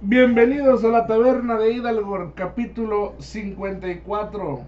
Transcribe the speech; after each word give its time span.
Bienvenidos 0.00 0.84
a 0.84 0.88
la 0.90 1.08
taberna 1.08 1.58
de 1.58 1.72
Hidalgo, 1.72 2.32
capítulo 2.36 3.16
54. 3.18 4.60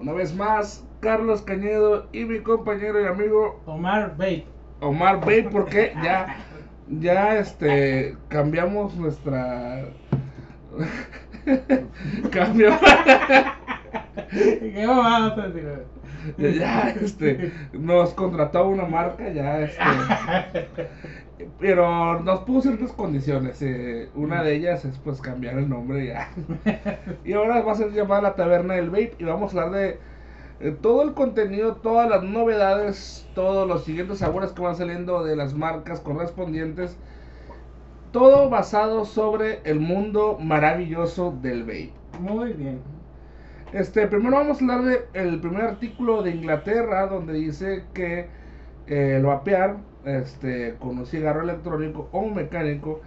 Una 0.00 0.12
vez 0.12 0.34
más, 0.34 0.84
Carlos 0.98 1.42
Cañedo 1.42 2.08
y 2.12 2.24
mi 2.24 2.40
compañero 2.40 3.00
y 3.00 3.06
amigo 3.06 3.60
Omar 3.66 4.16
Bate. 4.16 4.44
Omar 4.80 5.24
Bay, 5.24 5.44
porque 5.44 5.92
ya, 6.02 6.38
ya 6.88 7.38
este, 7.38 8.16
cambiamos 8.26 8.96
nuestra. 8.96 9.84
Cambiamos. 12.32 12.80
¿Qué 14.32 14.84
vamos 14.88 15.38
a 15.38 15.48
decir? 15.48 16.58
ya, 16.58 16.90
este, 17.00 17.52
nos 17.72 18.12
contrató 18.14 18.66
una 18.66 18.86
marca, 18.86 19.30
ya, 19.30 19.60
este. 19.60 19.84
Pero 21.58 22.20
nos 22.20 22.40
puso 22.40 22.68
ciertas 22.68 22.92
condiciones. 22.92 23.60
eh, 23.62 24.08
una 24.14 24.42
de 24.42 24.54
ellas 24.56 24.84
es 24.84 24.98
pues 24.98 25.20
cambiar 25.20 25.58
el 25.58 25.68
nombre 25.68 26.06
ya. 26.06 26.30
y 27.24 27.32
ahora 27.34 27.62
va 27.62 27.72
a 27.72 27.76
ser 27.76 27.92
llamada 27.92 28.22
la 28.22 28.34
Taberna 28.34 28.74
del 28.74 28.90
Vape 28.90 29.16
y 29.18 29.24
vamos 29.24 29.54
a 29.54 29.62
hablar 29.62 29.80
de 29.80 29.98
eh, 30.60 30.74
todo 30.80 31.02
el 31.02 31.12
contenido, 31.12 31.76
todas 31.76 32.08
las 32.08 32.22
novedades, 32.22 33.28
todos 33.34 33.68
los 33.68 33.84
siguientes 33.84 34.18
sabores 34.18 34.52
que 34.52 34.62
van 34.62 34.76
saliendo 34.76 35.22
de 35.24 35.36
las 35.36 35.54
marcas 35.54 36.00
correspondientes. 36.00 36.96
Todo 38.12 38.48
basado 38.48 39.04
sobre 39.04 39.60
el 39.64 39.78
mundo 39.80 40.38
maravilloso 40.40 41.36
del 41.42 41.64
vape. 41.64 41.92
Muy 42.18 42.54
bien. 42.54 42.80
Este, 43.72 44.06
primero 44.06 44.36
vamos 44.36 44.62
a 44.62 44.64
hablar 44.64 45.02
del 45.12 45.40
primer 45.40 45.62
artículo 45.62 46.22
de 46.22 46.30
Inglaterra 46.30 47.06
donde 47.08 47.34
dice 47.34 47.84
que 47.92 48.28
eh, 48.86 49.16
el 49.16 49.24
vapear 49.26 49.76
este, 50.06 50.76
con 50.78 50.98
un 50.98 51.06
cigarro 51.06 51.42
electrónico 51.42 52.08
o 52.12 52.20
un 52.20 52.34
mecánico 52.34 53.00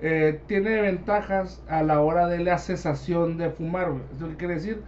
eh, 0.00 0.40
tiene 0.46 0.80
ventajas 0.80 1.62
a 1.68 1.82
la 1.82 2.00
hora 2.00 2.26
de 2.28 2.38
la 2.38 2.58
cesación 2.58 3.36
de 3.36 3.50
fumar. 3.50 3.92
Eso 4.16 4.28
quiere 4.38 4.54
decir 4.54 4.82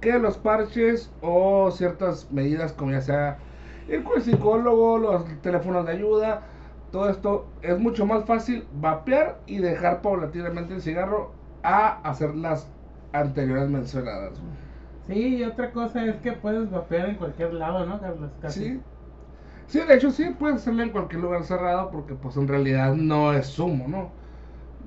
que 0.00 0.18
los 0.18 0.36
parches 0.36 1.10
o 1.22 1.70
ciertas 1.70 2.30
medidas 2.30 2.72
como 2.72 2.92
ya 2.92 3.00
sea 3.00 3.38
ir 3.88 4.04
con 4.04 4.16
el 4.16 4.22
psicólogo, 4.22 4.98
los 4.98 5.24
teléfonos 5.42 5.86
de 5.86 5.92
ayuda, 5.92 6.42
todo 6.92 7.08
esto 7.08 7.46
es 7.62 7.78
mucho 7.78 8.06
más 8.06 8.24
fácil 8.24 8.66
vapear 8.80 9.38
y 9.46 9.58
dejar 9.58 10.02
paulatinamente 10.02 10.74
el 10.74 10.82
cigarro 10.82 11.32
a 11.62 12.00
hacer 12.08 12.34
las 12.34 12.68
anteriores 13.12 13.68
mencionadas. 13.68 14.32
Sí, 15.06 15.36
y 15.36 15.44
otra 15.44 15.70
cosa 15.70 16.04
es 16.04 16.16
que 16.16 16.32
puedes 16.32 16.70
vapear 16.70 17.10
en 17.10 17.16
cualquier 17.16 17.54
lado, 17.54 17.86
¿no, 17.86 18.00
Carlos? 18.00 18.30
Casi. 18.40 18.64
Sí. 18.64 18.80
Sí, 19.68 19.80
de 19.80 19.94
hecho 19.96 20.10
sí, 20.10 20.30
puedes 20.38 20.56
hacerlo 20.58 20.82
en 20.84 20.90
cualquier 20.90 21.20
lugar 21.22 21.42
cerrado 21.44 21.90
porque 21.90 22.14
pues 22.14 22.36
en 22.36 22.46
realidad 22.48 22.94
no 22.94 23.32
es 23.32 23.58
humo, 23.58 23.86
¿no? 23.88 24.10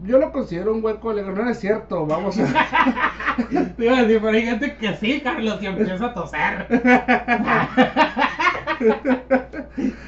Yo 0.04 0.18
lo 0.18 0.32
considero 0.32 0.74
un 0.74 0.84
hueco 0.84 1.12
legal, 1.12 1.36
no 1.36 1.50
es 1.50 1.60
cierto, 1.60 2.06
vamos 2.06 2.40
a... 2.40 2.46
Te 3.78 3.86
iba 3.86 3.98
a 3.98 4.04
decir, 4.04 4.22
pero 4.22 4.38
hay 4.38 4.44
gente 4.46 4.78
que 4.78 4.96
sí, 4.96 5.20
Carlos, 5.22 5.62
y 5.62 5.66
empieza 5.66 6.06
a 6.06 6.14
toser. 6.14 6.68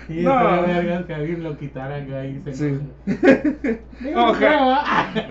y 0.10 0.22
No. 0.24 1.06
que 1.06 1.14
alguien 1.14 1.44
lo 1.44 1.58
quitara 1.58 1.98
acá 1.98 2.26
y 2.26 2.40
se 2.42 2.54
Sí. 2.54 2.80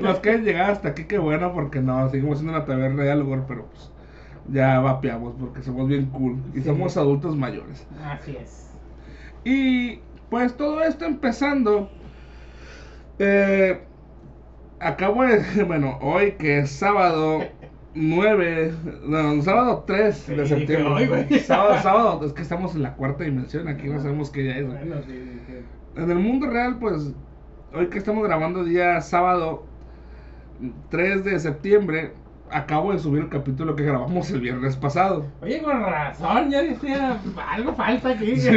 Los 0.00 0.18
que 0.20 0.30
han 0.30 0.44
llegado 0.44 0.72
hasta 0.72 0.88
aquí, 0.90 1.04
qué 1.04 1.16
bueno, 1.18 1.52
porque 1.54 1.80
no, 1.80 2.08
seguimos 2.10 2.38
siendo 2.38 2.54
una 2.56 2.64
taberna 2.66 3.02
de 3.02 3.10
algo, 3.12 3.42
pero 3.48 3.64
pues 3.66 3.90
ya 4.48 4.78
vapeamos 4.80 5.34
porque 5.40 5.62
somos 5.62 5.88
bien 5.88 6.06
cool 6.06 6.36
y 6.54 6.58
Sí. 6.58 6.64
somos 6.64 6.96
adultos 6.98 7.34
mayores. 7.36 7.86
Así 8.04 8.36
es. 8.36 8.69
Y 9.44 10.00
pues 10.28 10.56
todo 10.56 10.82
esto 10.82 11.04
empezando, 11.04 11.90
eh, 13.18 13.80
acabo 14.78 15.24
de, 15.24 15.64
bueno, 15.66 15.98
hoy 16.00 16.32
que 16.32 16.60
es 16.60 16.70
sábado 16.70 17.40
9, 17.94 18.72
no, 19.04 19.42
sábado 19.42 19.84
3 19.86 20.26
de 20.28 20.46
septiembre. 20.46 20.92
hoy, 20.92 21.06
güey. 21.06 21.40
sábado, 21.40 21.82
sábado, 21.82 22.26
es 22.26 22.32
que 22.32 22.42
estamos 22.42 22.74
en 22.74 22.82
la 22.82 22.94
cuarta 22.94 23.24
dimensión, 23.24 23.68
aquí 23.68 23.88
no 23.88 24.00
sabemos 24.00 24.30
qué 24.30 24.42
día 24.42 24.58
es. 24.58 24.66
Bueno, 24.66 24.96
sí, 25.06 25.40
sí. 25.46 25.54
En 25.96 26.10
el 26.10 26.18
mundo 26.18 26.46
real, 26.46 26.78
pues, 26.78 27.12
hoy 27.74 27.88
que 27.88 27.98
estamos 27.98 28.22
grabando 28.24 28.64
día 28.64 29.00
sábado 29.00 29.64
3 30.90 31.24
de 31.24 31.40
septiembre, 31.40 32.12
acabo 32.52 32.92
de 32.92 32.98
subir 32.98 33.22
el 33.22 33.28
capítulo 33.28 33.76
que 33.76 33.84
grabamos 33.84 34.30
el 34.30 34.40
viernes 34.40 34.76
pasado. 34.76 35.26
Oye, 35.42 35.62
con 35.62 35.80
razón, 35.80 36.50
ya 36.50 36.62
decía, 36.62 37.20
algo 37.48 37.74
falta 37.74 38.10
aquí. 38.10 38.34
Sí. 38.40 38.50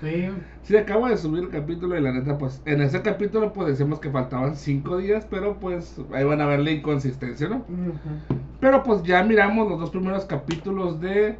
Sí. 0.00 0.30
Sí, 0.62 0.76
acabo 0.76 1.08
de 1.08 1.16
subir 1.16 1.44
el 1.44 1.48
capítulo 1.50 1.96
y 1.96 2.02
la 2.02 2.12
neta, 2.12 2.36
pues, 2.36 2.60
en 2.66 2.82
ese 2.82 3.00
capítulo, 3.00 3.52
pues, 3.52 3.68
decimos 3.68 4.00
que 4.00 4.10
faltaban 4.10 4.54
5 4.54 4.98
días, 4.98 5.26
pero 5.30 5.58
pues, 5.58 5.98
ahí 6.12 6.24
van 6.24 6.42
a 6.42 6.46
ver 6.46 6.60
la 6.60 6.70
inconsistencia, 6.70 7.48
¿no? 7.48 7.64
Pero 8.60 8.82
pues 8.82 9.02
ya 9.02 9.22
miramos 9.22 9.68
los 9.68 9.78
dos 9.78 9.90
primeros 9.90 10.24
capítulos 10.24 11.00
de 11.00 11.36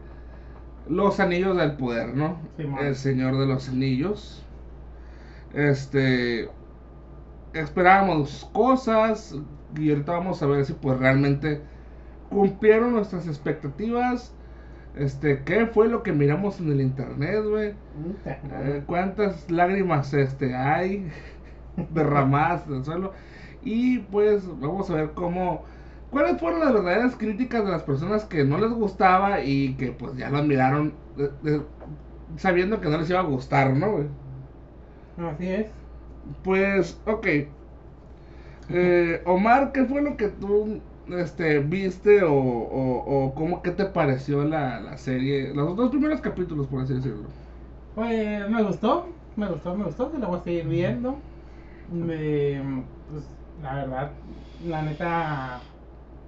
Los 0.88 1.20
Anillos 1.20 1.56
del 1.56 1.72
Poder, 1.72 2.14
¿no? 2.14 2.38
El 2.56 2.94
Señor 2.94 3.36
de 3.38 3.46
los 3.46 3.68
Anillos. 3.68 4.44
Este. 5.52 6.48
Esperábamos 7.54 8.48
cosas 8.52 9.36
y 9.76 9.90
ahorita 9.90 10.12
vamos 10.12 10.42
a 10.42 10.46
ver 10.46 10.64
si 10.64 10.74
pues 10.74 10.98
realmente 10.98 11.60
cumplieron 12.30 12.92
nuestras 12.92 13.26
expectativas. 13.26 14.34
Este, 14.96 15.42
¿qué 15.44 15.66
fue 15.66 15.88
lo 15.88 16.02
que 16.02 16.12
miramos 16.12 16.60
en 16.60 16.72
el 16.72 16.80
internet, 16.80 17.44
güey? 17.44 17.74
Eh, 18.26 18.82
cuántas 18.86 19.50
lágrimas 19.50 20.12
este 20.14 20.54
hay 20.56 21.10
derramadas 21.94 22.66
en 22.66 22.74
el 22.74 22.84
suelo 22.84 23.12
y 23.62 23.98
pues 23.98 24.44
vamos 24.60 24.90
a 24.90 24.94
ver 24.94 25.10
cómo 25.14 25.64
cuáles 26.10 26.40
fueron 26.40 26.60
las 26.60 26.72
verdaderas 26.72 27.16
críticas 27.16 27.64
de 27.64 27.70
las 27.70 27.82
personas 27.82 28.24
que 28.24 28.44
no 28.44 28.58
les 28.58 28.70
gustaba 28.70 29.42
y 29.42 29.74
que 29.74 29.92
pues 29.92 30.16
ya 30.16 30.30
lo 30.30 30.42
miraron 30.42 30.94
eh, 31.18 31.30
eh, 31.44 31.60
sabiendo 32.36 32.80
que 32.80 32.88
no 32.88 32.98
les 32.98 33.10
iba 33.10 33.20
a 33.20 33.24
gustar, 33.24 33.74
¿no? 33.74 33.92
güey? 33.92 34.06
Así 35.18 35.48
es. 35.48 35.66
Pues, 36.42 37.00
ok. 37.06 37.26
Eh, 38.70 39.22
Omar, 39.24 39.72
¿qué 39.72 39.84
fue 39.84 40.02
lo 40.02 40.16
que 40.16 40.28
tú 40.28 40.80
este, 41.10 41.60
viste 41.60 42.22
o, 42.22 42.32
o, 42.34 43.26
o 43.26 43.34
cómo 43.34 43.62
qué 43.62 43.70
te 43.72 43.86
pareció 43.86 44.44
la, 44.44 44.80
la 44.80 44.96
serie? 44.98 45.52
Los 45.54 45.76
dos 45.76 45.90
primeros 45.90 46.20
capítulos, 46.20 46.66
por 46.68 46.82
así 46.82 46.94
decirlo. 46.94 47.34
Pues 47.94 48.48
me 48.48 48.62
gustó, 48.62 49.08
me 49.36 49.48
gustó, 49.48 49.74
me 49.74 49.84
gustó, 49.84 50.10
que 50.10 50.18
la 50.18 50.26
voy 50.28 50.38
a 50.38 50.42
seguir 50.42 50.68
viendo. 50.68 51.16
Me, 51.90 52.84
pues, 53.10 53.24
la 53.62 53.74
verdad, 53.74 54.12
la 54.60 54.82
neta, 54.82 55.60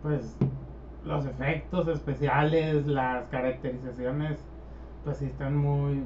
pues 0.03 0.37
los 1.05 1.27
efectos 1.27 1.89
especiales, 1.89 2.87
las 2.87 3.29
caracterizaciones, 3.29 4.39
pues 5.05 5.19
sí 5.19 5.27
están 5.27 5.57
muy, 5.57 6.03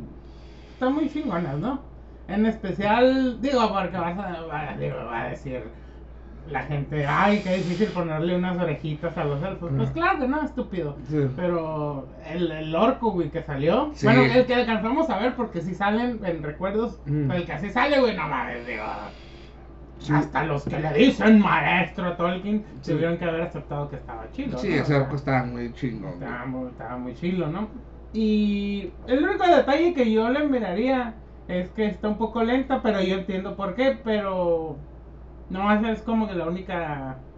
están 0.73 0.95
muy 0.95 1.09
chingonas, 1.09 1.59
¿no? 1.59 1.81
En 2.29 2.47
especial, 2.47 3.41
digo, 3.41 3.61
porque 3.73 3.97
vas 3.97 4.19
a, 4.19 4.43
va 4.43 5.23
a 5.23 5.29
decir 5.29 5.63
la 6.51 6.63
gente, 6.65 7.07
ay, 7.07 7.41
qué 7.43 7.57
difícil 7.57 7.89
ponerle 7.89 8.37
unas 8.37 8.59
orejitas 8.59 9.17
a 9.17 9.25
los 9.25 9.43
elfos. 9.43 9.71
Pues 9.77 9.91
Ujú. 9.91 9.99
claro 9.99 10.29
no, 10.29 10.43
estúpido. 10.43 10.97
Sí. 11.09 11.27
Pero 11.37 12.07
el, 12.31 12.51
el 12.53 12.75
orco, 12.75 13.13
güey, 13.13 13.31
que 13.31 13.43
salió. 13.43 13.91
Sí. 13.95 14.07
Bueno, 14.07 14.23
el 14.25 14.45
que 14.47 14.55
alcanzamos 14.55 15.09
a 15.11 15.19
ver 15.19 15.35
porque 15.37 15.63
si 15.63 15.75
salen 15.75 16.21
en 16.25 16.43
recuerdos. 16.43 17.01
Mm. 17.07 17.31
El 17.31 17.47
que 17.47 17.53
así 17.53 17.71
sale, 17.71 17.99
güey, 18.01 18.15
no 18.17 18.29
mames, 18.29 18.67
digo. 18.67 18.85
Sí. 19.99 20.13
Hasta 20.13 20.45
los 20.45 20.65
que 20.65 20.79
le 20.79 20.93
dicen 20.93 21.41
maestro 21.41 22.09
a 22.09 22.17
Tolkien 22.17 22.65
tuvieron 22.85 23.17
que 23.17 23.25
haber 23.25 23.43
aceptado 23.43 23.89
que 23.89 23.97
estaba 23.97 24.31
chido. 24.33 24.59
Sí, 24.59 24.69
¿no? 24.69 24.75
ese 24.75 24.83
O 24.83 24.87
sea, 24.87 24.97
arco 24.99 25.17
estaba 25.17 25.45
muy 25.45 25.73
chingón. 25.73 26.13
estaba 26.15 26.45
muy, 26.45 26.69
estaba 26.69 26.99
muy 26.99 27.15
chilo, 27.15 27.47
¿no? 27.47 27.69
Y 28.13 28.91
el 29.07 29.25
único 29.25 29.47
detalle 29.47 29.95
que 29.95 30.13
yo 30.13 30.29
le 30.29 30.47
miraría 30.47 31.15
es 31.49 31.71
que 31.71 31.87
está 31.87 32.09
un 32.09 32.19
poco 32.19 32.43
lenta, 32.45 32.83
pero 32.83 33.01
yo 33.01 33.17
entiendo 33.17 33.57
por 33.57 33.75
qué, 33.75 33.99
pero 34.05 34.77
no 35.49 35.73
es 35.89 36.03
como 36.03 36.27
que 36.29 36.35
la 36.35 36.47
única 36.49 37.29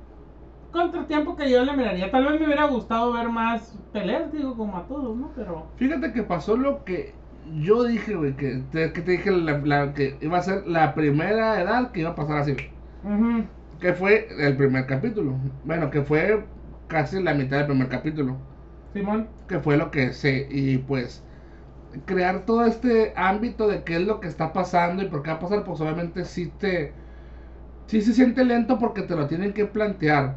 contratiempo 0.70 1.36
que 1.36 1.50
yo 1.50 1.64
le 1.64 1.76
miraría. 1.76 2.10
Tal 2.10 2.24
vez 2.26 2.40
me 2.40 2.46
hubiera 2.46 2.66
gustado 2.66 3.12
ver 3.12 3.28
más 3.30 3.78
peleas, 3.92 4.32
digo, 4.32 4.56
como 4.56 4.76
a 4.78 4.86
todos, 4.86 5.16
¿no? 5.16 5.32
Pero... 5.34 5.76
Fíjate 5.76 6.12
que 6.12 6.22
pasó 6.24 6.56
lo 6.56 6.84
que 6.84 7.22
yo 7.44 7.84
dije, 7.84 8.14
güey, 8.16 8.36
que 8.36 8.56
te, 8.70 8.92
que 8.92 9.00
te 9.02 9.12
dije 9.12 9.30
la- 9.30 9.58
la- 9.58 9.94
que 9.94 10.18
iba 10.20 10.38
a 10.38 10.42
ser 10.42 10.66
la 10.66 10.94
primera 10.94 11.60
edad 11.62 11.92
que 11.92 12.00
iba 12.00 12.10
a 12.10 12.14
pasar 12.14 12.38
así. 12.38 12.56
ujú, 13.02 13.48
Que 13.80 13.92
fue 13.94 14.28
el 14.38 14.56
primer 14.56 14.86
capítulo. 14.86 15.40
Bueno, 15.62 15.90
que 15.90 16.02
fue 16.02 16.50
casi 16.86 17.22
la 17.22 17.34
mitad 17.34 17.58
del 17.58 17.66
primer 17.66 17.88
capítulo. 17.88 18.46
Simón. 18.92 19.28
Que 19.48 19.60
fue 19.60 19.76
lo 19.76 19.90
que 19.90 20.12
sé. 20.12 20.46
Y 20.50 20.78
pues 20.78 21.24
crear 22.06 22.46
todo 22.46 22.66
este 22.66 23.14
ámbito 23.16 23.68
de 23.68 23.84
qué 23.84 23.96
es 23.96 24.02
lo 24.02 24.20
que 24.20 24.28
está 24.28 24.52
pasando 24.52 25.02
y 25.04 25.08
por 25.08 25.22
qué 25.22 25.30
va 25.30 25.36
a 25.36 25.40
pasar, 25.40 25.64
pues 25.64 25.80
obviamente 25.80 26.24
sí 26.26 26.48
te... 26.52 26.96
Sí 27.86 28.02
se 28.02 28.12
siente 28.12 28.44
lento 28.44 28.78
porque 28.78 29.02
te 29.02 29.16
lo 29.16 29.26
tienen 29.26 29.52
que 29.54 29.66
plantear. 29.66 30.36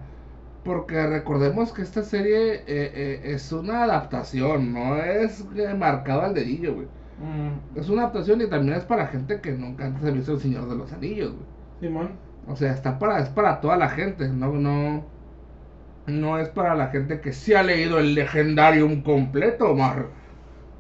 Porque 0.64 1.08
recordemos 1.08 1.74
que 1.74 1.82
esta 1.84 2.04
serie 2.04 2.56
eh, 2.56 2.64
eh, 2.68 3.22
es 3.26 3.52
una 3.52 3.84
adaptación, 3.84 4.74
no 4.74 4.98
es 4.98 5.46
marcado 5.78 6.22
al 6.24 6.34
dedillo, 6.36 6.76
güey. 6.76 6.88
mm, 7.18 7.60
Es 7.76 7.90
una 7.90 8.04
adaptación 8.04 8.42
y 8.42 8.50
también 8.50 8.78
es 8.78 8.86
para 8.86 9.08
gente 9.08 9.42
que 9.42 9.52
nunca 9.54 9.86
antes 9.88 10.04
ha 10.06 10.12
visto 10.12 10.34
El 10.34 10.40
Señor 10.40 10.70
de 10.70 10.76
los 10.76 10.92
Anillos, 10.94 11.34
güey. 11.36 11.48
Simón. 11.80 12.20
O 12.46 12.56
sea, 12.56 12.74
está 12.74 13.00
para, 13.00 13.20
es 13.20 13.30
para 13.30 13.62
toda 13.62 13.78
la 13.78 13.90
gente, 13.90 14.28
no, 14.30 14.54
no, 14.54 15.06
no 16.08 16.40
es 16.40 16.50
para 16.50 16.76
la 16.76 16.88
gente 16.90 17.22
que 17.22 17.34
sí 17.34 17.54
ha 17.54 17.64
leído 17.64 18.00
el 18.00 18.14
Legendarium 18.16 19.02
completo, 19.04 19.72
Omar. 19.72 20.10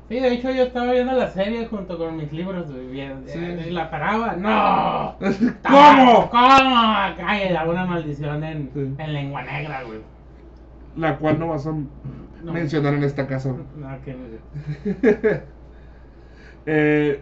Sí, 0.10 0.20
de 0.20 0.34
hecho 0.34 0.50
yo 0.52 0.64
estaba 0.64 0.92
viendo 0.92 1.14
la 1.14 1.28
serie 1.30 1.68
junto 1.68 1.98
con 1.98 2.18
mis 2.18 2.32
libros, 2.34 2.66
bien, 2.92 3.24
Sí. 3.28 3.38
eh, 3.40 3.66
y 3.68 3.70
la 3.72 3.92
paraba, 3.92 4.36
¡no! 4.36 5.16
¿Cómo? 5.68 6.30
¿Cómo? 6.32 7.16
Cae 7.16 7.56
alguna 7.56 7.86
maldición 7.86 8.44
en, 8.44 8.72
Sí. 8.74 8.96
en 8.98 9.14
lengua 9.14 9.44
negra, 9.44 9.84
güey. 9.84 10.00
La 10.98 11.16
cual 11.18 11.38
no 11.40 11.50
vas 11.50 11.68
a 11.68 11.72
No. 11.72 12.54
mencionar 12.54 12.96
en 12.96 13.04
esta 13.04 13.28
casa. 13.28 13.54
No, 13.78 14.02
que 14.04 14.14
no. 14.16 15.40
Eh, 16.66 17.22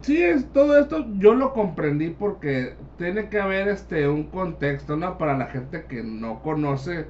sí, 0.00 0.22
es 0.22 0.52
todo 0.52 0.78
esto 0.78 1.06
yo 1.18 1.34
lo 1.34 1.52
comprendí 1.52 2.10
porque 2.10 2.76
tiene 2.98 3.28
que 3.28 3.40
haber 3.40 3.68
este 3.68 4.08
un 4.08 4.24
contexto, 4.24 4.96
¿no? 4.96 5.18
Para 5.18 5.36
la 5.36 5.46
gente 5.46 5.84
que 5.88 6.02
no 6.02 6.40
conoce 6.42 7.06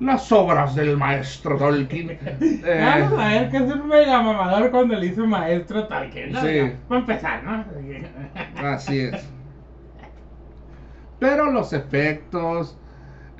las 0.00 0.30
obras 0.32 0.74
del 0.74 0.96
maestro 0.96 1.56
Tolkien. 1.56 2.10
Eh, 2.40 2.80
Vamos 2.84 3.18
a 3.18 3.28
ver 3.28 3.50
que 3.50 3.56
es 3.56 3.62
un 3.62 3.88
mega 3.88 4.22
mamador 4.22 4.70
cuando 4.70 4.94
le 4.96 5.06
hizo 5.06 5.26
maestro 5.26 5.86
Tolkien, 5.86 6.32
¿no? 6.32 6.40
Sí. 6.40 6.72
Para 6.88 7.00
empezar, 7.00 7.44
¿no? 7.44 7.64
Así 8.68 9.00
es. 9.00 9.28
Pero 11.18 11.50
los 11.50 11.72
efectos, 11.72 12.76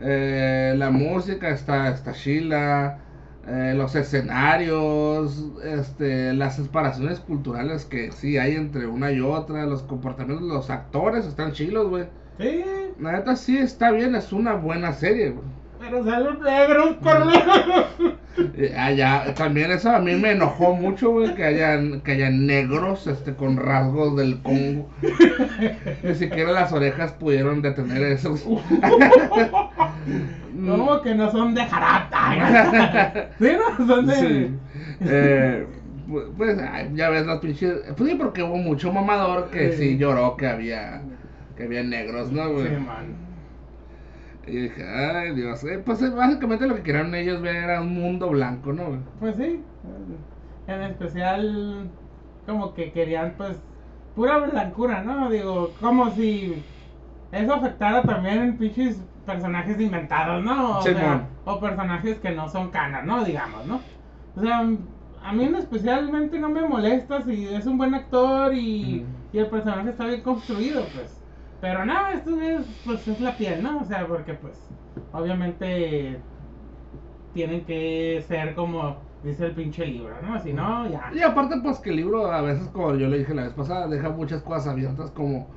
eh, 0.01 0.75
la 0.77 0.91
música 0.91 1.51
está, 1.51 1.89
está 1.91 2.13
chila, 2.13 2.99
eh, 3.47 3.75
los 3.77 3.95
escenarios, 3.95 5.47
este, 5.65 6.33
las 6.35 6.57
separaciones 6.57 7.21
culturales 7.21 7.85
que 7.85 8.11
sí 8.13 8.37
hay 8.37 8.57
entre 8.57 8.87
una 8.87 9.13
y 9.13 9.21
otra, 9.21 9.65
los 9.65 9.83
comportamientos 9.85 10.49
de 10.49 10.55
los 10.55 10.71
actores 10.71 11.25
están 11.25 11.53
chilos, 11.53 11.89
güey. 11.89 12.07
Sí, 12.39 12.65
La 13.01 13.13
neta 13.13 13.37
sí 13.37 13.59
está 13.59 13.91
bien, 13.91 14.15
es 14.15 14.33
una 14.33 14.55
buena 14.55 14.93
serie, 14.93 15.31
güey. 15.31 15.45
Pero 15.91 16.05
sale 16.05 16.31
negro, 16.45 16.89
un. 16.89 18.19
Eh, 18.57 18.95
ya, 18.97 19.35
también 19.35 19.73
eso 19.73 19.91
a 19.91 19.99
mí 19.99 20.15
me 20.15 20.31
enojó 20.31 20.73
mucho, 20.77 21.11
güey, 21.11 21.35
que 21.35 21.43
hayan, 21.43 22.01
que 22.03 22.13
hayan 22.13 22.47
negros 22.47 23.09
este, 23.09 23.35
con 23.35 23.57
rasgos 23.57 24.17
del 24.17 24.41
Congo. 24.43 24.89
Ni 26.05 26.15
siquiera 26.15 26.53
las 26.53 26.73
orejas 26.73 27.11
pudieron 27.15 27.63
detener 27.63 28.01
esos. 28.05 28.45
¿Cómo 30.69 31.03
que 31.03 31.15
no 31.17 31.31
son 31.33 31.55
de 31.55 31.65
jarata? 31.65 33.29
¿Sí, 33.39 33.49
no? 33.79 33.87
Son 33.87 34.07
de... 34.07 34.15
Sí. 34.15 34.51
Eh, 35.01 35.67
pu- 36.09 36.33
pues 36.37 36.59
ay, 36.61 36.91
ya 36.95 37.11
ves 37.11 37.27
las 37.27 37.41
pinches. 37.41 37.73
Pues 37.97 38.11
sí, 38.11 38.17
porque 38.17 38.43
hubo 38.45 38.57
mucho 38.57 38.93
mamador 38.93 39.51
que 39.51 39.73
sí, 39.73 39.79
Sí. 39.91 39.99
lloró 39.99 40.37
que 40.37 40.47
había 40.47 41.03
que 41.57 41.65
había 41.65 41.83
negros, 41.83 42.31
¿no, 42.31 42.53
güey? 42.53 42.69
Sí, 42.69 42.75
man. 42.77 43.28
Y 44.51 44.57
dije, 44.63 44.83
ay 44.85 45.35
Dios, 45.35 45.63
eh, 45.65 45.79
pues 45.85 46.03
eh, 46.03 46.11
básicamente 46.11 46.67
lo 46.67 46.77
que 46.77 46.83
querían 46.83 47.15
ellos 47.15 47.41
ver 47.43 47.57
era 47.57 47.81
un 47.81 47.95
mundo 47.95 48.31
blanco, 48.31 48.73
¿no? 48.73 49.03
Pues 49.21 49.37
sí. 49.37 49.63
En 50.67 50.83
especial, 50.83 51.91
como 52.47 52.75
que 52.75 52.93
querían, 52.93 53.35
pues, 53.37 53.57
pura 54.15 54.39
blancura, 54.39 55.03
¿no? 55.03 55.31
Digo, 55.31 55.75
como 55.81 56.11
si 56.11 56.63
eso 57.33 57.55
afectara 57.55 58.03
también 58.03 58.43
en 58.43 58.59
pinches 58.59 59.03
personajes 59.27 59.81
inventados, 59.81 60.43
¿no? 60.45 60.79
O, 60.79 60.83
sea, 60.83 61.29
o 61.45 61.61
personajes 61.61 62.19
que 62.19 62.31
no 62.31 62.49
son 62.49 62.71
canas, 62.71 63.05
¿no? 63.05 63.25
Digamos, 63.25 63.67
¿no? 63.67 63.83
O 64.37 64.41
sea, 64.41 64.61
a 65.23 65.33
mí 65.33 65.45
en 65.45 65.57
especialmente 65.57 66.39
no 66.39 66.49
me 66.49 66.63
molesta 66.67 67.23
si 67.23 67.47
es 67.47 67.67
un 67.67 67.77
buen 67.79 67.95
actor 67.95 68.55
y, 68.55 69.05
y 69.33 69.39
el 69.39 69.49
personaje 69.49 69.91
está 69.91 70.07
bien 70.07 70.23
construido, 70.23 70.91
pues. 70.95 71.18
Pero 71.61 71.85
no, 71.85 72.09
esto 72.09 72.41
es, 72.41 72.67
pues, 72.85 73.07
es 73.09 73.21
la 73.21 73.37
piel, 73.37 73.63
¿no? 73.63 73.81
O 73.81 73.85
sea, 73.85 74.07
porque, 74.07 74.35
pues, 74.35 74.59
obviamente 75.13 76.23
tienen 77.33 77.65
que 77.65 78.25
ser 78.27 78.55
como 78.55 78.97
dice 79.23 79.47
el 79.47 79.55
pinche 79.55 79.87
libro, 79.87 80.15
¿no? 80.23 80.39
Si 80.41 80.53
no, 80.53 80.89
ya. 80.89 81.11
Y 81.15 81.21
aparte, 81.23 81.57
pues 81.63 81.79
que 81.81 81.91
el 81.91 81.97
libro 81.97 82.31
a 82.31 82.41
veces, 82.43 82.69
como 82.69 82.95
yo 82.95 83.09
le 83.09 83.19
dije 83.19 83.35
la 83.35 83.45
vez 83.45 83.55
pasada, 83.55 83.89
deja 83.89 84.11
muchas 84.11 84.43
cosas 84.43 84.69
abiertas 84.69 85.11
como, 85.11 85.49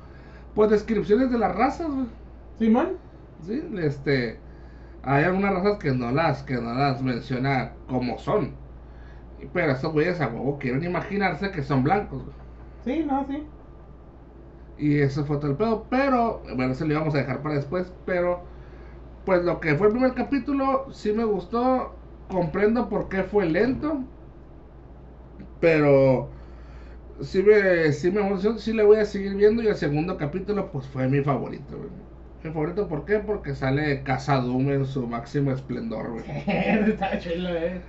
pues 0.54 0.70
descripciones 0.70 1.30
de 1.30 1.38
las 1.38 1.54
razas, 1.54 1.88
güey. 1.90 2.06
Simón, 2.58 2.98
Sí, 3.40 3.60
este, 3.78 4.38
hay 5.02 5.24
algunas 5.24 5.54
razas 5.54 5.78
que 5.78 5.92
no 5.92 6.10
las, 6.12 6.42
que 6.44 6.54
no 6.54 6.74
las 6.74 7.02
menciona 7.02 7.72
como 7.88 8.18
son. 8.18 8.56
Pero 9.52 9.72
estos 9.72 9.92
güeyes 9.92 10.20
a 10.20 10.28
huevo 10.28 10.58
quieren 10.58 10.84
imaginarse 10.84 11.50
que 11.50 11.62
son 11.62 11.82
blancos, 11.84 12.24
güey. 12.24 12.36
sí, 12.84 13.04
no, 13.04 13.24
sí. 13.26 13.46
Y 14.78 14.98
eso 15.00 15.24
fue 15.24 15.38
todo 15.38 15.50
el 15.50 15.56
pedo. 15.56 15.86
Pero, 15.90 16.42
bueno, 16.56 16.72
eso 16.72 16.84
lo 16.84 16.92
íbamos 16.92 17.14
a 17.14 17.18
dejar 17.18 17.42
para 17.42 17.56
después. 17.56 17.92
Pero, 18.06 18.42
pues 19.24 19.44
lo 19.44 19.60
que 19.60 19.74
fue 19.76 19.88
el 19.88 19.92
primer 19.92 20.14
capítulo, 20.14 20.86
sí 20.92 21.12
me 21.12 21.24
gustó. 21.24 21.94
Comprendo 22.28 22.88
por 22.88 23.08
qué 23.08 23.24
fue 23.24 23.46
lento. 23.46 24.04
Pero, 25.60 26.28
sí 27.20 27.42
me, 27.42 27.92
sí 27.92 28.10
me 28.10 28.20
emocionó. 28.20 28.58
Sí 28.58 28.72
le 28.72 28.84
voy 28.84 28.98
a 28.98 29.04
seguir 29.04 29.34
viendo. 29.36 29.62
Y 29.62 29.68
el 29.68 29.76
segundo 29.76 30.16
capítulo, 30.16 30.70
pues 30.72 30.86
fue 30.88 31.08
mi 31.08 31.22
favorito, 31.22 31.76
güey. 31.78 31.90
Mi 32.42 32.50
favorito, 32.50 32.88
¿por 32.88 33.04
qué? 33.04 33.20
Porque 33.20 33.54
sale 33.54 34.02
Casadum 34.02 34.70
en 34.70 34.84
su 34.86 35.06
máximo 35.06 35.52
esplendor, 35.52 36.10
güey. 36.10 36.24
Está 36.46 37.18
chulo, 37.18 37.50
eh. 37.50 37.80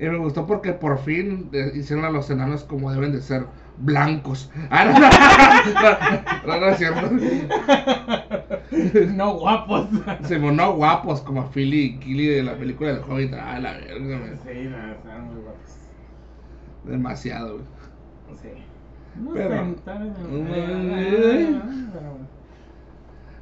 Y 0.00 0.04
me 0.06 0.18
gustó 0.18 0.46
porque 0.46 0.72
por 0.72 0.98
fin 0.98 1.50
eh, 1.52 1.72
hicieron 1.74 2.04
a 2.04 2.10
los 2.10 2.30
enanos 2.30 2.64
como 2.64 2.92
deben 2.92 3.12
de 3.12 3.20
ser, 3.20 3.46
blancos. 3.80 4.50
Ah, 4.70 4.84
no, 4.84 6.52
no, 6.52 6.54
no, 6.54 6.60
no 6.60 6.66
es 6.68 6.78
cierto. 6.78 7.10
No 9.14 9.34
guapos. 9.38 9.88
Se 10.24 10.38
no 10.38 10.72
guapos 10.74 11.20
como 11.22 11.48
Philly 11.50 11.80
y 11.80 11.98
Killy 11.98 12.26
de 12.26 12.42
la 12.42 12.54
película 12.56 12.92
del 12.94 13.02
Hobbit. 13.02 13.32
Ah, 13.34 13.58
la 13.60 13.72
verga, 13.72 14.18
güey. 14.18 14.30
Sí, 14.44 14.68
no, 14.68 14.92
están 14.92 15.24
muy 15.26 15.42
guapos. 15.42 15.76
Demasiado, 16.84 17.54
güey. 17.54 17.64
Sí. 18.42 18.48
No 19.22 19.32
Pero- 19.32 19.76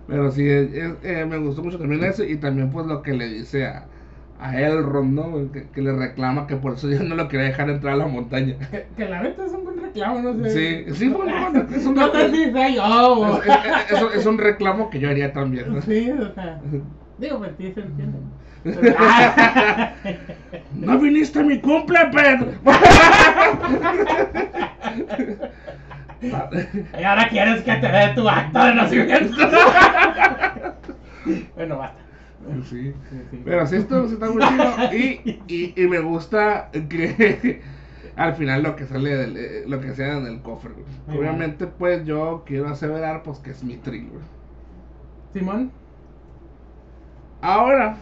pero 0.06 0.30
sí, 0.30 0.48
es- 0.48 0.72
es- 0.72 0.94
eh, 1.02 1.26
me 1.26 1.36
gustó 1.38 1.62
mucho 1.64 1.78
también 1.78 2.04
eso. 2.04 2.22
Y 2.24 2.36
también, 2.36 2.70
pues, 2.70 2.86
lo 2.86 3.02
que 3.02 3.12
le 3.12 3.28
dice 3.28 3.66
a, 3.66 3.86
a 4.40 4.58
Elrond, 4.60 5.12
¿no? 5.14 5.50
Que, 5.52 5.68
que 5.70 5.82
le 5.82 5.92
reclama 5.92 6.46
que 6.46 6.56
por 6.56 6.74
eso 6.74 6.88
ya 6.88 7.02
no 7.02 7.16
lo 7.16 7.26
quería 7.28 7.46
dejar 7.46 7.68
entrar 7.70 7.94
a 7.94 7.96
la 7.96 8.06
montaña. 8.06 8.56
Que, 8.70 8.86
que 8.96 9.04
la 9.08 9.22
neta 9.22 9.44
es 9.44 9.52
reclamo, 9.96 10.32
no 10.32 10.44
sé. 10.44 10.84
Sí, 10.86 10.94
sí, 10.94 11.10
fue 11.10 11.24
un 11.26 11.52
buen- 11.52 11.74
es 11.74 11.86
un 11.86 11.94
No 11.94 12.12
sé 12.12 12.28
reclamo. 12.28 12.44
si 12.44 12.52
sea 12.52 12.68
yo. 12.70 13.40
Es, 13.90 14.02
es- 14.16 14.26
un 14.26 14.38
reclamo 14.38 14.90
que 14.90 15.00
yo 15.00 15.10
haría 15.10 15.32
también. 15.32 15.74
¿no? 15.74 15.82
Sí, 15.82 16.10
o 16.10 16.34
sea. 16.34 16.60
Digo, 17.18 17.38
pues 17.38 17.50
sí 17.58 17.72
se 17.74 17.80
entiende. 17.80 18.18
No 20.74 20.98
viniste 20.98 21.38
a 21.38 21.42
mi 21.44 21.60
cumple, 21.60 21.98
Pedro. 22.12 22.48
Y 26.98 27.02
ahora 27.04 27.28
quieres 27.28 27.62
que 27.62 27.72
te 27.74 27.86
dé 27.88 28.08
tu 28.14 28.28
acto 28.28 28.64
de 28.64 28.74
nacimiento. 28.74 29.36
bueno, 31.54 31.78
basta. 31.78 31.98
Sí. 32.68 32.92
Sí, 33.10 33.16
sí. 33.30 33.42
Pero 33.44 33.66
sí, 33.66 33.76
esto 33.76 34.06
está 34.06 34.30
muy 34.30 34.42
chido. 34.42 34.94
Y, 34.94 35.40
y, 35.48 35.74
y 35.76 35.86
me 35.88 35.98
gusta 36.00 36.70
que 36.88 37.62
al 38.16 38.34
final 38.34 38.62
lo 38.62 38.76
que 38.76 38.86
sale 38.86 39.14
del, 39.14 39.36
eh, 39.36 39.64
lo 39.66 39.80
que 39.80 39.94
sea 39.94 40.16
en 40.16 40.26
el 40.26 40.40
cofre. 40.40 40.72
güey. 40.72 41.18
Obviamente, 41.18 41.66
pues 41.66 42.04
yo 42.04 42.44
quiero 42.46 42.68
aseverar 42.68 43.22
pues 43.22 43.38
que 43.38 43.50
es 43.50 43.62
mi 43.62 43.76
güey. 43.76 44.10
Simón, 45.34 45.70
Ahora 47.42 47.98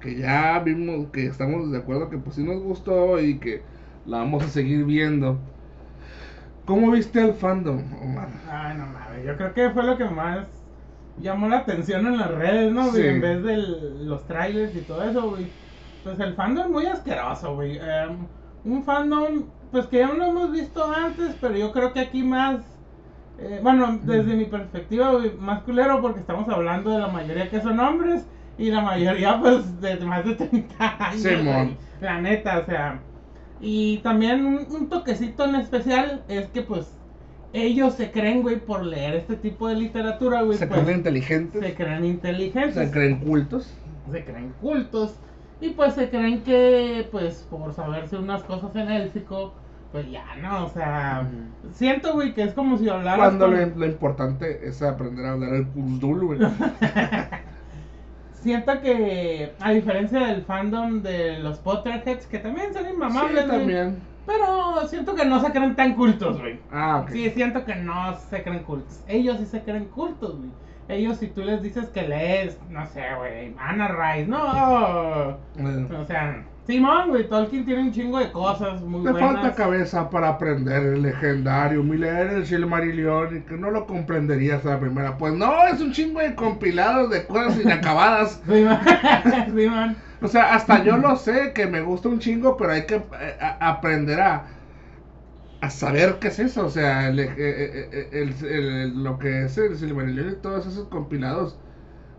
que 0.00 0.16
ya 0.16 0.58
vimos 0.60 1.08
que 1.10 1.26
estamos 1.26 1.70
de 1.70 1.78
acuerdo 1.78 2.10
que 2.10 2.18
pues 2.18 2.36
sí 2.36 2.44
nos 2.44 2.62
gustó 2.62 3.20
y 3.20 3.38
que 3.38 3.62
la 4.06 4.18
vamos 4.18 4.44
a 4.44 4.48
seguir 4.48 4.84
viendo. 4.84 5.38
¿Cómo 6.64 6.90
viste 6.90 7.20
el 7.20 7.32
fandom, 7.34 7.82
Omar? 8.02 8.28
Ay, 8.50 8.76
no 8.76 8.86
mames, 8.86 9.24
yo 9.24 9.36
creo 9.36 9.54
que 9.54 9.70
fue 9.70 9.84
lo 9.84 9.96
que 9.96 10.04
más 10.04 10.46
llamó 11.16 11.48
la 11.48 11.58
atención 11.58 12.06
en 12.06 12.18
las 12.18 12.30
redes, 12.30 12.72
¿no? 12.72 12.92
Sí. 12.92 13.02
En 13.06 13.20
vez 13.20 13.42
de 13.42 13.56
los 13.56 14.26
trailers 14.26 14.74
y 14.76 14.82
todo 14.82 15.02
eso, 15.02 15.30
güey. 15.30 15.52
Pues 16.04 16.18
el 16.20 16.34
fandom 16.34 16.66
es 16.66 16.70
muy 16.70 16.86
asqueroso, 16.86 17.54
güey. 17.54 17.78
Em, 17.78 18.26
un 18.64 18.84
fandom, 18.84 19.44
pues 19.70 19.86
que 19.86 19.98
ya 19.98 20.08
lo 20.12 20.24
hemos 20.24 20.52
visto 20.52 20.84
antes, 20.84 21.34
pero 21.40 21.56
yo 21.56 21.72
creo 21.72 21.92
que 21.92 22.00
aquí 22.00 22.22
más, 22.22 22.60
eh, 23.38 23.60
bueno, 23.62 23.98
desde 24.02 24.34
mi 24.34 24.44
perspectiva, 24.44 25.12
más 25.38 25.62
culero 25.62 26.00
porque 26.00 26.20
estamos 26.20 26.48
hablando 26.48 26.90
de 26.90 26.98
la 26.98 27.08
mayoría 27.08 27.48
que 27.50 27.60
son 27.60 27.78
hombres 27.80 28.26
y 28.56 28.70
la 28.70 28.80
mayoría, 28.80 29.38
pues, 29.40 29.80
de 29.80 29.96
más 30.00 30.24
de 30.24 30.34
30 30.34 31.10
años. 31.10 31.76
La 32.00 32.20
neta, 32.20 32.58
o 32.60 32.66
sea. 32.66 33.00
Y 33.60 33.98
también 33.98 34.44
un, 34.44 34.66
un 34.70 34.88
toquecito 34.88 35.44
en 35.44 35.56
especial 35.56 36.22
es 36.28 36.46
que, 36.48 36.62
pues, 36.62 36.96
ellos 37.52 37.94
se 37.94 38.10
creen, 38.10 38.42
güey, 38.42 38.56
por 38.56 38.84
leer 38.84 39.14
este 39.14 39.36
tipo 39.36 39.68
de 39.68 39.74
literatura, 39.76 40.42
güey. 40.42 40.58
¿Se 40.58 40.66
pues, 40.66 40.80
creen 40.80 40.98
inteligentes? 40.98 41.62
se 41.62 41.74
creen 41.74 42.04
inteligentes, 42.04 42.74
¿Se 42.74 42.90
creen 42.90 43.20
cultos? 43.20 43.74
se 44.10 44.24
creen 44.24 44.54
cultos 44.60 45.18
y 45.60 45.70
pues 45.70 45.94
se 45.94 46.08
creen 46.10 46.42
que, 46.42 47.08
pues, 47.10 47.46
por 47.50 47.72
saberse 47.74 48.16
unas 48.16 48.42
cosas 48.44 48.74
en 48.76 48.90
élfico, 48.90 49.52
pues 49.92 50.10
ya, 50.10 50.24
¿no? 50.42 50.64
O 50.66 50.68
sea, 50.68 51.26
siento, 51.72 52.12
güey, 52.14 52.34
que 52.34 52.42
es 52.42 52.52
como 52.54 52.76
si 52.78 52.88
hablaras 52.88 53.18
Cuando 53.18 53.46
con- 53.46 53.58
lo, 53.58 53.66
lo 53.76 53.86
importante 53.86 54.60
es 54.68 54.82
aprender 54.82 55.24
a 55.26 55.32
hablar 55.32 55.54
el 55.54 55.66
Kuzdul, 55.68 56.24
güey. 56.26 56.38
Siento 58.32 58.80
que, 58.80 59.52
a 59.60 59.72
diferencia 59.72 60.20
del 60.28 60.42
fandom 60.42 61.02
de 61.02 61.40
los 61.40 61.58
Potterheads, 61.58 62.26
que 62.26 62.38
también 62.38 62.72
son 62.72 62.88
inmamables, 62.88 63.44
Sí, 63.44 63.50
también. 63.50 63.98
pero 64.26 64.86
siento 64.86 65.14
que 65.16 65.24
no 65.24 65.40
se 65.40 65.50
creen 65.50 65.74
tan 65.74 65.94
cultos, 65.96 66.38
güey. 66.40 66.60
Ah, 66.70 67.00
ok. 67.02 67.10
Sí, 67.10 67.30
siento 67.30 67.64
que 67.64 67.74
no 67.74 68.16
se 68.30 68.42
creen 68.44 68.62
cultos. 68.62 69.00
Ellos 69.08 69.38
sí 69.38 69.46
se 69.46 69.62
creen 69.62 69.86
cultos, 69.86 70.36
güey. 70.38 70.50
Ellos, 70.88 71.18
si 71.18 71.26
tú 71.28 71.42
les 71.42 71.62
dices 71.62 71.86
que 71.88 72.08
lees, 72.08 72.58
no 72.70 72.86
sé, 72.86 73.02
güey, 73.18 73.54
Anna 73.58 73.88
Rice, 73.88 74.26
no. 74.26 75.30
Eh, 75.58 75.86
O 76.00 76.04
sea, 76.06 76.42
Simón, 76.66 77.08
güey, 77.10 77.28
Tolkien 77.28 77.64
tiene 77.64 77.82
un 77.82 77.92
chingo 77.92 78.18
de 78.18 78.30
cosas 78.32 78.80
muy 78.82 79.02
Te 79.04 79.10
buenas. 79.12 79.32
falta 79.34 79.54
cabeza 79.54 80.10
para 80.10 80.28
aprender 80.28 80.82
el 80.82 81.02
legendario, 81.02 81.82
mi 81.82 81.96
leer 81.98 82.28
el 82.28 82.46
Silmarillion 82.46 83.36
y 83.36 83.40
que 83.40 83.56
no 83.56 83.70
lo 83.70 83.86
comprenderías 83.86 84.64
a 84.66 84.70
la 84.70 84.80
primera. 84.80 85.16
Pues 85.18 85.34
no, 85.34 85.66
es 85.66 85.80
un 85.80 85.92
chingo 85.92 86.20
de 86.20 86.34
compilados 86.34 87.10
de 87.10 87.26
cosas 87.26 87.58
inacabadas. 87.60 88.40
Simón, 88.46 88.78
Simón. 89.54 89.96
O 90.20 90.28
sea, 90.28 90.54
hasta 90.54 90.82
yo 90.82 90.96
lo 90.96 91.16
sé 91.16 91.52
que 91.54 91.66
me 91.66 91.80
gusta 91.80 92.08
un 92.08 92.18
chingo, 92.18 92.56
pero 92.56 92.72
hay 92.72 92.86
que 92.86 92.96
eh, 92.96 93.36
a- 93.40 93.68
aprender 93.68 94.20
a, 94.20 94.42
a 95.60 95.70
saber 95.70 96.18
qué 96.20 96.28
es 96.28 96.38
eso. 96.38 96.66
O 96.66 96.70
sea, 96.70 97.08
el- 97.08 97.18
eh, 97.20 97.34
eh, 97.36 97.88
eh, 97.92 98.08
el- 98.12 98.44
el- 98.46 99.04
lo 99.04 99.18
que 99.18 99.44
es 99.44 99.58
el 99.58 99.76
Silmarillion 99.76 100.30
y 100.30 100.34
todos 100.36 100.66
esos 100.66 100.88
compilados 100.88 101.58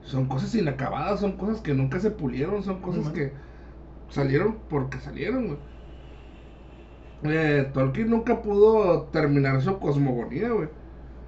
son 0.02 0.28
cosas 0.28 0.56
inacabadas, 0.56 1.20
son 1.22 1.38
cosas 1.38 1.62
que 1.62 1.74
nunca 1.74 2.00
se 2.00 2.12
pulieron, 2.12 2.64
son 2.64 2.82
cosas 2.82 3.10
que 3.14 3.34
salieron 4.10 4.58
porque 4.70 5.00
salieron, 5.00 5.48
güey. 5.48 5.60
Eh, 7.24 7.70
Tolkien 7.74 8.10
nunca 8.10 8.42
pudo 8.42 9.04
terminar 9.10 9.62
su 9.62 9.78
cosmogonía, 9.80 10.50
güey. 10.50 10.70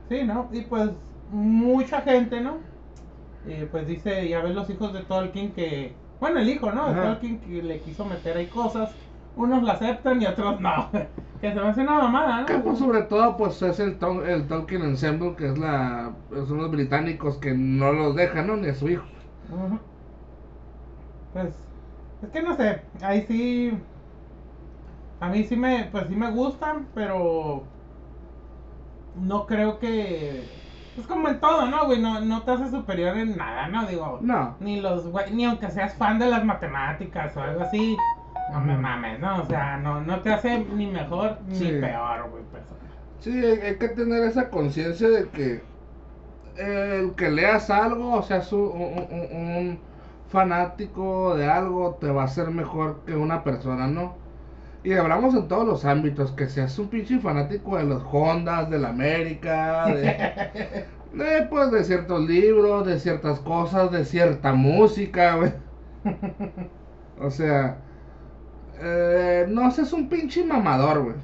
Sí, 0.10 0.24
¿no? 0.24 0.50
Y 0.52 0.62
pues 0.62 0.90
mucha 1.30 2.02
gente, 2.02 2.42
¿no? 2.42 2.58
Eh, 3.46 3.68
pues 3.72 3.88
dice, 3.88 4.28
ya 4.30 4.42
ves 4.42 4.54
los 4.56 4.70
hijos 4.70 4.94
de 4.94 5.02
Tolkien 5.04 5.54
que, 5.54 5.96
bueno, 6.20 6.40
el 6.40 6.50
hijo, 6.50 6.72
¿no? 6.72 6.94
De. 6.94 7.02
Tolkien 7.02 7.40
que 7.42 7.64
le 7.64 7.82
quiso 7.82 8.06
meter 8.06 8.38
ahí 8.38 8.48
cosas, 8.48 8.96
unos 9.36 9.64
la 9.64 9.74
aceptan 9.74 10.22
y 10.22 10.26
otros 10.26 10.60
no. 10.60 10.90
que 11.42 11.54
se 11.54 11.60
me 11.60 11.68
hace 11.70 11.82
una 11.82 11.94
mamada, 11.94 12.46
Que, 12.46 12.54
¿no? 12.54 12.64
pues, 12.64 12.80
sobre 12.80 13.02
todo, 13.04 13.36
pues 13.38 13.62
es 13.62 13.80
el, 13.80 13.98
Tol- 14.00 14.26
el 14.28 14.48
Tolkien 14.48 14.84
Ensemble, 14.84 15.36
que 15.36 15.48
es 15.48 15.58
la, 15.58 16.12
son 16.48 16.58
los 16.58 16.72
británicos 16.72 17.38
que 17.38 17.54
no 17.54 17.92
los 17.94 18.16
dejan, 18.16 18.48
¿no? 18.48 18.58
Ni 18.58 18.68
a 18.70 18.76
su 18.76 18.90
hijo. 18.90 19.04
Ujú. 19.52 19.80
Pues, 21.34 21.54
es 22.22 22.30
que 22.30 22.42
no 22.42 22.56
sé, 22.56 22.82
ahí 23.02 23.26
sí, 23.28 23.72
a 25.20 25.30
mí 25.30 25.44
sí 25.44 25.56
me, 25.56 25.88
pues 25.92 26.08
sí 26.08 26.16
me 26.16 26.30
gustan, 26.32 26.88
pero 26.94 27.64
no 29.22 29.46
creo 29.46 29.80
que, 29.80 30.42
es 30.98 31.08
como 31.08 31.30
en 31.30 31.40
todo, 31.40 31.66
¿no, 31.68 31.86
güey? 31.86 32.02
No, 32.02 32.20
no 32.22 32.42
te 32.44 32.52
hace 32.52 32.70
superior 32.70 33.16
en 33.18 33.38
nada, 33.38 33.68
¿no? 33.68 33.86
Digo, 33.88 34.20
No. 34.22 34.56
ni 34.60 34.82
los, 34.82 35.08
güey, 35.08 35.32
ni 35.34 35.46
aunque 35.46 35.70
seas 35.72 35.96
fan 35.96 36.20
de 36.20 36.28
las 36.28 36.44
matemáticas 36.46 37.36
o 37.38 37.42
algo 37.42 37.62
así, 37.62 37.98
no 38.52 38.62
me 38.62 38.78
mames, 38.78 39.20
¿no? 39.20 39.42
O 39.42 39.46
sea, 39.46 39.78
no, 39.78 40.02
no 40.02 40.22
te 40.22 40.32
hace 40.32 40.60
ni 40.60 40.88
mejor 40.88 41.38
ni 41.48 41.72
peor, 41.72 42.30
güey. 42.30 42.44
Sí, 43.20 43.32
hay, 43.32 43.60
hay 43.62 43.78
que 43.78 43.90
tener 43.90 44.24
esa 44.24 44.50
conciencia 44.50 45.10
de 45.10 45.30
que 45.30 45.64
el 46.58 47.14
que 47.16 47.30
leas 47.32 47.70
algo, 47.70 48.14
o 48.16 48.24
sea, 48.24 48.42
un, 48.52 48.60
un- 49.12 49.38
un 49.38 49.80
fanático 50.30 51.36
de 51.36 51.48
algo, 51.50 51.96
te 52.00 52.10
va 52.12 52.24
a 52.24 52.26
hacer 52.26 52.50
mejor 52.52 53.02
que 53.06 53.16
una 53.16 53.44
persona, 53.44 53.88
¿no? 53.88 54.16
Y 54.84 54.94
hablamos 54.94 55.36
en 55.36 55.48
todos 55.48 55.66
los 55.68 55.86
ámbitos, 55.86 56.32
que 56.34 56.48
seas 56.50 56.78
un 56.80 56.90
pinche 56.90 57.20
fanático 57.20 57.78
de 57.78 57.84
los 57.86 58.04
Hondas, 58.12 58.70
de 58.70 58.80
la 58.80 58.90
América, 58.90 59.88
de, 59.88 60.04
de, 61.14 61.44
pues, 61.50 61.72
de 61.72 61.84
ciertos 61.84 62.22
libros, 62.28 62.86
de 62.88 63.00
ciertas 63.00 63.40
cosas, 63.42 63.92
de 63.92 64.06
cierta 64.06 64.54
música, 64.54 65.36
güey. 65.36 65.54
O 67.18 67.30
sea, 67.30 67.78
eh, 68.82 69.46
no 69.50 69.70
seas 69.72 69.94
un 69.94 70.10
pinche 70.10 70.44
mamador, 70.44 71.04
güey. 71.04 71.16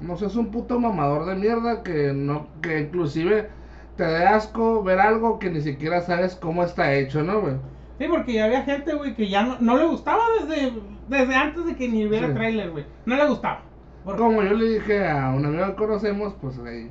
No 0.00 0.16
seas 0.16 0.36
un 0.36 0.50
puto 0.50 0.78
mamador 0.80 1.26
de 1.26 1.34
mierda 1.36 1.82
que 1.82 2.12
no, 2.12 2.46
que 2.62 2.80
inclusive 2.80 3.48
te 3.96 4.04
dé 4.04 4.26
asco 4.26 4.82
ver 4.82 4.98
algo 5.00 5.38
que 5.38 5.50
ni 5.50 5.60
siquiera 5.60 6.00
sabes 6.00 6.34
cómo 6.36 6.64
está 6.64 6.94
hecho, 6.94 7.22
¿no, 7.22 7.40
güey? 7.40 7.54
Sí, 7.98 8.06
porque 8.08 8.32
ya 8.32 8.46
había 8.46 8.62
gente, 8.62 8.94
güey, 8.94 9.14
que 9.14 9.28
ya 9.28 9.42
no, 9.42 9.56
no 9.60 9.76
le 9.76 9.84
gustaba 9.86 10.22
desde, 10.40 10.72
desde 11.08 11.34
antes 11.34 11.66
de 11.66 11.76
que 11.76 11.86
ni 11.88 12.06
hubiera 12.06 12.28
Sí. 12.28 12.34
tráiler, 12.34 12.70
güey. 12.70 12.86
No 13.04 13.16
le 13.16 13.26
gustaba. 13.28 13.60
Porque- 14.04 14.20
Como 14.22 14.42
yo 14.42 14.54
le 14.54 14.68
dije 14.78 15.06
a 15.06 15.28
un 15.30 15.44
amigo 15.44 15.66
que 15.66 15.74
conocemos, 15.74 16.34
pues 16.40 16.58
ahí, 16.60 16.90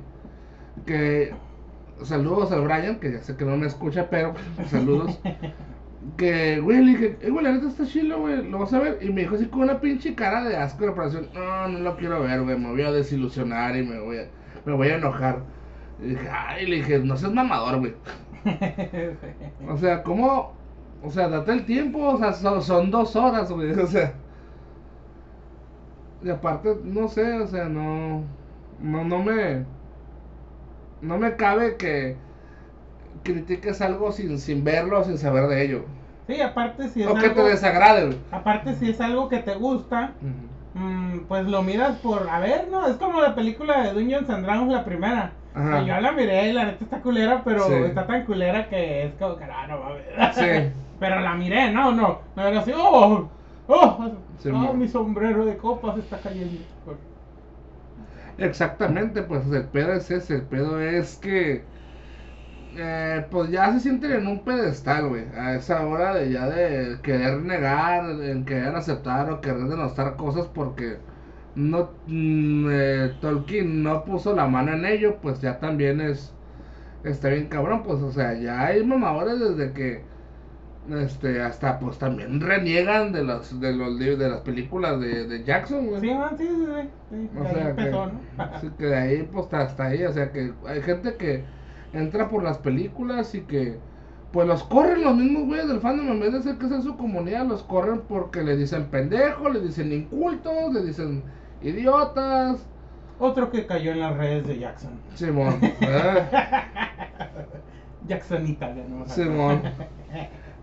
que 0.86 1.34
saludos 2.02 2.52
al 2.52 2.62
Brian, 2.62 3.00
que 3.00 3.10
ya 3.12 3.22
sé 3.22 3.36
que 3.36 3.44
no 3.44 3.56
me 3.56 3.66
escucha, 3.66 4.08
pero 4.08 4.34
pues, 4.54 4.68
saludos. 4.70 5.18
Que, 6.16 6.60
güey, 6.60 6.78
le 6.84 6.90
dije, 6.92 7.18
eh, 7.20 7.30
güey, 7.30 7.44
la 7.44 7.52
neta 7.52 7.68
está 7.68 7.86
chilo, 7.86 8.20
güey, 8.20 8.42
lo 8.48 8.58
vas 8.58 8.72
a 8.72 8.78
ver. 8.80 8.98
Y 9.02 9.10
me 9.12 9.22
dijo 9.22 9.34
así 9.34 9.46
con 9.46 9.62
una 9.62 9.80
pinche 9.80 10.14
cara 10.14 10.44
de 10.44 10.56
asco 10.56 10.84
de 10.84 10.90
operación, 10.90 11.28
no, 11.34 11.68
no 11.68 11.78
lo 11.80 11.96
quiero 11.96 12.22
ver, 12.22 12.42
güey, 12.42 12.58
me 12.58 12.70
voy 12.70 12.82
a 12.82 12.90
desilusionar 12.92 13.76
y 13.76 13.82
me 13.84 14.00
voy 14.00 14.18
a, 14.18 14.30
me 14.64 14.72
voy 14.72 14.88
a 14.88 14.96
enojar. 14.96 15.44
Y 15.98 16.08
dije, 16.10 16.28
ay, 16.30 16.66
le 16.66 16.76
dije, 16.76 16.98
no 17.00 17.16
seas 17.16 17.32
mamador, 17.32 17.78
güey. 17.80 17.94
O 19.68 19.76
sea, 19.76 20.02
¿cómo? 20.02 20.54
O 21.02 21.10
sea, 21.10 21.28
date 21.28 21.52
el 21.52 21.64
tiempo, 21.66 21.98
o 22.00 22.18
sea, 22.18 22.32
son, 22.32 22.62
son 22.62 22.90
dos 22.90 23.14
horas, 23.16 23.50
güey, 23.52 23.70
o 23.78 23.86
sea. 23.86 24.14
Y 26.22 26.30
aparte, 26.30 26.76
no 26.84 27.08
sé, 27.08 27.40
o 27.40 27.46
sea, 27.46 27.68
no, 27.68 28.24
no, 28.78 29.04
no 29.04 29.22
me, 29.22 29.64
no 31.00 31.18
me 31.18 31.36
cabe 31.36 31.76
que 31.76 32.16
critiques 33.22 33.80
algo 33.80 34.12
sin, 34.12 34.38
sin 34.38 34.64
verlo, 34.64 35.04
sin 35.04 35.18
saber 35.18 35.48
de 35.48 35.64
ello. 35.64 35.84
Sí, 36.26 36.40
aparte 36.40 36.88
si 36.88 37.02
es 37.02 37.08
O 37.08 37.14
que 37.14 37.30
te 37.30 37.40
algo, 37.40 37.44
desagrade, 37.44 38.16
aparte 38.30 38.74
si 38.76 38.90
es 38.90 39.00
algo 39.00 39.28
que 39.28 39.38
te 39.38 39.54
gusta, 39.56 40.12
mm, 40.74 41.20
pues 41.28 41.46
lo 41.46 41.62
miras 41.62 41.98
por, 41.98 42.28
a 42.28 42.38
ver, 42.40 42.68
¿no? 42.70 42.86
Es 42.86 42.96
como 42.96 43.20
la 43.20 43.34
película 43.34 43.82
de 43.82 43.92
Dungeons 43.94 44.30
and 44.30 44.44
Dragons, 44.44 44.72
la 44.72 44.84
primera. 44.84 45.32
Ajá. 45.54 45.82
Yo 45.82 46.00
la 46.00 46.12
miré 46.12 46.48
y 46.50 46.52
la 46.52 46.66
neta 46.66 46.84
está 46.84 47.00
culera, 47.00 47.42
pero 47.44 47.66
Sí. 47.66 47.72
está 47.74 48.06
tan 48.06 48.24
culera 48.24 48.68
que 48.68 49.06
es 49.06 49.14
como 49.14 49.36
que, 49.36 49.44
ah, 49.44 49.66
no 49.66 49.78
mames. 49.80 50.04
Sí. 50.34 50.72
Pero 51.00 51.20
la 51.20 51.34
miré, 51.34 51.72
no, 51.72 51.92
no. 51.92 52.20
No 52.36 52.46
era 52.46 52.60
así, 52.60 52.72
oh, 52.76 53.28
oh, 53.66 54.10
Sí, 54.38 54.48
oh, 54.50 54.72
mi 54.74 54.86
sombrero 54.88 55.44
de 55.44 55.56
copas 55.56 55.98
está 55.98 56.18
cayendo. 56.18 56.60
Exactamente, 58.38 59.22
pues 59.22 59.46
el 59.52 59.64
pedo 59.64 59.92
es 59.94 60.10
ese, 60.10 60.36
el 60.36 60.42
pedo 60.42 60.80
es 60.80 61.16
que 61.16 61.64
eh, 62.76 63.26
pues 63.30 63.50
ya 63.50 63.72
se 63.72 63.80
sienten 63.80 64.12
en 64.12 64.26
un 64.26 64.44
pedestal, 64.44 65.08
güey, 65.08 65.24
a 65.36 65.54
esa 65.56 65.86
hora 65.86 66.14
de 66.14 66.30
ya 66.32 66.48
de 66.48 66.98
querer 67.02 67.40
negar, 67.42 68.04
en 68.22 68.44
querer 68.44 68.74
aceptar 68.76 69.30
o 69.30 69.40
querer 69.40 69.64
denostar 69.64 70.16
cosas 70.16 70.46
porque 70.48 70.98
no 71.54 71.90
mm, 72.06 72.68
eh, 72.70 73.12
Tolkien 73.20 73.82
no 73.82 74.04
puso 74.04 74.34
la 74.34 74.46
mano 74.46 74.72
en 74.74 74.84
ello, 74.86 75.18
pues 75.22 75.40
ya 75.40 75.58
también 75.60 76.00
es 76.00 76.32
está 77.04 77.28
bien 77.30 77.48
cabrón, 77.48 77.82
pues 77.84 78.00
o 78.02 78.12
sea, 78.12 78.34
ya 78.34 78.66
hay 78.66 78.84
mamadores 78.84 79.40
desde 79.40 79.72
que 79.72 80.02
este 80.90 81.40
hasta 81.42 81.78
pues 81.78 81.98
también 81.98 82.40
reniegan 82.40 83.12
de 83.12 83.22
los 83.24 83.60
de 83.60 83.72
los 83.72 83.98
de 83.98 84.16
las 84.28 84.40
películas 84.40 85.00
de, 85.00 85.26
de 85.26 85.44
Jackson, 85.44 85.86
güey. 85.86 86.00
Sí, 86.00 86.08
sí, 86.38 86.46
sí, 86.48 86.66
sí. 86.66 86.90
sí, 87.10 87.30
O 87.36 87.46
sea, 87.46 87.74
que, 87.76 87.88
empezó, 87.88 88.06
¿no? 88.06 88.20
sí, 88.60 88.70
que 88.78 88.86
de 88.86 88.96
ahí 88.96 89.22
pues 89.32 89.52
hasta 89.52 89.86
ahí, 89.86 90.04
o 90.04 90.12
sea 90.12 90.32
que 90.32 90.52
hay 90.66 90.82
gente 90.82 91.16
que 91.16 91.44
entra 91.92 92.28
por 92.28 92.42
las 92.42 92.58
películas 92.58 93.34
y 93.34 93.42
que 93.42 93.78
pues 94.32 94.46
los 94.46 94.62
corren 94.64 95.02
los 95.02 95.16
mismos 95.16 95.46
güeyes 95.46 95.68
del 95.68 95.80
fandom 95.80 96.08
en 96.08 96.20
vez 96.20 96.32
de 96.32 96.42
ser 96.42 96.56
que 96.56 96.68
sea 96.68 96.80
su 96.80 96.96
comunidad, 96.96 97.46
los 97.46 97.62
corren 97.64 98.02
porque 98.08 98.42
le 98.42 98.56
dicen 98.56 98.84
pendejos, 98.86 99.52
le 99.52 99.60
dicen 99.60 99.92
incultos, 99.92 100.72
le 100.72 100.84
dicen 100.84 101.24
idiotas, 101.62 102.64
Otro 103.18 103.50
que 103.50 103.66
cayó 103.66 103.92
en 103.92 104.00
las 104.00 104.16
redes 104.16 104.46
de 104.46 104.58
Jackson. 104.58 104.92
Simón, 105.14 105.60
¿verdad? 105.80 106.30
Jacksonita, 108.06 108.72
¿no? 108.72 109.06
Simón. 109.06 109.62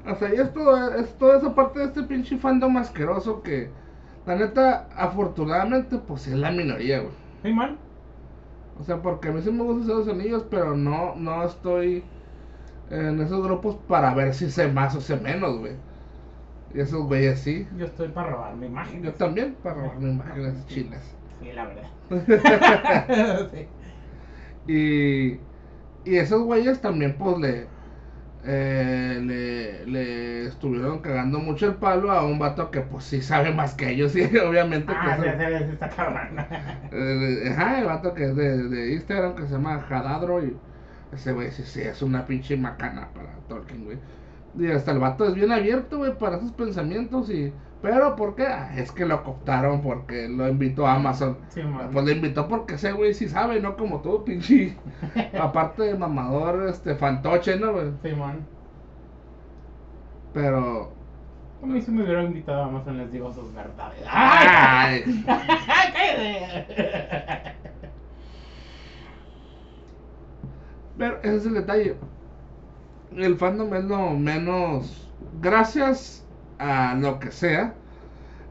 O 0.09 0.15
sea, 0.15 0.33
y 0.33 0.37
es, 0.39 0.53
todo, 0.53 0.95
es 0.95 1.13
toda 1.17 1.37
esa 1.37 1.53
parte 1.53 1.79
de 1.79 1.85
este 1.85 2.03
pinche 2.03 2.37
fandom 2.37 2.77
asqueroso 2.77 3.41
que 3.43 3.69
la 4.25 4.35
neta, 4.35 4.87
afortunadamente, 4.95 5.97
pues 5.97 6.27
es 6.27 6.35
la 6.35 6.51
minoría, 6.51 6.99
güey. 6.99 7.13
Sí, 7.43 7.53
man. 7.53 7.77
O 8.79 8.83
sea, 8.83 9.01
porque 9.01 9.29
a 9.29 9.31
mí 9.31 9.41
sí 9.41 9.51
me 9.51 9.63
gustan 9.63 9.81
Estados 9.81 10.07
Unidos, 10.07 10.45
pero 10.49 10.75
no, 10.75 11.15
no 11.15 11.43
estoy 11.43 12.03
en 12.89 13.19
esos 13.21 13.43
grupos 13.43 13.75
para 13.87 14.13
ver 14.13 14.33
si 14.33 14.49
sé 14.51 14.67
más 14.67 14.95
o 14.95 15.01
sé 15.01 15.17
menos, 15.17 15.57
güey. 15.59 15.73
Y 16.73 16.81
esos 16.81 17.03
güeyes 17.05 17.39
sí. 17.39 17.67
Yo 17.77 17.85
estoy 17.85 18.09
para 18.09 18.31
robar 18.31 18.55
mi 18.55 18.67
imagen. 18.67 19.03
Yo 19.03 19.13
también, 19.13 19.55
para 19.61 19.75
robarme 19.75 20.09
imágenes 20.11 20.65
chilas. 20.67 21.03
Sí, 21.39 21.51
la 21.53 21.65
verdad. 21.65 21.89
sí. 23.51 23.67
Y, 24.67 25.33
y 26.05 26.15
esos 26.17 26.43
güeyes 26.43 26.81
también, 26.81 27.17
pues 27.17 27.37
le. 27.39 27.76
Eh, 28.47 29.21
le, 29.23 29.85
le 29.87 30.45
estuvieron 30.47 30.99
cagando 31.01 31.39
mucho 31.39 31.67
el 31.67 31.75
palo 31.75 32.11
a 32.11 32.25
un 32.25 32.39
vato 32.39 32.71
que 32.71 32.81
pues 32.81 33.05
sí 33.05 33.21
sabe 33.21 33.53
más 33.53 33.75
que 33.75 33.91
ellos, 33.91 34.11
sí, 34.13 34.23
obviamente. 34.37 34.93
Ah, 34.95 35.17
que 35.21 35.31
sí, 35.31 35.65
sí, 35.65 35.73
está 35.73 35.89
eh, 36.91 37.49
ajá, 37.51 37.79
el 37.79 37.85
vato 37.85 38.13
que 38.13 38.25
es 38.25 38.35
de, 38.35 38.69
de 38.69 38.93
Instagram 38.93 39.35
que 39.35 39.43
se 39.43 39.53
llama 39.53 39.81
Jadadro 39.81 40.43
y 40.43 40.57
ese 41.11 41.33
güey 41.33 41.51
sí, 41.51 41.63
sí, 41.63 41.81
es 41.81 42.01
una 42.01 42.25
pinche 42.25 42.57
macana 42.57 43.13
para 43.13 43.33
Tolkien, 43.47 43.85
güey. 43.85 43.99
Y 44.57 44.71
hasta 44.71 44.91
el 44.91 44.99
vato 44.99 45.25
es 45.27 45.35
bien 45.35 45.51
abierto, 45.51 45.99
güey, 45.99 46.17
para 46.17 46.39
sus 46.39 46.51
pensamientos 46.53 47.29
y... 47.29 47.53
Pero, 47.87 48.17
¿por 48.17 48.35
qué? 48.35 48.45
Ah, 48.45 48.69
es 48.75 48.91
que 48.91 49.05
lo 49.05 49.23
cooptaron 49.23 49.81
porque 49.81 50.27
lo 50.27 50.45
invitó 50.49 50.85
a 50.85 50.95
Amazon. 50.95 51.37
Sí, 51.47 51.63
man. 51.63 51.89
Pues 51.93 52.03
lo 52.03 52.11
invitó 52.11 52.45
porque 52.49 52.73
ese 52.73 52.91
güey 52.91 53.13
sí 53.13 53.29
sabe, 53.29 53.61
no 53.61 53.77
como 53.77 54.01
tú, 54.01 54.25
pinche. 54.25 54.75
Aparte 55.39 55.83
de 55.83 55.97
mamador, 55.97 56.67
este, 56.67 56.95
fantoche, 56.95 57.55
¿no, 57.55 57.71
güey? 57.71 57.93
Simón. 58.01 58.45
Pero... 60.33 60.91
A 61.63 61.65
mí 61.65 61.81
si 61.81 61.91
me 61.91 62.03
hubieran 62.03 62.25
invitado 62.25 62.63
a 62.63 62.65
Amazon 62.65 62.97
les 62.97 63.09
digo 63.09 63.31
sus 63.31 63.53
verdades. 63.53 64.03
¡Ay! 64.05 65.23
¡Cállate! 65.25 66.65
Pero 70.97 71.19
ese 71.19 71.35
es 71.37 71.45
el 71.45 71.53
detalle. 71.53 71.95
El 73.15 73.37
fandom 73.37 73.73
es 73.73 73.85
lo 73.85 74.09
menos. 74.09 75.09
Gracias 75.39 76.26
a 76.59 76.95
lo 76.95 77.19
que 77.19 77.31
sea, 77.31 77.73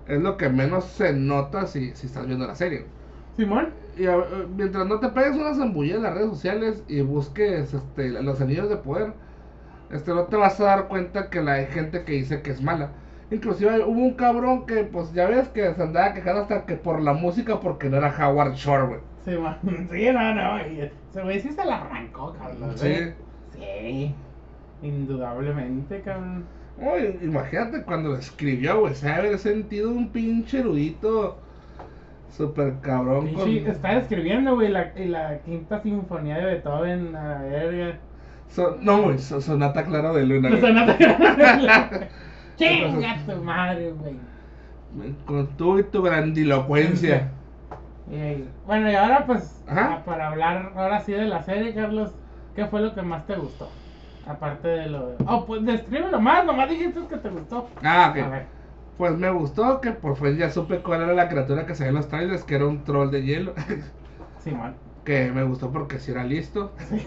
es 0.07 0.21
lo 0.21 0.37
que 0.37 0.49
menos 0.49 0.85
se 0.85 1.13
nota 1.13 1.67
si, 1.67 1.95
si 1.95 2.07
estás 2.07 2.27
viendo 2.27 2.47
la 2.47 2.55
serie. 2.55 2.87
Simón. 3.37 3.69
Y 3.97 4.07
a- 4.07 4.17
mientras 4.57 4.87
no 4.87 5.01
te 5.01 5.09
pegues 5.09 5.37
una 5.37 5.55
zambullida 5.55 5.97
en 5.97 6.03
las 6.03 6.15
redes 6.15 6.31
sociales 6.31 6.85
y 6.89 7.01
busques 7.03 7.73
este, 7.75 8.11
los 8.23 8.41
anillos 8.41 8.69
de 8.69 8.77
poder, 8.77 9.15
este, 9.91 10.13
no 10.15 10.25
te 10.25 10.37
vas 10.37 10.61
a 10.61 10.65
dar 10.65 10.89
cuenta 10.89 11.31
que 11.31 11.43
la 11.43 11.55
hay 11.55 11.67
gente 11.67 12.05
que 12.05 12.13
dice 12.13 12.43
que 12.43 12.51
es 12.51 12.63
mala. 12.63 12.91
Inclusive 13.31 13.85
hubo 13.85 14.01
un 14.01 14.15
cabrón 14.15 14.67
que, 14.67 14.85
pues 14.85 15.13
ya 15.13 15.27
ves 15.27 15.49
que 15.49 15.75
se 15.75 15.83
andaba 15.83 16.15
quejando 16.15 16.43
hasta 16.43 16.65
que 16.67 16.77
por 16.77 17.01
la 17.01 17.13
música 17.15 17.61
porque 17.61 17.89
no 17.91 17.97
era 17.97 18.15
Howard 18.29 18.55
Shore, 18.55 18.87
güey. 18.87 19.01
Simón. 19.25 19.57
Sí, 19.91 20.09
no, 20.13 20.35
no. 20.35 20.59
Ese 20.59 21.23
güey 21.23 21.41
sí 21.41 21.51
se 21.53 21.65
la 21.65 21.77
arrancó, 21.77 22.35
Carlos. 22.35 22.81
Sí. 22.81 22.89
¿eh? 22.89 23.15
Sí. 23.53 24.15
Indudablemente, 24.83 26.03
cabrón. 26.03 26.45
Uy, 26.79 27.19
imagínate 27.23 27.83
cuando 27.83 28.11
lo 28.11 28.17
escribió, 28.17 28.81
güey, 28.81 28.95
se 28.95 29.09
haber 29.11 29.39
sentido 29.39 29.91
un 29.91 30.09
pinche 30.11 30.59
erudito 30.61 31.39
super 32.31 32.75
cabrón 32.83 33.33
con... 33.33 33.45
Pinche, 33.47 33.71
está 33.71 33.97
escribiendo, 33.97 34.55
güey, 34.55 34.69
la, 34.69 34.93
quinta 35.45 35.81
sinfonía 35.83 36.37
de 36.37 36.45
Beethoven 36.45 37.17
a 37.17 37.29
la 37.29 37.39
verga. 37.43 37.99
So- 38.51 38.77
no, 38.81 39.03
güey, 39.03 39.19
so- 39.19 39.41
sonata 39.41 39.85
claro 39.85 40.13
de 40.15 40.27
luna. 40.27 40.51
Güey. 40.51 40.61
sea, 40.61 40.73
no 40.73 40.87
te- 40.97 42.09
Chinga 42.57 43.17
tu 43.27 43.43
madre, 43.43 43.93
güey. 43.93 44.15
Con 45.25 45.47
tú 45.57 45.79
y 45.79 45.83
tu 45.85 46.03
grandilocuencia. 46.03 47.31
Y, 48.11 48.45
bueno, 48.67 48.91
y 48.91 48.95
ahora 48.95 49.27
pues, 49.27 49.63
Ajá. 49.67 50.03
para 50.05 50.29
hablar 50.29 50.73
ahora 50.77 51.01
sí 51.01 51.13
de 51.13 51.25
la 51.25 51.43
serie, 51.43 51.75
Carlos, 51.75 52.13
¿qué 52.55 52.67
fue 52.67 52.81
lo 52.81 52.95
que 52.95 53.03
más 53.03 53.27
te 53.27 53.35
gustó? 53.35 53.69
Aparte 54.27 54.69
de 54.69 54.87
lo 54.89 55.09
de... 55.11 55.17
Oh, 55.27 55.47
pues 55.47 55.65
descríbelo 55.65 56.21
más, 56.21 56.45
nomás 56.45 56.69
dijiste 56.69 57.01
que 57.09 57.17
te 57.17 57.29
gustó. 57.29 57.69
Ah, 57.83 58.07
A 58.07 58.11
ok. 58.11 58.15
ver. 58.17 58.47
Pues 58.99 59.13
me 59.17 59.31
gustó 59.31 59.81
que 59.81 59.93
por 59.93 60.17
fin 60.17 60.37
ya 60.37 60.51
supe 60.51 60.79
cuál 60.79 61.03
era 61.03 61.13
la 61.13 61.29
criatura 61.29 61.67
que 61.67 61.75
se 61.75 61.85
ve 61.85 61.91
en 61.91 61.97
los 61.97 62.09
trailers, 62.09 62.45
que 62.45 62.55
era 62.57 62.67
un 62.67 62.83
troll 62.85 63.11
de 63.11 63.23
hielo. 63.25 63.53
Simón. 64.43 64.75
que 65.05 65.31
me 65.33 65.43
gustó 65.45 65.71
porque 65.71 65.99
si 65.99 66.11
era 66.13 66.25
listo. 66.25 66.73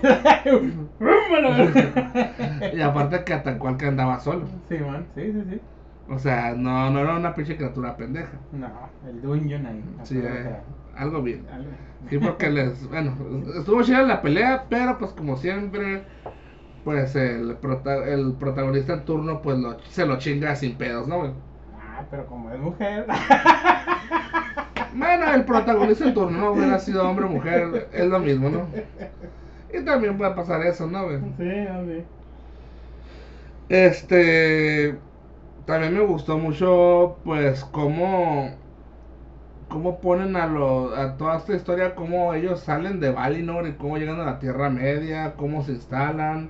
Y 2.74 2.82
aparte 2.82 3.24
que 3.24 3.34
atacó 3.34 3.68
al 3.70 3.78
que 3.78 3.86
andaba 3.88 4.20
solo. 4.20 4.46
Simón, 4.68 5.06
sí, 5.16 5.32
sí, 5.32 5.44
sí. 5.50 5.60
O 6.10 6.18
sea, 6.18 6.54
no, 6.56 6.90
no 6.90 7.00
era 7.00 7.16
una 7.16 7.34
pinche 7.36 7.56
criatura 7.56 7.96
pendeja. 7.96 8.32
No, 8.52 8.68
el 9.08 9.22
Dungeon 9.22 9.66
ahí. 9.66 9.84
Sí, 10.04 10.20
eh, 10.24 10.56
algo 10.98 11.22
bien. 11.22 11.46
algo. 11.52 11.70
Sí, 12.10 12.18
porque 12.18 12.50
les, 12.50 12.88
bueno, 12.90 13.14
estuvo 13.58 13.84
chida 13.84 14.02
la 14.04 14.22
pelea, 14.22 14.66
pero 14.70 14.98
pues 14.98 15.12
como 15.12 15.38
siempre, 15.38 16.04
pues 16.84 17.16
el, 17.16 17.58
prota- 17.58 18.08
el 18.08 18.34
protagonista 18.34 18.94
en 18.94 19.06
turno 19.06 19.42
pues 19.42 19.58
lo, 19.60 19.80
se 19.90 20.06
lo 20.06 20.18
chinga 20.18 20.56
sin 20.56 20.78
pedos, 20.78 21.08
¿no? 21.08 21.20
güey? 21.20 21.32
Ah, 21.82 22.04
pero 22.10 22.26
como 22.28 22.50
es 22.52 22.60
mujer. 22.60 23.06
Bueno, 24.94 25.34
el 25.34 25.46
protagonista 25.46 26.06
en 26.06 26.14
turno 26.14 26.38
no 26.40 26.52
hubiera 26.52 26.80
sido 26.80 27.08
hombre 27.08 27.26
o 27.26 27.30
mujer, 27.30 27.90
es 27.94 28.06
lo 28.08 28.20
mismo, 28.20 28.50
¿no? 28.50 28.68
Y 29.74 29.84
también 29.86 30.18
puede 30.18 30.34
pasar 30.34 30.62
eso, 30.66 30.88
¿no? 30.88 31.06
güey? 31.06 31.20
Sí, 31.38 31.50
así. 31.68 32.04
Este, 33.70 34.96
también 35.66 35.94
me 35.96 36.02
gustó 36.06 36.38
mucho, 36.38 37.18
pues, 37.24 37.64
cómo, 37.66 38.52
cómo 39.70 40.00
ponen 40.02 40.36
a, 40.36 40.48
lo, 40.48 40.96
a 40.96 41.16
toda 41.18 41.38
esta 41.38 41.56
historia, 41.56 41.96
cómo 41.96 42.34
ellos 42.34 42.60
salen 42.62 43.00
de 43.00 43.12
Valinor 43.12 43.68
y 43.68 43.74
cómo 43.74 43.98
llegan 43.98 44.20
a 44.20 44.26
la 44.26 44.40
Tierra 44.40 44.70
Media, 44.70 45.34
cómo 45.38 45.64
se 45.64 45.74
instalan, 45.74 46.50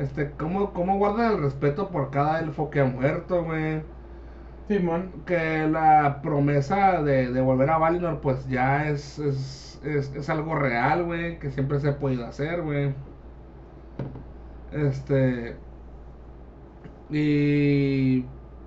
este, 0.00 0.32
cómo, 0.32 0.72
cómo 0.72 0.98
guardan 0.98 1.32
el 1.32 1.42
respeto 1.42 1.90
por 1.90 2.10
cada 2.10 2.40
elfo 2.40 2.70
que 2.70 2.80
ha 2.80 2.84
muerto, 2.86 3.44
güey. 3.44 3.82
Simón. 4.68 5.24
Que 5.26 5.66
la 5.68 6.22
promesa 6.22 7.02
de, 7.02 7.32
de 7.32 7.40
volver 7.40 7.70
a 7.70 7.78
Valinor, 7.78 8.20
pues, 8.20 8.46
ya 8.48 8.88
es, 8.88 9.18
es, 9.18 9.80
es, 9.84 10.14
es 10.14 10.30
algo 10.30 10.54
real, 10.54 11.04
güey, 11.04 11.38
que 11.38 11.50
siempre 11.50 11.80
se 11.80 11.88
ha 11.90 11.98
podido 11.98 12.26
hacer, 12.26 12.62
güey. 12.62 12.94
Este... 14.72 15.60
Y 17.10 18.22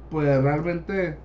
pues 0.10 0.44
realmente 0.44 1.23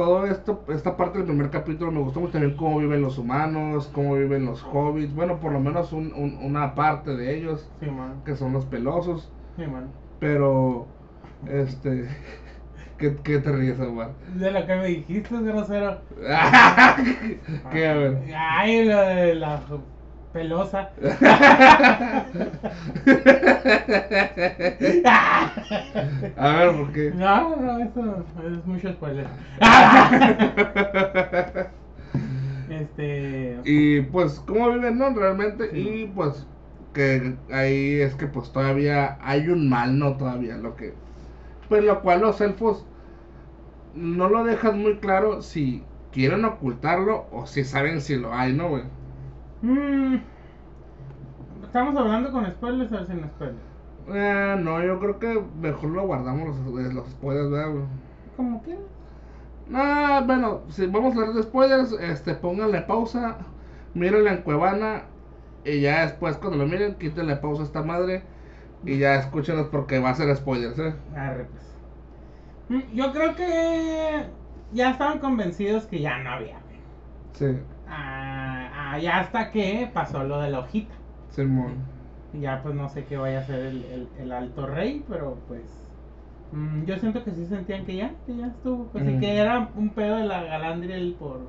todo 0.00 0.24
esto, 0.26 0.64
esta 0.68 0.96
parte 0.96 1.18
del 1.18 1.26
primer 1.26 1.50
capítulo 1.50 1.90
me 1.92 2.00
gustó 2.00 2.20
mucho 2.20 2.32
también 2.32 2.56
cómo 2.56 2.78
viven 2.78 3.02
los 3.02 3.18
humanos, 3.18 3.88
cómo 3.94 4.14
viven 4.14 4.46
los 4.46 4.62
hobbits, 4.64 5.14
bueno, 5.14 5.38
por 5.40 5.52
lo 5.52 5.60
menos 5.60 5.92
un- 5.92 6.12
un- 6.14 6.38
una 6.42 6.74
parte 6.74 7.14
de 7.16 7.36
ellos, 7.36 7.68
que 8.24 8.34
son 8.34 8.52
los 8.54 8.64
pelosos, 8.64 9.30
pero, 10.18 10.86
este, 11.46 12.08
¿qué, 12.98 13.16
qué 13.22 13.38
te 13.40 13.52
ríes, 13.52 13.78
Omar? 13.80 14.10
De 14.36 14.50
lo 14.50 14.66
que 14.66 14.74
me 14.76 14.86
dijiste, 14.86 15.38
grosero. 15.42 16.00
¿Qué, 17.70 17.86
a 17.86 17.94
ver? 17.94 18.18
Ay, 18.34 18.84
lo 18.86 18.98
de 19.00 19.34
la 19.34 19.60
pelosa. 20.32 20.90
A 26.36 26.56
ver, 26.56 26.76
¿por 26.76 26.92
qué? 26.92 27.12
No, 27.14 27.56
no, 27.56 27.78
eso 27.78 28.24
es 28.46 28.66
mucho 28.66 28.92
spoiler. 28.92 29.26
Este. 32.70 33.58
Y 33.64 34.00
pues, 34.02 34.40
¿cómo 34.46 34.70
viven, 34.70 34.96
no? 34.96 35.10
Realmente, 35.10 35.76
y 35.76 36.06
pues, 36.06 36.46
que 36.94 37.36
ahí 37.52 38.00
es 38.00 38.14
que 38.14 38.28
pues 38.28 38.52
todavía 38.52 39.18
hay 39.20 39.48
un 39.48 39.68
mal, 39.68 39.98
¿no? 39.98 40.16
Todavía, 40.16 40.56
lo 40.56 40.76
que... 40.76 40.94
Pues 41.68 41.82
lo 41.82 42.00
cual 42.00 42.20
los 42.20 42.40
elfos 42.40 42.86
no 43.94 44.28
lo 44.28 44.44
dejan 44.44 44.80
muy 44.80 44.98
claro 44.98 45.42
si 45.42 45.82
quieren 46.12 46.44
ocultarlo 46.44 47.26
o 47.32 47.46
si 47.46 47.64
saben 47.64 48.00
si 48.00 48.16
lo 48.16 48.32
hay, 48.32 48.52
¿no, 48.52 48.68
güey? 48.68 48.84
Mm, 49.62 50.16
Estamos 51.62 51.96
hablando 51.96 52.32
con 52.32 52.50
spoilers 52.50 52.92
o 52.92 53.04
sin 53.06 53.24
spoilers. 53.28 53.58
Eh, 54.08 54.56
no, 54.60 54.82
yo 54.84 54.98
creo 54.98 55.18
que 55.18 55.42
mejor 55.60 55.90
lo 55.90 56.06
guardamos 56.06 56.48
los, 56.48 56.92
los 56.94 57.08
spoilers, 57.10 57.50
¿verdad, 57.50 57.70
güey? 57.72 57.84
Como 58.36 58.62
quieras. 58.62 58.84
Ah, 59.72 60.22
bueno, 60.26 60.62
si 60.70 60.86
vamos 60.86 61.16
a 61.16 61.20
hablar 61.20 61.34
de 61.34 61.42
spoilers, 61.44 61.92
este, 61.92 62.34
pónganle 62.34 62.82
pausa, 62.82 63.38
mírenla 63.94 64.32
en 64.34 64.42
Cuevana 64.42 65.04
y 65.64 65.80
ya 65.80 66.02
después 66.02 66.36
cuando 66.38 66.58
lo 66.58 66.66
miren, 66.66 66.96
quítenle 66.96 67.36
pausa 67.36 67.62
a 67.62 67.66
esta 67.66 67.82
madre 67.82 68.24
y 68.84 68.98
ya 68.98 69.16
escúchenos 69.16 69.68
porque 69.68 69.98
va 70.00 70.10
a 70.10 70.14
ser 70.14 70.34
spoilers, 70.36 70.78
¿eh? 70.78 70.94
Arre, 71.16 71.44
pues. 71.46 71.62
Mm, 72.68 72.94
Yo 72.94 73.12
creo 73.12 73.34
que 73.36 74.26
ya 74.72 74.90
estaban 74.90 75.18
convencidos 75.18 75.86
que 75.86 76.00
ya 76.00 76.18
no 76.18 76.30
había. 76.30 76.58
Sí, 77.32 77.46
Ah, 78.90 78.98
ya 78.98 79.20
hasta 79.20 79.50
que 79.52 79.90
pasó 79.94 80.22
lo 80.24 80.40
de 80.40 80.50
la 80.50 80.60
hojita. 80.60 80.94
Simón. 81.34 81.84
Y 82.32 82.40
Ya 82.40 82.62
pues 82.62 82.74
no 82.74 82.88
sé 82.88 83.04
qué 83.06 83.16
vaya 83.16 83.40
a 83.40 83.44
ser 83.44 83.60
el, 83.66 83.84
el, 83.84 84.08
el 84.18 84.32
alto 84.32 84.66
rey, 84.66 85.04
pero 85.08 85.36
pues 85.46 85.62
mm, 86.52 86.84
yo 86.84 86.96
siento 86.98 87.24
que 87.24 87.32
sí 87.32 87.46
sentían 87.46 87.84
que 87.84 87.96
ya, 87.96 88.14
que 88.26 88.36
ya 88.36 88.46
estuvo. 88.48 88.90
Pues 88.90 89.04
sí 89.04 89.12
Mm. 89.12 89.20
que 89.20 89.36
era 89.36 89.70
un 89.74 89.90
pedo 89.90 90.16
de 90.16 90.24
la 90.26 90.42
Galandriel 90.44 91.14
por... 91.18 91.40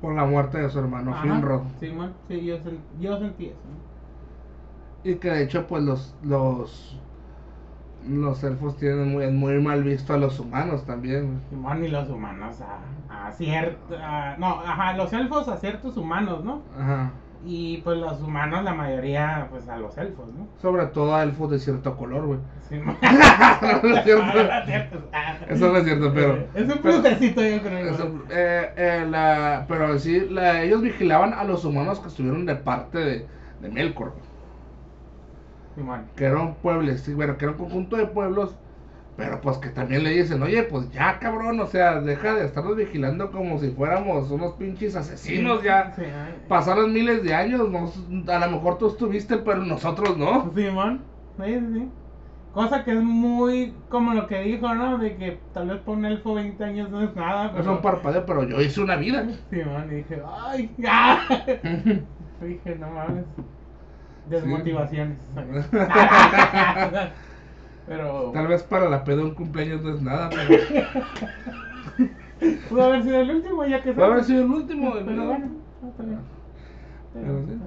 Por 0.00 0.14
la 0.14 0.26
muerte 0.26 0.58
de 0.58 0.68
su 0.68 0.78
hermano 0.80 1.12
Ajá, 1.12 1.22
Finrod. 1.22 1.62
Simón, 1.80 2.14
sí, 2.28 2.44
yo, 2.44 2.58
sen- 2.58 2.82
yo 2.98 3.18
sentí 3.18 3.46
eso. 3.46 3.60
¿no? 3.68 3.76
Y 5.04 5.16
que 5.16 5.30
de 5.30 5.42
hecho, 5.44 5.66
pues 5.66 5.82
los 5.82 6.14
los 6.22 6.96
los 8.08 8.42
elfos 8.44 8.76
tienen 8.76 9.12
muy, 9.12 9.26
muy 9.30 9.60
mal 9.60 9.82
visto 9.84 10.14
a 10.14 10.16
los 10.18 10.38
humanos 10.40 10.84
también. 10.84 11.40
Y 11.50 11.88
los 11.88 12.08
humanos 12.08 12.56
a, 12.60 13.28
a 13.28 13.32
ciertos... 13.32 13.98
No, 14.38 14.60
ajá, 14.60 14.94
los 14.96 15.12
elfos 15.12 15.48
a 15.48 15.56
ciertos 15.56 15.96
humanos, 15.96 16.44
¿no? 16.44 16.62
Ajá. 16.78 17.10
Y 17.44 17.78
pues 17.78 17.98
los 17.98 18.20
humanos, 18.22 18.62
la 18.62 18.72
mayoría, 18.72 19.48
pues 19.50 19.68
a 19.68 19.76
los 19.76 19.98
elfos, 19.98 20.28
¿no? 20.32 20.46
Sobre 20.60 20.86
todo 20.86 21.14
a 21.16 21.24
elfos 21.24 21.50
de 21.50 21.58
cierto 21.58 21.96
color, 21.96 22.24
güey. 22.26 22.38
Sí, 22.68 22.76
No 22.84 22.92
es 22.92 24.04
cierto. 24.04 24.24
No 24.32 24.40
es 24.40 24.64
cierto. 24.66 25.08
Ah. 25.12 25.34
Eso 25.48 25.68
no 25.72 25.76
es 25.78 25.84
cierto, 25.84 26.12
pero. 26.14 26.46
Es 26.54 26.68
un 26.72 26.78
plusecito, 26.78 27.42
yo 27.42 27.60
creo. 27.60 27.90
Eso, 27.90 28.04
eh, 28.30 28.72
eh, 28.76 29.06
la, 29.10 29.64
pero 29.66 29.98
sí, 29.98 30.28
la- 30.30 30.62
ellos 30.62 30.82
vigilaban 30.82 31.32
a 31.34 31.42
los 31.42 31.64
humanos 31.64 31.98
que 31.98 32.06
estuvieron 32.08 32.46
de 32.46 32.54
parte 32.54 32.98
de, 32.98 33.26
de 33.60 33.68
Melkor. 33.68 34.14
Que 36.14 36.24
era 36.24 36.40
un 36.40 36.56
pueblo, 36.60 36.96
sí, 36.98 37.14
bueno, 37.14 37.36
que 37.38 37.44
era 37.46 37.52
un 37.52 37.58
conjunto 37.58 37.96
de 37.96 38.06
pueblos, 38.06 38.58
pero 39.16 39.40
pues 39.40 39.58
que 39.58 39.70
también 39.70 40.04
le 40.04 40.10
dicen, 40.10 40.42
oye, 40.42 40.62
pues 40.64 40.90
ya 40.90 41.18
cabrón, 41.18 41.60
o 41.60 41.66
sea, 41.66 42.00
deja 42.00 42.34
de 42.34 42.46
estarnos 42.46 42.76
vigilando 42.76 43.30
como 43.30 43.58
si 43.58 43.70
fuéramos 43.70 44.30
unos 44.30 44.54
pinches 44.54 44.96
asesinos 44.96 45.62
ya. 45.62 45.94
Sí. 45.94 46.02
Pasaron 46.48 46.92
miles 46.92 47.22
de 47.22 47.34
años, 47.34 47.68
nos- 47.70 47.96
a 48.28 48.38
lo 48.46 48.50
mejor 48.52 48.78
tú 48.78 48.88
estuviste, 48.88 49.38
pero 49.38 49.58
nosotros 49.64 50.16
no. 50.16 50.52
Simón. 50.54 51.04
Sí, 51.38 51.44
sí, 51.44 51.66
sí. 51.74 51.92
Cosa 52.52 52.84
que 52.84 52.92
es 52.92 53.02
muy 53.02 53.74
como 53.88 54.12
lo 54.12 54.26
que 54.26 54.40
dijo, 54.42 54.74
¿no? 54.74 54.98
De 54.98 55.16
que 55.16 55.40
tal 55.52 55.68
vez 55.68 55.80
por 55.80 55.96
un 55.96 56.04
elfo 56.04 56.34
20 56.34 56.62
años 56.64 56.90
no 56.90 57.02
es 57.02 57.14
nada. 57.16 57.58
Es 57.58 57.66
un 57.66 57.80
parpadeo, 57.80 58.26
pero 58.26 58.44
yo 58.44 58.60
hice 58.60 58.80
una 58.82 58.96
vida. 58.96 59.26
Simón, 59.50 59.90
y 59.90 59.94
dije, 59.96 60.22
¡ay! 60.26 60.74
¡Ya! 60.76 61.26
dije, 62.40 62.76
no 62.76 62.90
mames. 62.90 63.24
Desmotivaciones. 64.28 65.18
Pero 67.86 68.30
Tal 68.32 68.46
vez 68.46 68.62
para 68.62 68.88
la 68.88 69.02
peda 69.02 69.22
un 69.22 69.34
cumpleaños 69.34 69.82
no 69.82 69.94
es 69.94 70.00
nada, 70.00 70.30
pero 70.30 70.48
pudo 72.68 72.84
haber 72.84 73.02
sido 73.02 73.20
el 73.20 73.30
último, 73.30 73.64
ya 73.66 73.82
que 73.82 73.92
puede 73.92 74.08
haber 74.08 74.22
sido 74.24 74.44
el 74.44 74.50
último. 74.50 74.92
Pero 74.92 75.10
¿no? 75.10 75.26
bueno. 75.26 75.50
Pero 75.96 76.18
Pero, 77.12 77.42
sí. 77.44 77.58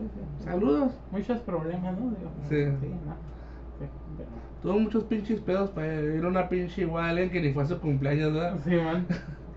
Saludos. 0.46 0.94
Muchos 1.12 1.40
problemas, 1.42 2.00
¿no? 2.00 2.12
Digo, 2.12 2.32
Sí. 2.50 2.66
Tuvo 4.62 4.80
muchos 4.80 5.04
pinches 5.04 5.42
pedos 5.42 5.70
para 5.72 5.94
ir 6.02 6.24
a 6.24 6.28
una 6.28 6.48
pinche 6.48 6.84
igual 6.84 7.18
en 7.20 7.30
que 7.30 7.42
ni 7.42 7.52
fue 7.54 7.66
su 7.68 7.78
cumpleaños, 7.80 8.34
¿verdad? 8.34 8.58
Sí, 8.64 8.76
man. 8.78 9.06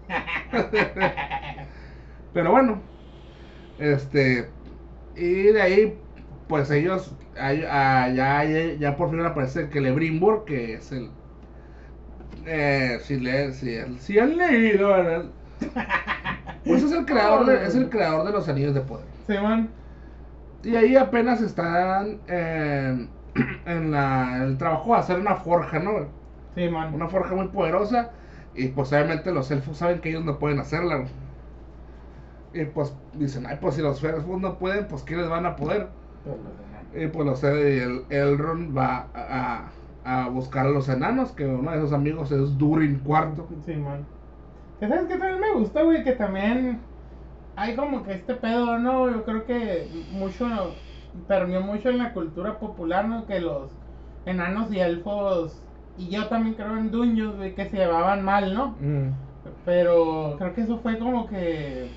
Pero 2.34 2.50
bueno, 2.50 2.80
este, 3.78 4.50
y 5.16 5.42
de 5.44 5.62
ahí, 5.62 5.98
pues 6.48 6.70
ellos, 6.70 7.14
ah, 7.38 7.52
ya, 7.54 8.44
ya, 8.44 8.74
ya 8.78 8.96
por 8.96 9.10
fin 9.10 9.20
aparece 9.20 9.68
que 9.70 9.80
Lebrimbor, 9.80 10.44
que 10.44 10.74
es 10.74 10.92
el, 10.92 11.10
eh, 12.46 12.98
si, 13.02 13.18
le, 13.20 13.52
si, 13.52 13.76
si 13.98 14.18
han 14.18 14.36
leído, 14.36 14.88
¿verdad? 14.88 15.24
Pues 16.64 16.82
es 16.82 16.92
el 16.92 17.06
creador 17.06 17.46
de, 17.46 17.64
es 17.66 17.74
el 17.74 17.88
creador 17.88 18.26
de 18.26 18.32
los 18.32 18.48
anillos 18.48 18.74
de 18.74 18.82
poder. 18.82 19.06
Sí, 19.26 19.34
man. 19.38 19.74
Y 20.62 20.76
ahí 20.76 20.96
apenas 20.96 21.40
están 21.40 22.20
en, 22.28 23.10
en 23.66 23.90
la, 23.90 24.36
en 24.36 24.42
el 24.42 24.58
trabajo 24.58 24.92
de 24.94 25.00
hacer 25.00 25.18
una 25.20 25.36
forja, 25.36 25.78
¿no? 25.78 26.08
Sí, 26.54 26.68
man. 26.68 26.94
Una 26.94 27.08
forja 27.08 27.34
muy 27.34 27.48
poderosa. 27.48 28.12
Y 28.54 28.68
pues 28.68 28.92
obviamente 28.92 29.32
los 29.32 29.50
elfos 29.50 29.78
saben 29.78 30.00
que 30.00 30.10
ellos 30.10 30.24
no 30.24 30.38
pueden 30.38 30.58
hacerla. 30.60 31.06
Y 32.52 32.64
pues 32.66 32.94
dicen, 33.14 33.46
ay, 33.46 33.58
pues 33.60 33.74
si 33.76 33.82
los 33.82 34.02
elfos 34.02 34.40
no 34.40 34.58
pueden, 34.58 34.86
pues 34.88 35.02
¿qué 35.02 35.16
les 35.16 35.28
van 35.28 35.46
a 35.46 35.56
poder? 35.56 35.88
Y 36.94 37.06
pues 37.08 37.26
los 37.26 37.44
el, 37.44 38.04
Elrond 38.08 38.76
va 38.76 39.06
a, 39.14 39.70
a, 40.04 40.24
a 40.24 40.28
buscar 40.28 40.66
a 40.66 40.70
los 40.70 40.88
enanos, 40.88 41.32
que 41.32 41.46
uno 41.46 41.70
de 41.70 41.80
sus 41.80 41.92
amigos 41.92 42.32
es 42.32 42.56
Durin 42.56 43.02
IV. 43.04 43.44
Sí, 43.64 43.74
man. 43.76 44.06
Que 44.80 44.88
sabes 44.88 45.06
que 45.06 45.18
también 45.18 45.40
me 45.40 45.52
gusta, 45.54 45.82
güey, 45.82 46.04
que 46.04 46.12
también 46.12 46.80
hay 47.56 47.74
como 47.74 48.04
que 48.04 48.14
este 48.14 48.34
pedo, 48.34 48.78
¿no? 48.78 49.10
Yo 49.10 49.24
creo 49.24 49.44
que 49.44 49.88
mucho, 50.12 50.46
permeó 51.26 51.60
mucho 51.60 51.90
en 51.90 51.98
la 51.98 52.12
cultura 52.12 52.58
popular, 52.58 53.08
¿no? 53.08 53.26
Que 53.26 53.40
los 53.40 53.70
enanos 54.24 54.72
y 54.72 54.78
elfos, 54.78 55.60
y 55.96 56.08
yo 56.08 56.28
también 56.28 56.54
creo 56.54 56.76
en 56.78 56.90
duños, 56.90 57.36
güey, 57.36 57.54
que 57.54 57.68
se 57.68 57.76
llevaban 57.76 58.24
mal, 58.24 58.54
¿no? 58.54 58.76
Mm. 58.80 59.10
Pero 59.64 60.36
creo 60.38 60.54
que 60.54 60.60
eso 60.62 60.78
fue 60.78 60.98
como 60.98 61.26
que 61.26 61.90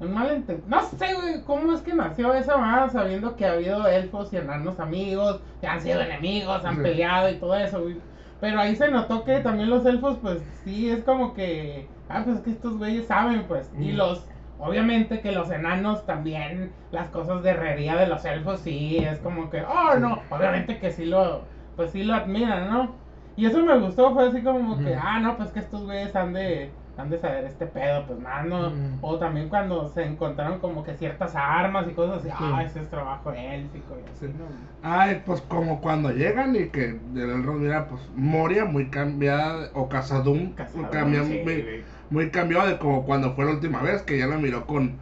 un 0.00 0.12
malentendido. 0.14 0.68
No 0.68 0.82
sé, 0.82 1.14
güey, 1.14 1.42
cómo 1.44 1.72
es 1.72 1.80
que 1.82 1.94
nació 1.94 2.34
esa 2.34 2.56
más 2.56 2.92
sabiendo 2.92 3.36
que 3.36 3.46
ha 3.46 3.52
habido 3.52 3.86
elfos 3.86 4.32
y 4.32 4.36
enanos 4.38 4.80
amigos, 4.80 5.40
que 5.60 5.66
han 5.66 5.80
sido 5.80 6.00
enemigos, 6.00 6.64
han 6.64 6.76
Sí. 6.76 6.82
peleado 6.82 7.30
y 7.30 7.36
todo 7.36 7.54
eso, 7.56 7.82
güey. 7.82 7.96
Pero 8.40 8.60
ahí 8.60 8.76
se 8.76 8.90
notó 8.90 9.24
que 9.24 9.40
también 9.40 9.70
los 9.70 9.86
elfos, 9.86 10.18
pues 10.20 10.42
sí, 10.64 10.90
es 10.90 11.02
como 11.04 11.32
que. 11.34 11.88
Ah, 12.08 12.22
pues 12.24 12.40
que 12.40 12.50
estos 12.50 12.76
güeyes 12.76 13.06
saben, 13.06 13.44
pues. 13.48 13.70
Y 13.78 13.92
los. 13.92 14.26
Obviamente 14.58 15.20
que 15.20 15.32
los 15.32 15.50
enanos 15.50 16.06
también, 16.06 16.72
las 16.92 17.08
cosas 17.08 17.42
de 17.42 17.50
herrería 17.50 17.96
de 17.96 18.06
los 18.06 18.24
elfos, 18.24 18.60
sí, 18.60 18.98
es 18.98 19.18
como 19.20 19.50
que. 19.50 19.62
Oh, 19.62 19.98
no. 19.98 20.20
Obviamente 20.30 20.78
que 20.78 20.90
sí 20.90 21.06
lo. 21.06 21.42
Pues 21.76 21.90
sí 21.90 22.04
lo 22.04 22.14
admiran, 22.14 22.70
¿no? 22.70 22.94
Y 23.36 23.46
eso 23.46 23.62
me 23.64 23.76
gustó, 23.78 24.12
fue 24.14 24.28
así 24.28 24.42
como 24.42 24.78
que, 24.78 24.94
ah, 24.94 25.18
no, 25.18 25.36
pues 25.36 25.50
que 25.50 25.58
estos 25.58 25.82
güeyes 25.82 26.14
han 26.14 26.32
de, 26.34 26.70
han 26.96 27.10
de 27.10 27.18
saber 27.18 27.44
este 27.44 27.66
pedo, 27.66 28.06
pues 28.06 28.18
más, 28.20 28.46
¿no? 28.46 28.68
Ujú. 28.68 28.74
O 29.00 29.18
también 29.18 29.48
cuando 29.48 29.88
se 29.88 30.04
encontraron 30.04 30.60
como 30.60 30.84
que 30.84 30.94
ciertas 30.94 31.34
armas 31.34 31.86
y 31.90 31.92
cosas 31.94 32.18
así, 32.18 32.28
Sí. 32.28 32.34
ah, 32.38 32.62
ese 32.62 32.80
es 32.80 32.88
trabajo 32.90 33.32
élfico 33.32 33.96
y 33.98 34.08
así, 34.10 34.26
Sí. 34.26 34.32
¿no? 34.38 34.44
Ay, 34.82 35.22
pues 35.26 35.40
como 35.42 35.80
cuando 35.80 36.10
llegan 36.12 36.54
y 36.54 36.66
que 36.68 36.90
el 36.90 37.16
Elrond 37.18 37.62
mira, 37.62 37.88
pues 37.88 38.00
Moria 38.14 38.64
muy 38.64 38.90
cambiada, 38.90 39.70
o 39.74 39.88
Casadum, 39.88 40.52
Casadum, 40.54 40.86
cambia- 40.90 41.24
sí, 41.24 41.40
muy, 41.42 41.84
muy 42.10 42.30
cambiado 42.30 42.68
de 42.68 42.78
como 42.78 43.04
cuando 43.04 43.34
fue 43.34 43.44
la 43.46 43.52
última 43.52 43.82
vez, 43.82 44.02
que 44.02 44.18
ya 44.18 44.26
la 44.26 44.36
miró 44.38 44.66
con, 44.66 44.98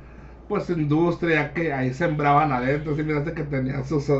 pues, 0.48 0.70
industria, 0.70 1.52
que 1.52 1.72
ahí 1.72 1.92
sembraban 1.92 2.52
adentro, 2.52 2.94
sí, 2.96 3.02
miraste 3.02 3.32
que 3.34 3.42
tenían 3.44 3.84
sus, 3.84 4.10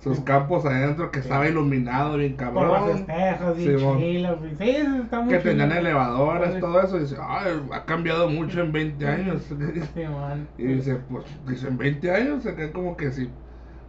sus, 0.00 0.20
campos 0.20 0.64
adentro, 0.64 1.10
que 1.10 1.20
Sí. 1.20 1.24
estaba 1.28 1.48
iluminado 1.48 2.16
bien 2.16 2.36
Por 2.36 2.52
los 2.54 2.72
cabrón, 2.72 2.88
espejos, 2.96 3.56
bien 3.56 3.78
Simón. 3.78 3.98
chilos. 3.98 4.38
Sí, 4.58 4.70
está 4.70 5.20
muy 5.20 5.28
que 5.34 5.40
chido. 5.40 5.50
tenían 5.52 5.72
elevadores, 5.72 6.54
Sí. 6.54 6.60
todo 6.60 6.80
eso, 6.80 6.96
y 6.96 7.00
dice, 7.00 7.16
ay, 7.20 7.60
ha 7.72 7.84
cambiado 7.84 8.28
mucho 8.30 8.60
en 8.60 8.72
20 8.72 9.06
años. 9.06 9.42
Y 10.58 10.64
dice, 10.64 10.96
pues, 11.10 11.24
dice, 11.46 11.68
en 11.68 11.78
20 11.78 12.10
años, 12.14 12.42
se 12.42 12.54
queda 12.54 12.72
como 12.72 12.96
que 12.96 13.10
sí. 13.10 13.28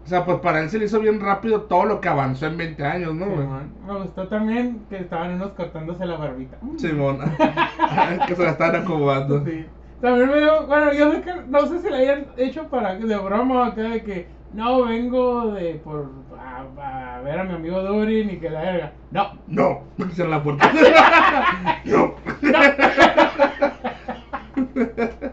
O 0.06 0.08
sea, 0.10 0.26
pues 0.26 0.40
para 0.40 0.62
él 0.62 0.70
se 0.70 0.80
le 0.80 0.86
hizo 0.86 1.00
bien 1.00 1.20
rápido 1.20 1.64
todo 1.64 1.86
lo 1.86 2.02
que 2.02 2.10
avanzó 2.10 2.48
en 2.48 2.58
20 2.58 2.84
años, 2.84 3.14
¿no? 3.14 3.26
Simón. 3.26 3.74
Me 3.86 3.94
gustó 4.00 4.28
también 4.28 4.82
que 4.90 4.98
estaban 4.98 5.36
unos 5.36 5.52
cortándose 5.52 6.06
la 6.06 6.18
barbita. 6.18 6.58
Simón, 6.78 7.20
que 8.28 8.36
se 8.36 8.44
la 8.44 8.52
están 8.52 8.76
acomodando. 8.76 9.46
Sí. 9.46 9.66
También 10.02 10.30
me 10.30 10.40
dio, 10.40 10.66
bueno, 10.66 10.94
yo 10.94 11.12
sé 11.12 11.22
que, 11.22 11.34
no 11.50 11.66
sé 11.68 11.80
si 11.80 11.90
le 11.90 11.98
hayan 11.98 12.26
hecho 12.38 12.68
para 12.70 12.96
de 12.96 13.18
broma 13.18 13.68
acá 13.68 13.82
de 13.82 14.02
que 14.02 14.28
no 14.54 14.86
vengo 14.86 15.52
de 15.52 15.76
por 15.76 16.10
a, 16.38 17.16
a 17.18 17.22
ver 17.22 17.40
a 17.40 17.44
mi 17.44 17.54
amigo 17.54 17.82
Durin 17.82 18.30
y 18.30 18.38
que 18.38 18.50
la 18.50 18.62
verga. 18.62 18.94
No, 19.12 19.34
No, 19.48 19.82
cierra 20.14 20.30
la 20.32 20.44
puerta. 20.44 20.72
no. 21.86 22.14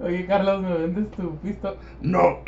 Oye 0.00 0.26
Carlos, 0.26 0.62
¿me 0.62 0.76
vendes 0.78 1.10
tu 1.12 1.36
pisto? 1.38 1.76
No. 2.00 2.38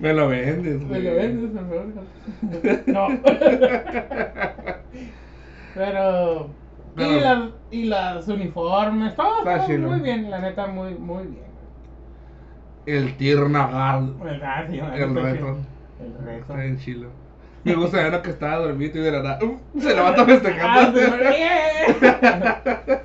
Me 0.00 0.12
lo 0.12 0.28
vendes, 0.28 0.82
¿Me 0.82 0.98
lo 1.00 1.14
vendes, 1.14 1.50
por 1.50 1.68
favor? 1.68 1.86
No. 2.86 3.08
Pero. 5.74 6.50
Y, 6.98 7.20
las, 7.20 7.38
y 7.70 7.84
las 7.84 8.26
uniformes, 8.28 9.14
todo 9.16 9.44
chido. 9.66 9.88
muy 9.88 10.00
bien, 10.00 10.30
la 10.30 10.38
neta, 10.38 10.66
muy, 10.66 10.94
muy 10.94 11.26
bien. 11.26 11.45
El 12.86 13.16
Tirnagal. 13.16 14.14
¿Verdad? 14.22 14.66
Sí, 14.70 14.78
El 14.78 15.14
reto. 15.14 15.56
El 16.00 16.14
reto. 16.24 16.40
Está 16.42 16.54
bien 16.56 16.78
chilo. 16.78 17.08
Me 17.64 17.74
gusta 17.74 17.96
ver 18.08 18.22
que 18.22 18.30
estaba 18.30 18.56
dormido 18.58 18.98
y 19.00 19.02
de 19.02 19.10
la 19.10 19.22
nada. 19.22 19.38
¡uh! 19.44 19.80
se 19.80 19.94
levanta 19.94 20.22
Ah, 20.22 20.24
festejando. 20.24 21.00
sí, 21.00 21.06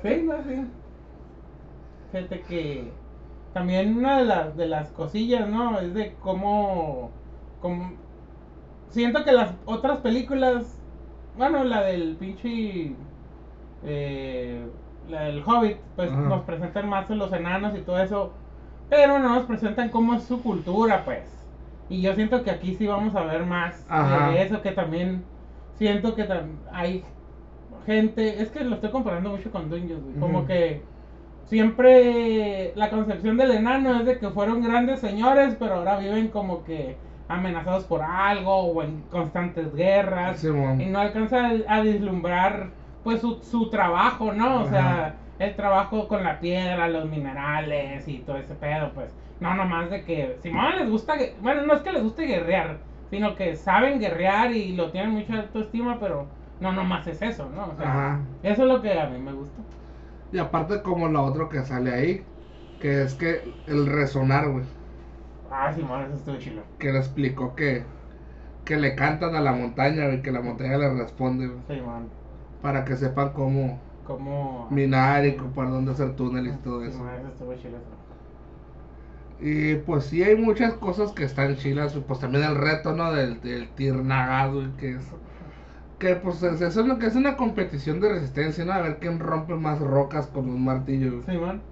sí, 0.02 0.22
no, 0.24 0.34
sí. 0.44 0.66
Fíjate 2.12 2.40
que 2.42 2.92
también 3.54 3.96
una 3.96 4.18
de 4.18 4.24
las, 4.24 4.56
de 4.56 4.66
las 4.68 4.88
cosillas, 4.92 5.48
¿no? 5.48 5.78
Es 5.80 5.92
de 5.94 6.14
cómo, 6.20 7.10
cómo- 7.60 7.92
Siento 8.90 9.24
que 9.24 9.32
las 9.32 9.54
otras 9.64 9.98
películas, 9.98 10.78
bueno, 11.36 11.64
la 11.64 11.82
del 11.82 12.16
pinche... 12.16 12.92
eh, 13.84 14.66
la 15.08 15.22
del 15.22 15.42
Hobbit, 15.44 15.78
pues 15.96 16.10
Ajá. 16.12 16.20
nos 16.20 16.42
presentan 16.42 16.88
más 16.88 17.10
los 17.10 17.32
enanos 17.32 17.74
y 17.76 17.80
todo 17.80 18.00
eso, 18.00 18.32
pero 18.92 19.18
no 19.18 19.30
nos 19.30 19.44
presentan 19.46 19.88
cómo 19.88 20.12
es 20.12 20.24
su 20.24 20.42
cultura, 20.42 21.02
pues. 21.06 21.22
Y 21.88 22.02
yo 22.02 22.14
siento 22.14 22.44
que 22.44 22.50
aquí 22.50 22.74
sí 22.74 22.86
vamos 22.86 23.14
a 23.16 23.22
ver 23.24 23.46
más 23.46 23.86
Ajá. 23.88 24.28
de 24.28 24.42
eso, 24.42 24.60
que 24.60 24.72
también 24.72 25.24
siento 25.78 26.14
que 26.14 26.28
tam- 26.28 26.56
hay 26.70 27.02
gente, 27.86 28.42
es 28.42 28.50
que 28.50 28.62
lo 28.64 28.74
estoy 28.74 28.90
comparando 28.90 29.30
mucho 29.30 29.50
con 29.50 29.70
Dungeons, 29.70 30.04
güey, 30.04 30.16
como 30.20 30.46
que 30.46 30.82
siempre 31.46 32.72
la 32.76 32.90
concepción 32.90 33.38
del 33.38 33.52
enano 33.52 34.00
es 34.00 34.06
de 34.06 34.18
que 34.18 34.28
fueron 34.30 34.62
grandes 34.62 35.00
señores, 35.00 35.56
pero 35.58 35.76
ahora 35.76 35.98
viven 35.98 36.28
como 36.28 36.62
que 36.64 36.96
amenazados 37.28 37.84
por 37.84 38.02
algo 38.02 38.54
o 38.56 38.82
en 38.82 39.00
constantes 39.10 39.74
guerras 39.74 40.40
Simón. 40.40 40.80
y 40.82 40.86
no 40.86 40.98
alcanza 40.98 41.46
a, 41.66 41.76
a 41.76 41.80
vislumbrar 41.80 42.68
pues 43.04 43.20
su, 43.22 43.36
su 43.42 43.70
trabajo, 43.70 44.32
¿no? 44.32 44.62
O 44.64 44.68
sea. 44.68 45.14
El 45.38 45.56
trabajo 45.56 46.08
con 46.08 46.24
la 46.24 46.40
piedra, 46.40 46.88
los 46.88 47.08
minerales 47.08 48.06
y 48.08 48.18
todo 48.18 48.36
ese 48.36 48.54
pedo, 48.54 48.92
pues. 48.94 49.14
No 49.40 49.54
nomás 49.54 49.90
de 49.90 50.04
que, 50.04 50.36
Simón 50.40 50.76
les 50.78 50.88
gusta, 50.88 51.14
bueno, 51.40 51.62
no 51.66 51.74
es 51.74 51.82
que 51.82 51.92
les 51.92 52.02
guste 52.02 52.26
guerrear, 52.26 52.78
sino 53.10 53.34
que 53.34 53.56
saben 53.56 53.98
guerrear 53.98 54.52
y 54.52 54.74
lo 54.76 54.90
tienen 54.92 55.10
mucha 55.10 55.34
autoestima, 55.40 55.98
pero 55.98 56.26
no 56.60 56.72
nomás 56.72 57.06
es 57.08 57.20
eso, 57.22 57.48
¿no? 57.50 57.66
O 57.70 57.76
sea, 57.76 57.88
Ajá. 57.88 58.20
eso 58.42 58.62
es 58.62 58.68
lo 58.68 58.80
que 58.80 58.98
a 58.98 59.08
mí 59.08 59.18
me 59.18 59.32
gusta. 59.32 59.60
Y 60.32 60.38
aparte 60.38 60.82
como 60.82 61.08
lo 61.08 61.24
otro 61.24 61.48
que 61.48 61.62
sale 61.64 61.92
ahí, 61.92 62.24
que 62.80 63.02
es 63.02 63.14
que 63.14 63.42
el 63.66 63.86
resonar, 63.86 64.48
güey. 64.48 64.64
Ah, 65.50 65.72
Simón, 65.72 66.02
eso 66.04 66.14
estuvo 66.16 66.36
chilo. 66.38 66.62
Que 66.78 66.92
le 66.92 66.98
explicó 66.98 67.54
que, 67.54 67.84
que 68.64 68.76
le 68.76 68.94
cantan 68.94 69.34
a 69.34 69.40
la 69.40 69.52
montaña, 69.52 70.06
güey, 70.06 70.22
que 70.22 70.32
la 70.32 70.40
montaña 70.40 70.78
le 70.78 70.94
responde, 70.94 71.48
güey. 71.48 71.60
Simón, 71.66 72.08
Para 72.62 72.84
que 72.84 72.96
sepan 72.96 73.32
cómo 73.32 73.78
como... 74.16 74.68
minar 74.70 75.26
y 75.26 75.32
para 75.32 75.70
dónde 75.70 75.92
hacer 75.92 76.14
túneles 76.16 76.54
y 76.54 76.58
todo 76.58 76.84
eso. 76.84 76.98
Y 79.40 79.74
pues 79.76 80.04
sí 80.04 80.22
hay 80.22 80.36
muchas 80.36 80.74
cosas 80.74 81.12
que 81.12 81.24
están 81.24 81.56
chilas, 81.56 81.94
pues 82.06 82.20
también 82.20 82.44
el 82.44 82.54
reto, 82.56 82.92
¿no? 82.94 83.12
Del, 83.12 83.40
del 83.40 83.68
tir 83.70 83.94
nagado, 83.96 84.62
que 84.76 84.92
es... 84.96 85.02
Que 85.98 86.16
pues 86.16 86.42
es, 86.42 86.60
eso 86.60 86.80
es 86.80 86.86
lo 86.86 86.98
que 86.98 87.06
es 87.06 87.14
una 87.14 87.36
competición 87.36 88.00
de 88.00 88.08
resistencia, 88.10 88.64
¿no? 88.64 88.72
A 88.72 88.80
ver 88.82 88.98
quién 88.98 89.20
rompe 89.20 89.54
más 89.54 89.78
rocas 89.80 90.26
con 90.26 90.48
un 90.48 90.64
martillo, 90.64 91.12
güey. 91.12 91.22
Simón. 91.24 91.62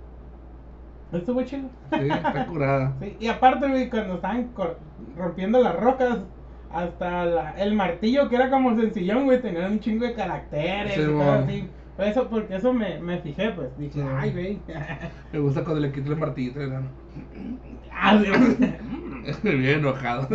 Estuvo 1.12 1.42
chido. 1.42 1.68
Sí, 1.90 2.08
está 2.08 2.46
curada. 2.48 2.92
Sí, 3.00 3.16
y 3.18 3.26
aparte, 3.26 3.90
cuando 3.90 4.14
estaban 4.14 4.50
rompiendo 5.16 5.60
las 5.60 5.74
rocas, 5.78 6.18
hasta 6.72 7.24
la- 7.24 7.50
el 7.52 7.74
martillo, 7.74 8.28
que 8.28 8.36
era 8.36 8.50
como 8.50 8.76
sencillón, 8.76 9.24
güey, 9.24 9.42
tenía 9.42 9.66
un 9.66 9.80
chingo 9.80 10.06
de 10.06 10.14
caracteres 10.14 10.94
Sí, 10.94 11.00
y 11.02 11.06
cosas 11.12 11.44
así. 11.44 11.68
Eso, 12.00 12.28
porque 12.28 12.56
eso 12.56 12.72
me, 12.72 12.98
me 13.00 13.20
fijé, 13.20 13.50
pues. 13.52 13.76
Dije, 13.76 14.00
Sí. 14.00 14.00
ay, 14.02 14.32
güey. 14.32 14.58
Me 15.32 15.38
gusta 15.38 15.62
cuando 15.64 15.80
le 15.80 15.92
quito 15.92 16.12
el 16.12 16.18
martillito, 16.18 16.60
¿no? 16.66 16.80
ah, 17.92 18.20
sí, 18.22 18.30
Bien 19.42 19.78
enojado. 19.80 20.28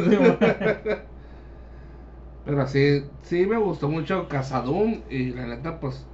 Pero 2.45 2.67
sí, 2.67 3.03
sí 3.23 3.45
me 3.47 3.57
gustó 3.57 3.89
mucho 3.89 4.27
Casadum 4.29 5.01
y 5.09 5.31
la 5.31 5.47
neta, 5.47 5.79
pues, 5.79 6.07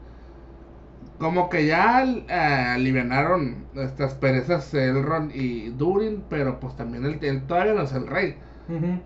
como 1.18 1.50
que 1.50 1.66
ya 1.68 2.04
eh, 2.04 2.34
alivianaron 2.76 3.66
estas 3.76 4.16
perezas 4.16 4.74
Elrond 4.74 5.32
y 5.36 5.70
Durin, 5.70 6.24
pero 6.30 6.60
pues 6.60 6.76
también 6.76 7.06
él, 7.06 7.20
él 7.22 7.46
todavía 7.48 7.74
no 7.74 7.82
es 7.84 7.94
el 7.94 8.08
rey. 8.08 8.38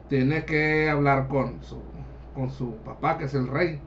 Tiene 0.09 0.45
que 0.45 0.89
hablar 0.89 1.27
con 1.27 1.61
su, 1.63 1.81
con 2.33 2.49
su 2.51 2.77
papá, 2.83 3.17
que 3.17 3.25
es 3.25 3.33
el 3.33 3.47
rey. 3.47 3.81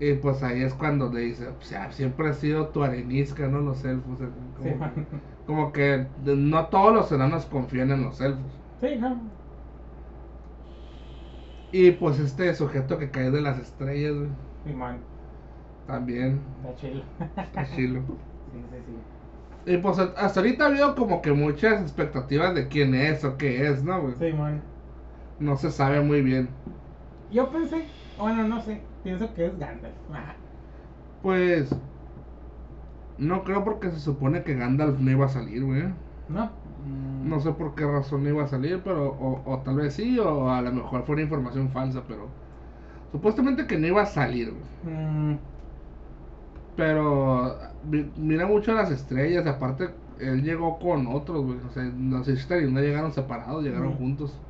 Y 0.00 0.14
pues 0.14 0.42
ahí 0.42 0.62
es 0.62 0.74
cuando 0.74 1.12
le 1.12 1.20
dice, 1.22 1.48
o 1.48 1.60
sea, 1.60 1.90
siempre 1.92 2.28
ha 2.28 2.32
sido 2.34 2.70
tu 2.70 2.82
arenisca, 2.84 3.48
¿no? 3.48 3.60
Los 3.60 3.84
elfos. 3.84 4.18
Como, 4.54 4.76
Simón. 4.76 4.92
como 5.44 5.72
que 5.72 6.08
no 6.24 6.68
todos 6.68 6.94
los 6.94 7.12
enanos 7.12 7.46
confían 7.46 7.90
en 7.90 8.02
los 8.04 8.20
elfos. 8.20 8.60
Sí, 8.80 8.96
no. 8.96 9.32
Y 11.70 11.92
pues 11.92 12.18
este 12.18 12.54
sujeto 12.54 12.98
que 12.98 13.10
cae 13.10 13.30
de 13.30 13.40
las 13.40 13.58
estrellas, 13.58 14.14
güey, 14.14 14.30
Simón. 14.64 15.06
también, 15.86 16.48
Está 17.36 17.66
chilo. 17.66 18.02
Sí, 18.50 18.64
sí, 18.70 18.76
sí. 18.86 19.04
Y 19.66 19.76
pues 19.78 19.98
hasta 19.98 20.40
ahorita 20.40 20.64
ha 20.64 20.68
habido 20.68 20.94
como 20.94 21.20
que 21.22 21.32
muchas 21.32 21.82
expectativas 21.82 22.54
de 22.54 22.68
quién 22.68 22.94
es 22.94 23.24
o 23.24 23.36
qué 23.36 23.68
es, 23.68 23.84
¿no, 23.84 24.00
güey? 24.02 24.14
Simón. 24.14 24.62
No 25.38 25.56
se 25.56 25.70
sabe 25.70 26.00
muy 26.02 26.22
bien. 26.22 26.56
Yo 27.30 27.50
pensé, 27.50 27.94
bueno, 28.16 28.46
no 28.48 28.60
sé, 28.60 28.88
pienso 29.08 29.32
que 29.34 29.46
es 29.46 29.58
Gandalf. 29.58 29.94
Ajá. 30.12 30.34
Pues 31.22 31.70
no 33.18 33.42
creo 33.44 33.64
porque 33.64 33.90
se 33.90 34.00
supone 34.00 34.42
que 34.44 34.54
Gandalf 34.54 34.98
no 35.00 35.10
iba 35.10 35.26
a 35.26 35.28
salir, 35.28 35.64
güey. 35.64 35.82
¿No? 36.28 36.50
No 37.24 37.40
sé 37.40 37.52
por 37.52 37.74
qué 37.74 37.84
razón 37.86 38.22
no 38.22 38.28
iba 38.30 38.44
a 38.44 38.48
salir, 38.48 38.80
pero 38.84 39.08
o, 39.10 39.42
o 39.44 39.58
tal 39.62 39.76
vez 39.76 39.94
sí, 39.94 40.18
o 40.18 40.50
a 40.50 40.62
lo 40.62 40.72
mejor 40.72 41.04
fue 41.04 41.14
una 41.14 41.22
información 41.24 41.70
falsa, 41.70 42.02
pero 42.06 42.28
supuestamente 43.12 43.66
que 43.66 43.78
no 43.78 43.86
iba 43.86 44.02
a 44.02 44.06
salir, 44.06 44.52
güey. 44.52 44.94
mm, 44.94 45.38
Pero 46.76 47.58
mi- 47.82 48.12
mira 48.16 48.46
mucho 48.46 48.72
las 48.72 48.90
estrellas, 48.90 49.46
aparte 49.46 49.90
él 50.20 50.42
llegó 50.42 50.78
con 50.78 51.06
otros, 51.08 51.44
güey. 51.44 51.58
O 51.60 51.70
sea, 51.70 51.84
Istari 52.32 52.70
no 52.70 52.80
llegaron 52.80 53.12
separados, 53.12 53.62
llegaron 53.64 53.94
juntos. 53.94 54.40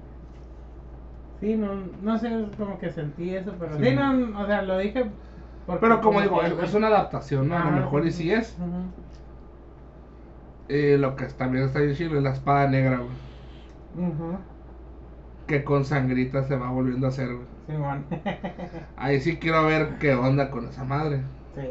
Sí, 1.40 1.54
no, 1.56 1.68
no 2.02 2.18
sé, 2.18 2.46
como 2.56 2.78
que 2.78 2.90
sentí 2.90 3.34
eso, 3.34 3.54
pero 3.58 3.76
Sí. 3.78 3.84
sí, 3.84 3.94
no, 3.94 4.40
o 4.40 4.46
sea, 4.46 4.62
lo 4.62 4.78
dije. 4.78 5.06
porque 5.66 5.80
Pero 5.80 6.00
como 6.00 6.20
digo, 6.20 6.40
que- 6.40 6.64
es, 6.64 6.74
una 6.74 6.88
adaptación, 6.88 7.48
¿no? 7.48 7.56
A 7.58 7.64
lo 7.70 7.76
mejor 7.76 8.06
y 8.06 8.10
sí. 8.10 8.24
sí 8.24 8.32
es. 8.32 8.56
Eh, 10.68 10.96
lo 10.98 11.16
que 11.16 11.26
también 11.26 11.64
está 11.64 11.80
chido 11.94 12.16
es 12.16 12.22
la 12.22 12.32
espada 12.32 12.68
negra, 12.68 12.98
güey. 12.98 14.06
Ujú. 14.08 14.38
Que 15.46 15.64
con 15.64 15.84
sangrita 15.84 16.42
se 16.44 16.56
va 16.56 16.70
volviendo 16.70 17.06
a 17.06 17.10
hacer, 17.10 17.28
güey. 17.34 17.46
Simón. 17.66 18.04
Ahí 18.96 19.20
sí 19.20 19.36
quiero 19.36 19.64
ver 19.64 19.96
qué 19.98 20.14
onda 20.14 20.50
con 20.50 20.66
esa 20.68 20.84
madre. 20.84 21.22
sí. 21.54 21.62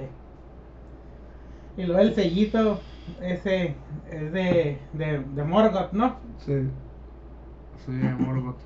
Y 1.77 1.83
luego 1.83 2.01
el 2.01 2.15
sellito, 2.15 2.79
ese 3.21 3.75
es 4.11 4.31
de, 4.31 4.79
de, 4.93 5.19
de 5.19 5.43
Morgoth, 5.43 5.91
¿no? 5.91 6.15
Sí. 6.39 6.67
Sí, 7.85 7.91
Morgoth. 7.91 8.57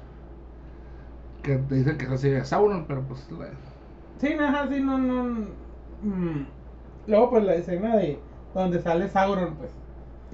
Que 1.43 1.57
te 1.57 1.75
dicen 1.75 1.97
que 1.97 2.07
de 2.07 2.45
Sauron, 2.45 2.85
pero 2.85 3.01
pues. 3.01 3.29
la- 3.31 3.47
Sí, 4.19 4.35
no, 4.37 4.45
ajá, 4.45 4.67
sí, 4.67 4.79
no, 4.79 4.97
no. 4.97 5.23
mm. 6.03 6.45
Luego, 7.07 7.31
pues 7.31 7.43
la 7.43 7.55
escena 7.55 7.95
de 7.97 8.19
donde 8.53 8.79
sale 8.81 9.09
Sauron, 9.09 9.55
pues. 9.55 9.71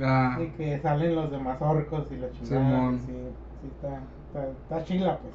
Ah, 0.01 0.37
Y 0.41 0.47
que 0.57 0.77
salen 0.79 1.15
los 1.15 1.31
demás 1.31 1.57
orcos 1.61 2.11
y 2.11 2.17
la 2.17 2.29
chingada. 2.31 2.59
Simón. 2.65 2.99
Sí, 3.05 3.13
sí, 3.61 3.67
está, 3.75 3.99
está, 4.27 4.49
está 4.49 4.83
chila, 4.85 5.17
pues. 5.17 5.33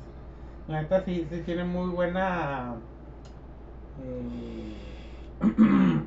La 0.69 0.83
neta 0.83 1.03
sí, 1.05 1.27
sí 1.31 1.43
tiene 1.45 1.65
muy 1.65 1.89
buena. 1.91 2.75
eh, 4.05 4.77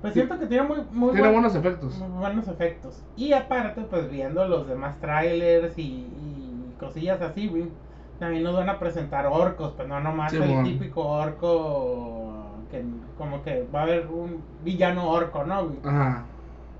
pues 0.00 0.14
siento 0.14 0.38
que 0.38 0.46
tiene 0.46 0.66
muy, 0.66 0.78
muy 0.92 1.10
tiene 1.12 1.28
buen- 1.28 1.32
buenos 1.34 1.54
efectos. 1.54 1.96
muy 1.98 2.08
buenos 2.18 2.48
efectos. 2.48 3.02
Y 3.16 3.32
aparte, 3.32 3.82
pues 3.82 4.10
viendo 4.10 4.46
los 4.48 4.66
demás 4.66 4.96
trailers 5.00 5.76
y, 5.78 5.82
y 5.82 6.74
cosillas 6.80 7.20
así, 7.20 7.48
güey. 7.48 7.68
También 8.18 8.42
nos 8.44 8.54
van 8.54 8.68
a 8.70 8.78
presentar 8.78 9.26
orcos, 9.26 9.72
pues 9.76 9.86
no 9.88 10.00
nomás 10.00 10.32
Simón. 10.32 10.48
el 10.50 10.64
típico 10.64 11.02
orco 11.06 12.44
que 12.70 12.82
como 13.18 13.42
que 13.42 13.66
va 13.74 13.80
a 13.80 13.82
haber 13.82 14.06
un 14.06 14.42
villano 14.64 15.08
orco, 15.10 15.44
¿no? 15.44 15.70
Ajá. 15.84 16.24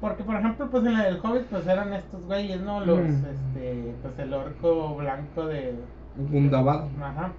Porque, 0.01 0.25
por 0.25 0.37
ejemplo, 0.37 0.69
pues 0.71 0.85
en 0.85 0.93
la 0.95 1.05
del 1.05 1.19
Hobbit, 1.23 1.45
pues 1.47 1.67
eran 1.67 1.93
estos 1.93 2.25
güeyes, 2.27 2.61
¿no? 2.61 2.81
Los, 2.85 2.99
Mm. 2.99 3.25
este, 3.27 3.95
pues 4.03 4.19
el 4.19 4.33
orco 4.35 4.95
blanco 4.97 5.47
de... 5.47 5.75
Gundabad. 6.17 6.87
Ajá. 7.01 7.33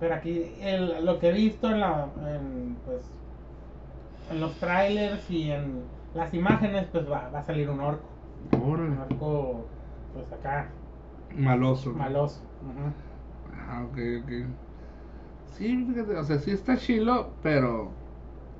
Pero 0.00 0.14
aquí, 0.14 0.54
el, 0.60 1.04
lo 1.04 1.18
que 1.18 1.28
he 1.30 1.32
visto 1.32 1.70
en 1.70 1.80
la, 1.80 2.06
en, 2.26 2.76
pues, 2.84 3.00
en 4.30 4.40
los 4.40 4.54
trailers 4.60 5.28
y 5.30 5.50
en 5.50 5.82
las 6.14 6.32
imágenes, 6.34 6.86
pues 6.92 7.10
va, 7.10 7.28
va 7.34 7.40
a 7.40 7.44
salir 7.44 7.68
un 7.68 7.80
orco. 7.80 8.04
Un 8.52 8.72
Órale. 8.72 8.96
orco, 9.10 9.64
pues 10.14 10.32
acá, 10.32 10.68
Maloso. 11.36 11.92
maloso. 11.92 12.40
Ujú. 12.62 12.92
Ah, 13.68 13.84
ok, 13.84 13.98
ok. 14.22 14.32
Sí, 15.56 15.84
fíjate, 15.86 16.16
o 16.16 16.24
sea, 16.24 16.38
sí 16.38 16.50
está 16.52 16.76
chilo, 16.76 17.26
pero 17.42 17.90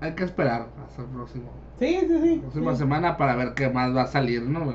hay 0.00 0.14
que 0.14 0.24
esperar 0.24 0.66
hasta 0.84 1.02
el 1.02 1.08
próximo. 1.08 1.50
Sí, 1.78 1.98
sí, 2.00 2.20
sí. 2.22 2.38
Próxima 2.40 2.72
sí. 2.72 2.78
semana 2.78 3.16
para 3.16 3.36
ver 3.36 3.54
qué 3.54 3.68
más 3.68 3.94
va 3.94 4.02
a 4.02 4.06
salir, 4.06 4.42
¿no? 4.42 4.72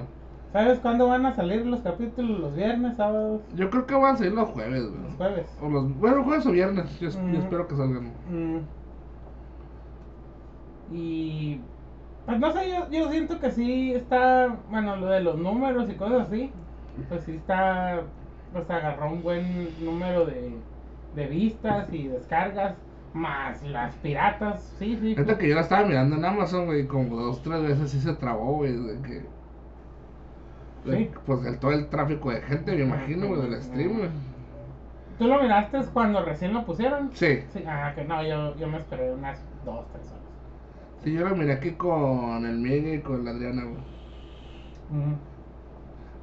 ¿Sabes 0.53 0.79
cuándo 0.79 1.07
van 1.07 1.25
a 1.25 1.33
salir 1.33 1.65
los 1.65 1.81
capítulos? 1.81 2.39
¿Los 2.39 2.55
viernes, 2.55 2.95
sábados, 2.95 3.41
Yo 3.55 3.69
creo 3.69 3.85
que 3.87 3.95
van 3.95 4.15
a 4.15 4.17
salir 4.17 4.33
los 4.33 4.49
jueves, 4.49 4.83
los 4.83 4.91
güey. 4.91 5.17
jueves? 5.17 5.45
O 5.61 5.69
los, 5.69 5.99
bueno, 5.99 6.23
jueves 6.23 6.45
o 6.45 6.51
viernes, 6.51 6.99
yo, 6.99 7.09
Ujú. 7.09 7.37
espero 7.37 7.67
que 7.67 7.75
salgan. 7.75 8.13
Mm. 8.31 8.59
Y 10.91 11.57
pues 12.25 12.39
no 12.39 12.51
sé, 12.53 12.69
yo, 12.69 12.89
yo 12.89 13.09
siento 13.11 13.39
que 13.39 13.51
sí 13.51 13.93
está, 13.93 14.47
bueno, 14.69 14.95
lo 14.95 15.07
de 15.07 15.21
los 15.21 15.37
números 15.37 15.89
y 15.89 15.95
cosas 15.95 16.27
así, 16.27 16.51
pues 17.09 17.23
sí 17.25 17.31
está, 17.33 18.03
pues 18.53 18.69
agarró 18.69 19.11
un 19.11 19.23
buen 19.23 19.83
número 19.83 20.25
de, 20.25 20.61
de 21.15 21.27
vistas 21.27 21.91
y 21.91 22.07
descargas, 22.07 22.75
más 23.13 23.61
las 23.63 23.95
piratas, 23.97 24.63
sí, 24.79 24.97
sí. 25.01 25.15
Neta 25.15 25.37
que 25.37 25.49
yo 25.49 25.55
la 25.55 25.61
estaba 25.61 25.85
mirando 25.87 26.15
en 26.15 26.25
Amazon, 26.25 26.65
güey, 26.65 26.87
como 26.87 27.15
dos, 27.17 27.41
tres 27.43 27.61
veces 27.61 27.91
sí 27.91 27.99
se 27.99 28.13
trabó, 28.15 28.57
güey, 28.57 28.73
de 28.75 29.01
que... 29.01 29.29
Sí. 30.85 31.11
Pues 31.25 31.41
del 31.43 31.59
todo 31.59 31.71
el 31.71 31.87
tráfico 31.89 32.29
de 32.31 32.41
gente, 32.41 32.75
me 32.75 32.83
imagino, 32.83 33.27
güey, 33.27 33.41
del 33.41 33.61
stream, 33.61 33.97
güey. 33.99 34.09
¿Tú 35.17 35.27
lo 35.27 35.41
miraste 35.41 35.79
cuando 35.93 36.23
recién 36.25 36.53
lo 36.53 36.65
pusieron? 36.65 37.11
Sí, 37.13 37.43
Sí, 37.53 37.63
ah, 37.67 37.93
que 37.95 38.03
no, 38.03 38.23
yo, 38.23 38.55
yo 38.57 38.67
me 38.67 38.77
esperé 38.79 39.13
unas 39.13 39.41
dos, 39.63 39.87
tres 39.93 40.11
horas. 40.11 40.23
sí, 41.03 41.13
yo 41.13 41.27
lo 41.27 41.35
miré 41.35 41.53
aquí 41.53 41.71
con 41.75 42.45
el 42.45 42.57
Miguel 42.59 42.95
y 42.95 43.01
con 43.01 43.23
la 43.23 43.31
Adriana, 43.31 43.63
güey. 43.63 43.83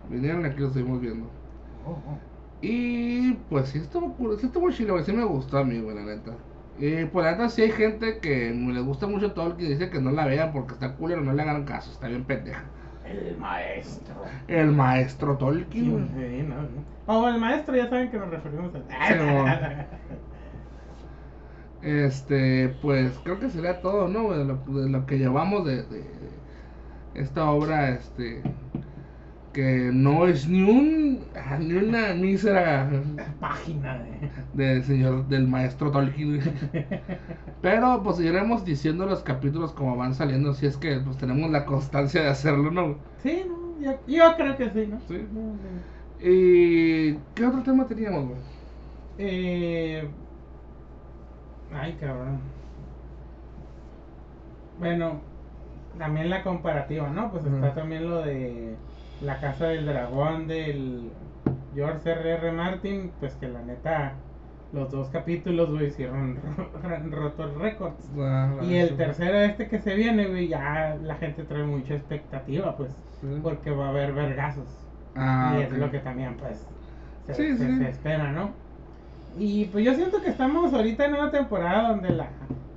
Vinieron 0.08 0.44
aquí, 0.44 0.60
lo 0.60 0.66
estuvimos 0.68 1.00
viendo. 1.00 1.39
Oh, 1.82 1.90
oh. 2.06 2.20
Y 2.62 3.34
pues 3.48 3.70
sí 3.70 3.78
estuvo, 3.78 4.36
sí 4.38 4.46
estuvo 4.46 4.70
chido, 4.70 5.02
sí 5.02 5.12
me 5.12 5.24
gustó 5.24 5.58
a 5.58 5.64
mí, 5.64 5.80
güey, 5.80 5.96
la 5.96 6.04
neta. 6.04 6.44
Y 6.76 7.06
por 7.06 7.24
la 7.24 7.32
neta 7.32 7.48
sí 7.48 7.62
hay 7.62 7.70
gente 7.72 8.20
que 8.20 8.52
les 8.52 8.84
gusta 8.84 9.06
mucho 9.06 9.32
todo 9.34 9.48
el 9.48 9.56
que 9.56 9.64
dice 9.64 9.90
que 9.90 10.00
no 10.00 10.10
la 10.10 10.26
vean 10.26 10.52
porque 10.52 10.74
está 10.74 10.96
culero, 10.96 11.22
no 11.22 11.32
le 11.32 11.42
hagan 11.42 11.64
caso, 11.64 11.90
está 11.90 12.08
bien 12.08 12.26
pendeja. 12.26 12.74
El 13.02 13.36
maestro. 13.38 14.14
El 14.46 14.72
maestro 14.72 15.36
Tolkien. 15.38 16.08
Sí, 16.08 16.42
no, 16.42 16.62
no. 16.62 16.86
O 17.06 17.28
el 17.28 17.38
maestro, 17.40 17.74
ya 17.76 17.88
saben 17.88 18.10
que 18.10 18.18
nos 18.18 18.30
referimos 18.30 18.72
a 18.74 18.80
Sí. 19.08 19.14
Este, 21.82 22.68
pues 22.82 23.18
creo 23.24 23.38
que 23.38 23.48
sería 23.50 23.80
todo, 23.80 24.08
¿no? 24.08 24.32
De 24.32 24.44
lo, 24.44 24.56
de 24.66 24.88
lo 24.90 25.06
que 25.06 25.18
llevamos 25.18 25.64
de, 25.64 25.82
de 25.84 26.40
esta 27.14 27.50
obra, 27.50 27.90
este, 27.90 28.42
que 29.52 29.90
no 29.92 30.26
es 30.26 30.48
ni 30.48 30.62
un, 30.62 31.24
ah, 31.34 31.58
ni 31.58 31.74
una 31.74 32.14
mísera 32.14 32.88
Página 33.40 33.98
de. 33.98 34.30
del 34.54 34.84
señor, 34.84 35.26
del 35.28 35.48
maestro 35.48 35.90
Tolkien. 35.90 36.40
Pero 37.62 38.02
pues 38.02 38.20
iremos 38.20 38.64
diciendo 38.64 39.06
los 39.06 39.22
capítulos 39.22 39.72
como 39.72 39.96
van 39.96 40.14
saliendo, 40.14 40.54
si 40.54 40.66
es 40.66 40.76
que 40.76 41.00
pues 41.00 41.16
tenemos 41.16 41.50
la 41.50 41.64
constancia 41.66 42.22
de 42.22 42.28
hacerlo, 42.28 42.70
¿no? 42.70 42.96
Sí, 43.22 43.44
no, 43.46 43.80
yo, 43.80 43.98
yo 44.06 44.36
creo 44.36 44.56
que 44.56 44.70
sí, 44.70 44.86
¿no? 44.86 45.00
Sí. 45.08 45.26
No, 45.32 45.40
no. 45.40 46.00
¿Y 46.22 47.18
qué 47.34 47.46
otro 47.46 47.62
tema 47.62 47.86
teníamos, 47.86 48.28
güey? 48.28 48.40
Eh... 49.18 50.08
Ay, 51.72 51.96
cabrón. 52.00 52.40
Bueno, 54.78 55.20
también 55.98 56.30
la 56.30 56.42
comparativa, 56.42 57.08
¿no? 57.10 57.30
Pues 57.30 57.44
está 57.44 57.74
también 57.74 58.08
lo 58.08 58.22
de 58.22 58.76
La 59.22 59.38
Casa 59.40 59.66
del 59.66 59.86
Dragón 59.86 60.46
del 60.46 61.10
George 61.74 62.10
R.R. 62.10 62.52
Martin, 62.52 63.12
pues 63.20 63.34
que 63.34 63.48
la 63.48 63.60
neta, 63.62 64.12
los 64.72 64.90
dos 64.90 65.08
capítulos, 65.08 65.70
güey, 65.70 65.86
hicieron 65.88 66.38
rotos 67.10 67.54
récords. 67.56 68.10
Ah, 68.18 68.54
Y 68.62 68.76
el 68.76 68.96
tercero 68.96 69.38
este 69.38 69.68
que 69.68 69.78
se 69.78 69.94
viene, 69.94 70.26
güey, 70.26 70.48
ya 70.48 70.96
la 71.02 71.14
gente 71.16 71.44
trae 71.44 71.64
mucha 71.64 71.94
expectativa, 71.94 72.76
pues, 72.76 72.90
Sí. 73.20 73.26
porque 73.42 73.70
va 73.70 73.86
a 73.86 73.88
haber 73.90 74.12
vergazos. 74.14 74.68
Ah, 75.14 75.54
y 75.58 75.62
es 75.62 75.72
lo 75.72 75.90
que 75.90 75.98
también, 75.98 76.36
pues, 76.38 76.66
se, 77.26 77.34
Sí, 77.34 77.56
se- 77.58 77.66
sí. 77.66 77.76
se 77.78 77.88
espera, 77.90 78.32
¿no? 78.32 78.50
Y 79.38 79.66
pues 79.66 79.84
yo 79.84 79.94
siento 79.94 80.20
que 80.22 80.30
estamos 80.30 80.72
ahorita 80.72 81.04
en 81.04 81.14
una 81.14 81.30
temporada 81.30 81.90
donde 81.90 82.10
la, 82.10 82.26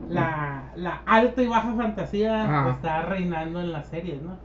la, 0.09 0.63
la 0.75 1.01
alta 1.05 1.41
y 1.41 1.47
baja 1.47 1.73
fantasía 1.73 2.69
está 2.75 3.03
reinando 3.03 3.59
en 3.61 3.71
las 3.71 3.87
series, 3.87 4.21
¿no? 4.21 4.37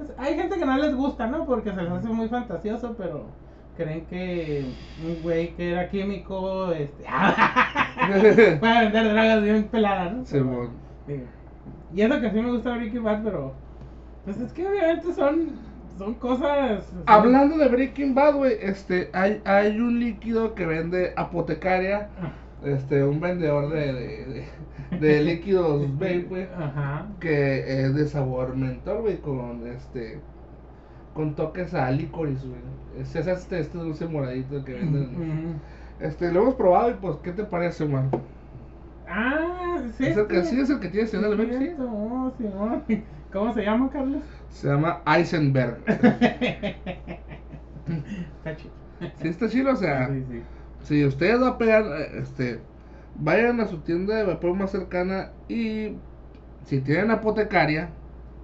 Pues, 0.00 0.12
hay 0.18 0.34
gente 0.36 0.56
que 0.58 0.64
no 0.66 0.76
les 0.78 0.94
gusta, 0.94 1.26
¿no? 1.26 1.46
Porque 1.46 1.72
se 1.72 1.82
les 1.82 1.92
hace 1.92 2.08
muy 2.08 2.28
fantasioso, 2.28 2.94
pero 2.96 3.36
creen 3.76 4.06
que 4.06 4.64
un 4.98 5.20
güey 5.20 5.54
que 5.54 5.72
era 5.72 5.90
químico 5.90 6.72
este, 6.72 7.04
puede 8.60 8.80
vender 8.84 9.04
drogas 9.12 9.42
bien 9.42 9.68
peladas, 9.68 10.12
¿no? 10.14 10.24
Sí, 10.24 10.38
bueno. 10.40 10.74
Y 11.92 12.02
eso 12.02 12.20
que 12.20 12.30
sí 12.30 12.36
me 12.40 12.50
gusta 12.52 12.76
Breaking 12.76 13.02
Bad, 13.02 13.22
pero 13.24 13.54
pues 14.24 14.38
es 14.38 14.52
que 14.52 14.66
obviamente 14.66 15.12
son, 15.14 15.58
son 15.98 16.14
cosas... 16.14 16.84
son- 16.86 17.04
Hablando 17.06 17.58
de 17.58 17.68
Breaking 17.68 18.14
Bad, 18.14 18.34
güey, 18.36 18.56
este, 18.60 19.10
hay, 19.12 19.42
hay 19.44 19.78
un 19.80 19.98
líquido 20.00 20.54
que 20.54 20.64
vende 20.64 21.12
apotecaria, 21.16 22.10
Ah, 22.16 22.32
este, 22.64 23.04
un 23.04 23.20
vendedor 23.20 23.70
de, 23.72 23.92
de, 23.92 24.26
de, 24.26 24.44
de 24.98 25.24
líquidos 25.24 25.90
vape, 25.94 26.22
güey, 26.28 26.46
Ajá. 26.56 27.06
que 27.20 27.82
es 27.84 27.94
de 27.94 28.06
sabor 28.06 28.56
mentol, 28.56 29.02
güey, 29.02 29.18
con 29.20 29.66
este, 29.66 30.20
con 31.14 31.34
toques 31.34 31.74
a 31.74 31.90
licorice, 31.90 32.46
güey. 32.46 32.60
Es, 32.98 33.14
es 33.16 33.26
este, 33.26 33.60
este 33.60 33.78
dulce 33.78 34.06
moradito 34.06 34.64
que 34.64 34.74
venden. 34.74 35.60
Este, 36.00 36.32
lo 36.32 36.42
hemos 36.42 36.54
probado 36.54 36.90
y 36.90 36.94
pues, 36.94 37.16
¿qué 37.22 37.32
te 37.32 37.44
parece, 37.44 37.84
man? 37.86 38.10
Ah, 39.08 39.78
sí. 39.96 40.06
¿Es 40.06 40.16
el 40.16 40.26
que, 40.26 40.44
sí, 40.44 40.60
es 40.60 40.70
el 40.70 40.80
que 40.80 40.88
tiene 40.88 41.06
Sí, 41.08 41.16
de 41.16 41.28
vape, 41.28 41.58
sí? 41.58 41.70
oh, 41.80 42.32
Simón. 42.38 42.84
¿Cómo 43.32 43.52
se 43.52 43.62
llama, 43.62 43.90
Carlos? 43.90 44.22
Se 44.48 44.68
llama 44.68 45.02
Eisenberg. 45.06 45.78
Está 45.86 46.10
chido. 48.56 48.72
Sí, 49.16 49.28
está 49.28 49.48
chido, 49.48 49.72
o 49.72 49.76
sea, 49.76 50.08
Sí, 50.08 50.24
sí. 50.28 50.42
Si 50.82 51.04
ustedes 51.04 51.40
va 51.40 51.48
a 51.50 51.58
pegar, 51.58 51.84
eh, 51.86 52.18
este, 52.20 52.60
vayan 53.16 53.60
a 53.60 53.66
su 53.66 53.78
tienda 53.80 54.16
de 54.16 54.24
vapor 54.24 54.54
más 54.54 54.70
cercana 54.70 55.32
y 55.48 55.96
si 56.66 56.80
tienen 56.80 57.10
apotecaria, 57.10 57.90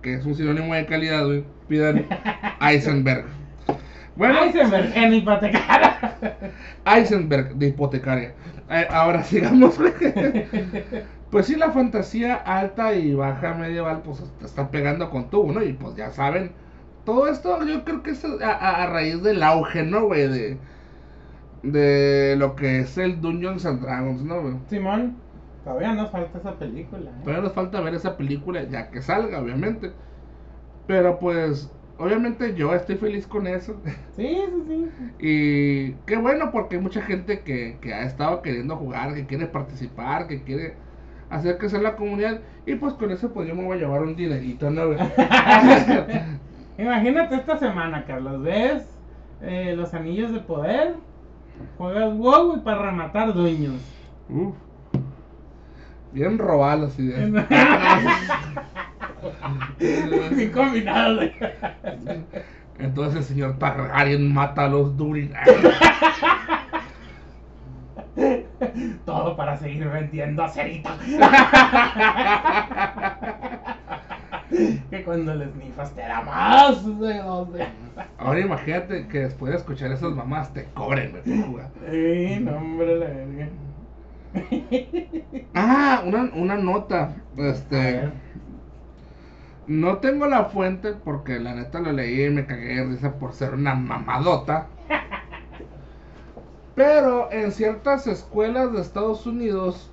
que 0.03 0.15
es 0.15 0.27
un 0.27 0.35
sinónimo 0.35 0.75
de 0.75 0.87
calidad, 0.87 1.25
güey, 1.27 1.45
pidan 1.69 2.07
Eisenberg. 2.61 3.27
Bueno, 4.17 4.43
Eisenberg 4.45 4.93
en 4.97 5.15
hipotecara. 5.15 6.19
Eisenberg 6.87 7.55
de 7.57 7.67
hipotecaria. 7.69 8.35
Eh, 8.71 8.87
ahora 8.91 9.23
sigamos. 9.25 9.79
Pues 11.31 11.47
sí, 11.47 11.57
la 11.57 11.71
fantasía 11.73 12.35
alta 12.37 12.95
y 12.95 13.15
baja 13.15 13.55
medieval, 13.55 14.03
pues 14.03 14.23
te 14.39 14.47
está 14.47 14.71
pegando 14.71 15.11
con 15.11 15.29
tubo, 15.31 15.53
¿no? 15.53 15.63
Y 15.63 15.73
pues 15.73 15.97
ya 15.97 16.11
saben, 16.13 16.53
todo 17.05 17.29
esto 17.29 17.65
yo 17.67 17.85
creo 17.85 18.03
que 18.03 18.11
es 18.13 18.25
a, 18.25 18.29
a- 18.53 18.85
a 18.85 18.87
raíz 18.87 19.23
del 19.23 19.43
auge, 19.43 19.83
¿no, 19.83 20.05
güey? 20.07 20.29
De, 20.29 20.59
de 21.63 22.37
lo 22.39 22.55
que 22.57 22.81
es 22.81 22.99
el 22.99 23.21
Dungeons 23.21 23.67
and 23.67 23.81
Dragons, 23.81 24.23
¿no? 24.23 24.61
Simón, 24.69 25.17
todavía 25.65 25.93
nos 25.95 26.11
falta 26.11 26.39
esa 26.39 26.55
película. 26.59 27.11
¿eh? 27.11 27.21
Todavía 27.23 27.43
nos 27.43 27.53
falta 27.53 27.81
ver 27.81 27.95
esa 27.95 28.17
película 28.17 28.63
ya 28.65 28.91
que 28.91 29.03
salga, 29.03 29.41
obviamente. 29.41 29.93
Pero 30.87 31.19
pues, 31.19 31.71
obviamente 31.99 32.55
yo 32.55 32.75
estoy 32.75 32.97
feliz 32.97 33.27
con 33.27 33.47
eso. 33.47 33.77
Sí, 34.17 34.39
sí, 34.67 34.91
sí. 34.97 35.13
Y 35.19 35.93
qué 36.07 36.17
bueno 36.17 36.51
porque 36.51 36.77
hay 36.77 36.83
mucha 36.83 37.03
gente 37.03 37.41
que, 37.41 37.77
que 37.83 37.93
ha 37.93 38.05
estado 38.05 38.41
queriendo 38.41 38.77
jugar, 38.77 39.15
que 39.15 39.27
quiere 39.27 39.47
participar, 39.47 40.27
que 40.27 40.43
quiere 40.43 40.75
hacer 41.29 41.59
crecer 41.59 41.83
la 41.83 41.97
comunidad. 41.97 42.41
Y 42.65 42.77
pues 42.77 42.95
con 42.95 43.11
eso 43.11 43.33
pues 43.33 43.47
yo 43.49 43.55
me 43.55 43.65
voy 43.65 43.77
a 43.77 43.81
llevar 43.81 44.03
un 44.03 44.17
dinerito, 44.17 44.71
¿no? 44.71 44.93
Imagínate 46.79 47.35
esta 47.37 47.59
semana, 47.59 48.05
Carlos. 48.07 48.43
¿Ves 48.43 48.87
eh, 49.43 49.75
los 49.77 49.93
anillos 49.95 50.33
de 50.33 50.41
poder? 50.41 50.95
Juegas 51.79 52.15
WoW 52.15 52.57
y 52.57 52.61
para 52.61 52.83
rematar 52.91 53.33
dueños. 53.35 53.75
Uf. 54.29 54.55
Bien 56.13 56.39
robadas 56.39 56.81
las 56.81 56.99
ideas. 56.99 57.31
Bien 59.79 60.51
combinado. 60.53 61.17
güey. 61.17 61.33
Entonces 62.79 63.17
el 63.17 63.25
señor 63.25 63.59
Targaryen 63.59 64.33
mata 64.33 64.65
a 64.65 64.69
los 64.69 64.97
Durin. 64.97 65.33
Todo 69.05 69.37
para 69.37 69.57
seguir 69.59 69.87
vendiendo 69.89 70.43
acerita. 70.43 70.97
que 74.91 75.05
cuando 75.05 75.35
les 75.35 75.55
nifas 75.55 75.95
te 75.95 76.03
da 76.03 76.23
más 76.23 77.01
de... 77.01 77.21
Ahora 78.19 78.41
imagínate 78.41 79.09
que 79.09 79.21
después 79.21 79.53
de 79.53 79.59
escuchar 79.59 79.93
esas 79.93 80.13
mamás 80.13 80.53
te 80.53 80.65
cobren, 80.75 81.13
güey, 81.13 81.23
por 81.23 81.47
jugar. 81.47 81.71
Ey, 81.91 82.41
no, 82.41 82.57
hombre, 82.57 82.99
la 82.99 83.07
verga. 83.07 83.49
Ah, 85.55 86.03
una, 86.05 86.31
una 86.35 86.57
nota. 86.57 87.17
Este. 87.37 88.11
No 89.67 89.99
tengo 89.99 90.27
la 90.27 90.45
fuente 90.45 90.93
porque 90.93 91.41
la 91.41 91.55
neta 91.55 91.81
lo 91.81 91.93
leí 91.93 92.27
y 92.27 92.31
me 92.31 92.47
cagué 92.47 92.77
de 92.77 92.85
risa 92.85 93.19
por 93.19 93.33
ser 93.33 93.55
una 93.55 93.75
mamadota. 93.75 94.67
Pero 96.75 97.33
en 97.33 97.53
ciertas 97.53 98.07
escuelas 98.07 98.73
de 98.73 98.81
Estados 98.81 99.27
Unidos 99.27 99.91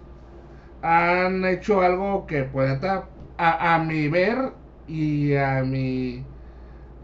han 0.82 1.46
hecho 1.46 1.82
algo 1.82 2.28
que 2.28 2.44
pues 2.44 2.70
neta, 2.70 3.06
a, 3.38 3.76
a 3.76 3.80
mi 3.84 4.08
ver 4.10 4.54
y 4.88 5.36
a 5.36 5.64
mi 5.64 6.26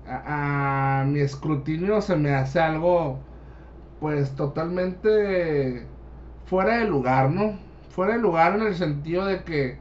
a, 0.08 1.06
mi 1.08 1.20
escrutinio 1.22 2.02
se 2.02 2.16
me 2.16 2.32
hace 2.34 2.60
algo 2.60 3.20
pues 4.00 4.36
totalmente 4.36 5.88
fuera 6.46 6.80
de 6.80 6.86
lugar, 6.86 7.32
¿no? 7.32 7.60
Fuera 7.90 8.14
de 8.16 8.20
lugar 8.22 8.56
en 8.56 8.64
el 8.68 8.76
sentido 8.76 9.26
de 9.26 9.44
que 9.44 9.80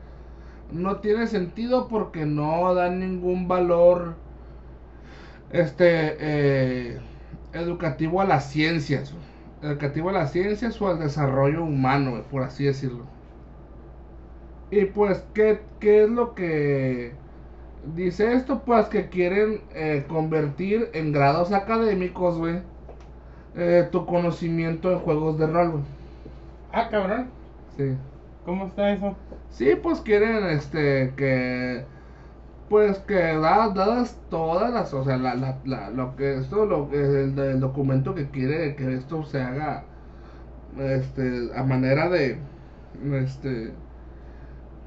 no 0.72 0.98
tiene 1.00 1.26
sentido 1.26 1.88
porque 1.88 2.26
no 2.26 2.74
dan 2.74 3.00
ningún 3.00 3.48
valor 3.48 4.16
este 5.50 6.16
eh, 6.20 7.00
educativo 7.52 8.20
a 8.20 8.24
las 8.24 8.50
ciencias 8.50 9.14
educativo 9.62 10.10
a 10.10 10.12
las 10.12 10.32
ciencias 10.32 10.80
o 10.80 10.88
al 10.88 10.98
desarrollo 10.98 11.64
humano 11.64 12.22
por 12.30 12.42
así 12.42 12.64
decirlo 12.64 13.06
y 14.70 14.84
pues 14.86 15.24
¿qué, 15.34 15.60
qué 15.80 16.04
es 16.04 16.10
lo 16.10 16.34
que 16.34 17.12
dice 17.94 18.32
esto 18.34 18.62
pues 18.64 18.86
que 18.86 19.08
quieren 19.08 19.62
eh, 19.74 20.04
convertir 20.08 20.90
en 20.94 21.12
grados 21.12 21.52
académicos 21.52 22.38
güey 22.38 22.60
eh, 23.56 23.88
tu 23.92 24.06
conocimiento 24.06 24.92
en 24.92 25.00
juegos 25.00 25.38
de 25.38 25.46
rol 25.46 25.70
güey. 25.72 25.84
Ah, 26.72 26.88
cabrón. 26.90 27.30
sí 27.76 27.96
¿Cómo 28.44 28.66
está 28.66 28.90
eso? 28.92 29.14
Sí, 29.50 29.74
pues 29.82 30.00
quieren 30.00 30.44
este 30.46 31.12
que 31.16 31.84
pues 32.68 32.98
que 33.00 33.14
da- 33.14 33.70
dadas 33.70 34.16
todas 34.30 34.72
las, 34.72 34.94
o 34.94 35.04
sea, 35.04 35.16
la, 35.18 35.34
la, 35.34 35.58
la- 35.64 35.90
lo 35.90 36.16
que 36.16 36.36
esto 36.38 36.66
lo 36.66 36.90
el, 36.92 37.38
el 37.38 37.60
documento 37.60 38.14
que 38.14 38.28
quiere 38.30 38.76
que 38.76 38.94
esto 38.94 39.24
se 39.24 39.40
haga 39.42 39.84
este 40.78 41.50
a 41.56 41.62
manera 41.64 42.08
de 42.08 42.38
este, 43.12 43.72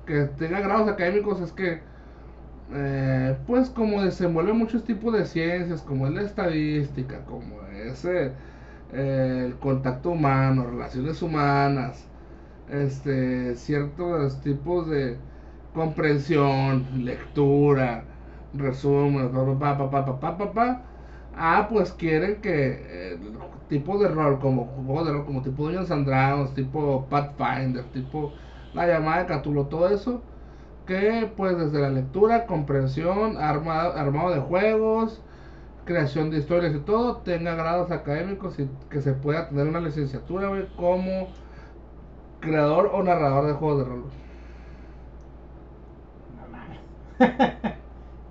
que 0.05 0.25
tenga 0.37 0.61
grados 0.61 0.89
académicos 0.89 1.41
es 1.41 1.51
que, 1.51 1.81
eh, 2.73 3.37
pues 3.47 3.69
como 3.69 4.01
desenvuelve 4.03 4.53
muchos 4.53 4.83
tipos 4.85 5.13
de 5.13 5.25
ciencias, 5.25 5.81
como 5.81 6.07
es 6.07 6.13
la 6.13 6.21
estadística, 6.23 7.25
como 7.25 7.61
es 7.67 8.05
eh, 8.05 8.33
el 8.93 9.55
contacto 9.59 10.11
humano, 10.11 10.65
relaciones 10.67 11.21
humanas, 11.21 12.07
este, 12.69 13.55
ciertos 13.55 14.41
tipos 14.41 14.89
de 14.89 15.17
comprensión, 15.73 16.85
lectura, 17.05 18.03
resumen, 18.53 19.31
pa, 19.31 19.77
pa, 19.77 19.89
pa, 19.91 20.05
pa, 20.05 20.19
pa, 20.19 20.37
pa, 20.37 20.53
pa, 20.53 20.81
Ah, 21.33 21.67
pues 21.69 21.91
quieren 21.93 22.41
que 22.41 23.13
eh, 23.13 23.19
tipo 23.69 23.97
de 23.97 24.09
rol, 24.09 24.39
como 24.39 24.65
juego 24.65 25.25
como 25.25 25.41
tipo 25.41 25.63
Dungeons 25.63 25.91
and 25.91 26.05
Dragons, 26.05 26.53
tipo 26.53 27.07
Pathfinder, 27.09 27.83
tipo 27.93 28.33
la 28.73 28.87
llamada 28.87 29.19
de 29.21 29.25
Catulo, 29.27 29.67
todo 29.67 29.89
eso, 29.89 30.21
que 30.85 31.31
pues 31.37 31.57
desde 31.57 31.79
la 31.81 31.89
lectura, 31.89 32.45
comprensión, 32.47 33.37
armado, 33.37 33.93
armado 33.97 34.31
de 34.31 34.39
juegos, 34.41 35.23
creación 35.85 36.29
de 36.31 36.37
historias 36.39 36.75
y 36.75 36.79
todo, 36.79 37.17
tenga 37.17 37.55
grados 37.55 37.91
académicos 37.91 38.59
y 38.59 38.69
que 38.89 39.01
se 39.01 39.13
pueda 39.13 39.49
tener 39.49 39.67
una 39.67 39.79
licenciatura, 39.81 40.49
como 40.75 41.35
creador 42.39 42.89
o 42.93 43.03
narrador 43.03 43.47
de 43.47 43.53
juegos 43.53 43.79
de 43.79 43.85
rol. 43.85 44.11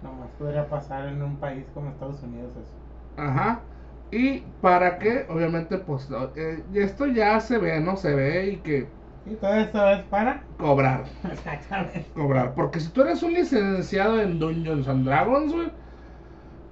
No 0.03 0.13
más 0.15 0.31
podría 0.33 0.69
pasar 0.69 1.09
en 1.09 1.23
un 1.23 1.39
país 1.39 1.71
como 1.75 1.91
Estados 1.91 2.23
Unidos 2.23 2.57
eso. 2.57 2.81
Ajá. 3.17 3.67
Y 4.11 4.41
para 4.61 4.99
que, 4.99 5.27
obviamente, 5.29 5.79
pues 5.79 6.09
eh, 6.37 6.65
esto 6.75 7.07
ya 7.07 7.41
se 7.41 7.59
ve, 7.59 7.81
¿no? 7.81 7.97
Se 7.97 8.15
ve 8.15 8.51
y 8.51 8.57
que... 8.63 8.89
¿Y 9.27 9.35
todo 9.35 9.55
esto 9.55 9.91
es 9.91 10.03
para? 10.05 10.43
Cobrar. 10.59 11.05
Exactamente. 11.31 12.07
Cobrar. 12.15 12.55
Porque 12.55 12.81
si 12.81 12.89
tú 12.91 13.03
eres 13.03 13.23
un 13.23 13.35
licenciado 13.35 14.21
en 14.21 14.39
Dungeons 14.39 14.89
and 14.89 15.05
Dragons, 15.05 15.53
güey, 15.53 15.69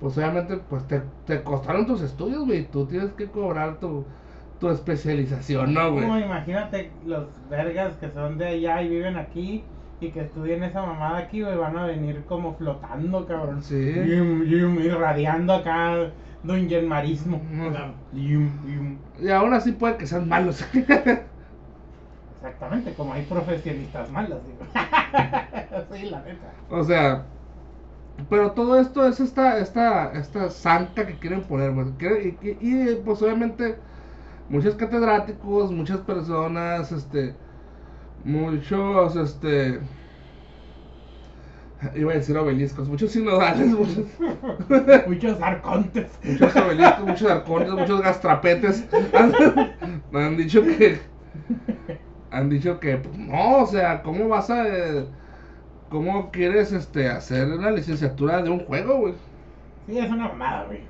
pues 0.00 0.16
obviamente, 0.16 0.56
pues 0.56 0.86
te, 0.86 1.02
te 1.26 1.42
costaron 1.42 1.86
tus 1.86 2.00
estudios, 2.02 2.44
güey. 2.46 2.64
Tú 2.66 2.86
tienes 2.86 3.12
que 3.12 3.26
cobrar 3.26 3.78
tu, 3.80 4.04
tu 4.60 4.70
especialización, 4.70 5.74
¿no, 5.74 5.92
güey? 5.92 6.04
Como 6.04 6.18
imagínate 6.18 6.90
los 7.06 7.26
vergas 7.50 7.94
que 7.96 8.10
son 8.10 8.38
de 8.38 8.46
allá 8.46 8.82
y 8.82 8.88
viven 8.88 9.16
aquí 9.16 9.64
y 10.00 10.10
que 10.10 10.20
estudien 10.20 10.62
esa 10.62 10.82
mamada 10.82 11.18
aquí, 11.18 11.42
güey, 11.42 11.56
van 11.56 11.76
a 11.76 11.86
venir 11.86 12.24
como 12.28 12.54
flotando, 12.54 13.26
cabrón. 13.26 13.62
Sí. 13.62 13.94
Yum, 13.94 14.44
yum, 14.44 14.78
irradiando 14.78 15.54
acá 15.54 16.10
Dungeon 16.44 16.86
Marismo. 16.86 17.38
Mm. 17.50 18.16
Yum. 18.16 18.98
Y 19.20 19.28
aún 19.30 19.52
así 19.54 19.72
puede 19.72 19.96
que 19.96 20.06
sean 20.06 20.28
malos. 20.28 20.64
Exactamente, 22.40 22.94
como 22.94 23.12
hay 23.14 23.22
profesionistas 23.24 24.10
malos, 24.10 24.38
digo. 24.46 24.64
sí, 25.92 26.08
la 26.10 26.20
neta. 26.22 26.52
o 26.70 26.84
sea, 26.84 27.24
pero 28.28 28.52
todo 28.52 28.78
esto 28.80 29.06
es 29.06 29.20
esta, 29.20 29.58
esta, 29.58 30.12
esta 30.12 30.50
zanca 30.50 31.06
que 31.06 31.18
quieren 31.18 31.42
poner. 31.42 31.72
Quieren- 31.98 32.36
Y, 32.42 32.48
y, 32.48 32.90
y, 32.90 32.96
pues 33.04 33.22
obviamente 33.22 33.76
muchos 34.48 34.74
catedráticos, 34.76 35.72
muchas 35.72 36.00
personas, 36.00 36.92
este, 36.92 37.34
muchos, 38.24 39.16
este, 39.16 39.80
iba 41.94 42.12
a 42.12 42.16
decir 42.16 42.36
obeliscos, 42.36 42.88
muchos 42.88 43.12
sinodales, 43.12 43.68
muchos, 43.68 44.04
Muchos 45.06 45.40
arcontes. 45.40 46.08
muchos 46.24 46.56
obeliscos, 46.56 47.06
muchos 47.06 47.30
arcones, 47.30 47.70
muchos 47.70 48.00
gastrapetes 48.02 48.84
han, 49.14 49.32
han 50.12 50.36
dicho 50.36 50.62
que, 50.62 50.98
han 52.30 52.48
dicho 52.50 52.80
que, 52.80 52.98
pues, 52.98 53.16
no, 53.18 53.58
o 53.64 53.66
sea, 53.66 54.02
¿cómo 54.02 54.28
vas 54.28 54.50
a, 54.50 54.66
eh, 54.68 55.06
cómo 55.88 56.30
quieres, 56.32 56.72
este, 56.72 57.08
hacer 57.10 57.48
una 57.52 57.70
licenciatura 57.72 58.42
de 58.42 58.50
un 58.50 58.60
juego, 58.66 58.98
güey? 59.00 59.14
Sí, 59.86 59.98
es 59.98 60.10
una 60.10 60.28
mamada, 60.28 60.64
güey. 60.66 60.88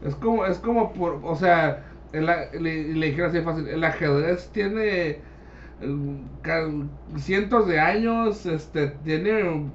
Es 0.00 0.14
como, 0.14 0.46
es 0.46 0.58
como 0.58 0.92
por, 0.92 1.20
o 1.24 1.34
sea, 1.36 1.84
el 2.12 2.26
le, 2.26 2.94
le 2.94 3.06
dijeron 3.06 3.30
así 3.30 3.40
fácil, 3.42 3.68
el 3.68 3.82
ajedrez 3.84 4.50
tiene 4.52 5.22
ca- 6.42 6.68
cientos 7.16 7.66
de 7.68 7.80
años, 7.80 8.46
este, 8.46 8.88
tiene 8.88 9.44
un, 9.44 9.74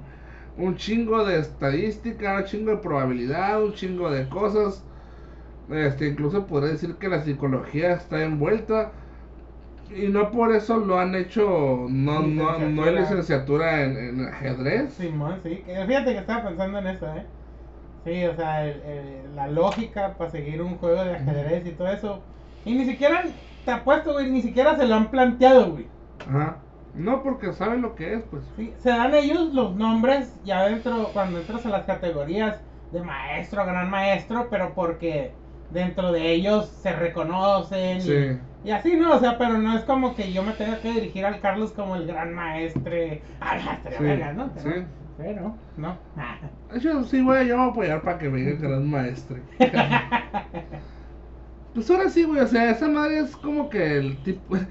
un 0.56 0.76
chingo 0.76 1.24
de 1.24 1.38
estadística, 1.40 2.36
un 2.38 2.44
chingo 2.44 2.70
de 2.72 2.76
probabilidad, 2.78 3.62
un 3.64 3.72
chingo 3.74 4.10
de 4.10 4.28
cosas, 4.28 4.84
este, 5.68 6.08
incluso 6.08 6.46
podría 6.46 6.72
decir 6.72 6.96
que 6.98 7.08
la 7.08 7.22
psicología 7.24 7.94
está 7.94 8.22
envuelta, 8.24 8.92
y 9.96 10.08
no 10.08 10.30
por 10.30 10.54
eso 10.54 10.76
lo 10.78 10.98
han 10.98 11.14
hecho, 11.14 11.86
no, 11.88 12.20
no, 12.22 12.58
no 12.58 12.84
hay 12.84 12.94
licenciatura 12.96 13.82
en, 13.82 13.96
en 13.96 14.28
ajedrez. 14.28 14.92
Simón, 14.94 15.40
sí. 15.42 15.62
que- 15.66 15.84
Fíjate 15.86 16.12
que 16.12 16.18
estaba 16.18 16.48
pensando 16.48 16.78
en 16.78 16.86
eso, 16.88 17.06
¿eh? 17.14 17.24
Sí, 18.04 18.24
o 18.26 18.34
sea, 18.36 18.64
el- 18.66 18.82
el- 18.82 19.36
la 19.36 19.48
lógica 19.48 20.14
para 20.18 20.30
seguir 20.30 20.60
un 20.62 20.76
juego 20.76 21.02
de 21.04 21.14
ajedrez 21.16 21.66
y 21.66 21.70
todo 21.70 21.88
eso. 21.88 22.22
Y 22.64 22.74
ni 22.74 22.84
siquiera, 22.84 23.24
te 23.64 23.70
apuesto, 23.70 24.12
güey, 24.12 24.30
ni 24.30 24.42
siquiera 24.42 24.76
se 24.76 24.86
lo 24.86 24.94
han 24.94 25.10
planteado, 25.10 25.72
güey. 25.72 25.86
Ajá. 26.28 26.58
No 26.94 27.22
porque 27.22 27.52
saben 27.52 27.82
lo 27.82 27.94
que 27.96 28.14
es, 28.14 28.22
pues. 28.30 28.44
Sí, 28.56 28.72
se 28.78 28.90
dan 28.90 29.14
ellos 29.14 29.52
los 29.52 29.74
nombres 29.74 30.34
ya 30.44 30.66
dentro, 30.66 31.10
cuando 31.12 31.38
entras 31.40 31.66
a 31.66 31.70
las 31.70 31.84
categorías 31.84 32.60
de 32.92 33.02
maestro, 33.02 33.64
gran 33.66 33.90
maestro, 33.90 34.46
pero 34.50 34.72
porque 34.74 35.32
dentro 35.70 36.12
de 36.12 36.30
ellos 36.32 36.66
se 36.68 36.92
reconocen 36.92 37.96
y- 37.98 38.00
Sí. 38.02 38.38
Y, 38.64 38.70
así, 38.70 38.96
¿no? 38.96 39.14
O 39.14 39.20
sea, 39.20 39.36
pero 39.38 39.58
no 39.58 39.76
es 39.76 39.84
como 39.84 40.14
que 40.16 40.32
yo 40.32 40.42
me 40.42 40.52
tenga 40.52 40.80
que 40.80 40.92
dirigir 40.92 41.24
al 41.26 41.40
Carlos 41.40 41.72
como 41.72 41.96
el 41.96 42.06
gran 42.06 42.34
maestre. 42.34 43.22
Ah, 43.40 43.58
maestre, 43.64 43.96
Sí, 43.96 44.02
verga, 44.02 44.32
¿no? 44.32 44.50
Pero, 44.54 44.74
sí. 44.76 44.82
pero, 45.18 45.54
no. 45.76 45.96
De 46.72 46.78
hecho, 46.78 47.04
sí, 47.04 47.22
güey, 47.22 47.46
yo 47.46 47.56
me 47.56 47.62
voy 47.62 47.68
a 47.68 47.72
apoyar 47.72 48.02
para 48.02 48.18
que 48.18 48.28
venga 48.28 48.50
el 48.50 48.58
gran 48.58 48.90
maestre. 48.90 49.42
pues 51.74 51.90
ahora 51.90 52.08
sí, 52.08 52.24
güey, 52.24 52.40
o 52.40 52.46
sea, 52.46 52.70
esa 52.70 52.88
madre 52.88 53.20
es 53.20 53.36
como 53.36 53.68
que 53.68 53.98
el 53.98 54.16
tipo. 54.22 54.56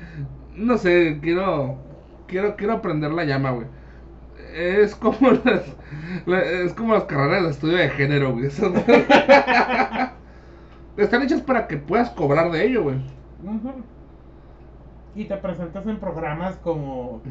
No 0.55 0.77
sé, 0.77 1.19
quiero. 1.21 1.77
Quiero, 2.27 2.55
quiero 2.55 2.73
aprender 2.73 3.11
la 3.11 3.23
llama, 3.25 3.51
güey. 3.51 3.65
Es 4.55 4.95
como 4.95 5.31
las. 5.45 5.63
la- 6.27 6.41
es 6.43 6.73
como 6.73 6.93
las 6.93 7.05
carreras 7.05 7.43
de 7.43 7.49
estudio 7.49 7.77
de 7.77 7.89
género, 7.89 8.33
güey. 8.33 8.45
Están 10.97 11.23
hechas 11.23 11.41
para 11.41 11.67
que 11.67 11.77
puedas 11.77 12.09
cobrar 12.11 12.51
de 12.51 12.65
ello, 12.65 12.83
güey. 12.83 12.97
Y 15.15 15.25
te 15.25 15.37
presentas 15.37 15.85
en 15.87 15.99
programas 15.99 16.55
como 16.57 17.21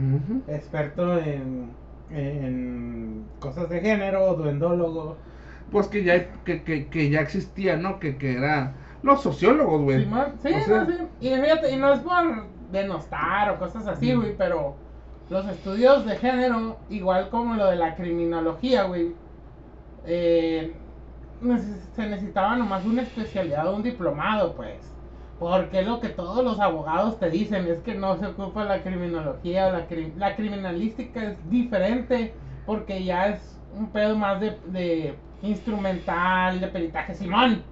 experto 0.49 1.19
en, 1.19 1.71
en 2.11 3.25
cosas 3.41 3.69
de 3.69 3.81
género, 3.81 4.35
duendólogo. 4.35 5.17
Pues 5.71 5.89
que 5.89 6.05
ya, 6.05 6.31
que, 6.45 6.63
que, 6.63 6.87
que 6.89 7.11
ya 7.11 7.21
existía, 7.21 7.77
¿no? 7.77 7.99
Que, 7.99 8.17
que 8.19 8.37
era. 8.37 8.75
Los 9.03 9.23
sociólogos, 9.23 9.83
güey. 9.83 10.05
Sí, 10.43 10.49
O 10.55 10.65
sea- 10.65 10.85
no, 10.85 10.87
sí. 10.87 10.99
Y 11.21 11.29
fíjate, 11.35 11.73
y 11.73 11.77
no 11.77 11.93
es 11.93 12.01
por 12.01 12.47
denostar 12.71 13.51
o 13.51 13.59
cosas 13.59 13.87
así, 13.89 14.15
güey, 14.15 14.37
pero 14.37 14.77
los 15.29 15.47
estudios 15.49 16.07
de 16.07 16.17
género, 16.17 16.77
igual 16.89 17.31
como 17.31 17.55
lo 17.57 17.67
de 17.67 17.77
la 17.77 17.97
criminología, 17.97 18.85
güey, 18.85 19.13
eh, 20.07 20.73
se 21.95 22.07
necesitaba 22.07 22.57
nomás 22.57 22.85
una 22.85 23.03
especialidad 23.03 23.67
o 23.69 23.77
un 23.77 23.83
diplomado, 23.83 24.55
pues. 24.55 24.89
Porque 25.43 25.80
es 25.80 25.86
lo 25.88 25.99
que 25.99 26.09
todos 26.09 26.45
los 26.45 26.61
abogados 26.61 27.18
te 27.18 27.28
dicen, 27.28 27.66
es 27.66 27.80
que 27.80 27.95
no 27.95 28.16
se 28.16 28.26
ocupa 28.26 28.64
la 28.64 28.80
criminología, 28.82 29.70
la, 29.70 29.88
cri- 29.88 30.14
la 30.16 30.36
criminalística 30.36 31.20
es 31.30 31.51
diferente, 31.51 32.32
porque 32.64 33.03
ya 33.03 33.26
es 33.26 33.59
un 33.76 33.88
pedo 33.88 34.16
más 34.16 34.40
de, 34.40 34.57
de 34.66 35.16
instrumental, 35.43 36.61
de 36.61 36.68
peritaje, 36.68 37.14
Simón. 37.14 37.62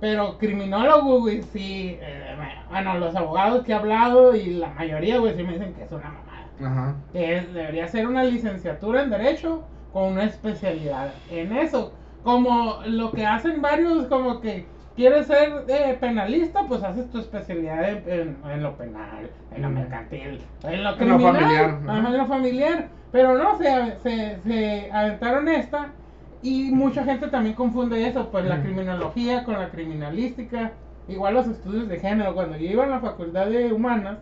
Pero 0.00 0.36
criminólogo, 0.36 1.20
güey, 1.20 1.42
sí. 1.44 1.96
eh, 2.00 2.36
bueno, 2.70 2.98
los 2.98 3.14
abogados 3.14 3.62
que 3.62 3.70
he 3.70 3.74
hablado 3.76 4.34
y 4.34 4.54
la 4.54 4.70
mayoría, 4.70 5.18
güey, 5.18 5.36
sí 5.36 5.44
me 5.44 5.52
dicen 5.52 5.74
que 5.74 5.84
es 5.84 5.92
una 5.92 6.10
mamada. 6.10 6.48
Ajá. 6.60 6.96
Que 7.12 7.38
es- 7.38 7.54
debería 7.54 7.86
ser 7.86 8.08
una 8.08 8.24
licenciatura 8.24 9.02
en 9.02 9.10
Derecho 9.10 9.62
con 9.92 10.14
una 10.14 10.24
especialidad 10.24 11.12
en 11.30 11.52
eso. 11.56 11.92
Como 12.24 12.78
lo 12.86 13.12
que 13.12 13.26
hacen 13.26 13.62
varios, 13.62 14.06
como 14.06 14.40
que 14.40 14.66
quieres 14.96 15.26
ser 15.26 15.64
eh, 15.68 15.96
penalista, 16.00 16.62
pues 16.68 16.82
haces 16.82 17.10
tu 17.10 17.18
especialidad 17.18 17.88
en, 17.88 18.04
en- 18.10 18.36
en 18.50 18.62
lo 18.62 18.76
penal, 18.76 19.30
en 19.54 19.62
lo 19.62 19.68
Mm. 19.70 19.74
mercantil, 19.74 20.40
en 20.62 20.62
lo 20.62 20.68
En 20.70 20.82
lo 20.82 20.96
criminal, 20.96 21.34
familiar, 21.34 21.78
en 22.06 22.18
lo 22.18 22.26
familiar. 22.26 22.88
Pero 23.10 23.36
no, 23.36 23.58
se, 23.58 23.98
se, 24.02 24.38
se 24.42 24.90
aventaron 24.92 25.48
esta 25.48 25.88
y 26.42 26.70
mucha 26.72 27.04
gente 27.04 27.28
también 27.28 27.54
confunde 27.54 28.06
eso, 28.06 28.30
pues 28.30 28.44
la 28.46 28.56
Mm. 28.56 28.62
criminología 28.62 29.44
con 29.44 29.54
la 29.58 29.68
criminalística. 29.70 30.72
Igual 31.08 31.34
los 31.34 31.46
estudios 31.48 31.88
de 31.88 31.98
género, 31.98 32.34
cuando 32.34 32.56
yo 32.56 32.70
iba 32.70 32.84
a 32.84 32.88
la 32.88 33.00
facultad 33.00 33.46
de 33.46 33.72
humanas, 33.72 34.18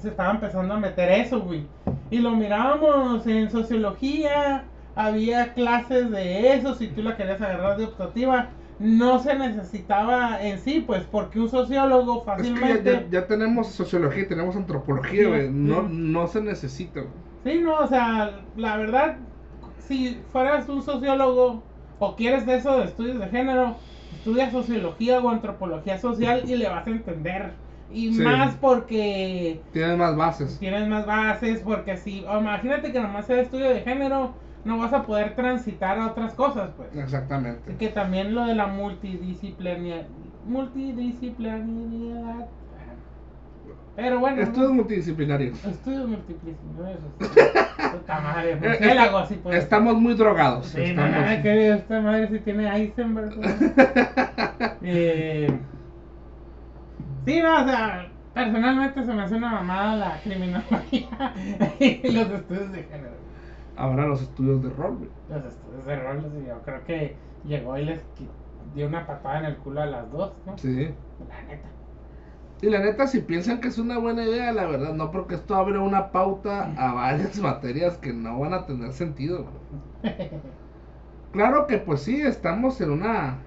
se 0.00 0.08
estaba 0.08 0.30
empezando 0.32 0.74
a 0.74 0.78
meter 0.78 1.10
eso, 1.10 1.40
güey. 1.40 1.64
Y 2.10 2.18
lo 2.18 2.30
mirábamos 2.32 3.26
en 3.26 3.50
sociología, 3.50 4.64
había 4.94 5.52
clases 5.54 6.10
de 6.10 6.54
eso, 6.54 6.74
si 6.74 6.88
tú 6.88 7.02
la 7.02 7.16
querías 7.16 7.40
agarrar 7.40 7.76
de 7.76 7.84
optativa. 7.84 8.48
No 8.80 9.18
se 9.20 9.36
necesitaba 9.36 10.42
en 10.42 10.58
sí, 10.58 10.80
pues 10.80 11.06
porque 11.06 11.38
un 11.40 11.48
sociólogo 11.48 12.24
Es 12.36 12.50
que 12.52 12.60
ya, 12.66 12.82
fácilmente... 12.82 12.82
ya- 12.82 13.08
ya 13.10 13.26
tenemos 13.28 13.72
sociología 13.72 14.22
y 14.24 14.28
tenemos 14.28 14.56
antropología, 14.56 15.22
Sí, 15.22 15.28
güey. 15.28 15.50
No, 15.50 15.82
no 15.88 16.26
se 16.26 16.40
necesita. 16.42 17.02
Sí, 17.42 17.60
no, 17.60 17.78
o 17.78 17.86
sea, 17.86 18.46
la 18.54 18.76
verdad, 18.76 19.18
si 19.78 20.22
fueras 20.24 20.68
un 20.68 20.82
sociólogo 20.82 21.70
o 21.98 22.16
quieres 22.16 22.44
de 22.46 22.56
eso 22.56 22.78
de 22.78 22.84
estudios 22.84 23.18
de 23.18 23.28
género, 23.28 23.80
estudia 24.10 24.50
sociología 24.50 25.20
o 25.20 25.30
antropología 25.30 25.98
social 25.98 26.42
y 26.46 26.56
le 26.56 26.68
vas 26.68 26.86
a 26.86 26.90
entender. 26.90 27.60
Y 27.88 28.12
Sí. 28.12 28.22
más 28.22 28.56
porque 28.56 29.66
Tienes 29.72 29.96
más 29.98 30.16
bases. 30.16 30.58
tienes 30.58 30.86
más 30.88 31.06
bases, 31.06 31.62
porque 31.62 31.96
si, 31.96 32.18
imagínate 32.20 32.92
que 32.92 33.00
nomás 33.00 33.26
sea 33.26 33.40
estudio 33.40 33.70
de 33.70 33.80
género, 33.82 34.36
no 34.64 34.78
vas 34.78 34.92
a 34.92 35.02
poder 35.04 35.34
transitar 35.34 35.98
a 35.98 36.08
otras 36.08 36.34
cosas, 36.34 36.70
pues. 36.76 36.94
Exactamente. 36.96 37.76
Que 37.76 37.88
también 37.88 38.34
lo 38.34 38.44
de 38.44 38.54
la 38.54 38.66
multidisciplinaridad. 38.66 40.06
Multidisciplinariedad. 40.46 42.46
Pero 43.96 44.20
bueno. 44.20 44.40
Estudios 44.42 44.72
multidisciplinarios. 44.72 45.64
Estudios 45.64 46.08
multidisciplinarios. 46.08 47.00
Puta 47.92 48.20
madre, 48.20 48.52
Eh, 48.52 48.56
murciélago, 48.56 49.18
eh, 49.18 49.22
así 49.22 49.34
pues. 49.42 49.56
Estamos 49.58 49.96
muy 49.96 50.14
drogados. 50.14 50.66
Sí, 50.66 50.80
estamos- 50.82 51.42
que 51.42 51.70
esta 51.72 52.00
madre 52.00 52.28
sí 52.28 52.38
tiene 52.40 52.68
Eisenberg. 52.76 53.34
güey. 53.36 53.50
eh, 54.82 55.58
sí, 57.26 57.40
no, 57.42 57.62
o 57.62 57.64
sea, 57.66 58.06
personalmente 58.32 59.04
se 59.04 59.12
me 59.12 59.22
hace 59.22 59.34
una 59.34 59.50
mamada 59.50 59.96
la 59.96 60.20
criminología 60.22 61.34
y 61.80 62.12
los 62.12 62.30
estudios 62.30 62.72
de 62.72 62.82
género. 62.84 63.19
Ahora 63.80 64.06
los 64.06 64.20
estudios 64.22 64.62
de 64.62 64.68
rol, 64.70 64.98
güey. 64.98 65.10
Los 65.28 65.44
estudios 65.46 65.86
de 65.86 65.96
rol, 65.96 66.22
sí, 66.30 66.44
yo 66.46 66.62
creo 66.62 66.84
que 66.84 67.16
llegó 67.44 67.78
y 67.78 67.84
les 67.86 68.04
dio 68.74 68.86
una 68.86 69.06
patada 69.06 69.38
en 69.40 69.44
el 69.46 69.56
culo 69.58 69.80
a 69.80 69.86
las 69.86 70.10
dos, 70.12 70.32
¿no? 70.44 70.58
Sí. 70.58 70.94
La 71.28 71.42
neta. 71.42 71.68
Y 72.60 72.68
la 72.68 72.80
neta, 72.80 73.06
si 73.06 73.20
piensan 73.22 73.60
que 73.60 73.68
es 73.68 73.78
una 73.78 73.98
buena 73.98 74.22
idea, 74.24 74.52
la 74.52 74.66
verdad, 74.66 74.92
no, 74.92 75.10
porque 75.10 75.34
esto 75.36 75.54
abre 75.54 75.78
una 75.78 76.12
pauta 76.12 76.74
a 76.76 76.92
varias 76.92 77.38
materias 77.40 77.96
que 77.98 78.12
no 78.12 78.38
van 78.38 78.52
a 78.54 78.66
tener 78.66 78.92
sentido. 78.92 79.44
güey. 79.44 80.12
Claro 81.32 81.66
que 81.68 81.78
pues 81.78 82.02
sí, 82.02 82.20
estamos 82.22 82.80
en 82.80 82.90
una... 82.90 83.46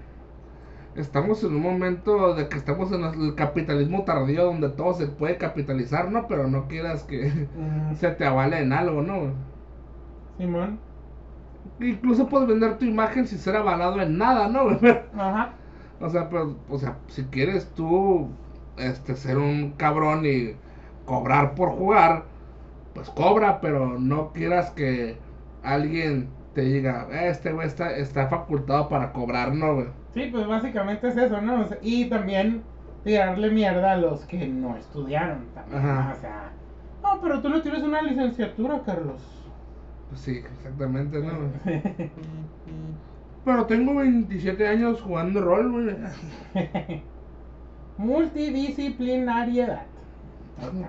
Estamos 0.94 1.42
en 1.44 1.54
un 1.54 1.62
momento 1.62 2.34
de 2.34 2.48
que 2.48 2.56
estamos 2.56 2.92
en 2.92 3.04
el 3.04 3.34
capitalismo 3.34 4.04
tardío 4.04 4.44
donde 4.46 4.70
todo 4.70 4.94
se 4.94 5.08
puede 5.08 5.38
capitalizar, 5.38 6.10
¿no? 6.10 6.26
Pero 6.28 6.48
no 6.48 6.68
quieras 6.68 7.04
que 7.04 7.48
se 7.96 8.10
te 8.12 8.24
avale 8.24 8.60
en 8.60 8.72
algo, 8.72 9.02
¿no? 9.02 9.53
Simón. 10.38 10.78
Incluso 11.80 12.28
puedes 12.28 12.48
vender 12.48 12.78
tu 12.78 12.84
imagen 12.84 13.26
sin 13.26 13.38
ser 13.38 13.56
avalado 13.56 14.00
en 14.00 14.18
nada, 14.18 14.48
¿no? 14.48 14.60
Ajá. 15.16 15.50
O 16.00 16.08
sea, 16.08 16.28
pues, 16.28 16.44
o 16.68 16.78
sea, 16.78 16.96
si 17.08 17.24
quieres 17.24 17.68
tú 17.74 18.28
este 18.76 19.14
ser 19.16 19.38
un 19.38 19.72
cabrón 19.76 20.26
y 20.26 20.56
cobrar 21.04 21.54
por 21.54 21.70
jugar, 21.70 22.24
pues 22.94 23.08
cobra, 23.10 23.60
pero 23.60 23.98
no 23.98 24.32
quieras 24.32 24.70
que 24.72 25.16
alguien 25.62 26.28
te 26.54 26.62
diga, 26.62 27.06
"Eh, 27.10 27.28
este 27.30 27.52
güey 27.52 27.66
está, 27.66 27.96
está 27.96 28.28
facultado 28.28 28.88
para 28.88 29.12
cobrar, 29.12 29.54
no, 29.54 29.74
güey. 29.74 29.86
Sí, 30.14 30.28
pues 30.30 30.46
básicamente 30.46 31.08
es 31.08 31.16
eso, 31.16 31.40
¿no? 31.40 31.62
O 31.62 31.66
sea, 31.66 31.78
y 31.82 32.04
también 32.08 32.62
tirarle 33.04 33.50
mierda 33.50 33.92
a 33.92 33.96
los 33.96 34.24
que 34.26 34.46
no 34.46 34.76
estudiaron 34.76 35.46
también, 35.54 35.78
Ajá. 35.78 36.04
¿no? 36.04 36.12
O 36.12 36.20
sea, 36.20 36.52
no, 37.02 37.20
pero 37.20 37.40
tú 37.40 37.48
no 37.48 37.60
tienes 37.62 37.82
una 37.82 38.02
licenciatura, 38.02 38.80
Carlos. 38.84 39.20
Pues 40.08 40.20
sí, 40.20 40.36
exactamente, 40.38 41.18
no. 41.18 41.32
Pero 43.44 43.66
tengo 43.66 43.96
27 43.96 44.66
años 44.66 45.00
jugando 45.02 45.40
rol, 45.40 45.70
güey. 45.72 45.96
Multidisciplinariedad. 47.98 49.82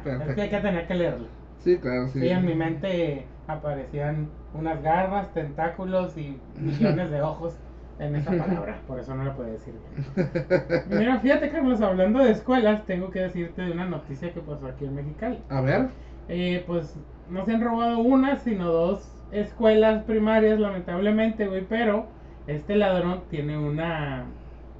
Perfecto. 0.03 0.23
Es 0.29 0.35
que 0.35 0.41
hay 0.41 0.49
que 0.49 0.57
tener 0.59 0.87
que 0.87 0.95
leerlo. 0.95 1.27
Sí, 1.63 1.77
claro, 1.77 2.07
sí. 2.07 2.19
Sí, 2.19 2.29
en 2.29 2.45
mi 2.45 2.55
mente 2.55 3.25
aparecían 3.47 4.27
unas 4.53 4.81
garras, 4.81 5.33
tentáculos 5.33 6.17
y 6.17 6.37
millones 6.59 7.11
de 7.11 7.21
ojos 7.21 7.53
en 7.99 8.15
esa 8.15 8.31
palabra, 8.37 8.77
por 8.87 8.99
eso 8.99 9.15
no 9.15 9.23
la 9.23 9.33
podía 9.33 9.53
decir 9.53 9.73
bien. 9.73 10.85
Mira, 10.99 11.19
fíjate, 11.19 11.49
Carlos, 11.49 11.81
hablando 11.81 12.23
de 12.23 12.31
escuelas, 12.31 12.85
tengo 12.85 13.09
que 13.11 13.19
decirte 13.19 13.61
de 13.63 13.71
una 13.71 13.85
noticia 13.85 14.31
que 14.33 14.39
pasó 14.41 14.67
aquí 14.67 14.85
en 14.85 14.95
Mexicali. 14.95 15.39
A 15.49 15.61
ver, 15.61 15.87
Eh, 16.27 16.63
pues 16.67 16.95
no 17.29 17.45
se 17.45 17.53
han 17.53 17.61
robado 17.61 17.99
una, 17.99 18.37
sino 18.37 18.71
dos 18.71 19.11
escuelas 19.31 20.03
primarias, 20.03 20.59
lamentablemente, 20.59 21.47
güey, 21.47 21.65
pero 21.67 22.07
este 22.47 22.75
ladrón 22.75 23.23
tiene 23.29 23.57
una 23.57 24.25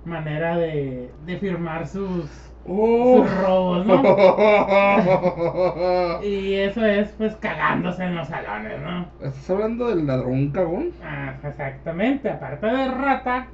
manera 0.05 0.57
de, 0.57 1.11
de 1.25 1.37
firmar 1.37 1.87
sus, 1.87 2.53
¡Oh! 2.63 3.23
sus 3.23 3.31
robos, 3.31 3.85
¿no? 3.85 4.03
Y 6.21 6.53
eso 6.55 6.85
es, 6.85 7.11
pues, 7.13 7.35
cagándose 7.37 8.03
en 8.03 8.15
los 8.15 8.27
salones, 8.27 8.81
¿no? 8.81 9.11
¿Estás 9.19 9.49
hablando 9.49 9.87
del 9.89 10.05
ladrón 10.07 10.51
cagón? 10.51 10.93
Ah, 11.01 11.39
exactamente, 11.43 12.29
aparte 12.29 12.67
de 12.67 12.91
rata, 12.91 13.53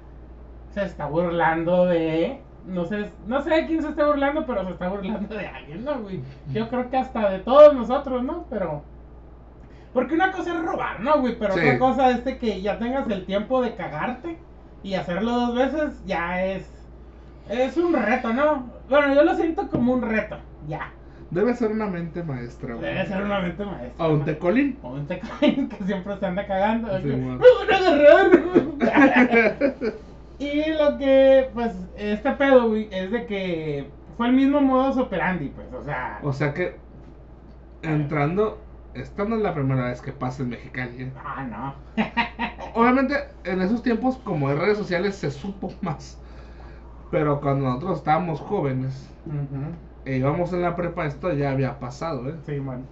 se 0.70 0.84
está 0.84 1.06
burlando 1.08 1.86
de... 1.86 2.44
No 2.68 2.86
sé, 2.86 3.10
no 3.28 3.42
sé 3.42 3.50
de 3.50 3.66
quién 3.66 3.82
se 3.82 3.90
está 3.90 4.06
burlando, 4.06 4.46
pero 4.46 4.64
se 4.66 4.72
está 4.72 4.88
burlando 4.90 5.36
de 5.36 5.48
alguien, 5.48 5.84
¿no, 5.84 6.00
güey? 6.00 6.22
Yo 6.54 6.70
creo 6.70 6.90
que 6.90 6.98
hasta 6.98 7.30
de 7.30 7.40
todos 7.40 7.74
nosotros, 7.74 8.24
¿no? 8.24 8.46
Pero... 8.50 8.84
Porque 9.94 10.14
una 10.14 10.32
cosa 10.32 10.54
es 10.56 10.62
robar, 10.64 11.00
¿no, 11.02 11.20
güey? 11.20 11.38
Pero 11.38 11.54
Sí. 11.54 11.60
otra 11.60 11.80
cosa 11.80 12.10
es 12.12 12.24
de 12.24 12.38
que 12.38 12.62
ya 12.62 12.78
tengas 12.80 13.10
el 13.10 13.26
tiempo 13.26 13.62
de 13.62 13.76
cagarte 13.76 14.38
y 14.84 14.94
hacerlo 14.94 15.32
dos 15.32 15.56
veces, 15.56 16.02
ya 16.06 16.44
es... 16.46 16.70
Es 17.50 17.76
un 17.78 17.94
reto, 17.94 18.32
¿no? 18.32 18.70
Bueno, 18.90 19.14
yo 19.14 19.24
lo 19.24 19.36
siento 19.36 19.68
como 19.68 19.94
un 19.94 20.02
reto, 20.04 20.38
ya. 20.68 20.92
Debe 21.32 21.54
ser 21.56 21.72
una 21.72 21.88
mente 21.88 22.24
maestra, 22.24 22.76
güey. 22.76 22.86
Debe 22.94 23.06
ser 23.08 23.24
una 23.24 23.40
mente 23.40 23.66
maestra. 23.66 24.06
O 24.06 24.14
un 24.14 24.24
tecolín. 24.26 24.78
O 24.84 24.90
un 24.92 25.08
tecaín 25.08 25.68
que 25.78 25.84
siempre 25.86 26.18
se 26.18 26.26
anda 26.26 26.46
cagando. 26.46 26.96
Sí, 26.98 27.04
que. 27.04 27.38
y 30.42 30.74
lo 30.74 30.98
que, 30.98 31.50
pues, 31.54 31.74
este 31.96 32.32
pedo, 32.32 32.70
güey, 32.70 32.88
es 32.92 33.12
de 33.12 33.26
que 33.26 33.90
fue 34.18 34.28
el 34.28 34.34
mismo 34.34 34.62
modus 34.62 34.98
operandi, 34.98 35.50
pues, 35.50 35.68
o 35.74 35.84
sea. 35.84 36.20
O 36.24 36.34
sea 36.34 36.54
que, 36.54 36.76
entrando, 37.84 38.60
esta 38.94 39.26
no 39.26 39.36
es 39.36 39.42
la 39.42 39.54
primera 39.54 39.86
vez 39.86 40.02
que 40.02 40.12
pasa 40.12 40.44
en 40.44 40.50
Mexicali. 40.50 41.04
¿eh? 41.04 41.12
Ah, 41.24 41.44
no. 41.44 41.76
Obviamente, 42.74 43.16
en 43.44 43.62
esos 43.62 43.84
tiempos, 43.84 44.18
como 44.18 44.50
en 44.50 44.60
redes 44.60 44.78
sociales, 44.78 45.16
se 45.16 45.32
supo 45.32 45.72
más. 45.82 46.20
Pero 47.12 47.42
cuando 47.42 47.66
nosotros 47.66 48.00
estábamos 48.00 48.40
jóvenes 48.40 49.10
e 50.06 50.18
íbamos 50.18 50.54
en 50.54 50.62
la 50.62 50.76
prepa, 50.76 51.06
esto 51.06 51.32
ya 51.34 51.52
había 51.52 51.80
pasado, 51.80 52.30
¿eh? 52.30 52.36
Sí, 52.46 52.60
man. 52.60 52.86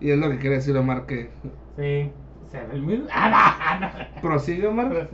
Y 0.00 0.10
es 0.10 0.18
lo 0.18 0.30
que 0.30 0.38
quiere 0.38 0.56
decir 0.56 0.76
Omar 0.76 1.06
que... 1.06 1.30
sí. 1.76 2.10
¿Será 2.50 2.72
el 2.72 2.82
mismo? 2.82 3.06
Ah, 3.12 3.78
no, 3.80 3.86
no. 3.86 4.20
Prosigue, 4.20 4.66
Omar. 4.66 5.08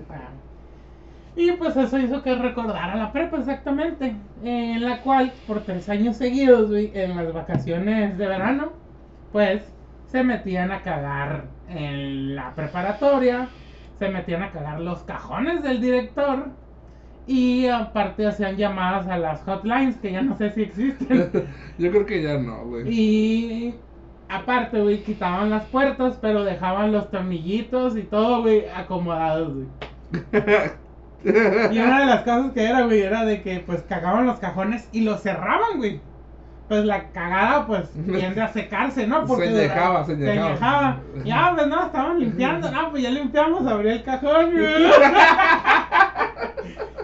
Y 1.36 1.52
pues 1.52 1.76
eso 1.76 1.98
hizo 1.98 2.22
que 2.22 2.34
recordara 2.34 2.96
la 2.96 3.12
prepa 3.12 3.36
exactamente, 3.36 4.16
en 4.42 4.82
la 4.82 5.02
cual 5.02 5.32
por 5.46 5.64
tres 5.64 5.86
años 5.90 6.16
seguidos, 6.16 6.70
güey, 6.70 6.90
en 6.94 7.14
las 7.14 7.30
vacaciones 7.32 8.16
de 8.16 8.26
verano, 8.26 8.72
pues 9.32 9.62
se 10.06 10.24
metían 10.24 10.72
a 10.72 10.80
cagar 10.80 11.44
en 11.68 12.34
la 12.34 12.54
preparatoria, 12.54 13.48
se 13.98 14.08
metían 14.08 14.42
a 14.44 14.50
cagar 14.50 14.80
los 14.80 15.02
cajones 15.02 15.62
del 15.62 15.82
director 15.82 16.46
y 17.26 17.66
aparte 17.66 18.26
hacían 18.26 18.56
llamadas 18.56 19.06
a 19.06 19.18
las 19.18 19.42
hotlines 19.42 19.98
que 19.98 20.12
ya 20.12 20.22
no 20.22 20.36
sé 20.38 20.52
si 20.52 20.62
existen. 20.62 21.30
Yo 21.78 21.90
creo 21.90 22.06
que 22.06 22.22
ya 22.22 22.38
no, 22.38 22.64
güey. 22.64 22.88
Y 22.88 23.74
aparte, 24.28 24.80
güey, 24.80 25.02
quitaban 25.02 25.50
las 25.50 25.66
puertas, 25.66 26.18
pero 26.18 26.44
dejaban 26.44 26.92
los 26.92 27.10
tornillitos 27.10 27.94
y 27.98 28.04
todo, 28.04 28.40
güey, 28.40 28.64
acomodados, 28.74 29.54
güey. 29.54 29.66
Y 31.72 31.78
una 31.78 32.00
de 32.00 32.06
las 32.06 32.22
cosas 32.22 32.52
que 32.52 32.64
era, 32.64 32.82
güey, 32.82 33.00
era 33.02 33.24
de 33.24 33.42
que 33.42 33.60
pues 33.60 33.82
cagaban 33.82 34.26
los 34.26 34.38
cajones 34.38 34.88
y 34.92 35.00
los 35.02 35.22
cerraban, 35.22 35.78
güey. 35.78 36.00
Pues 36.68 36.84
la 36.84 37.10
cagada, 37.10 37.64
pues, 37.64 37.88
tiende 37.92 38.42
a 38.42 38.48
secarse, 38.48 39.06
¿no? 39.06 39.24
Se 39.28 39.44
añejaba, 39.48 40.04
se 40.04 40.16
Se 40.16 40.30
añejaba. 40.32 40.48
añejaba. 40.88 41.00
Ya, 41.24 41.52
pues 41.54 41.66
no, 41.68 41.86
estaban 41.86 42.18
limpiando, 42.18 42.70
no, 42.72 42.90
pues 42.90 43.02
ya 43.04 43.10
limpiamos, 43.10 43.64
abrí 43.68 43.88
el 43.90 44.02
cajón, 44.02 44.50
güey. 44.52 44.90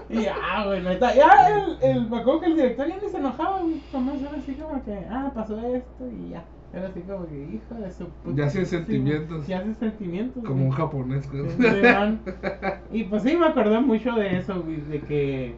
Y 0.08 0.22
ya, 0.24 0.34
güey, 0.66 0.82
neta, 0.82 1.14
ya 1.14 1.48
el, 1.48 1.78
el, 1.80 2.10
me 2.10 2.18
acuerdo 2.18 2.40
que 2.40 2.46
el 2.48 2.56
director 2.56 2.86
ya 2.86 2.98
ni 3.02 3.08
se 3.08 3.16
enojaba, 3.16 3.60
güey. 3.60 3.80
Nomás 3.92 4.20
era 4.20 4.30
así 4.36 4.54
como 4.56 4.84
que, 4.84 5.06
ah, 5.10 5.30
pasó 5.34 5.58
esto 5.74 6.06
y 6.10 6.30
ya. 6.30 6.44
Era 6.72 6.88
así 6.88 7.00
como 7.02 7.26
que, 7.26 7.34
hijo 7.54 7.74
de 7.74 7.90
su 7.90 8.08
puta. 8.08 8.46
Ya 8.46 8.50
güey, 8.50 8.64
sentimientos. 8.66 9.46
Ya 9.46 9.62
sin 9.62 9.74
sentimientos. 9.76 10.42
Como 10.42 10.56
güey. 10.56 10.66
un 10.68 10.72
japonés, 10.72 11.30
güey. 11.30 11.46
Y 12.92 13.04
pues 13.04 13.22
sí, 13.22 13.36
me 13.36 13.46
acordé 13.46 13.80
mucho 13.80 14.12
de 14.14 14.38
eso, 14.38 14.62
güey, 14.62 14.80
de 14.82 15.00
que. 15.02 15.56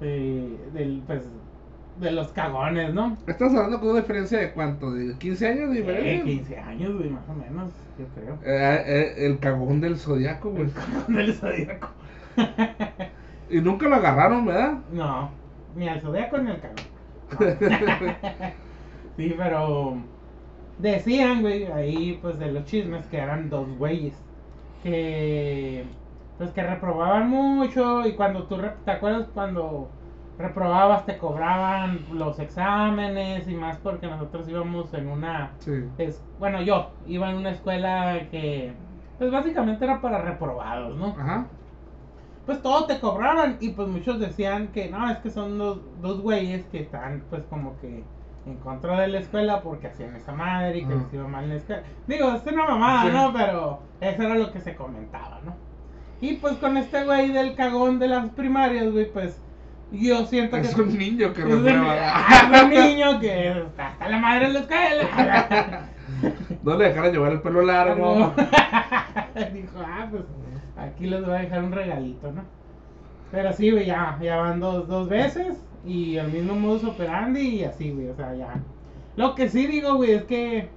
eh, 0.00 0.70
del, 0.74 1.02
pues. 1.06 1.28
De 2.00 2.10
los 2.10 2.32
cagones, 2.32 2.94
¿no? 2.94 3.18
Estás 3.26 3.54
hablando 3.54 3.78
con 3.78 3.90
una 3.90 4.00
diferencia 4.00 4.38
de 4.38 4.52
cuánto, 4.52 4.92
de 4.92 5.14
15 5.18 5.46
años 5.46 5.70
de 5.70 5.76
Eh, 5.76 5.80
diferencia. 5.80 6.24
15 6.24 6.58
años, 6.58 6.96
güey, 6.96 7.10
más 7.10 7.28
o 7.28 7.34
menos, 7.34 7.70
yo 7.98 8.06
creo. 8.14 8.34
Eh, 8.44 8.82
eh, 8.86 9.26
el 9.26 9.38
cagón 9.38 9.80
del 9.82 9.98
zodiaco, 9.98 10.50
güey. 10.50 10.70
El 11.18 11.34
zodíaco. 11.34 11.88
Y 13.50 13.60
nunca 13.60 13.88
lo 13.88 13.96
agarraron, 13.96 14.46
¿verdad? 14.46 14.78
No, 14.90 15.30
ni 15.74 15.86
al 15.88 16.00
zodiaco 16.00 16.38
ni 16.38 16.50
al 16.50 16.60
cagón. 16.60 16.86
sí, 19.16 19.34
pero 19.36 19.96
decían, 20.78 21.42
güey, 21.42 21.64
ahí 21.66 22.18
pues 22.22 22.38
de 22.38 22.52
los 22.52 22.64
chismes 22.64 23.06
que 23.06 23.18
eran 23.18 23.50
dos 23.50 23.68
güeyes 23.78 24.14
que 24.82 25.84
pues 26.38 26.50
que 26.52 26.62
reprobaban 26.62 27.28
mucho 27.28 28.06
y 28.06 28.14
cuando 28.14 28.44
tú 28.44 28.58
te 28.84 28.90
acuerdas 28.90 29.28
cuando 29.34 29.88
reprobabas 30.38 31.06
te 31.06 31.18
cobraban 31.18 32.00
los 32.12 32.38
exámenes 32.40 33.46
y 33.48 33.54
más 33.54 33.78
porque 33.78 34.06
nosotros 34.08 34.48
íbamos 34.48 34.92
en 34.94 35.08
una 35.08 35.52
Sí. 35.58 35.72
es, 35.98 36.24
bueno, 36.38 36.62
yo 36.62 36.90
iba 37.06 37.30
en 37.30 37.36
una 37.36 37.50
escuela 37.50 38.28
que 38.30 38.72
pues 39.18 39.30
básicamente 39.30 39.84
era 39.84 40.00
para 40.00 40.20
reprobados, 40.22 40.96
¿no? 40.96 41.08
Ajá. 41.18 41.46
pues 42.46 42.60
todo 42.62 42.86
te 42.86 42.98
cobraban 43.00 43.56
y 43.60 43.70
pues 43.70 43.88
muchos 43.88 44.18
decían 44.18 44.68
que 44.72 44.88
no, 44.90 45.08
es 45.10 45.18
que 45.18 45.30
son 45.30 45.58
dos, 45.58 45.78
dos 46.00 46.20
güeyes 46.20 46.66
que 46.66 46.80
están 46.80 47.22
pues 47.30 47.44
como 47.46 47.78
que 47.80 48.04
en 48.46 48.56
contra 48.56 49.00
de 49.00 49.08
la 49.08 49.18
escuela 49.20 49.60
porque 49.62 49.86
hacían 49.88 50.16
esa 50.16 50.32
madre 50.32 50.78
y 50.78 50.84
que 50.84 50.94
les 50.94 51.12
iba 51.12 51.28
mal 51.28 51.44
en 51.44 51.50
la 51.50 51.56
escuela. 51.56 51.82
Digo, 52.06 52.32
es 52.32 52.46
una 52.46 52.64
mamada, 52.66 53.02
Sí. 53.04 53.10
¿no? 53.12 53.32
Pero 53.32 53.80
eso 54.00 54.22
era 54.22 54.34
lo 54.34 54.52
que 54.52 54.60
se 54.60 54.74
comentaba, 54.74 55.40
¿no? 55.44 55.54
Y 56.20 56.34
pues 56.34 56.54
con 56.56 56.76
este 56.76 57.04
güey 57.04 57.30
del 57.32 57.54
cagón 57.54 57.98
de 57.98 58.08
las 58.08 58.28
primarias, 58.30 58.90
güey, 58.92 59.10
pues 59.12 59.40
yo 59.90 60.24
siento 60.26 60.56
que... 60.56 60.62
Es 60.62 60.76
un 60.76 60.96
niño 60.96 61.32
que 61.32 61.40
es 61.40 61.46
un, 61.46 61.64
reprueba. 61.64 61.94
ah, 62.00 62.62
un 62.64 62.70
niño 62.70 63.20
que 63.20 63.50
está 63.60 63.88
hasta 63.88 64.08
la 64.08 64.18
madre 64.18 64.46
en 64.46 64.54
la 64.54 64.60
escuela. 64.60 65.88
No 66.62 66.76
le 66.76 66.84
dejaron 66.88 67.10
llevar 67.12 67.32
el 67.32 67.40
pelo 67.40 67.62
largo. 67.62 68.32
Dijo, 69.52 69.78
ah, 69.84 70.06
pues 70.08 70.22
aquí 70.76 71.06
les 71.06 71.24
voy 71.24 71.34
a 71.34 71.38
dejar 71.38 71.64
un 71.64 71.72
regalito, 71.72 72.30
¿no? 72.30 72.42
Pero 73.32 73.52
sí, 73.52 73.70
güey, 73.72 73.86
ya, 73.86 74.16
ya 74.20 74.36
van 74.36 74.60
dos, 74.60 74.86
dos 74.86 75.08
veces 75.08 75.56
y 75.84 76.16
el 76.16 76.28
mismo 76.30 76.54
modus 76.54 76.84
operandi 76.84 77.40
y 77.40 77.64
así, 77.64 77.90
güey, 77.90 78.08
o 78.08 78.14
sea, 78.16 78.34
ya. 78.34 78.54
Lo 79.16 79.34
que 79.34 79.48
sí 79.48 79.66
digo, 79.66 79.96
güey, 79.96 80.12
es 80.12 80.24
que. 80.24 80.68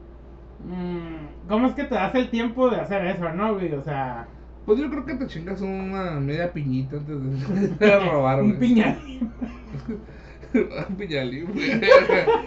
mm, 0.65 1.47
¿Cómo 1.47 1.67
es 1.67 1.73
que 1.73 1.83
te 1.83 1.95
das 1.95 2.13
el 2.15 2.29
tiempo 2.29 2.69
de 2.69 2.77
hacer 2.81 3.05
eso, 3.05 3.29
no, 3.33 3.53
güey? 3.53 3.71
O 3.73 3.81
sea, 3.83 4.27
Pues 4.65 4.79
yo 4.79 4.89
creo 4.89 5.05
que 5.05 5.13
te 5.15 5.27
chingas 5.27 5.61
una 5.61 6.11
media 6.19 6.51
piñita 6.51 6.97
antes 6.97 7.79
de, 7.79 7.99
robar, 8.11 8.41
un 8.41 8.55
güey. 8.55 8.59
piñalín. 8.59 9.31
Un 10.89 10.95
piñalín, 10.95 11.51
güey. 11.53 11.81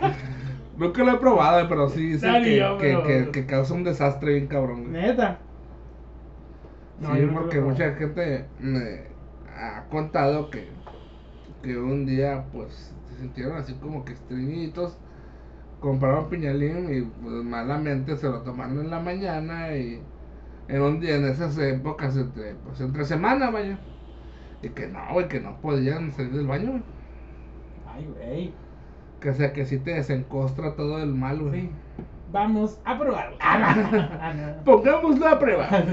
Nunca 0.78 1.02
lo 1.04 1.12
he 1.12 1.18
probado, 1.18 1.68
pero 1.68 1.88
sí 1.90 2.00
dicen 2.12 2.42
que, 2.42 2.56
yo, 2.56 2.78
que, 2.78 2.84
pero- 2.86 3.02
que, 3.04 3.30
que 3.32 3.46
causa 3.46 3.74
un 3.74 3.84
desastre 3.84 4.34
bien 4.34 4.46
cabrón. 4.46 4.90
güey. 4.90 4.92
Neta. 5.02 5.38
No, 7.00 7.14
sí, 7.14 7.28
porque 7.32 7.60
mucha 7.60 7.94
gente 7.94 8.46
me 8.58 9.02
ha 9.56 9.84
contado 9.90 10.50
que, 10.50 10.68
que 11.62 11.76
un 11.76 12.06
día 12.06 12.44
pues 12.52 12.94
se 13.08 13.20
sintieron 13.20 13.56
así 13.56 13.74
como 13.74 14.04
que 14.04 14.12
estreñitos, 14.12 14.98
compraron 15.80 16.28
piñalín 16.28 16.94
y 16.94 17.02
pues, 17.02 17.44
malamente 17.44 18.16
se 18.16 18.28
lo 18.28 18.42
tomaron 18.42 18.80
en 18.80 18.90
la 18.90 19.00
mañana 19.00 19.74
y 19.76 20.02
en 20.68 20.82
un 20.82 21.00
día 21.00 21.16
en 21.16 21.26
esas 21.26 21.56
épocas 21.58 22.16
entre, 22.16 22.54
pues 22.54 22.80
entre 22.80 23.04
semana 23.04 23.50
vaya. 23.50 23.78
Y 24.62 24.70
que 24.70 24.88
no, 24.88 25.00
güey, 25.12 25.28
que 25.28 25.40
no 25.40 25.60
podían 25.60 26.12
salir 26.12 26.32
del 26.32 26.46
baño, 26.46 26.70
güey. 26.70 26.82
Ay, 27.86 28.06
güey. 28.06 28.52
Que 29.20 29.30
o 29.30 29.34
sea 29.34 29.52
que 29.52 29.66
sí 29.66 29.78
te 29.78 29.94
desencostra 29.94 30.74
todo 30.74 30.98
el 31.02 31.14
mal, 31.14 31.40
güey. 31.40 31.62
Sí. 31.62 31.70
Vamos 32.30 32.78
a 32.84 32.98
probarlo. 32.98 33.36
Ah. 33.40 34.56
Pongámoslo 34.64 35.28
a 35.28 35.38
prueba. 35.38 35.68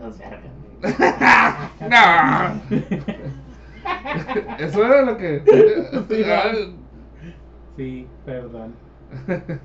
No. 1.80 2.60
Eso 4.58 4.84
era 4.84 5.02
lo 5.02 5.16
que. 5.16 5.42
Sí, 6.08 6.24
Sí, 7.76 8.06
perdón. 8.24 8.74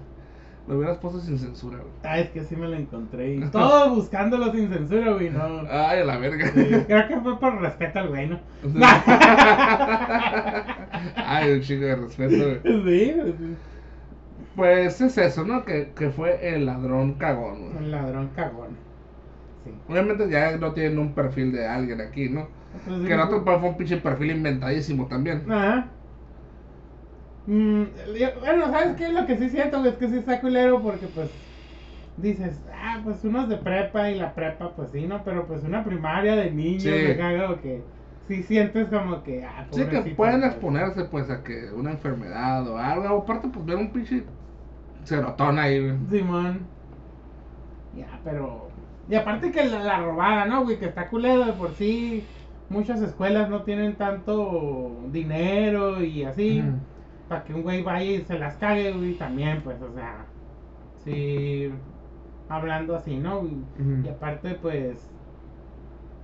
Lo 0.67 0.77
hubieras 0.77 0.97
puesto 0.97 1.19
sin 1.19 1.37
censura, 1.37 1.77
güey. 1.77 1.91
Ah, 2.03 2.17
es 2.17 2.29
que 2.31 2.43
sí 2.43 2.55
me 2.55 2.67
lo 2.67 2.75
encontré. 2.75 3.35
Y 3.35 3.41
todo 3.51 3.93
buscándolo 3.93 4.51
sin 4.51 4.67
censura, 4.67 5.11
güey, 5.11 5.29
no. 5.29 5.61
Ay, 5.69 5.99
a 5.99 6.05
la 6.05 6.17
verga. 6.17 6.47
Sí, 6.47 6.65
creo 6.87 7.07
que 7.07 7.19
fue 7.19 7.39
por 7.39 7.61
respeto 7.61 7.99
al 7.99 8.07
güey, 8.09 8.27
¿no? 8.29 8.39
Ay, 11.15 11.51
un 11.51 11.61
chingo 11.61 11.85
de 11.85 11.95
respeto, 11.97 12.35
güey. 12.35 12.59
Sí, 12.63 13.13
sí. 13.37 13.55
Pues 14.55 15.01
es 15.01 15.17
eso, 15.19 15.43
¿no? 15.43 15.65
Que, 15.65 15.91
que 15.95 16.09
fue 16.09 16.55
el 16.55 16.65
ladrón 16.65 17.13
cagón, 17.13 17.59
güey. 17.71 17.77
Un 17.77 17.91
ladrón 17.91 18.29
cagón. 18.35 18.84
Sí. 19.65 19.71
Obviamente 19.89 20.29
ya 20.29 20.57
no 20.57 20.73
tienen 20.73 20.99
un 20.99 21.13
perfil 21.13 21.51
de 21.51 21.67
alguien 21.67 21.99
aquí, 22.01 22.29
¿no? 22.29 22.47
Pues, 22.85 23.01
Que 23.07 23.13
el 23.13 23.19
otro 23.19 23.43
fue 23.43 23.57
un 23.57 23.77
pinche 23.77 23.97
perfil 23.97 24.31
inventadísimo 24.31 25.07
también. 25.07 25.43
Ajá. 25.51 25.89
Mm, 27.47 27.83
bueno, 28.39 28.71
¿sabes 28.71 28.95
qué 28.97 29.05
es 29.05 29.13
lo 29.13 29.25
que 29.27 29.37
sí 29.37 29.49
siento? 29.49 29.83
Es 29.85 29.95
que 29.95 30.07
sí 30.09 30.17
está 30.17 30.41
culero 30.41 30.81
porque, 30.81 31.07
pues, 31.07 31.29
dices, 32.17 32.59
ah, 32.73 33.01
pues 33.03 33.23
unos 33.23 33.49
de 33.49 33.57
prepa 33.57 34.09
y 34.09 34.15
la 34.19 34.33
prepa, 34.33 34.75
pues 34.75 34.91
sí, 34.91 35.05
¿no? 35.05 35.23
Pero 35.23 35.45
pues 35.47 35.63
una 35.63 35.83
primaria 35.83 36.35
de 36.35 36.51
niños, 36.51 36.83
Sí. 36.83 36.89
me 36.89 37.17
cago 37.17 37.61
que 37.61 37.81
sí 38.27 38.43
sientes 38.43 38.87
como 38.87 39.21
que, 39.23 39.43
ah, 39.43 39.67
Sí, 39.71 39.85
que 39.85 40.01
pueden 40.15 40.43
exponerse 40.43 41.03
pues 41.05 41.29
a 41.29 41.43
que 41.43 41.71
una 41.71 41.91
enfermedad 41.91 42.67
o 42.67 42.77
algo. 42.77 43.19
Aparte, 43.21 43.49
pues 43.49 43.65
ver 43.65 43.77
un 43.77 43.91
pinche 43.91 44.23
cerotón 45.03 45.59
ahí. 45.59 45.79
Simón. 46.09 46.67
Ya, 47.93 48.19
pero. 48.23 48.64
Y 49.07 49.15
aparte 49.15 49.51
que 49.51 49.65
la, 49.65 49.79
la 49.79 49.99
robada, 49.99 50.45
¿no, 50.45 50.63
güey? 50.63 50.79
Que 50.79 50.85
está 50.85 51.07
culero 51.09 51.45
de 51.45 51.53
por 51.53 51.73
sí. 51.73 52.25
Muchas 52.69 53.01
escuelas 53.01 53.49
no 53.49 53.61
tienen 53.61 53.95
tanto 53.95 54.91
dinero 55.11 56.03
y 56.03 56.23
así. 56.23 56.63
Para 57.29 57.43
que 57.43 57.53
un 57.53 57.61
güey 57.63 57.83
vaya 57.83 58.11
y 58.11 58.21
se 58.23 58.39
las 58.39 58.55
cague, 58.55 58.91
güey. 58.93 59.13
También, 59.13 59.61
pues, 59.63 59.81
o 59.81 59.93
sea. 59.93 60.25
Sí. 61.03 61.71
Hablando 62.49 62.95
así, 62.95 63.17
¿no? 63.17 63.43
Y 64.03 64.07
aparte, 64.07 64.55
pues. 64.55 65.11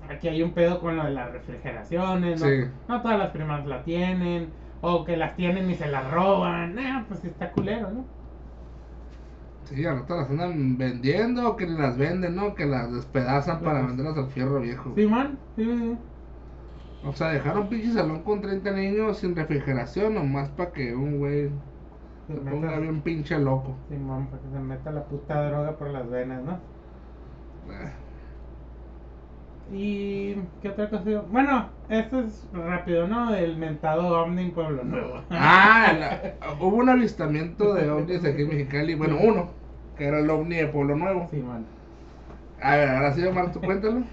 Aquí 0.09 0.27
hay 0.27 0.41
un 0.41 0.51
pedo 0.51 0.79
con 0.79 0.97
lo 0.97 1.03
de 1.05 1.11
las 1.11 1.31
refrigeraciones, 1.31 2.41
¿no? 2.41 2.47
Sí. 2.47 2.63
No 2.87 3.01
todas 3.01 3.19
las 3.19 3.29
primas 3.29 3.65
la 3.67 3.83
tienen. 3.83 4.49
O 4.81 5.05
que 5.05 5.15
las 5.15 5.35
tienen 5.35 5.69
y 5.69 5.75
se 5.75 5.87
las 5.87 6.09
roban. 6.09 6.77
Ah, 6.79 7.05
pues 7.07 7.23
está 7.23 7.51
culero, 7.51 7.91
¿no? 7.91 8.05
Sí, 9.73 9.85
a 9.85 9.93
rato 9.95 10.15
las 10.17 10.29
andan 10.29 10.77
vendiendo 10.77 11.55
que 11.55 11.65
ni 11.65 11.75
las 11.77 11.97
venden, 11.97 12.35
¿no? 12.35 12.53
Que 12.53 12.65
las 12.67 12.91
despedazan 12.93 13.63
para 13.63 13.81
venderlas 13.81 14.17
al 14.17 14.29
fierro 14.31 14.59
viejo. 14.61 14.93
Simón, 14.95 15.39
sí, 15.55 15.63
sí, 15.65 15.77
sí. 15.79 15.97
O 17.03 17.11
sea, 17.13 17.29
dejaron 17.29 17.69
pinche 17.69 17.91
salón 17.93 18.23
con 18.23 18.41
30 18.41 18.71
niños 18.71 19.17
sin 19.19 19.35
refrigeración 19.35 20.13
nomás 20.15 20.49
para 20.49 20.71
que 20.71 20.95
un 20.95 21.19
güey 21.19 21.49
Se 22.27 22.33
se 22.33 22.39
ponga 22.39 22.79
bien 22.79 23.01
pinche 23.03 23.37
loco. 23.39 23.77
Simón, 23.87 24.29
para 24.31 24.41
que 24.41 24.49
se 24.49 24.59
meta 24.59 24.91
la 24.91 25.07
puta 25.07 25.47
droga 25.49 25.77
por 25.77 25.89
las 25.91 26.09
venas, 26.09 26.43
¿no? 26.43 26.67
Eh, 27.69 27.91
Y. 29.65 30.35
¿Qué 30.61 30.69
otra 30.69 30.89
cosa? 30.89 31.21
Bueno, 31.21 31.69
esto 31.87 32.19
es 32.19 32.47
rápido, 32.51 33.07
¿no? 33.07 33.33
El 33.33 33.57
mentado 33.57 34.07
ovni 34.21 34.43
en 34.43 34.53
Pueblo 34.53 34.83
Nuevo. 34.83 35.23
Ah, 35.29 35.93
la- 35.97 36.55
hubo 36.59 36.77
un 36.77 36.89
avistamiento 36.89 37.73
de 37.73 37.89
ovnis 37.89 38.23
aquí 38.25 38.41
en 38.43 38.49
Mexicali. 38.49 38.95
Bueno, 38.95 39.17
uno, 39.21 39.60
que 40.01 40.07
era 40.07 40.17
el 40.19 40.29
ovni 40.31 40.55
de 40.55 40.65
Pueblo 40.67 40.95
Nuevo. 40.95 41.27
Simón. 41.29 41.63
A 42.59 42.75
ver, 42.75 42.89
ahora 42.89 43.13
sí, 43.13 43.23
Omar, 43.23 43.51
tú 43.51 43.61
cuéntalo. 43.61 44.01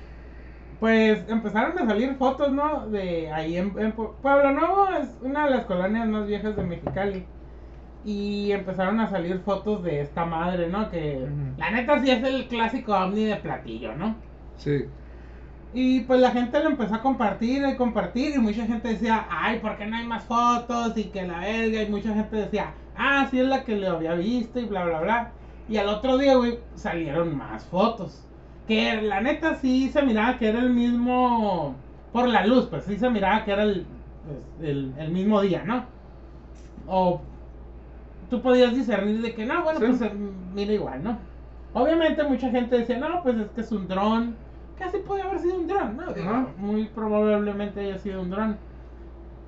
Pues 0.80 1.24
empezaron 1.28 1.76
a 1.78 1.86
salir 1.86 2.14
fotos, 2.16 2.52
¿no? 2.52 2.86
De 2.88 3.32
ahí 3.32 3.56
en, 3.56 3.72
en 3.78 3.96
Pue- 3.96 4.12
Pueblo 4.22 4.52
Nuevo 4.52 4.86
es 4.90 5.08
una 5.22 5.46
de 5.46 5.50
las 5.50 5.64
colonias 5.64 6.06
más 6.06 6.26
viejas 6.26 6.54
de 6.56 6.62
Mexicali. 6.62 7.24
Y 8.04 8.52
empezaron 8.52 9.00
a 9.00 9.08
salir 9.10 9.40
fotos 9.40 9.82
de 9.82 10.02
esta 10.02 10.24
madre, 10.24 10.68
¿no? 10.68 10.88
Que 10.90 11.26
la 11.56 11.70
neta 11.70 11.98
sí 12.00 12.10
es 12.10 12.22
el 12.22 12.46
clásico 12.48 12.94
ovni 12.94 13.24
de 13.24 13.36
platillo, 13.36 13.96
¿no? 13.96 14.14
Sí. 14.56 14.84
Y 15.72 16.00
pues 16.02 16.20
la 16.20 16.30
gente 16.30 16.62
lo 16.62 16.70
empezó 16.70 16.94
a 16.94 17.02
compartir 17.02 17.64
y 17.66 17.76
compartir 17.76 18.34
y 18.36 18.38
mucha 18.38 18.64
gente 18.66 18.88
decía, 18.88 19.26
ay, 19.30 19.58
¿por 19.60 19.76
qué 19.76 19.86
no 19.86 19.96
hay 19.96 20.06
más 20.06 20.24
fotos? 20.24 20.96
Y 20.96 21.10
que 21.10 21.26
la 21.26 21.40
verga, 21.40 21.82
y 21.82 21.90
mucha 21.90 22.14
gente 22.14 22.36
decía, 22.36 22.74
ah, 22.94 23.26
sí 23.30 23.40
es 23.40 23.46
la 23.46 23.64
que 23.64 23.76
lo 23.76 23.96
había 23.96 24.14
visto 24.14 24.60
y 24.60 24.66
bla, 24.66 24.84
bla, 24.84 25.00
bla. 25.00 25.32
Y 25.68 25.76
al 25.76 25.88
otro 25.88 26.18
día, 26.18 26.36
güey, 26.36 26.58
salieron 26.74 27.36
más 27.36 27.64
fotos. 27.66 28.24
Que 28.66 29.00
la 29.02 29.20
neta 29.20 29.54
sí 29.54 29.88
se 29.90 30.02
miraba 30.02 30.38
que 30.38 30.48
era 30.48 30.60
el 30.60 30.70
mismo, 30.70 31.74
por 32.12 32.28
la 32.28 32.46
luz, 32.46 32.66
pues 32.66 32.84
sí 32.84 32.96
se 32.98 33.10
miraba 33.10 33.44
que 33.44 33.52
era 33.52 33.62
el, 33.64 33.86
pues, 34.26 34.68
el, 34.70 34.94
el 34.98 35.10
mismo 35.12 35.40
día, 35.40 35.64
¿no? 35.64 35.84
O 36.86 37.20
tú 38.30 38.40
podías 38.42 38.74
discernir 38.74 39.20
de 39.22 39.34
que 39.34 39.46
no, 39.46 39.62
bueno, 39.64 39.80
Sí. 39.80 39.86
pues 39.86 40.02
eh, 40.02 40.12
mira 40.54 40.72
igual, 40.72 41.02
¿no? 41.02 41.18
Obviamente 41.74 42.24
mucha 42.24 42.50
gente 42.50 42.78
decía, 42.78 42.98
no, 42.98 43.22
pues 43.22 43.36
es 43.38 43.50
que 43.50 43.60
es 43.62 43.72
un 43.72 43.88
dron. 43.88 44.36
Casi 44.78 44.98
puede 44.98 45.22
haber 45.22 45.40
sido 45.40 45.56
un 45.56 45.66
dron, 45.66 45.96
¿no? 45.96 46.48
Muy 46.58 46.86
probablemente 46.88 47.80
haya 47.80 47.98
sido 47.98 48.22
un 48.22 48.30
dron. 48.30 48.56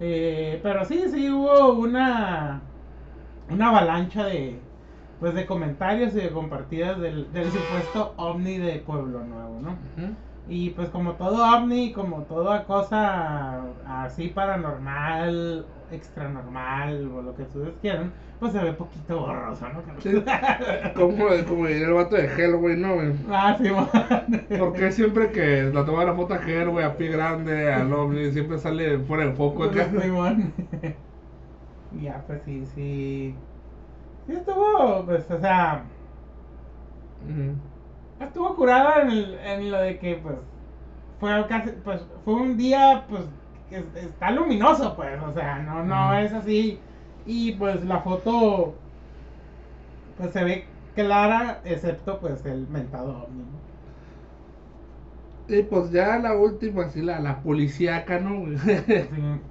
Eh, 0.01 0.61
pero 0.62 0.85
sí, 0.85 1.05
sí 1.11 1.31
hubo 1.31 1.75
una 1.75 2.62
una 3.51 3.68
avalancha 3.68 4.25
de 4.27 4.59
pues 5.21 5.35
de 5.35 5.47
comentarios 5.47 6.14
y 6.14 6.21
de 6.21 6.31
compartidas 6.31 6.99
del, 6.99 7.31
del 7.33 7.51
supuesto 7.53 8.14
ovni 8.16 8.59
de 8.59 8.79
Pueblo 8.79 9.23
Nuevo, 9.23 9.61
¿no? 9.61 9.77
Y 10.49 10.71
pues 10.71 10.89
como 10.89 11.12
todo 11.12 11.45
ovni, 11.45 11.93
como 11.93 12.23
toda 12.23 12.64
cosa 12.64 13.61
así 13.87 14.29
paranormal, 14.29 15.66
extra 15.93 16.29
normal 16.29 17.11
o 17.14 17.23
lo 17.23 17.37
que 17.37 17.43
ustedes 17.43 17.75
quieran, 17.83 18.12
pues 18.41 18.53
se 18.53 18.59
ve 18.64 18.73
poquito 18.73 19.21
borroso, 19.21 19.66
¿no? 19.68 19.83
Sí. 20.01 20.25
Como, 20.97 21.27
como 21.47 21.66
diría 21.66 21.87
el 21.87 21.93
vato 21.93 22.16
de 22.16 22.27
Hellboy, 22.27 22.77
¿no, 22.79 22.95
güey? 22.95 23.12
Ah, 23.31 23.55
sí, 23.61 23.71
man. 23.71 24.47
Porque 24.59 24.91
siempre 24.91 25.31
que 25.31 25.71
la 25.73 25.85
toma 25.85 26.05
la 26.05 26.14
foto 26.14 26.35
a 26.35 26.39
Hellboy, 26.39 26.83
a 26.83 26.97
pie 26.97 27.09
grande, 27.09 27.73
al 27.73 27.93
ovni, 27.93 28.33
siempre 28.33 28.59
sale 28.59 28.99
fuera 29.01 29.27
de 29.27 29.33
foco 29.33 29.64
acá. 29.64 29.89
Sí, 30.01 30.09
man. 30.09 30.53
Ya, 31.93 32.23
pues 32.27 32.41
sí, 32.45 32.64
sí. 32.66 33.35
Sí 34.27 34.33
estuvo, 34.33 35.05
pues, 35.05 35.31
o 35.31 35.39
sea, 35.41 35.91
estuvo 38.18 38.55
curada 38.57 39.03
en, 39.03 39.11
el- 39.11 39.35
en 39.39 39.71
lo 39.71 39.79
de 39.81 39.99
que, 39.99 40.16
pues, 40.16 40.39
fue 41.18 41.47
casi, 41.49 41.73
pues, 41.85 42.03
fue 42.25 42.35
un 42.35 42.57
día, 42.57 43.07
pues, 43.09 43.25
que 43.68 43.79
es- 43.79 43.95
está 43.97 44.31
luminoso, 44.33 44.97
pues, 44.97 45.21
o 45.23 45.33
sea, 45.35 45.61
no, 45.61 45.85
no 45.85 46.14
es 46.14 46.33
así. 46.33 46.87
Y, 47.25 47.53
pues, 47.55 47.85
la 47.85 48.03
foto, 48.03 48.83
pues, 50.16 50.33
se 50.33 50.45
ve 50.45 50.77
clara, 50.95 51.61
excepto, 51.64 52.21
pues, 52.21 52.45
el 52.47 52.68
mentado 52.68 53.25
ovni, 53.25 53.45
¿no? 53.47 53.66
Y 55.49 55.62
pues 55.64 55.91
ya 55.91 56.18
la 56.18 56.35
última, 56.39 56.85
así 56.85 57.03
la, 57.03 57.21
la 57.21 57.43
policíaca, 57.43 58.21
¿no? 58.21 58.47
Sí. 59.09 59.51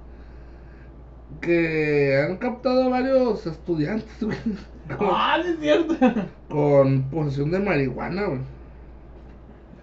Que 1.40 2.20
han 2.26 2.36
captado 2.38 2.90
varios 2.90 3.46
estudiantes, 3.46 4.22
güey. 4.22 4.36
Ah, 4.98 5.38
sí 5.40 5.50
es 5.50 5.58
cierto. 5.60 5.94
con 6.48 7.02
posesión 7.10 7.52
de 7.52 7.60
marihuana, 7.60 8.24
güey. 8.26 8.40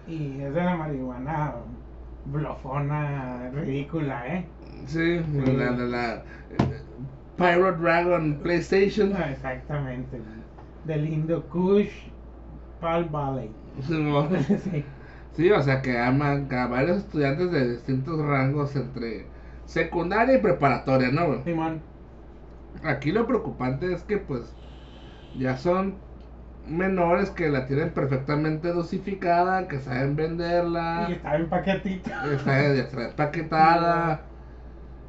Y 0.06 0.40
es 0.42 0.52
de 0.54 0.62
la 0.62 0.76
marihuana 0.76 1.54
blofona, 2.26 3.50
ridícula, 3.54 4.26
¿eh? 4.26 4.44
Sí, 4.86 5.18
Sí. 5.20 5.52
la, 5.56 5.70
la, 5.70 5.84
la 5.86 6.22
Pirate 7.36 7.78
Dragon 7.80 8.38
PlayStation. 8.42 9.14
Ah, 9.16 9.30
Exactamente. 9.30 10.20
Del 10.84 11.08
Indo 11.08 11.42
Kush 11.48 11.90
Palm 12.80 13.10
Valley. 13.10 13.50
Sí, 13.86 13.94
sí. 14.70 14.84
Sí, 15.36 15.50
o 15.50 15.62
sea 15.62 15.80
que 15.80 15.98
aman 15.98 16.52
a 16.52 16.66
varios 16.66 16.98
estudiantes 16.98 17.50
de 17.52 17.70
distintos 17.72 18.18
rangos 18.20 18.74
entre 18.76 19.24
secundaria 19.68 20.36
y 20.36 20.42
preparatoria, 20.42 21.10
¿no? 21.12 21.26
güey? 21.28 21.40
Simón. 21.44 21.82
Aquí 22.84 23.12
lo 23.12 23.26
preocupante 23.26 23.92
es 23.92 24.04
que 24.04 24.18
pues 24.18 24.56
ya 25.34 25.56
son 25.56 25.96
menores 26.66 27.30
que 27.30 27.48
la 27.48 27.66
tienen 27.66 27.92
perfectamente 27.94 28.72
dosificada, 28.72 29.68
que 29.68 29.80
saben 29.80 30.16
venderla, 30.16 31.06
Y 31.08 31.12
estaba 31.14 31.36
en 31.36 31.48
paquetito. 31.50 32.10
está 32.32 32.72
está 32.74 33.08
empaquetada. 33.10 34.22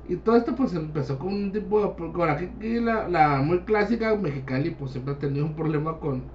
Y 0.08 0.18
todo 0.18 0.38
esto 0.38 0.56
pues 0.56 0.74
empezó 0.76 1.20
con 1.20 1.34
un 1.34 1.52
tipo 1.52 1.82
de... 1.82 2.12
Con 2.14 2.30
aquí, 2.30 2.46
aquí 2.58 2.80
la, 2.80 3.08
la 3.10 3.42
muy 3.42 3.64
clásica 3.66 4.16
Mexicali 4.16 4.72
pues 4.72 4.92
siempre 4.92 5.14
ha 5.14 5.20
tenido 5.20 5.46
un 5.46 5.56
problema 5.56 6.00
con, 6.00 6.32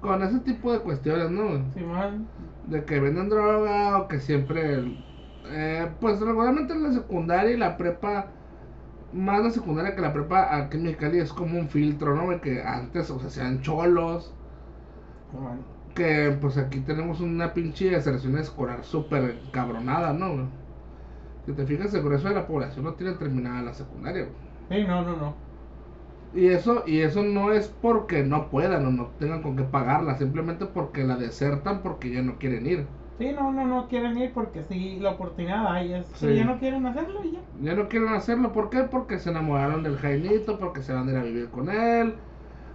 con 0.00 0.22
ese 0.22 0.40
tipo 0.40 0.72
de 0.72 0.80
cuestiones, 0.80 1.30
¿no? 1.30 1.74
Simón. 1.74 2.30
de 2.64 2.84
que 2.84 3.00
venden 3.00 3.28
droga 3.28 3.98
o 3.98 4.08
que 4.08 4.20
siempre 4.20 4.82
eh, 5.50 5.90
pues 6.00 6.20
regularmente 6.20 6.72
en 6.74 6.82
la 6.82 6.92
secundaria 6.92 7.52
y 7.52 7.56
la 7.56 7.76
prepa 7.76 8.34
más 9.12 9.42
la 9.42 9.50
secundaria 9.50 9.94
que 9.96 10.02
la 10.02 10.12
prepa 10.12 10.56
aquí 10.56 10.76
en 10.78 10.84
Mexicali 10.84 11.18
es 11.18 11.32
como 11.32 11.58
un 11.58 11.68
filtro 11.68 12.14
no 12.16 12.40
que 12.40 12.62
antes 12.62 13.10
o 13.10 13.18
sea 13.20 13.30
sean 13.30 13.60
cholos. 13.62 14.34
Que 15.94 16.36
pues 16.40 16.56
aquí 16.58 16.80
tenemos 16.80 17.20
una 17.20 17.52
pinche 17.54 17.90
deserción 17.90 18.36
escolar 18.38 18.84
súper 18.84 19.40
cabronada 19.50 20.12
no 20.12 20.52
si 21.46 21.54
te 21.54 21.66
fijas 21.66 21.94
el 21.94 22.02
grueso 22.02 22.28
de 22.28 22.34
la 22.34 22.46
población 22.46 22.84
no 22.84 22.94
tiene 22.94 23.14
terminada 23.14 23.62
la 23.62 23.74
secundaria 23.74 24.24
güey. 24.24 24.36
Sí, 24.68 24.84
no, 24.86 25.02
no, 25.04 25.16
no. 25.16 25.36
y 26.32 26.46
eso 26.48 26.82
y 26.86 27.00
eso 27.00 27.22
no 27.24 27.52
es 27.52 27.68
porque 27.68 28.22
no 28.24 28.48
puedan 28.50 28.86
o 28.86 28.90
no 28.92 29.08
tengan 29.18 29.42
con 29.42 29.56
qué 29.56 29.64
pagarla 29.64 30.16
simplemente 30.18 30.66
porque 30.66 31.04
la 31.04 31.16
desertan 31.16 31.82
porque 31.82 32.10
ya 32.12 32.22
no 32.22 32.38
quieren 32.38 32.66
ir 32.66 32.88
Sí, 33.18 33.32
no, 33.32 33.50
no, 33.50 33.66
no 33.66 33.88
quieren 33.88 34.16
ir 34.18 34.32
porque 34.32 34.62
sí, 34.64 34.98
la 35.00 35.10
oportunidad 35.12 35.66
hay. 35.72 35.94
Es 35.94 36.06
Sí. 36.14 36.34
ya 36.34 36.44
no 36.44 36.58
quieren 36.58 36.84
hacerlo 36.86 37.24
y 37.24 37.32
ya. 37.32 37.40
Ya 37.62 37.74
no 37.74 37.88
quieren 37.88 38.08
hacerlo, 38.10 38.52
¿por 38.52 38.68
qué? 38.70 38.82
Porque 38.84 39.18
se 39.18 39.30
enamoraron 39.30 39.82
del 39.82 39.96
Jainito, 39.96 40.58
porque 40.58 40.82
se 40.82 40.92
van 40.92 41.08
a 41.08 41.12
ir 41.12 41.16
a 41.18 41.22
vivir 41.22 41.50
con 41.50 41.70
él, 41.70 42.14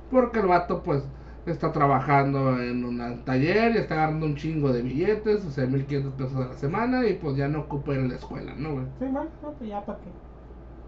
porque 0.10 0.40
el 0.40 0.48
vato 0.48 0.84
pues 0.84 1.04
está 1.46 1.72
trabajando 1.72 2.60
en 2.62 2.84
un 2.86 3.24
taller 3.26 3.76
y 3.76 3.78
está 3.80 3.96
agarrando 3.96 4.26
un 4.28 4.36
chingo 4.36 4.72
de 4.72 4.82
billetes, 4.82 5.46
o 5.46 5.52
sea, 5.52 5.66
1500 5.68 6.14
pesos 6.14 6.36
a 6.36 6.50
la 6.50 6.54
semana 6.56 7.06
y 7.08 7.14
pues 7.16 7.36
ya 7.38 7.48
no 7.48 7.62
ocupa 7.62 7.94
ir 7.94 8.00
a 8.02 8.08
la 8.08 8.16
escuela, 8.16 8.54
¿no, 8.58 8.74
güey? 8.74 8.86
Sí, 9.00 9.06
bueno, 9.06 9.30
no, 9.42 9.52
pues 9.54 9.70
ya 9.70 9.86
para 9.86 10.00
qué. 10.00 10.10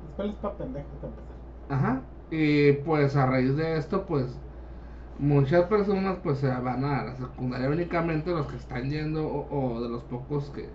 La 0.02 0.10
escuela 0.10 0.32
es 0.32 0.38
para 0.40 0.58
pendejos 0.58 0.98
para 1.00 1.14
empezar. 1.14 1.36
Ajá. 1.70 2.02
Y 2.30 2.74
pues 2.74 3.16
a 3.16 3.26
raíz 3.26 3.56
de 3.56 3.78
esto, 3.78 4.06
pues 4.06 4.40
muchas 5.20 5.66
personas 5.66 6.18
pues 6.24 6.40
se 6.40 6.48
van 6.48 6.84
a 6.84 7.04
la 7.04 7.16
secundaria 7.16 7.70
únicamente 7.70 8.32
los 8.32 8.48
que 8.48 8.58
están 8.58 8.90
yendo 8.90 9.26
o, 9.28 9.48
o 9.50 9.82
de 9.82 9.90
los 9.90 10.04
pocos 10.04 10.50
que 10.50 10.70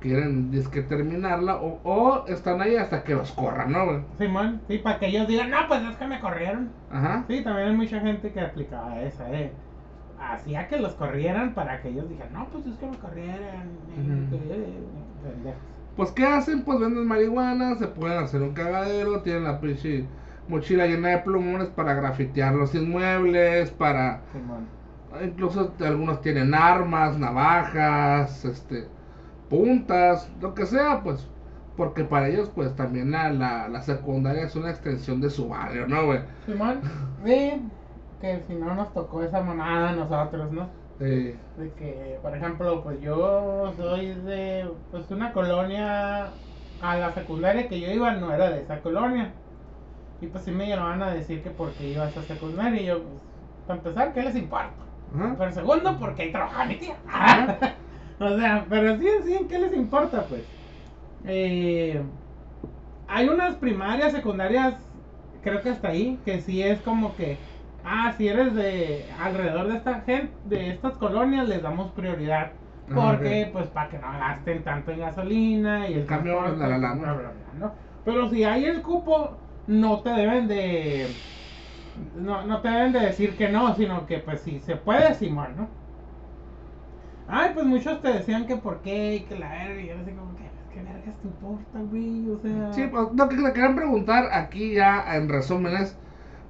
quieren 0.00 0.50
disque 0.50 0.82
terminarla 0.82 1.56
o, 1.56 1.80
o 1.84 2.26
están 2.26 2.60
ahí 2.60 2.76
hasta 2.76 3.04
que 3.04 3.14
los 3.14 3.32
corran, 3.32 3.72
¿no, 3.72 3.84
güey? 3.84 4.00
Simón, 4.18 4.60
sí, 4.66 4.78
para 4.78 4.98
que 4.98 5.06
ellos 5.08 5.28
digan, 5.28 5.50
no, 5.50 5.58
pues 5.68 5.82
es 5.82 5.96
que 5.96 6.06
me 6.06 6.20
corrieron. 6.20 6.70
Ajá. 6.90 7.24
Sí, 7.28 7.42
también 7.42 7.68
hay 7.68 7.76
mucha 7.76 8.00
gente 8.00 8.32
que 8.32 8.40
aplicaba 8.40 9.00
esa, 9.02 9.30
eh. 9.30 9.52
Hacía 10.18 10.68
que 10.68 10.78
los 10.78 10.94
corrieran 10.94 11.54
para 11.54 11.80
que 11.80 11.88
ellos 11.88 12.08
dijeran, 12.08 12.32
no, 12.32 12.46
pues 12.48 12.66
es 12.66 12.76
que 12.76 12.86
me 12.86 12.92
eh, 12.92 14.80
pendejos. 15.22 15.60
Pues, 15.96 16.12
¿qué 16.12 16.24
hacen? 16.24 16.62
Pues 16.62 16.80
venden 16.80 17.06
marihuana, 17.06 17.74
se 17.76 17.86
pueden 17.86 18.18
hacer 18.18 18.42
un 18.42 18.52
cagadero, 18.52 19.20
tienen 19.22 19.44
la 19.44 19.60
pinche 19.60 20.06
mochila 20.50 20.86
llena 20.86 21.10
de 21.10 21.18
plumones 21.20 21.70
para 21.70 21.94
grafitear 21.94 22.54
los 22.54 22.74
inmuebles, 22.74 23.70
para... 23.72 24.22
Simón. 24.32 24.66
Incluso 25.22 25.74
algunos 25.80 26.20
tienen 26.20 26.54
armas, 26.54 27.18
navajas, 27.18 28.44
este, 28.44 28.88
puntas, 29.48 30.30
lo 30.40 30.54
que 30.54 30.66
sea, 30.66 31.02
pues. 31.02 31.28
Porque 31.76 32.04
para 32.04 32.28
ellos, 32.28 32.50
pues, 32.50 32.76
también 32.76 33.10
la, 33.12 33.30
la, 33.32 33.68
la 33.68 33.82
secundaria 33.82 34.44
es 34.44 34.56
una 34.56 34.70
extensión 34.70 35.20
de 35.20 35.30
su 35.30 35.48
barrio, 35.48 35.86
¿no, 35.88 36.06
güey? 36.06 36.20
Simón, 36.46 36.82
sí, 37.24 37.70
que 38.20 38.42
si 38.46 38.54
no 38.56 38.74
nos 38.74 38.92
tocó 38.92 39.22
esa 39.22 39.42
monada 39.42 39.90
a 39.90 39.92
nosotros, 39.96 40.50
¿no? 40.52 40.70
Eh, 41.00 41.40
De 41.54 41.74
que, 41.74 42.18
por 42.22 42.34
ejemplo, 42.36 42.82
pues 42.82 43.00
yo 43.00 43.74
soy 43.76 44.14
de 44.14 44.70
pues 44.90 45.10
una 45.10 45.32
colonia, 45.32 46.40
a 46.80 46.96
la 46.98 47.12
secundaria 47.14 47.68
que 47.68 47.80
yo 47.80 47.88
iba 47.90 48.14
no 48.14 48.32
era 48.32 48.50
de 48.50 48.62
esa 48.62 48.80
colonia. 48.82 49.39
Y 50.20 50.26
pues 50.26 50.44
sí 50.44 50.50
me 50.50 50.66
llevaban 50.66 51.02
a 51.02 51.10
decir 51.10 51.42
que 51.42 51.50
porque 51.50 51.88
iba 51.88 52.04
a 52.04 52.10
secundaria 52.10 52.82
y 52.82 52.86
yo, 52.86 53.02
pues, 53.02 53.22
para 53.66 53.78
empezar, 53.78 54.12
¿qué 54.12 54.22
les 54.22 54.36
importa? 54.36 54.70
Pero 55.38 55.52
segundo, 55.52 55.96
porque 55.98 56.22
ahí 56.22 56.32
trabajaba 56.32 56.64
mi 56.66 56.76
tía. 56.76 56.96
O 58.20 58.36
sea, 58.36 58.66
pero 58.68 58.98
sí, 58.98 59.06
sí, 59.24 59.46
¿qué 59.48 59.58
les 59.58 59.74
importa, 59.74 60.26
pues? 60.28 60.42
Eh, 61.24 62.02
hay 63.08 63.28
unas 63.30 63.54
primarias, 63.54 64.12
secundarias, 64.12 64.74
creo 65.42 65.62
que 65.62 65.70
hasta 65.70 65.88
ahí, 65.88 66.18
que 66.22 66.42
sí 66.42 66.62
es 66.62 66.78
como 66.82 67.16
que, 67.16 67.38
ah, 67.82 68.12
si 68.18 68.28
eres 68.28 68.54
de 68.54 69.06
alrededor 69.22 69.68
de 69.68 69.78
esta 69.78 70.00
gente, 70.02 70.34
de 70.44 70.68
estas 70.68 70.98
colonias, 70.98 71.48
les 71.48 71.62
damos 71.62 71.92
prioridad. 71.92 72.52
Ajá, 72.90 73.12
Porque, 73.12 73.48
pues, 73.54 73.68
para 73.68 73.88
que 73.88 73.98
no 73.98 74.12
gasten 74.12 74.64
tanto 74.64 74.90
en 74.90 75.00
gasolina 75.00 75.88
y 75.88 75.94
el 75.94 76.04
Camiones, 76.06 76.58
transporte, 76.58 76.78
la, 76.78 76.78
la, 76.78 77.32
¿no? 77.58 77.72
Pero 78.04 78.28
si 78.28 78.44
hay 78.44 78.66
el 78.66 78.82
cupo, 78.82 79.38
no 79.70 80.00
te 80.00 80.10
deben 80.10 80.48
de... 80.48 81.06
No, 82.16 82.44
no 82.44 82.60
te 82.60 82.68
deben 82.68 82.92
de 82.92 83.00
decir 83.00 83.36
que 83.36 83.48
no, 83.48 83.74
sino 83.76 84.06
que, 84.06 84.18
pues, 84.18 84.40
si 84.40 84.58
se 84.60 84.76
puede, 84.76 85.14
Simón, 85.14 85.54
¿no? 85.56 85.68
Ay, 87.28 87.52
pues 87.54 87.64
muchos 87.66 88.02
te 88.02 88.08
decían 88.08 88.46
que 88.46 88.56
por 88.56 88.80
qué 88.80 89.16
y 89.16 89.20
que 89.20 89.38
la 89.38 89.50
verga, 89.50 89.80
y 89.80 89.86
yo 89.86 89.94
así 90.02 90.10
como 90.10 90.34
que, 90.36 90.50
¿qué 90.74 90.82
vergas 90.82 91.16
te 91.20 91.28
importa, 91.28 91.78
güey? 91.88 92.28
O 92.30 92.38
sea... 92.38 92.72
Sí, 92.72 92.88
pues, 92.90 93.08
lo 93.14 93.28
que 93.28 93.36
le 93.36 93.52
querían 93.52 93.76
preguntar 93.76 94.28
aquí 94.32 94.74
ya 94.74 95.14
en 95.14 95.28
resumen 95.28 95.74
es, 95.76 95.96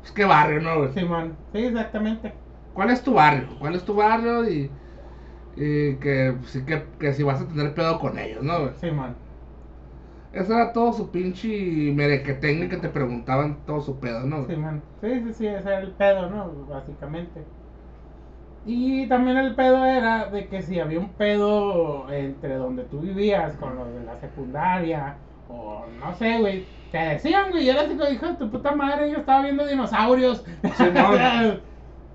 pues, 0.01 0.13
¿qué 0.13 0.25
barrio, 0.25 0.63
no, 0.63 0.79
güey? 0.79 0.93
Simón, 0.95 1.37
sí, 1.53 1.59
exactamente. 1.59 2.33
¿Cuál 2.73 2.91
es 2.91 3.03
tu 3.03 3.13
barrio? 3.13 3.49
¿Cuál 3.59 3.75
es 3.75 3.85
tu 3.85 3.95
barrio? 3.95 4.49
Y, 4.49 4.71
y 5.57 5.97
que, 5.97 6.37
sí, 6.47 6.65
que, 6.65 6.85
que 6.99 7.13
si 7.13 7.23
vas 7.23 7.43
a 7.43 7.47
tener 7.49 7.75
pedo 7.75 7.99
con 7.99 8.19
ellos, 8.19 8.43
¿no, 8.43 8.61
güey? 8.61 8.73
Simón. 8.81 9.15
Ese 10.33 10.53
era 10.53 10.73
todo 10.73 10.93
su 10.93 11.11
pinche 11.11 11.93
merequetengue 11.93 12.69
que 12.69 12.77
te 12.77 12.89
preguntaban 12.89 13.65
todo 13.67 13.81
su 13.81 13.99
pedo, 13.99 14.21
¿no? 14.27 14.45
güey? 14.45 14.57
Simón. 14.57 14.83
Sí, 15.01 15.21
sí, 15.25 15.35
sí, 15.35 15.47
ese 15.47 15.69
era 15.69 15.81
el 15.81 15.93
pedo, 15.93 16.31
¿no? 16.31 16.67
Básicamente. 16.67 17.45
Y 18.65 19.09
también 19.09 19.39
el 19.39 19.55
pedo 19.57 19.85
era 19.85 20.27
de 20.27 20.49
que 20.49 20.63
si 20.63 20.79
había 20.79 21.01
un 21.01 21.15
pedo 21.15 22.11
entre 22.13 22.57
donde 22.57 22.85
tú 22.85 23.01
vivías 23.01 23.57
con 23.57 23.75
los 23.77 23.93
de 23.93 24.05
la 24.05 24.21
secundaria, 24.21 25.17
o 25.49 25.87
no 25.99 26.15
sé, 26.15 26.39
güey, 26.39 26.67
te 26.91 26.99
decían, 26.99 27.51
güey, 27.51 27.65
y 27.65 27.71
era 27.71 27.83
así 27.83 27.97
como, 27.97 28.11
hijo 28.11 28.27
de 28.29 28.35
tu 28.35 28.51
puta 28.51 28.75
madre, 28.75 29.11
yo 29.11 29.19
estaba 29.19 29.43
viendo 29.43 29.67
dinosaurios. 29.67 30.45
Simón. 30.77 31.63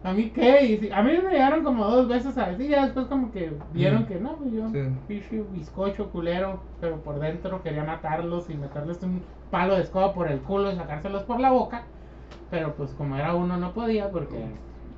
¿A 0.05 0.13
mí 0.13 0.29
qué? 0.29 0.65
Y 0.65 0.77
si- 0.77 0.91
a 0.91 1.01
mí 1.01 1.13
me 1.23 1.31
llegaron 1.31 1.63
como 1.63 1.83
dos 1.85 2.07
veces 2.07 2.37
a 2.37 2.49
decir, 2.49 2.69
ya 2.69 2.83
después 2.85 3.07
como 3.07 3.31
que 3.31 3.53
vieron 3.73 4.03
Mm. 4.03 4.05
que 4.05 4.15
no, 4.19 4.35
pues 4.35 4.51
yo, 4.53 4.69
Sí. 4.69 5.41
bizcocho 5.51 6.11
culero, 6.11 6.59
pero 6.79 6.97
por 7.01 7.19
dentro 7.19 7.63
quería 7.63 7.83
matarlos 7.83 8.47
y 8.51 8.53
meterles 8.55 9.01
un 9.01 9.23
palo 9.49 9.75
de 9.75 9.81
escoba 9.81 10.13
por 10.13 10.29
el 10.31 10.39
culo 10.41 10.71
y 10.71 10.75
sacárselos 10.75 11.23
por 11.23 11.39
la 11.39 11.49
boca. 11.51 11.85
Pero 12.51 12.73
pues 12.75 12.91
como 12.91 13.15
era 13.17 13.33
uno 13.33 13.57
no 13.57 13.73
podía 13.73 14.11
porque 14.11 14.45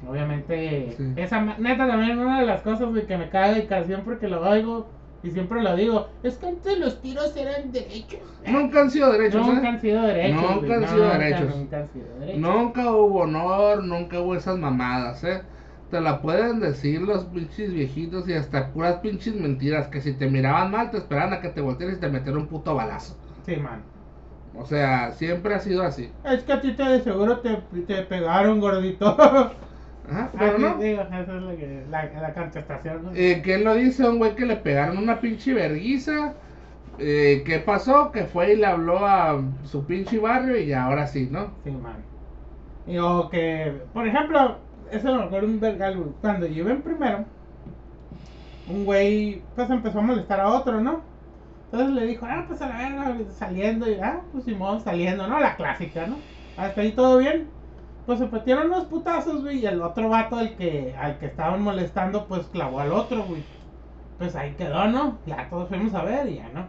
obviamente 0.09 0.93
Sí. 0.97 1.13
esa 1.15 1.39
neta 1.57 1.87
también 1.87 2.19
una 2.19 2.41
de 2.41 2.45
las 2.45 2.61
cosas 2.61 2.89
güey, 2.89 3.07
que 3.07 3.17
me 3.17 3.29
caga 3.29 3.57
y 3.59 3.65
casi 3.65 3.87
siempre 3.87 4.17
que 4.19 4.27
lo 4.27 4.41
oigo 4.47 4.87
y 5.23 5.31
siempre 5.31 5.61
lo 5.63 5.75
digo, 5.75 6.07
es 6.23 6.37
que 6.37 6.47
antes 6.47 6.77
los 6.77 7.01
tiros 7.01 7.35
eran 7.35 7.71
derechos. 7.71 8.19
Nunca 8.45 8.81
han 8.81 8.91
sido 8.91 9.11
derechos, 9.11 9.45
Nunca 9.45 9.63
¿eh? 9.63 9.67
han 9.67 9.81
sido 9.81 10.01
derechos. 10.03 10.41
Nunca 10.41 10.57
güey, 10.57 10.73
han 10.73 10.87
sido 10.87 11.03
nunca, 11.03 11.17
derechos. 11.17 11.55
Nunca 11.55 11.77
han 11.77 11.87
sido 11.89 12.19
derechos. 12.19 12.39
Nunca 12.41 12.91
hubo 12.91 13.19
honor, 13.21 13.83
nunca 13.83 14.19
hubo 14.19 14.35
esas 14.35 14.57
mamadas, 14.57 15.23
¿eh? 15.23 15.41
Te 15.89 16.01
la 16.01 16.21
pueden 16.21 16.59
decir 16.59 17.01
los 17.01 17.25
pinches 17.25 17.73
viejitos 17.73 18.27
y 18.27 18.33
hasta 18.33 18.73
puras 18.73 18.97
pinches 18.97 19.35
mentiras. 19.35 19.87
Que 19.87 20.01
si 20.01 20.13
te 20.13 20.29
miraban 20.29 20.69
mal, 20.69 20.91
te 20.91 20.97
esperaban 20.97 21.33
a 21.33 21.41
que 21.41 21.49
te 21.49 21.61
voltearas 21.61 21.97
y 21.97 21.99
te 22.01 22.09
metieran 22.09 22.41
un 22.41 22.47
puto 22.47 22.75
balazo. 22.75 23.17
Sí, 23.45 23.55
man. 23.55 23.83
O 24.53 24.65
sea, 24.65 25.11
siempre 25.11 25.53
ha 25.55 25.59
sido 25.59 25.83
así. 25.83 26.11
Es 26.25 26.43
que 26.43 26.53
a 26.53 26.61
ti 26.61 26.73
te 26.73 26.83
de 26.83 27.01
seguro 27.01 27.39
te, 27.39 27.55
te 27.87 28.01
pegaron, 28.03 28.59
gordito. 28.59 29.15
Ajá, 30.09 30.31
pero 30.37 30.53
Así, 30.53 30.61
no. 30.61 30.75
digo, 30.77 31.01
esa 31.01 31.19
es 31.21 31.27
la, 31.27 31.55
que- 31.57 31.85
la, 31.89 32.05
la 32.21 32.33
contestación. 32.33 33.03
¿no? 33.03 33.11
Eh, 33.13 33.41
¿Quién 33.43 33.63
lo 33.63 33.73
dice? 33.75 34.07
Un 34.07 34.17
güey 34.19 34.35
que 34.35 34.45
le 34.45 34.55
pegaron 34.57 34.97
una 34.97 35.19
pinche 35.19 35.53
verguiza. 35.53 36.33
Eh, 36.99 37.43
¿Qué 37.45 37.59
pasó? 37.59 38.11
Que 38.11 38.25
fue 38.25 38.53
y 38.53 38.55
le 38.57 38.65
habló 38.65 39.05
a 39.05 39.41
su 39.65 39.85
pinche 39.85 40.19
barrio 40.19 40.59
y 40.59 40.73
ahora 40.73 41.07
sí, 41.07 41.27
¿no? 41.31 41.51
Sí, 41.63 41.71
man. 41.71 42.03
Y 42.87 42.97
o 42.97 43.29
que, 43.29 43.73
por 43.93 44.07
ejemplo, 44.07 44.57
eso 44.91 45.15
me 45.15 45.23
acuerdo 45.23 45.47
un 45.47 45.59
vergal. 45.59 46.15
Cuando 46.21 46.47
yo 46.47 46.67
en 46.69 46.81
primero, 46.81 47.25
un 48.67 48.85
güey, 48.85 49.41
pues 49.55 49.69
empezó 49.69 49.99
a 49.99 50.01
molestar 50.01 50.39
a 50.39 50.49
otro, 50.49 50.81
¿no? 50.81 51.01
Entonces 51.71 51.95
le 51.95 52.07
dijo, 52.07 52.25
ah, 52.29 52.45
pues 52.47 52.61
a 52.61 52.69
la 52.69 52.77
verga, 52.77 53.17
saliendo, 53.31 53.89
y 53.89 53.95
ah, 54.01 54.21
pues 54.31 54.45
Simón, 54.45 54.81
saliendo, 54.81 55.27
¿no? 55.27 55.39
La 55.39 55.55
clásica, 55.55 56.07
¿no? 56.07 56.17
Hasta 56.57 56.81
ahí 56.81 56.93
todo 56.93 57.17
bien. 57.19 57.49
Pues 58.07 58.19
se 58.19 58.27
metieron 58.27 58.67
unos 58.67 58.85
putazos, 58.85 59.43
güey, 59.43 59.59
y 59.59 59.65
el 59.65 59.81
otro 59.81 60.07
vato, 60.07 60.39
el 60.39 60.55
que, 60.55 60.95
al 60.97 61.19
que 61.19 61.25
estaban 61.25 61.61
molestando, 61.61 62.25
pues 62.25 62.47
clavó 62.47 62.79
al 62.79 62.93
otro, 62.93 63.23
güey. 63.25 63.43
Pues 64.17 64.33
ahí 64.35 64.53
quedó, 64.53 64.87
¿no? 64.87 65.17
Ya 65.25 65.49
todos 65.49 65.67
fuimos 65.67 65.93
a 65.93 66.03
ver 66.03 66.29
y 66.29 66.37
ya, 66.37 66.47
¿no? 66.53 66.65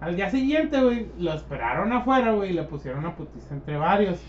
Al 0.00 0.14
día 0.14 0.30
siguiente, 0.30 0.80
güey, 0.80 1.10
lo 1.18 1.32
esperaron 1.32 1.92
afuera, 1.92 2.30
güey, 2.32 2.50
y 2.50 2.52
le 2.52 2.62
pusieron 2.62 3.00
una 3.00 3.16
putiza 3.16 3.52
entre 3.54 3.76
varios. 3.76 4.20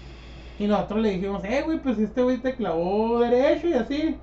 Y 0.58 0.66
nosotros 0.66 1.02
le 1.02 1.12
dijimos, 1.12 1.46
eh, 1.46 1.62
güey, 1.64 1.78
pues 1.78 2.00
este 2.00 2.24
güey 2.24 2.38
te 2.38 2.56
clavó 2.56 3.20
derecho 3.20 3.68
y 3.68 3.74
así. 3.74 4.18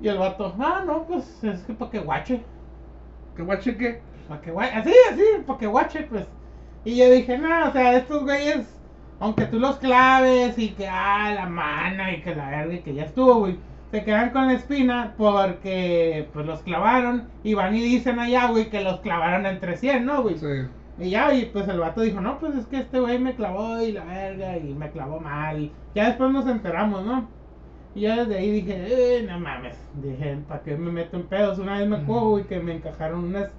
Y 0.00 0.08
el 0.08 0.18
vato, 0.18 0.52
ah, 0.58 0.82
no, 0.84 1.04
pues 1.04 1.44
es 1.44 1.62
que 1.62 1.72
pa' 1.72 1.88
que 1.88 2.00
guache. 2.00 2.42
¿Qué 3.36 3.42
guache 3.44 3.76
qué? 3.76 4.02
Pa' 4.28 4.40
que 4.40 4.50
guache. 4.50 4.74
Así, 4.74 4.92
así, 5.12 5.22
pa' 5.46 5.56
que 5.56 5.68
guache, 5.68 6.02
pues. 6.02 6.26
Y 6.84 6.96
yo 6.96 7.08
dije, 7.08 7.38
no, 7.38 7.68
o 7.68 7.72
sea, 7.72 7.96
estos 7.96 8.24
güeyes, 8.24 8.81
aunque 9.22 9.46
tú 9.46 9.60
los 9.60 9.76
claves 9.76 10.58
y 10.58 10.70
que, 10.70 10.88
ah, 10.88 11.32
la 11.32 11.48
mana 11.48 12.12
y 12.12 12.22
que 12.22 12.34
la 12.34 12.50
verga 12.50 12.74
y 12.74 12.80
que 12.80 12.92
ya 12.92 13.04
estuvo, 13.04 13.36
güey. 13.36 13.56
Se 13.92 14.02
quedan 14.02 14.30
con 14.30 14.48
la 14.48 14.54
espina 14.54 15.14
porque, 15.16 16.28
pues 16.32 16.44
los 16.44 16.60
clavaron. 16.62 17.28
Y 17.44 17.54
van 17.54 17.72
y 17.76 17.82
dicen 17.82 18.18
allá, 18.18 18.48
güey, 18.48 18.68
que 18.68 18.82
los 18.82 18.98
clavaron 18.98 19.46
entre 19.46 19.76
100, 19.76 20.04
¿no, 20.04 20.22
güey? 20.22 20.38
Sí. 20.38 20.66
Y 20.98 21.10
ya, 21.10 21.32
y 21.32 21.44
pues 21.46 21.68
el 21.68 21.78
vato 21.78 22.00
dijo, 22.00 22.20
no, 22.20 22.40
pues 22.40 22.56
es 22.56 22.66
que 22.66 22.78
este 22.78 22.98
güey 22.98 23.20
me 23.20 23.36
clavó 23.36 23.80
y 23.80 23.92
la 23.92 24.02
verga, 24.02 24.58
y 24.58 24.74
me 24.74 24.90
clavó 24.90 25.20
mal. 25.20 25.70
Ya 25.94 26.08
después 26.08 26.32
nos 26.32 26.48
enteramos, 26.48 27.06
¿no? 27.06 27.28
Y 27.94 28.00
ya 28.00 28.24
desde 28.24 28.38
ahí 28.38 28.50
dije, 28.50 28.74
eh, 28.76 29.22
no 29.22 29.38
mames. 29.38 29.78
Dije, 30.02 30.36
¿para 30.48 30.62
qué 30.62 30.76
me 30.76 30.90
meto 30.90 31.16
en 31.16 31.28
pedos? 31.28 31.60
Una 31.60 31.78
vez 31.78 31.88
me 31.88 31.98
acuerdo, 31.98 32.30
güey, 32.30 32.44
que 32.44 32.58
me 32.58 32.74
encajaron 32.74 33.26
unas, 33.26 33.52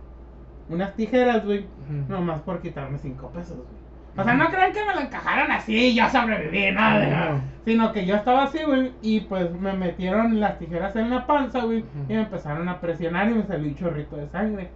unas 0.67 0.93
tijeras, 0.97 1.45
güey. 1.45 1.67
Nomás 2.09 2.41
por 2.41 2.61
quitarme 2.61 2.97
cinco 2.97 3.29
pesos, 3.29 3.55
güey. 3.55 3.82
O 4.15 4.23
sea, 4.23 4.33
no 4.35 4.47
crean 4.49 4.71
que 4.73 4.85
me 4.85 4.93
lo 4.93 5.01
encajaron 5.01 5.51
así 5.51 5.75
y 5.87 5.95
yo 5.95 6.07
sobreviví, 6.09 6.71
nada 6.71 7.31
No. 7.31 7.41
Sino 7.65 7.91
que 7.93 8.05
yo 8.05 8.15
estaba 8.15 8.43
así, 8.43 8.59
güey, 8.63 8.91
y 9.01 9.21
pues 9.21 9.51
me 9.51 9.73
metieron 9.73 10.39
las 10.39 10.59
tijeras 10.59 10.95
en 10.95 11.09
la 11.09 11.25
panza, 11.25 11.63
güey, 11.63 11.83
y 12.09 12.13
me 12.13 12.21
empezaron 12.21 12.67
a 12.69 12.79
presionar 12.79 13.29
y 13.29 13.33
me 13.35 13.43
salió 13.43 13.67
un 13.69 13.75
chorrito 13.75 14.15
de 14.17 14.27
sangre 14.27 14.69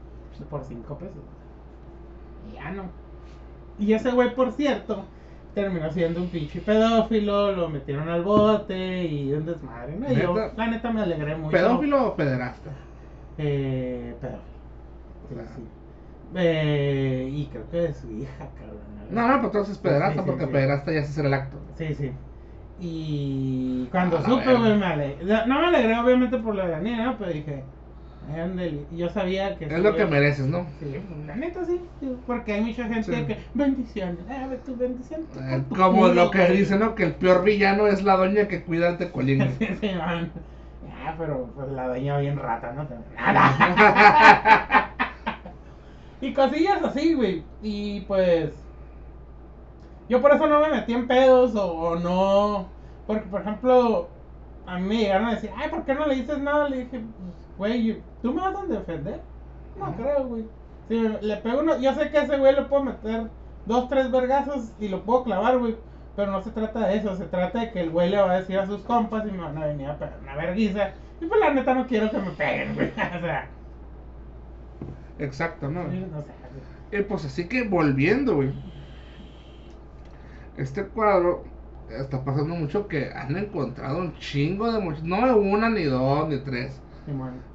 por 0.50 0.64
cinco 0.64 0.98
pesos. 0.98 1.22
Y 2.52 2.56
ya 2.56 2.72
no. 2.72 2.84
Y 3.78 3.94
ese 3.94 4.12
güey, 4.12 4.34
por 4.34 4.52
cierto, 4.54 5.06
terminó 5.54 5.92
siendo 5.92 6.22
un 6.22 6.30
pinche 6.30 6.62
pedófilo, 6.62 7.52
lo 7.52 7.70
metieron 7.70 8.08
al 8.10 8.24
bote 8.24 9.04
y 9.06 9.34
un 9.34 9.46
desmadre, 9.46 9.96
¿no? 9.98 10.12
Y 10.12 10.16
yo, 10.16 10.36
la 10.56 10.68
neta, 10.68 10.92
me 10.92 11.02
alegré 11.02 11.36
mucho. 11.36 11.52
¿Pedófilo 11.58 12.08
o 12.08 12.16
pederasta? 12.16 12.72
Eh, 13.38 14.16
pedófilo. 14.20 14.42
Sí, 15.28 15.34
Claro. 15.36 15.50
sí. 15.56 15.64
Eh, 16.36 17.30
y 17.34 17.46
creo 17.48 17.70
que 17.70 17.78
de 17.78 17.94
su 17.94 18.10
hija, 18.12 18.48
cabrón. 18.58 18.97
No, 19.10 19.28
no, 19.28 19.34
pues 19.36 19.46
entonces 19.46 19.78
pederasta, 19.78 20.14
Sí, 20.14 20.20
sí, 20.20 20.26
porque 20.26 20.46
sí. 20.46 20.52
pederasta 20.52 20.92
ya 20.92 21.00
es 21.00 21.10
hacer 21.10 21.26
el 21.26 21.34
acto. 21.34 21.58
Sí, 21.78 21.94
sí. 21.96 22.12
Y 22.80 23.88
cuando 23.92 24.18
A 24.18 24.22
la 24.22 24.30
supe, 24.30 24.54
güey, 24.54 24.78
me 24.78 24.86
alegré. 24.86 25.26
No 25.48 25.60
me 25.62 25.68
alegré, 25.68 25.98
obviamente, 26.00 26.38
por 26.38 26.56
la 26.56 26.80
niña, 26.80 27.06
¿no? 27.06 27.18
Pero 27.18 27.32
dije, 27.32 27.64
Yo 28.92 29.10
sabía 29.10 29.56
que. 29.58 29.66
Es 29.66 29.80
lo 29.80 29.96
que 29.96 30.06
mereces, 30.06 30.46
¿no? 30.48 30.68
Sí, 30.80 30.96
la 31.26 31.36
neta 31.36 31.64
sí. 31.66 31.82
Porque 32.28 32.54
hay 32.54 32.62
mucha 32.62 32.84
gente 32.84 33.04
Sí. 33.04 33.26
que. 33.26 33.38
Bendiciones. 33.54 34.18
Ah, 34.30 34.48
ve 34.50 34.58
tu 34.58 34.76
bendición. 34.76 35.22
tú 35.34 35.40
Eh, 35.40 35.64
tu 35.70 35.76
Como 35.76 36.02
culo, 36.02 36.14
lo 36.14 36.32
que 36.32 36.46
güey". 36.46 36.58
dice, 36.58 36.78
¿no? 36.78 36.94
Que 36.94 37.06
el 37.06 37.14
peor 37.16 37.44
villano 37.44 37.88
es 37.88 38.04
la 38.04 38.18
doña 38.18 38.48
que 38.48 38.62
cuida 38.64 38.90
al 38.90 38.98
tecolín. 38.98 39.40
Sí, 39.60 39.68
sí, 39.80 39.90
man. 39.98 40.32
Ah, 41.06 41.16
pero 41.18 41.50
pues 41.56 41.70
la 41.70 41.88
doña 41.88 42.18
bien 42.18 42.38
rata, 42.38 42.74
¿no? 42.74 42.86
Nada. 43.16 44.92
y 46.22 46.34
cosillas 46.34 46.84
así, 46.84 47.14
güey. 47.14 47.44
Y 47.64 48.02
pues. 48.02 48.52
Yo 50.10 50.22
por 50.22 50.34
eso 50.34 50.48
no 50.48 50.60
me 50.62 50.70
metí 50.70 50.94
en 50.94 51.08
pedos 51.08 51.56
o, 51.56 51.66
o 51.72 51.96
no. 51.98 52.68
Porque, 53.06 53.28
por 53.28 53.42
ejemplo, 53.42 54.08
a 54.66 54.78
mí 54.78 54.88
me 54.88 54.98
llegaron 54.98 55.28
a 55.28 55.36
decir, 55.36 55.50
ay, 55.56 55.70
¿por 55.70 55.84
qué 55.86 55.94
no 55.96 56.06
le 56.06 56.16
dices 56.16 56.40
nada? 56.40 56.70
Le 56.70 56.78
dije, 56.86 57.00
pues, 57.00 57.12
güey, 57.58 58.02
¿tú 58.22 58.34
me 58.34 58.42
vas 58.42 58.56
a 58.56 58.66
defender? 58.66 59.22
No 59.78 59.86
Ajá. 59.86 59.96
creo, 59.96 60.26
güey. 60.28 60.46
Si 60.88 60.98
le 61.26 61.38
pego 61.38 61.60
uno, 61.62 61.78
yo 61.80 61.94
sé 61.94 62.10
que 62.10 62.18
a 62.18 62.24
ese 62.24 62.38
güey 62.38 62.56
le 62.56 62.64
puedo 62.64 62.84
meter 62.84 63.28
dos, 63.66 63.90
tres 63.90 64.10
vergazos 64.12 64.72
y 64.80 64.88
lo 64.88 65.04
puedo 65.04 65.24
clavar, 65.24 65.58
güey. 65.58 65.76
Pero 66.16 66.32
no 66.32 66.42
se 66.42 66.52
trata 66.52 66.88
de 66.88 66.98
eso, 66.98 67.16
se 67.16 67.26
trata 67.26 67.60
de 67.60 67.72
que 67.72 67.82
el 67.82 67.92
güey 67.92 68.10
le 68.10 68.18
va 68.18 68.32
a 68.32 68.40
decir 68.40 68.58
a 68.58 68.66
sus 68.66 68.82
compas 68.82 69.26
y 69.28 69.32
me 69.32 69.44
van 69.44 69.58
a 69.58 69.68
venir 69.68 69.88
a 69.88 69.98
pegar 69.98 70.18
una 70.22 70.36
verguiza. 70.36 70.90
Y 71.22 71.26
pues 71.26 71.40
la 71.40 71.54
neta 71.54 71.74
no 71.76 71.86
quiero 71.86 72.10
que 72.10 72.18
me 72.18 72.32
peguen, 72.32 72.74
güey. 72.76 72.90
O 73.18 73.20
sea, 73.22 73.48
Exacto, 75.20 75.70
¿no? 75.70 75.84
no 75.84 76.22
sé. 76.22 76.32
Eh, 76.92 77.04
pues 77.04 77.26
así 77.26 77.48
que 77.48 77.68
volviendo, 77.68 78.36
güey. 78.36 78.54
Este 80.58 80.84
cuadro 80.86 81.44
está 81.90 82.24
pasando 82.24 82.56
mucho 82.56 82.88
que 82.88 83.12
han 83.14 83.36
encontrado 83.38 84.00
un 84.00 84.14
chingo 84.16 84.72
de. 84.72 84.82
No 85.04 85.38
una, 85.38 85.70
ni 85.70 85.84
dos, 85.84 86.28
ni 86.28 86.38
tres. 86.40 86.82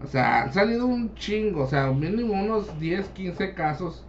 O 0.03 0.07
sea, 0.07 0.43
han 0.45 0.53
salido 0.53 0.87
un 0.87 1.15
chingo. 1.15 1.65
O 1.65 1.67
sea, 1.67 1.91
mínimo 1.91 2.33
unos 2.33 2.79
10, 2.81 3.09
15 3.09 3.55
casos. 3.55 4.05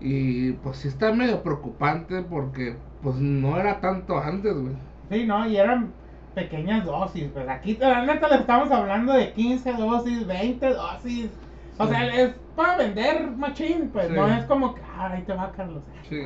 Y 0.00 0.52
pues 0.52 0.76
sí 0.78 0.88
está 0.88 1.12
medio 1.12 1.42
preocupante 1.42 2.22
porque 2.22 2.76
pues 3.02 3.16
no 3.16 3.58
era 3.58 3.80
tanto 3.80 4.18
antes, 4.18 4.54
güey. 4.54 4.74
Sí, 5.10 5.24
no, 5.26 5.46
y 5.48 5.56
eran 5.56 5.92
pequeñas 6.34 6.84
dosis. 6.84 7.28
Pues 7.32 7.48
aquí, 7.48 7.76
la 7.80 8.04
neta, 8.04 8.28
le 8.28 8.36
estamos 8.36 8.70
hablando 8.70 9.14
de 9.14 9.32
15 9.32 9.72
dosis, 9.72 10.26
20 10.26 10.66
dosis. 10.68 11.30
O 11.78 11.84
Sí. 11.86 11.90
sea, 11.92 12.06
es 12.22 12.34
para 12.54 12.76
vender 12.76 13.30
machín, 13.32 13.90
pues 13.92 14.08
Sí. 14.08 14.14
no 14.14 14.28
es 14.28 14.44
como 14.44 14.74
que, 14.74 14.82
ay, 14.98 15.22
te 15.26 15.32
va 15.34 15.50
Carlos. 15.52 15.82
Sí. 16.08 16.22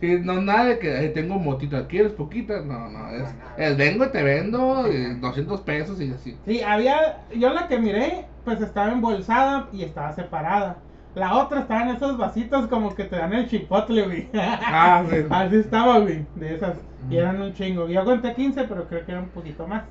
Y 0.00 0.06
no 0.16 0.40
nada 0.42 0.66
de 0.66 0.78
que 0.78 0.94
"Ay, 0.94 1.12
tengo 1.12 1.38
motita, 1.38 1.86
¿quieres 1.86 2.12
poquita? 2.12 2.60
No, 2.60 2.90
no, 2.90 3.10
es, 3.10 3.34
es 3.56 3.76
vengo 3.76 4.04
y 4.04 4.10
te 4.10 4.22
vendo 4.22 4.90
y 4.92 5.14
200 5.20 5.60
pesos 5.62 6.00
y 6.00 6.12
así. 6.12 6.36
Sí, 6.44 6.60
había, 6.60 7.24
yo 7.34 7.52
la 7.52 7.66
que 7.66 7.78
miré, 7.78 8.26
pues 8.44 8.60
estaba 8.60 8.92
embolsada 8.92 9.68
y 9.72 9.82
estaba 9.84 10.12
separada. 10.12 10.76
La 11.14 11.34
otra 11.36 11.60
estaba 11.60 11.84
en 11.84 11.96
esos 11.96 12.18
vasitos 12.18 12.66
como 12.66 12.94
que 12.94 13.04
te 13.04 13.16
dan 13.16 13.32
el 13.32 13.48
chipotle, 13.48 14.02
güey. 14.02 14.28
Ah, 14.34 15.02
sí. 15.08 15.16
Así 15.30 15.56
estaba, 15.56 15.98
güey, 16.00 16.26
de 16.34 16.54
esas. 16.54 16.76
Y 17.08 17.16
eran 17.16 17.40
un 17.40 17.54
chingo. 17.54 17.88
Yo 17.88 18.04
conté 18.04 18.34
15, 18.34 18.64
pero 18.64 18.86
creo 18.86 19.06
que 19.06 19.12
era 19.12 19.20
un 19.22 19.30
poquito 19.30 19.66
más. 19.66 19.84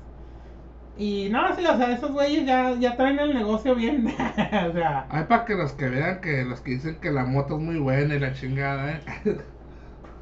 Y 0.98 1.28
no, 1.30 1.54
sí, 1.54 1.64
o 1.66 1.76
sea, 1.76 1.92
esos 1.92 2.12
güeyes 2.12 2.46
ya, 2.46 2.74
ya 2.78 2.96
traen 2.96 3.18
el 3.18 3.34
negocio 3.34 3.74
bien. 3.74 4.06
o 4.70 4.72
sea, 4.72 5.06
Hay 5.10 5.24
para 5.24 5.44
que 5.44 5.54
los 5.54 5.72
que 5.72 5.88
vean 5.88 6.20
que 6.20 6.44
los 6.44 6.60
que 6.60 6.70
dicen 6.72 6.96
que 7.00 7.10
la 7.10 7.24
moto 7.24 7.56
es 7.56 7.62
muy 7.62 7.78
buena 7.78 8.14
y 8.14 8.18
la 8.20 8.32
chingada, 8.32 8.92
¿eh? 8.92 9.00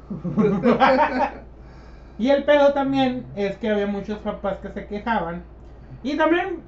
y 2.17 2.29
el 2.29 2.43
pedo 2.43 2.73
también 2.73 3.25
es 3.35 3.57
que 3.57 3.69
había 3.69 3.87
muchos 3.87 4.19
papás 4.19 4.57
que 4.59 4.69
se 4.69 4.87
quejaban. 4.87 5.43
Y 6.03 6.17
también 6.17 6.61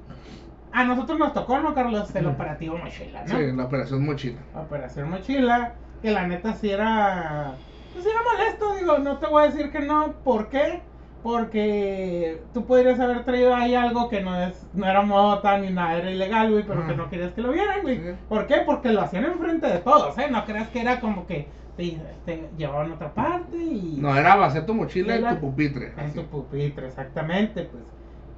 a 0.72 0.84
nosotros 0.84 1.18
nos 1.18 1.32
tocó, 1.32 1.58
¿no, 1.58 1.74
Carlos? 1.74 2.14
El 2.14 2.26
Ujú. 2.26 2.34
operativo 2.34 2.76
mochila, 2.76 3.24
¿no? 3.24 3.36
Sí, 3.36 3.52
la 3.52 3.64
operación 3.64 4.04
mochila. 4.04 4.38
Operación 4.54 5.10
Mochila, 5.10 5.74
que 6.02 6.10
la 6.10 6.26
neta 6.26 6.54
sí 6.54 6.70
era. 6.70 7.54
Pues 7.92 8.06
era 8.06 8.18
molesto, 8.32 8.74
digo, 8.74 8.98
no 8.98 9.18
te 9.18 9.26
voy 9.26 9.44
a 9.44 9.46
decir 9.46 9.70
que 9.70 9.80
no, 9.80 10.12
¿por 10.24 10.48
qué? 10.48 10.82
Porque 11.22 12.40
tú 12.54 12.64
podrías 12.64 13.00
haber 13.00 13.24
traído 13.24 13.54
ahí 13.54 13.74
algo 13.74 14.08
que 14.08 14.20
no 14.20 14.40
es 14.40 14.66
no 14.72 14.86
era 14.86 15.02
mota 15.02 15.58
ni 15.58 15.70
nada, 15.70 15.98
era 15.98 16.10
ilegal, 16.10 16.52
güey, 16.52 16.64
pero 16.64 16.86
que 16.86 16.94
no 16.94 17.10
querías 17.10 17.32
que 17.32 17.40
lo 17.40 17.50
vieran, 17.50 17.82
güey. 17.82 17.98
Sí. 17.98 18.14
¿Por 18.28 18.46
qué? 18.46 18.62
Porque 18.64 18.92
lo 18.92 19.00
hacían 19.00 19.24
enfrente 19.24 19.66
de 19.66 19.78
todos, 19.78 20.16
¿eh? 20.18 20.28
No 20.30 20.44
creas 20.44 20.68
que 20.68 20.80
era 20.80 21.00
como 21.00 21.26
que 21.26 21.48
te, 21.78 21.96
te 22.26 22.50
llevaban 22.58 22.90
a 22.90 22.94
otra 22.96 23.14
parte 23.14 23.56
y... 23.56 23.98
No, 23.98 24.14
era 24.16 24.34
vaciar 24.34 24.66
tu 24.66 24.74
mochila 24.74 25.16
y 25.16 25.34
tu 25.34 25.40
pupitre. 25.40 25.92
En 25.96 26.12
tu 26.12 26.24
pupitre, 26.24 26.88
exactamente, 26.88 27.62
pues. 27.62 27.84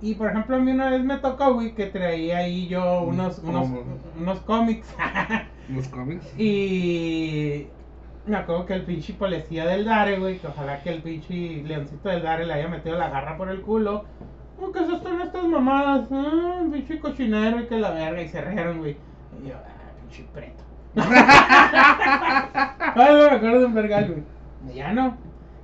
Y 0.03 0.15
por 0.15 0.31
ejemplo, 0.31 0.57
a 0.57 0.59
mí 0.59 0.71
una 0.71 0.91
vez 0.91 1.03
me 1.03 1.17
tocó, 1.19 1.55
güey, 1.55 1.75
que 1.75 1.87
traía 1.87 2.39
ahí 2.39 2.69
yo 2.69 3.03
unos, 3.03 3.39
unos, 3.39 3.63
¿Cómo? 3.63 3.83
unos 4.19 4.41
cómics. 4.41 4.95
Los 5.71 5.89
cómics. 5.89 6.27
y 6.39 7.67
me 8.27 8.37
acuerdo 8.37 8.67
que 8.67 8.75
el 8.75 8.85
pinche 8.85 9.15
policía 9.15 9.65
del 9.67 9.85
Dare, 9.85 10.19
güey, 10.19 10.39
que 10.39 10.47
ojalá 10.47 10.83
que 10.83 10.91
el 10.91 11.03
pinche 11.03 11.63
leoncito 11.63 12.09
del 12.09 12.23
Dare 12.23 12.47
le 12.47 12.53
haya 12.53 12.69
metido 12.69 12.99
la 12.99 13.09
garra 13.09 13.37
por 13.37 13.49
el 13.49 13.63
culo. 13.63 14.05
¿Cómo 14.59 14.73
que 14.73 14.81
esas 14.81 15.03
son 15.03 15.21
estas 15.23 15.45
mamadas? 15.45 16.09
Ah, 16.11 16.63
pinche 16.71 16.99
cochinero 16.99 17.61
y 17.61 17.67
que 17.67 17.79
la 17.79 17.91
verga. 17.91 18.21
Y 18.21 18.29
se 18.29 18.41
rieron, 18.43 18.79
güey. 18.79 18.97
Y 19.43 19.49
yo, 19.49 19.55
ah, 19.57 19.93
pinche 20.03 20.27
preto. 20.35 20.70
Ay, 22.95 23.15
me 23.15 23.31
acuerdo 23.31 23.61
de 23.61 23.67
un 23.67 23.75
vergal, 23.75 24.09
güey. 24.09 24.75
Ya 24.75 24.93
no. 24.93 25.17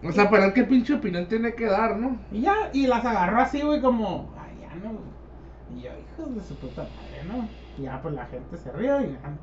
O 0.05 0.12
sea, 0.12 0.31
pero 0.31 0.53
qué 0.55 0.64
pinche 0.64 0.95
opinión 0.95 1.27
tiene 1.27 1.55
que 1.55 1.66
dar, 1.66 1.97
¿no? 1.97 2.18
Y 2.31 2.43
ya, 2.43 2.55
y 2.72 2.87
las 2.87 3.05
agarró 3.05 3.41
así, 3.41 3.62
güey, 3.62 3.81
como, 3.81 4.33
ay, 4.39 4.59
ya 4.61 4.74
no, 4.77 4.91
güey. 4.93 5.16
Y 5.74 5.83
yo, 5.83 5.91
hijos 5.99 6.35
de 6.35 6.43
su 6.43 6.55
puta 6.57 6.83
madre, 6.83 7.24
¿no? 7.27 7.49
Y 7.77 7.83
ya, 7.83 8.01
pues 8.01 8.14
la 8.14 8.27
gente 8.27 8.57
se 8.57 8.70
rió 8.72 9.01
y 9.01 9.12
ya. 9.12 9.39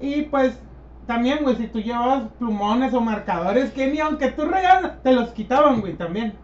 Y 0.00 0.22
pues, 0.22 0.60
también, 1.06 1.42
güey, 1.42 1.56
si 1.56 1.66
tú 1.66 1.80
llevabas 1.80 2.30
plumones 2.38 2.94
o 2.94 3.00
marcadores 3.00 3.72
que 3.72 3.88
ni 3.88 3.98
aunque 3.98 4.30
tú 4.30 4.44
regalas, 4.44 5.02
te 5.02 5.12
los 5.12 5.30
quitaban, 5.30 5.80
güey, 5.80 5.94
también. 5.94 6.34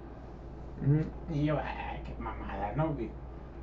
Y 1.33 1.45
yo, 1.45 1.57
ay, 1.59 2.03
qué 2.05 2.15
mamada, 2.21 2.73
¿no, 2.75 2.89
güey? 2.95 3.11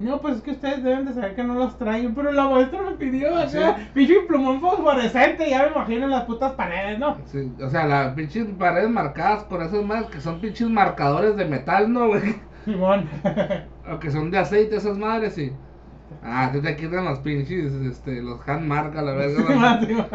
No, 0.02 0.20
pues 0.20 0.38
es 0.38 0.42
que 0.42 0.52
ustedes 0.52 0.84
deben 0.84 1.06
de 1.06 1.14
saber 1.14 1.36
que 1.36 1.44
no 1.44 1.54
los 1.56 1.78
traen, 1.78 2.16
pero 2.16 2.32
la 2.32 2.48
maestra 2.50 2.82
me 2.82 2.92
pidió, 2.94 3.36
¿Ah, 3.36 3.42
acá, 3.44 3.50
sí? 3.78 3.88
pinche 3.94 4.16
plumón 4.28 4.60
fosforescente, 4.60 5.50
ya 5.50 5.64
me 5.64 5.70
imagino 5.70 6.08
las 6.08 6.24
putas 6.26 6.54
paredes, 6.54 6.98
¿no? 6.98 7.18
Sí, 7.26 7.52
o 7.64 7.70
sea, 7.70 7.86
las 7.86 8.14
pinches 8.16 8.48
paredes 8.58 8.90
marcadas 8.90 9.44
por 9.44 9.62
esas 9.62 9.84
madres 9.86 10.08
que 10.10 10.20
son 10.22 10.40
pinches 10.42 10.70
marcadores 10.70 11.36
de 11.36 11.46
metal, 11.46 11.92
¿no, 11.94 12.08
güey? 12.08 12.36
Simón. 12.66 13.08
O 13.92 14.00
que 14.00 14.12
son 14.12 14.30
de 14.32 14.38
aceite 14.38 14.76
esas 14.78 14.98
madres 14.98 15.38
y... 15.38 15.52
Ah, 16.24 16.50
te 16.52 16.62
te 16.62 16.76
quitan 16.76 17.06
los 17.06 17.20
pinches, 17.20 17.74
este, 17.74 18.22
los 18.22 18.48
hand 18.48 18.66
mark 18.68 18.96
a 18.98 19.02
la 19.02 19.14
verga, 19.14 19.80
Simón, 19.82 20.08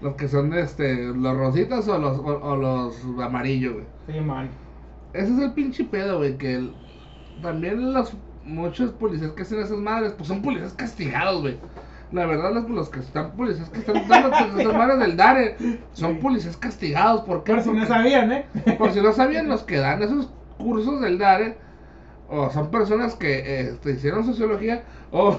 los, 0.00 0.14
que 0.14 0.28
son 0.28 0.50
de, 0.50 0.60
este, 0.62 1.12
los 1.14 1.36
rositas 1.36 1.86
o 1.88 1.98
los, 1.98 2.18
o, 2.18 2.24
o 2.42 2.56
los 2.56 2.96
amarillos, 3.22 3.74
güey. 3.74 3.84
Simón. 4.06 4.48
Ese 5.12 5.32
es 5.32 5.38
el 5.40 5.52
pinche 5.52 5.84
pedo, 5.84 6.18
güey, 6.18 6.36
que 6.38 6.54
el- 6.54 6.72
también 7.42 7.92
los 7.92 8.14
muchos 8.44 8.90
policías 8.92 9.32
que 9.32 9.42
hacen 9.42 9.60
esas 9.60 9.78
madres, 9.78 10.12
pues 10.12 10.28
son 10.28 10.42
policías 10.42 10.72
castigados, 10.74 11.42
güey. 11.42 11.58
La 12.12 12.26
verdad, 12.26 12.52
los, 12.52 12.68
los 12.68 12.88
que 12.88 13.00
están 13.00 13.32
policías 13.32 13.68
que 13.70 13.80
están 13.80 14.08
dando 14.08 14.30
pues, 14.52 14.54
esas 14.58 14.74
madres 14.74 14.98
del 14.98 15.16
DARE 15.16 15.56
son 15.92 16.18
policías 16.18 16.56
castigados. 16.56 17.22
¿Por 17.22 17.44
qué? 17.44 17.54
Por 17.54 17.62
si 17.62 17.70
no 17.70 17.86
sabían, 17.86 18.32
¿eh? 18.32 18.46
por 18.78 18.92
si 18.92 19.00
no 19.00 19.12
sabían, 19.12 19.48
los 19.48 19.62
que 19.62 19.76
dan 19.76 20.02
esos 20.02 20.28
cursos 20.58 21.00
del 21.00 21.18
DARE, 21.18 21.56
o 22.28 22.50
son 22.50 22.70
personas 22.70 23.14
que 23.14 23.60
este, 23.60 23.92
hicieron 23.92 24.24
sociología, 24.24 24.84
o 25.12 25.38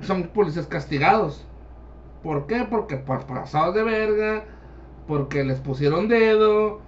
son 0.00 0.24
policías 0.24 0.66
castigados. 0.66 1.46
¿Por 2.22 2.46
qué? 2.46 2.66
Porque 2.68 2.96
por 2.96 3.26
pasados 3.26 3.74
de 3.74 3.82
verga, 3.82 4.44
porque 5.06 5.44
les 5.44 5.60
pusieron 5.60 6.08
dedo, 6.08 6.80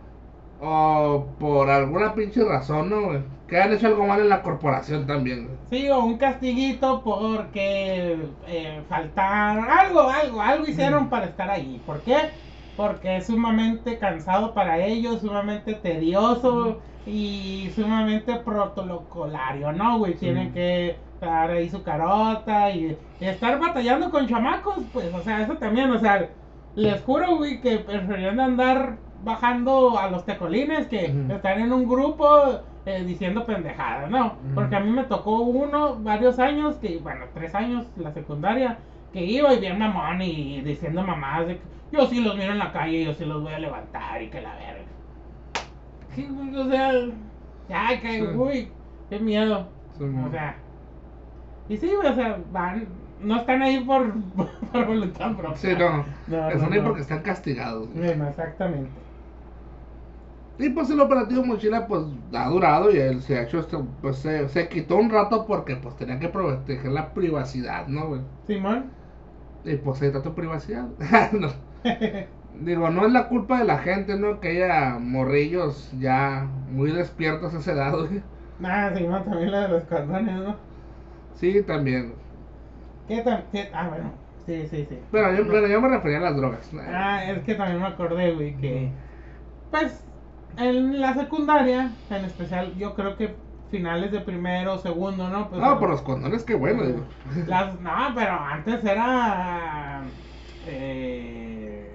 o 0.60 1.36
por 1.38 1.68
alguna 1.70 2.14
pinche 2.14 2.44
razón, 2.44 2.90
¿no, 2.90 3.02
güey? 3.06 3.20
Que 3.46 3.60
han 3.60 3.72
hecho 3.72 3.86
algo 3.88 4.06
mal 4.06 4.20
en 4.20 4.28
la 4.28 4.42
corporación 4.42 5.06
también, 5.06 5.46
güey. 5.46 5.58
Sí, 5.70 5.88
o 5.90 6.00
un 6.04 6.16
castiguito 6.18 7.02
porque 7.04 8.30
eh, 8.46 8.84
faltaron, 8.88 9.68
algo, 9.70 10.00
algo, 10.08 10.40
algo 10.40 10.66
hicieron 10.66 11.10
para 11.10 11.26
estar 11.26 11.50
ahí. 11.50 11.82
¿Por 11.84 12.02
qué? 12.02 12.32
Porque 12.76 13.16
es 13.18 13.26
sumamente 13.26 13.98
cansado 13.98 14.54
para 14.54 14.78
ellos, 14.84 15.20
sumamente 15.20 15.74
tedioso 15.74 16.82
y 17.04 17.70
sumamente 17.74 18.36
protocolario, 18.36 19.72
¿no, 19.72 19.98
güey? 19.98 20.16
Tienen 20.18 20.48
Sí. 20.48 20.52
que 20.52 21.04
dar 21.20 21.50
ahí 21.50 21.68
su 21.70 21.82
carota 21.82 22.70
y, 22.70 22.98
y 23.20 23.24
estar 23.26 23.58
batallando 23.58 24.10
con 24.10 24.26
chamacos, 24.28 24.86
pues, 24.92 25.12
o 25.14 25.22
sea, 25.22 25.42
eso 25.42 25.56
también, 25.58 25.90
o 25.90 25.98
sea, 25.98 26.30
les 26.74 27.02
juro, 27.02 27.36
güey, 27.36 27.60
que 27.60 27.78
preferían 27.78 28.40
andar 28.40 28.98
bajando 29.24 29.98
a 29.98 30.10
los 30.10 30.24
tecolines 30.24 30.86
que 30.86 31.06
estar 31.30 31.58
en 31.58 31.72
un 31.72 31.88
grupo 31.88 32.28
eh, 32.86 33.02
diciendo 33.04 33.46
pendejadas, 33.46 34.10
¿no? 34.10 34.34
Porque 34.54 34.76
a 34.76 34.80
mí 34.80 34.90
me 34.90 35.04
tocó 35.04 35.40
uno, 35.40 35.96
varios 36.00 36.38
años, 36.38 36.76
que, 36.76 36.98
bueno, 36.98 37.24
tres 37.34 37.54
años, 37.54 37.86
la 37.96 38.12
secundaria, 38.12 38.78
que 39.12 39.24
iba 39.24 39.52
y 39.54 39.60
bien 39.60 39.78
mamón 39.78 40.20
y 40.22 40.60
diciendo 40.60 41.04
de 41.46 41.56
que 41.56 41.62
yo 41.92 42.06
sí 42.06 42.20
los 42.20 42.36
miro 42.36 42.52
en 42.52 42.58
la 42.58 42.72
calle, 42.72 43.04
yo 43.04 43.14
sí 43.14 43.24
los 43.24 43.42
voy 43.42 43.52
a 43.52 43.58
levantar 43.58 44.20
y 44.22 44.28
que 44.28 44.40
la 44.40 44.54
verga. 44.54 44.82
Sí, 46.14 46.28
o 46.56 46.68
sea, 46.68 46.92
ya, 47.68 48.00
que, 48.00 48.20
Sí. 48.20 48.26
uy, 48.36 48.68
qué 49.08 49.18
miedo. 49.18 49.68
Sí, 49.96 50.04
O 50.04 50.30
sea, 50.30 50.56
y 51.68 51.76
sí, 51.76 51.90
o 51.94 52.14
sea, 52.14 52.38
van, 52.52 52.86
no 53.20 53.36
están 53.36 53.62
ahí 53.62 53.80
por, 53.84 54.12
por 54.72 54.86
voluntad 54.86 55.34
propia. 55.34 55.56
Sí, 55.56 55.68
no. 55.78 56.04
No, 56.26 56.48
Están 56.50 56.68
no, 56.68 56.74
ahí 56.74 56.80
no. 56.80 56.84
porque 56.84 57.00
están 57.02 57.22
castigados. 57.22 57.92
Bien, 57.94 58.22
Exactamente. 58.22 58.90
Y 60.58 60.70
pues 60.70 60.90
el 60.90 61.00
operativo 61.00 61.44
mochila 61.44 61.86
pues 61.86 62.02
ha 62.32 62.48
durado 62.48 62.90
y 62.92 62.96
él 62.98 63.20
se 63.22 63.38
ha 63.38 63.42
hecho 63.42 63.58
esto, 63.58 63.86
pues 64.00 64.18
se, 64.18 64.48
se 64.48 64.68
quitó 64.68 64.96
un 64.96 65.10
rato 65.10 65.46
porque 65.46 65.76
pues 65.76 65.96
tenía 65.96 66.18
que 66.20 66.28
proteger 66.28 66.92
la 66.92 67.12
privacidad, 67.12 67.86
¿no, 67.88 68.08
güey? 68.08 68.20
Simón. 68.46 68.90
Y 69.64 69.76
pues 69.76 69.98
se 69.98 70.10
trató 70.10 70.34
privacidad. 70.34 70.88
No. 71.32 71.48
Digo, 72.60 72.88
no 72.90 73.04
es 73.06 73.12
la 73.12 73.28
culpa 73.28 73.58
de 73.58 73.64
la 73.64 73.78
gente, 73.78 74.16
¿no? 74.16 74.40
Que 74.40 74.48
haya 74.62 74.98
morrillos 75.00 75.90
ya 75.98 76.46
muy 76.70 76.92
despiertos 76.92 77.54
a 77.54 77.58
esa 77.58 77.72
edad, 77.72 77.92
güey. 77.98 78.22
Ah, 78.62 78.92
Simón, 78.96 79.24
también 79.24 79.50
lo 79.50 79.60
de 79.60 79.68
los 79.68 79.84
condones, 79.84 80.34
¿no? 80.36 80.56
Sí, 81.34 81.62
también. 81.62 82.14
¿Qué 83.08 83.20
tan, 83.22 83.44
qué- 83.52 83.70
Ah, 83.72 83.88
bueno, 83.88 84.12
sí, 84.46 84.66
sí, 84.66 84.86
sí. 84.88 84.98
Pero 85.10 85.34
yo, 85.34 85.46
pero 85.46 85.66
yo 85.66 85.80
me 85.80 85.88
refería 85.88 86.18
a 86.18 86.22
las 86.22 86.36
drogas. 86.36 86.70
Ah, 86.88 87.24
es 87.24 87.42
que 87.44 87.54
también 87.54 87.80
me 87.80 87.86
acordé, 87.88 88.32
güey, 88.34 88.56
que. 88.56 88.90
Pues, 89.70 90.03
en 90.56 91.00
la 91.00 91.14
secundaria, 91.14 91.90
en 92.10 92.24
especial, 92.24 92.74
yo 92.76 92.94
creo 92.94 93.16
que 93.16 93.34
finales 93.70 94.12
de 94.12 94.20
primero, 94.20 94.78
segundo, 94.78 95.28
¿no? 95.28 95.48
Pues, 95.48 95.60
No, 95.60 95.78
por 95.78 95.90
los 95.90 96.02
condones, 96.02 96.44
qué 96.44 96.54
bueno, 96.54 96.84
digo. 96.84 97.00
Las, 97.46 97.80
no, 97.80 97.92
pero 98.14 98.32
antes 98.32 98.84
era. 98.84 100.02
eh, 100.66 101.90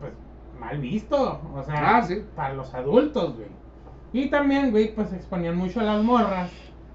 pues 0.00 0.12
mal 0.58 0.78
visto. 0.78 1.40
O 1.54 1.62
sea, 1.62 1.96
Ah, 1.98 2.02
sí. 2.02 2.24
para 2.34 2.54
los 2.54 2.74
adultos, 2.74 3.36
güey. 3.36 3.48
Y 4.12 4.28
también, 4.28 4.70
güey, 4.70 4.94
pues 4.94 5.12
exponían 5.12 5.56
mucho 5.56 5.80
a 5.80 5.84
las 5.84 6.02
morras 6.02 6.50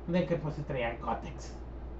de 0.07 0.25
que 0.25 0.35
pues 0.35 0.55
se 0.55 0.63
traían 0.63 0.97
cótex. 0.97 1.55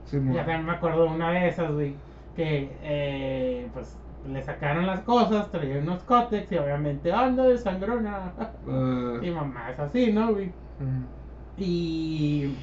Sí, 0.06 0.18
Ya 0.32 0.38
también 0.46 0.66
me 0.66 0.74
acuerdo 0.74 1.04
de 1.04 1.10
una 1.10 1.32
de 1.32 1.48
esas, 1.48 1.72
güey, 1.72 1.96
que 2.36 2.72
eh, 2.84 3.68
pues 3.74 3.98
le 4.28 4.44
sacaron 4.44 4.86
las 4.86 5.02
cosas, 5.02 5.50
traían 5.52 5.84
unos 5.84 6.04
cótex 6.04 6.52
y 6.52 6.58
obviamente 6.58 7.12
anda 7.12 7.44
de 7.44 7.58
sangrona. 7.58 8.34
Eh, 8.68 9.20
y 9.24 9.32
mamá 9.32 9.72
es 9.72 9.80
así, 9.80 10.12
¿no, 10.12 10.34
güey? 10.34 10.48
mm. 10.80 11.04
Y 11.58 12.54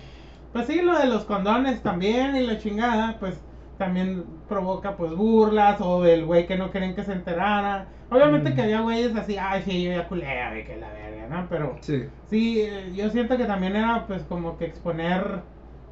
pues 0.52 0.66
sí, 0.66 0.80
lo 0.82 0.98
de 0.98 1.06
los 1.06 1.24
condones 1.24 1.82
también 1.82 2.36
y 2.36 2.46
la 2.46 2.58
chingada, 2.58 3.16
pues 3.18 3.40
también 3.78 4.24
provoca 4.48 4.96
pues 4.96 5.12
burlas 5.14 5.80
o 5.80 6.00
del 6.02 6.24
güey 6.24 6.46
que 6.46 6.56
no 6.56 6.70
querían 6.70 6.94
que 6.94 7.02
se 7.02 7.12
enterara. 7.12 7.86
Obviamente 8.10 8.50
Mm. 8.50 8.54
que 8.54 8.62
había 8.62 8.80
güeyes 8.82 9.16
así, 9.16 9.36
ay, 9.36 9.62
sí, 9.64 9.82
yo 9.82 9.92
ya 9.92 10.06
culé, 10.06 10.26
güey, 10.50 10.64
que 10.64 10.76
la 10.76 10.92
verga, 10.92 11.26
¿no? 11.28 11.46
Pero 11.48 11.76
Sí. 11.80 12.04
sí, 12.30 12.60
eh, 12.60 12.92
yo 12.94 13.10
siento 13.10 13.36
que 13.36 13.46
también 13.46 13.74
era 13.74 14.04
pues 14.06 14.22
como 14.24 14.56
que 14.56 14.66
exponer 14.66 15.40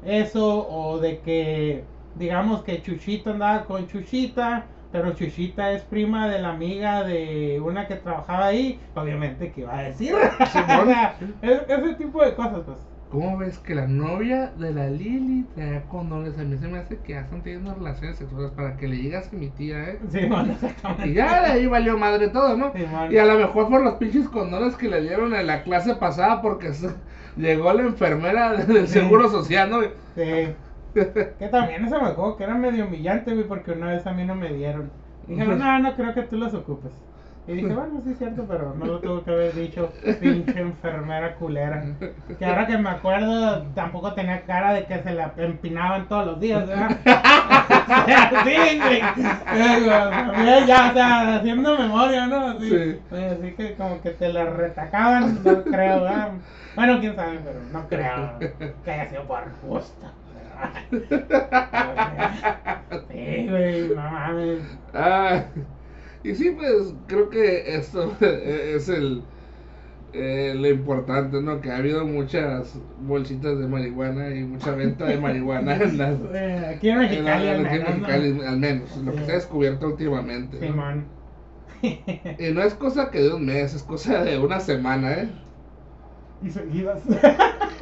eso 0.05 0.67
o 0.69 0.99
de 0.99 1.19
que 1.19 1.83
digamos 2.15 2.63
que 2.63 2.81
Chuchito 2.81 3.31
andaba 3.31 3.65
con 3.65 3.87
Chuchita. 3.87 4.65
Pero 4.93 5.11
Chuchita 5.13 5.71
es 5.73 5.81
prima 5.81 6.29
de 6.29 6.39
la 6.39 6.51
amiga 6.51 7.03
de 7.03 7.59
una 7.61 7.87
que 7.87 7.95
trabajaba 7.95 8.45
ahí. 8.45 8.79
Obviamente 8.95 9.51
que 9.51 9.61
iba 9.61 9.77
a 9.77 9.81
decir. 9.83 10.13
o 10.39 10.45
sea, 10.45 11.17
es- 11.41 11.61
ese 11.67 11.93
tipo 11.95 12.23
de 12.23 12.33
cosas, 12.35 12.61
pues. 12.65 12.77
¿Cómo 13.09 13.37
ves 13.37 13.59
que 13.59 13.75
la 13.75 13.85
novia 13.85 14.51
de 14.57 14.71
la 14.73 14.87
Lili 14.87 15.45
traía 15.55 15.83
condones? 15.83 16.37
A 16.39 16.43
mí 16.43 16.57
se 16.57 16.67
me 16.67 16.79
hace 16.79 16.97
que 16.97 17.13
ya 17.13 17.19
están 17.21 17.41
teniendo 17.43 17.75
relaciones 17.75 18.17
sexuales 18.17 18.49
para 18.51 18.75
que 18.75 18.87
le 18.87 18.95
digas 18.95 19.29
a 19.31 19.35
mi 19.35 19.49
tía, 19.49 19.83
¿eh? 19.83 19.99
Sí, 20.11 20.25
man, 20.25 20.49
exactamente. 20.49 21.09
Y 21.09 21.13
ya 21.13 21.41
de 21.43 21.51
ahí 21.51 21.67
valió 21.67 21.95
madre 21.95 22.29
todo, 22.29 22.57
¿no? 22.57 22.71
Sí. 22.73 22.83
Y 23.11 23.17
a 23.19 23.25
lo 23.25 23.37
mejor 23.37 23.69
por 23.69 23.83
los 23.83 23.95
pinches 23.95 24.27
condones 24.29 24.75
que 24.75 24.89
le 24.89 25.01
dieron 25.01 25.35
en 25.35 25.45
la 25.45 25.61
clase 25.61 25.93
pasada 25.95 26.41
porque 26.41 26.71
llegó 27.37 27.71
la 27.73 27.83
enfermera 27.83 28.53
del 28.53 28.87
seguro 28.87 29.29
social, 29.29 29.69
¿no? 29.69 29.81
Sí. 30.15 30.53
Que 30.93 31.47
también 31.49 31.85
eso 31.85 32.01
me 32.01 32.09
acuerdo 32.09 32.37
que 32.37 32.43
era 32.43 32.55
medio 32.55 32.85
humillante, 32.85 33.33
güey, 33.33 33.47
porque 33.47 33.71
una 33.71 33.91
vez 33.91 34.05
a 34.05 34.13
mí 34.13 34.23
no 34.23 34.35
me 34.35 34.53
dieron. 34.53 34.91
Dijeron, 35.27 35.57
no, 35.57 35.79
no 35.79 35.95
creo 35.95 36.13
que 36.13 36.23
tú 36.23 36.37
los 36.37 36.53
ocupes. 36.53 36.91
Y 37.45 37.53
dije, 37.53 37.73
bueno, 37.73 37.99
sí 38.01 38.11
es 38.11 38.17
cierto, 38.17 38.45
pero 38.47 38.73
no 38.73 38.85
lo 38.85 38.99
tuve 38.99 39.21
que 39.23 39.31
haber 39.31 39.53
dicho, 39.53 39.91
pinche 40.21 40.61
enfermera 40.61 41.35
culera. 41.35 41.83
Que 42.39 42.45
ahora 42.45 42.65
que 42.65 42.77
me 42.77 42.89
acuerdo, 42.89 43.63
tampoco 43.75 44.13
tenía 44.13 44.43
cara 44.43 44.73
de 44.73 44.85
que 44.85 45.03
se 45.03 45.11
la 45.13 45.33
empinaban 45.35 46.07
todos 46.07 46.25
los 46.25 46.39
días, 46.39 46.65
¿verdad? 46.65 46.97
sí, 48.45 48.79
güey. 48.79 49.01
También 49.01 50.67
ya, 50.67 50.89
o 50.89 50.93
sea, 50.93 51.35
haciendo 51.35 51.77
memoria, 51.77 52.27
¿no? 52.27 52.47
Así, 52.47 52.69
Sí. 52.69 52.99
Así 53.11 53.51
que 53.57 53.75
como 53.75 54.01
que 54.01 54.11
te 54.11 54.31
la 54.31 54.45
retacaban, 54.45 55.43
no 55.43 55.63
creo, 55.63 56.01
¿verdad? 56.01 56.29
Bueno, 56.75 56.99
quién 57.01 57.15
sabe, 57.15 57.39
pero 57.43 57.59
no 57.73 57.87
creo 57.89 58.39
que 58.85 58.91
haya 58.91 59.09
sido 59.09 59.23
por 59.23 59.43
gusto. 59.67 60.07
Sí, 63.11 63.47
güey, 63.49 63.89
no 63.89 63.95
mames. 63.95 64.59
Ah, 64.93 65.43
y 66.23 66.35
sí, 66.35 66.51
pues 66.51 66.93
creo 67.07 67.29
que 67.29 67.75
esto 67.75 68.15
es 68.21 68.89
el 68.89 69.23
eh, 70.13 70.53
lo 70.55 70.67
importante, 70.67 71.41
¿no? 71.41 71.59
Que 71.59 71.71
ha 71.71 71.77
habido 71.77 72.05
muchas 72.05 72.79
bolsitas 73.01 73.57
de 73.57 73.67
marihuana 73.67 74.29
y 74.29 74.43
mucha 74.43 74.71
venta 74.75 75.05
de 75.05 75.17
marihuana 75.17 75.75
en 75.75 75.97
las, 75.97 76.17
Eh, 76.33 76.73
Aquí 76.75 76.89
en 76.89 77.01
en 77.01 77.25
la- 77.25 77.31
Mexicali, 77.37 77.47
en 77.47 77.63
la- 77.63 78.43
en 78.43 78.47
al 78.47 78.57
menos, 78.59 78.95
lo 78.97 79.11
que 79.11 79.17
Sí. 79.19 79.25
se 79.25 79.31
ha 79.31 79.35
descubierto 79.35 79.87
últimamente. 79.87 80.57
¿no? 80.59 80.67
Simón. 80.67 81.05
Y 81.81 82.51
no 82.53 82.61
es 82.61 82.75
cosa 82.75 83.09
que 83.11 83.19
de 83.19 83.33
un 83.33 83.45
mes, 83.45 83.73
es 83.73 83.83
cosa 83.83 84.23
de 84.23 84.37
una 84.39 84.59
semana, 84.59 85.13
¿eh? 85.13 85.29
Y 86.43 86.49
seguidas. 86.49 86.99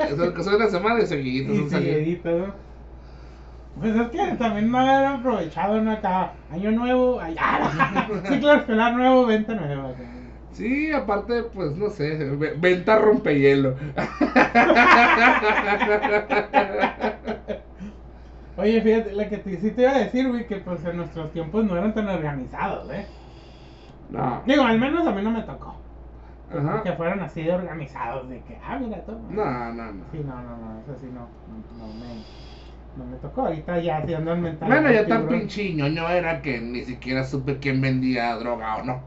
Es 0.10 0.32
cosa 0.32 0.52
de 0.52 0.56
una 0.58 0.70
semana 0.70 1.02
y 1.02 1.08
seguiditos. 1.08 1.56
y 1.56 1.70
seguiditas, 1.70 2.34
¿no? 2.34 2.54
Pues 3.80 3.96
es 3.96 4.10
que 4.10 4.18
también 4.38 4.70
no 4.70 4.80
haber 4.80 5.06
aprovechado, 5.06 5.82
¿no? 5.82 5.92
Acá, 5.92 6.34
año 6.50 6.72
nuevo, 6.72 7.20
ah, 7.22 7.72
ciclo 8.28 8.54
escolar 8.54 8.94
nuevo, 8.94 9.26
venta 9.26 9.56
nueva. 9.56 9.90
¿no? 9.90 9.96
Sí, 10.52 10.92
aparte, 10.92 11.44
pues 11.44 11.78
no 11.78 11.90
sé, 11.90 12.16
ve- 12.36 12.56
venta 12.60 13.00
rompehielo. 13.00 13.76
Oye, 18.58 18.82
fíjate, 18.82 19.14
lo 19.14 19.30
que 19.30 19.38
te, 19.38 19.60
sí 19.60 19.72
te 19.72 19.82
iba 19.84 19.92
a 19.92 20.00
decir, 20.00 20.28
güey, 20.28 20.46
que 20.46 20.58
pues 20.58 20.84
en 20.86 20.98
nuestros 20.98 21.32
tiempos 21.32 21.64
no 21.66 21.76
eran 21.78 21.94
tan 21.94 22.08
organizados, 22.10 22.92
¿eh? 22.92 23.08
No. 24.10 24.44
Digo, 24.46 24.64
al 24.64 24.78
menos 24.78 25.08
a 25.08 25.12
mí 25.12 25.22
no 25.22 25.32
me 25.32 25.44
tocó. 25.44 25.81
Ajá. 26.58 26.84
Que 26.84 26.92
fueran 26.94 27.20
así 27.22 27.44
de 27.44 27.54
organizados, 27.54 28.30
de 28.30 28.42
que, 28.42 28.58
ah, 28.64 28.78
mira, 28.80 29.04
toma. 29.06 29.20
No, 29.30 29.74
no, 29.74 29.92
no. 29.94 30.04
Sí, 30.12 30.20
no, 30.26 30.36
no, 30.36 30.58
no, 30.58 30.82
eso 30.82 30.96
sí 31.00 31.08
no, 31.08 31.28
no, 31.48 31.88
no 31.88 31.94
me, 31.94 32.16
no 32.98 33.06
me 33.12 33.18
tocó. 33.18 33.46
Ahorita 33.48 33.80
ya 33.80 34.06
sí 34.06 34.14
andan 34.14 34.42
mental. 34.42 34.68
Bueno, 34.70 34.92
ya 34.92 35.08
tan 35.08 35.28
pinche 35.28 35.74
ñoño 35.74 36.10
era 36.10 36.42
que 36.42 36.60
ni 36.60 36.84
siquiera 36.84 37.24
supe 37.24 37.58
quién 37.60 37.82
vendía 37.82 38.36
droga 38.36 38.78
o 38.78 38.84
no. 38.84 39.02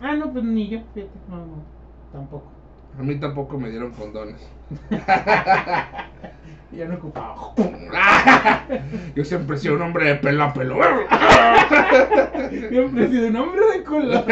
Ah, 0.00 0.14
no, 0.14 0.32
pues 0.32 0.44
ni 0.44 0.68
yo, 0.68 0.80
fíjate, 0.94 1.12
no, 1.28 1.36
no, 1.36 1.62
tampoco. 2.12 2.46
A 2.98 3.02
mí 3.02 3.16
tampoco 3.16 3.58
me 3.58 3.70
dieron 3.70 3.90
condones. 3.92 4.48
Yo 6.72 6.88
no 6.88 6.94
ocupaba. 6.94 7.36
Yo 9.14 9.24
siempre 9.24 9.56
he 9.56 9.58
sido 9.58 9.76
un 9.76 9.82
hombre 9.82 10.06
de 10.06 10.14
pelo 10.16 10.44
a 10.44 10.52
pelo. 10.52 10.74
Siempre 12.68 13.04
he 13.04 13.08
sido 13.08 13.28
un 13.28 13.36
hombre 13.36 13.60
de 13.72 13.84
culo. 13.84 14.24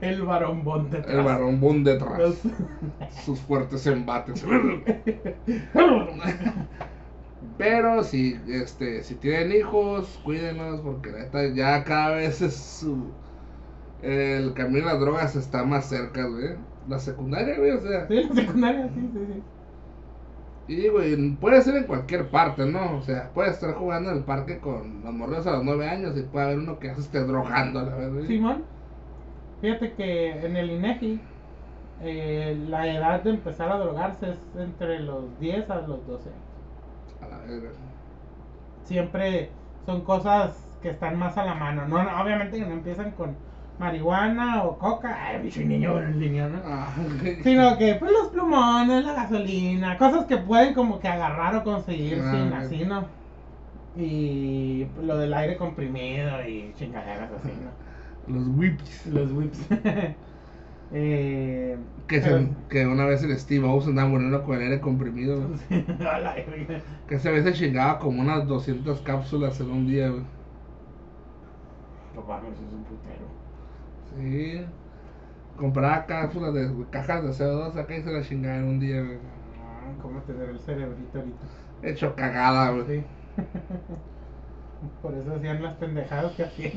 El 0.00 0.22
varón 0.22 0.64
bon 0.64 0.90
detrás. 0.90 1.14
El 1.14 1.22
varón 1.22 1.60
boom 1.60 1.84
detrás. 1.84 2.40
Sus 3.24 3.38
fuertes 3.40 3.86
embates. 3.86 4.44
Pero 7.58 8.02
si, 8.02 8.40
este, 8.48 9.02
si 9.02 9.14
tienen 9.16 9.52
hijos, 9.52 10.18
cuídenlos 10.24 10.80
porque 10.80 11.10
neta 11.12 11.46
ya 11.48 11.84
cada 11.84 12.16
vez 12.16 12.40
es 12.40 12.54
su... 12.56 13.10
El 14.00 14.54
camino 14.54 14.88
a 14.88 14.92
las 14.92 15.00
drogas 15.00 15.36
está 15.36 15.64
más 15.64 15.86
cerca, 15.86 16.24
güey. 16.24 16.56
La 16.88 16.98
secundaria, 16.98 17.58
güey, 17.58 17.72
o 17.72 17.80
sea... 17.80 18.08
Sí, 18.08 18.14
la 18.14 18.34
secundaria, 18.34 18.88
sí, 18.94 19.10
sí, 19.12 19.18
sí. 19.34 19.42
Y, 20.68 20.88
güey, 20.88 21.34
puede 21.36 21.60
ser 21.62 21.76
en 21.76 21.84
cualquier 21.84 22.30
parte, 22.30 22.64
¿no? 22.64 22.96
O 22.96 23.02
sea, 23.02 23.30
puedes 23.34 23.54
estar 23.54 23.74
jugando 23.74 24.10
en 24.10 24.18
el 24.18 24.24
parque 24.24 24.58
con 24.58 25.02
los 25.02 25.12
morros 25.12 25.46
a 25.46 25.52
los 25.52 25.64
nueve 25.64 25.88
años 25.88 26.16
y 26.16 26.22
puede 26.22 26.46
haber 26.46 26.58
uno 26.60 26.78
que 26.78 26.94
se 26.94 27.00
esté 27.00 27.24
drogando, 27.24 27.82
la 27.82 27.96
verdad. 27.96 28.22
Simón, 28.26 28.64
fíjate 29.60 29.92
que 29.92 30.46
en 30.46 30.56
el 30.56 30.70
INEGI 30.70 31.20
eh, 32.02 32.58
la 32.68 32.86
edad 32.88 33.22
de 33.22 33.30
empezar 33.30 33.70
a 33.70 33.78
drogarse 33.78 34.30
es 34.30 34.38
entre 34.58 35.00
los 35.00 35.38
10 35.38 35.68
a 35.70 35.76
los 35.82 36.06
12 36.06 36.30
años. 36.30 37.22
A 37.22 37.28
la 37.28 37.38
verga. 37.38 37.70
Siempre 38.84 39.50
son 39.86 40.00
cosas 40.02 40.66
que 40.82 40.90
están 40.90 41.18
más 41.18 41.36
a 41.36 41.44
la 41.44 41.54
mano. 41.54 41.86
No, 41.86 42.02
no, 42.02 42.22
obviamente 42.22 42.58
que 42.58 42.64
no 42.64 42.72
empiezan 42.72 43.10
con 43.12 43.36
marihuana 43.78 44.64
o 44.64 44.78
coca. 44.78 45.16
Ay, 45.26 45.42
bicho 45.42 45.60
niño 45.60 46.00
línea, 46.00 46.48
¿no? 46.48 46.60
Ah, 46.64 46.88
Sino 47.42 47.76
que 47.76 47.94
pues 47.96 48.12
los 48.12 48.28
plumones, 48.28 49.04
la 49.04 49.12
gasolina, 49.12 49.96
cosas 49.98 50.24
que 50.24 50.38
pueden 50.38 50.74
como 50.74 51.00
que 51.00 51.08
agarrar 51.08 51.56
o 51.56 51.64
conseguir 51.64 52.20
Ah, 52.22 52.30
sin 52.32 52.52
así, 52.52 52.84
¿no? 52.84 53.04
Y 53.96 54.86
lo 55.02 55.18
del 55.18 55.34
aire 55.34 55.56
comprimido 55.56 56.46
y 56.46 56.72
chingaderas 56.78 57.30
así, 57.32 57.48
¿no? 57.48 57.89
Los 58.32 58.48
whips. 58.48 59.06
Los 59.06 59.32
whips. 59.32 59.66
eh, 60.92 61.76
Que, 62.06 62.20
pero- 62.20 62.38
se, 62.38 62.48
que 62.68 62.86
una 62.86 63.04
vez 63.06 63.22
el 63.22 63.36
Steve 63.38 63.66
O's 63.66 63.86
andaba 63.86 64.08
muriendo 64.08 64.42
con 64.44 64.56
el 64.56 64.62
aire 64.62 64.80
comprimido, 64.80 65.48
güey. 65.48 65.84
Que 67.08 67.14
ese 67.16 67.30
vez 67.30 67.44
se 67.44 67.52
chingaba 67.52 67.98
como 67.98 68.20
unas 68.20 68.46
200 68.46 69.00
cápsulas 69.02 69.60
en 69.60 69.70
un 69.70 69.86
día, 69.86 70.08
güey. 70.10 70.24
No 72.14 72.22
mames, 72.22 72.52
es 72.52 72.72
un 72.72 72.84
putero. 72.84 73.26
Sí. 74.16 74.64
Compraba 75.56 76.06
cápsulas 76.06 76.54
de 76.54 76.70
cajas 76.90 77.22
de 77.22 77.30
CO2 77.44 77.76
acá 77.76 77.96
y 77.96 78.02
se 78.02 78.12
la 78.12 78.22
chingaba 78.22 78.56
en 78.56 78.64
un 78.64 78.80
día, 78.80 79.00
güey. 79.02 79.18
Ah, 79.58 79.92
¿Cómo 80.02 80.20
tener 80.22 80.48
el 80.50 80.58
cerebrito 80.60 81.18
ahorita? 81.18 81.46
Hecho 81.82 82.14
cagada, 82.14 82.70
güey. 82.70 82.86
Sí. 82.86 83.04
Por 85.02 85.14
eso 85.14 85.34
hacían 85.34 85.62
las 85.62 85.74
pendejadas 85.74 86.32
que 86.32 86.44
hacían. 86.44 86.72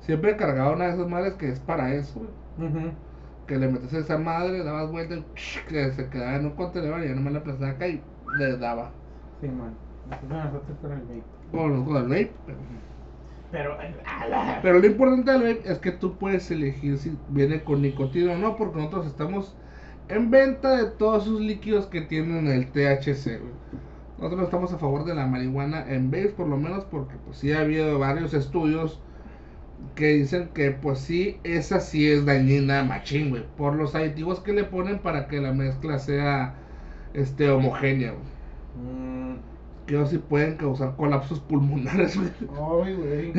Siempre 0.00 0.32
he 0.32 0.36
cargado 0.36 0.74
una 0.74 0.86
de 0.86 0.94
esas 0.94 1.08
madres 1.08 1.34
que 1.34 1.48
es 1.48 1.60
para 1.60 1.92
eso, 1.94 2.20
güey. 2.58 2.92
Que 3.46 3.58
le 3.58 3.68
metes 3.68 3.92
esa 3.92 4.16
madre, 4.18 4.64
dabas 4.64 4.90
vuelta 4.90 5.16
que 5.68 5.92
se 5.92 6.08
quedaba 6.08 6.36
en 6.36 6.46
un 6.46 6.52
contenedor 6.52 7.02
y 7.04 7.08
ya 7.08 7.14
nomás 7.14 7.32
la 7.34 7.38
aplastaba 7.40 7.72
acá 7.72 7.88
y 7.88 8.00
le 8.38 8.56
daba. 8.56 8.90
Sí, 9.40 9.48
man. 9.48 9.74
Nosotros 10.28 10.76
con 10.80 10.92
el 10.92 11.00
vape. 11.02 11.22
Con 11.52 11.96
el 11.96 12.02
vape. 12.08 12.32
pero- 12.46 12.58
Pero, 13.50 13.80
eh, 13.82 13.94
a 14.04 14.58
Pero 14.62 14.78
lo 14.80 14.86
importante 14.86 15.30
del 15.30 15.42
vape 15.56 15.70
es 15.72 15.78
que 15.78 15.92
tú 15.92 16.16
puedes 16.16 16.50
elegir 16.50 16.98
si 16.98 17.16
viene 17.28 17.62
con 17.62 17.82
nicotina 17.82 18.32
o 18.32 18.36
no, 18.36 18.56
porque 18.56 18.78
nosotros 18.78 19.06
estamos 19.06 19.56
en 20.08 20.30
venta 20.30 20.76
de 20.76 20.90
todos 20.90 21.24
sus 21.24 21.40
líquidos 21.40 21.86
que 21.86 22.00
tienen 22.00 22.46
el 22.48 22.66
THC, 22.72 23.38
güey. 23.38 23.52
Nosotros 24.18 24.44
estamos 24.44 24.72
a 24.72 24.78
favor 24.78 25.04
de 25.04 25.14
la 25.14 25.26
marihuana 25.26 25.84
en 25.92 26.10
vapes, 26.10 26.32
por 26.32 26.48
lo 26.48 26.56
menos 26.56 26.84
porque 26.86 27.14
pues 27.24 27.38
sí 27.38 27.52
ha 27.52 27.60
habido 27.60 27.98
varios 27.98 28.32
estudios 28.34 29.00
que 29.94 30.08
dicen 30.08 30.50
que 30.54 30.70
pues 30.72 31.00
sí, 31.00 31.40
esa 31.44 31.80
sí 31.80 32.08
es 32.10 32.24
dañina 32.26 32.84
machín, 32.84 33.30
güey, 33.30 33.44
por 33.56 33.74
los 33.74 33.94
aditivos 33.94 34.40
que 34.40 34.52
le 34.52 34.64
ponen 34.64 35.00
para 35.00 35.28
que 35.28 35.40
la 35.40 35.52
mezcla 35.52 35.98
sea 35.98 36.54
este 37.14 37.50
homogénea, 37.50 38.12
güey. 38.12 38.24
Mm, 38.74 39.36
Que 39.86 40.06
sí 40.06 40.18
pueden 40.18 40.56
causar 40.56 40.96
colapsos 40.96 41.40
pulmonares, 41.40 42.16
güey. 42.16 42.30
Ay, 42.84 42.94
güey. 42.94 43.32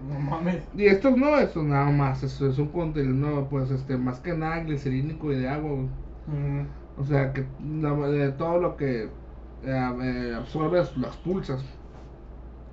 No 0.00 0.18
mames. 0.20 0.64
Y 0.74 0.86
estos 0.86 1.16
no, 1.16 1.38
estos 1.38 1.64
nada 1.64 1.90
más, 1.90 2.22
eso 2.22 2.48
es 2.48 2.58
un 2.58 2.68
contenido, 2.68 3.48
pues, 3.48 3.70
este, 3.70 3.96
más 3.98 4.20
que 4.20 4.34
nada 4.34 4.60
glicerínico 4.60 5.32
y 5.32 5.36
de 5.40 5.48
agua, 5.48 5.70
güey. 5.72 5.88
Mm, 6.26 6.66
O 6.96 7.04
sea, 7.04 7.32
que 7.32 7.42
de 7.42 8.32
todo 8.32 8.58
lo 8.60 8.76
que 8.76 9.10
eh, 9.62 10.34
absorbes, 10.36 10.96
las 10.96 11.16
pulsas. 11.16 11.64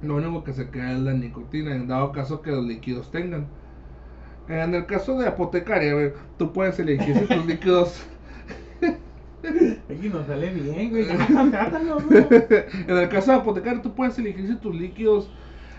Lo 0.02 0.15
único 0.15 0.44
que 0.44 0.53
se 0.53 0.69
queda 0.69 0.94
es 0.94 0.99
la 0.99 1.14
nicotina, 1.14 1.76
en 1.76 1.88
dado 1.88 2.11
caso 2.11 2.41
que 2.41 2.52
los 2.52 2.65
líquidos 2.65 3.11
tengan. 3.11 3.45
En 4.48 4.73
el 4.73 4.86
caso 4.86 5.18
de 5.19 5.28
apotecaria, 5.28 6.14
tú 6.38 6.52
puedes 6.52 6.80
elegir 6.80 7.15
si 7.15 7.26
tus 7.26 7.45
líquidos. 7.45 8.03
Aquí 9.90 10.10
nos 10.10 10.26
sale 10.28 10.52
bien, 10.53 10.90
güey. 10.90 11.07
En 12.88 12.98
el 12.98 13.10
caso 13.10 13.32
de 13.32 13.38
apotecaria, 13.38 13.82
tú 13.82 13.94
puedes 13.94 14.18
elegir 14.18 14.48
si 14.48 14.56
tus 14.56 14.76
líquidos 14.76 15.30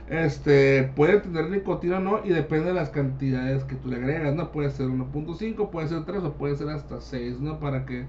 este, 0.09 0.85
pueden 0.95 1.23
tener 1.23 1.51
nicotina 1.51 1.97
o 1.99 2.01
no, 2.01 2.21
y 2.25 2.31
depende 2.31 2.67
de 2.67 2.75
las 2.75 2.91
cantidades 2.91 3.65
que 3.65 3.75
tú 3.77 3.89
le 3.89 3.97
agregas, 3.97 4.35
¿no? 4.35 4.53
Puede 4.53 4.71
ser 4.71 4.87
1.5, 4.89 5.71
puede 5.71 5.89
ser 5.89 6.05
3 6.05 6.23
o 6.25 6.33
puede 6.35 6.57
ser 6.57 6.69
hasta 6.69 7.01
6, 7.01 7.41
¿no? 7.41 7.59
Para 7.59 7.87
que 7.87 8.05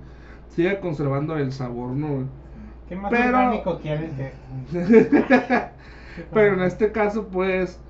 siga 0.49 0.79
conservando 0.79 1.37
el 1.37 1.51
sabor, 1.51 1.91
¿no? 1.91 2.27
¿Qué 2.89 2.95
más 2.95 3.11
Pero- 3.11 3.25
orgánico 3.25 3.79
quieres 3.79 4.11
que? 4.13 4.31
Pero 6.33 6.53
en 6.55 6.61
este 6.61 6.91
caso, 6.91 7.27
pues, 7.29 7.81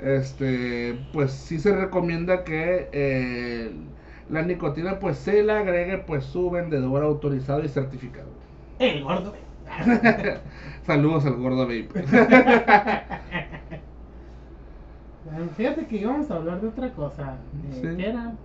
este, 0.00 0.98
pues 1.12 1.32
sí 1.32 1.58
se 1.58 1.74
recomienda 1.76 2.44
que 2.44 2.88
eh, 2.92 3.72
la 4.28 4.42
nicotina, 4.42 4.98
pues, 5.00 5.18
se 5.18 5.42
le 5.42 5.52
agregue, 5.52 5.98
pues, 5.98 6.24
su 6.24 6.50
vendedor 6.50 7.02
autorizado 7.04 7.62
y 7.64 7.68
certificado. 7.68 8.30
El 8.78 9.02
gordo. 9.04 9.34
Saludos 10.86 11.26
al 11.26 11.36
gordo 11.36 11.66
vape. 11.66 11.90
Fíjate 15.56 15.86
que 15.86 15.96
íbamos 15.96 16.30
a 16.30 16.36
hablar 16.36 16.60
de 16.60 16.68
otra 16.68 16.92
cosa. 16.94 17.38
Eh, 17.72 17.78
Sí. 17.82 17.96
¿Qué 17.96 18.08
era? 18.08 18.36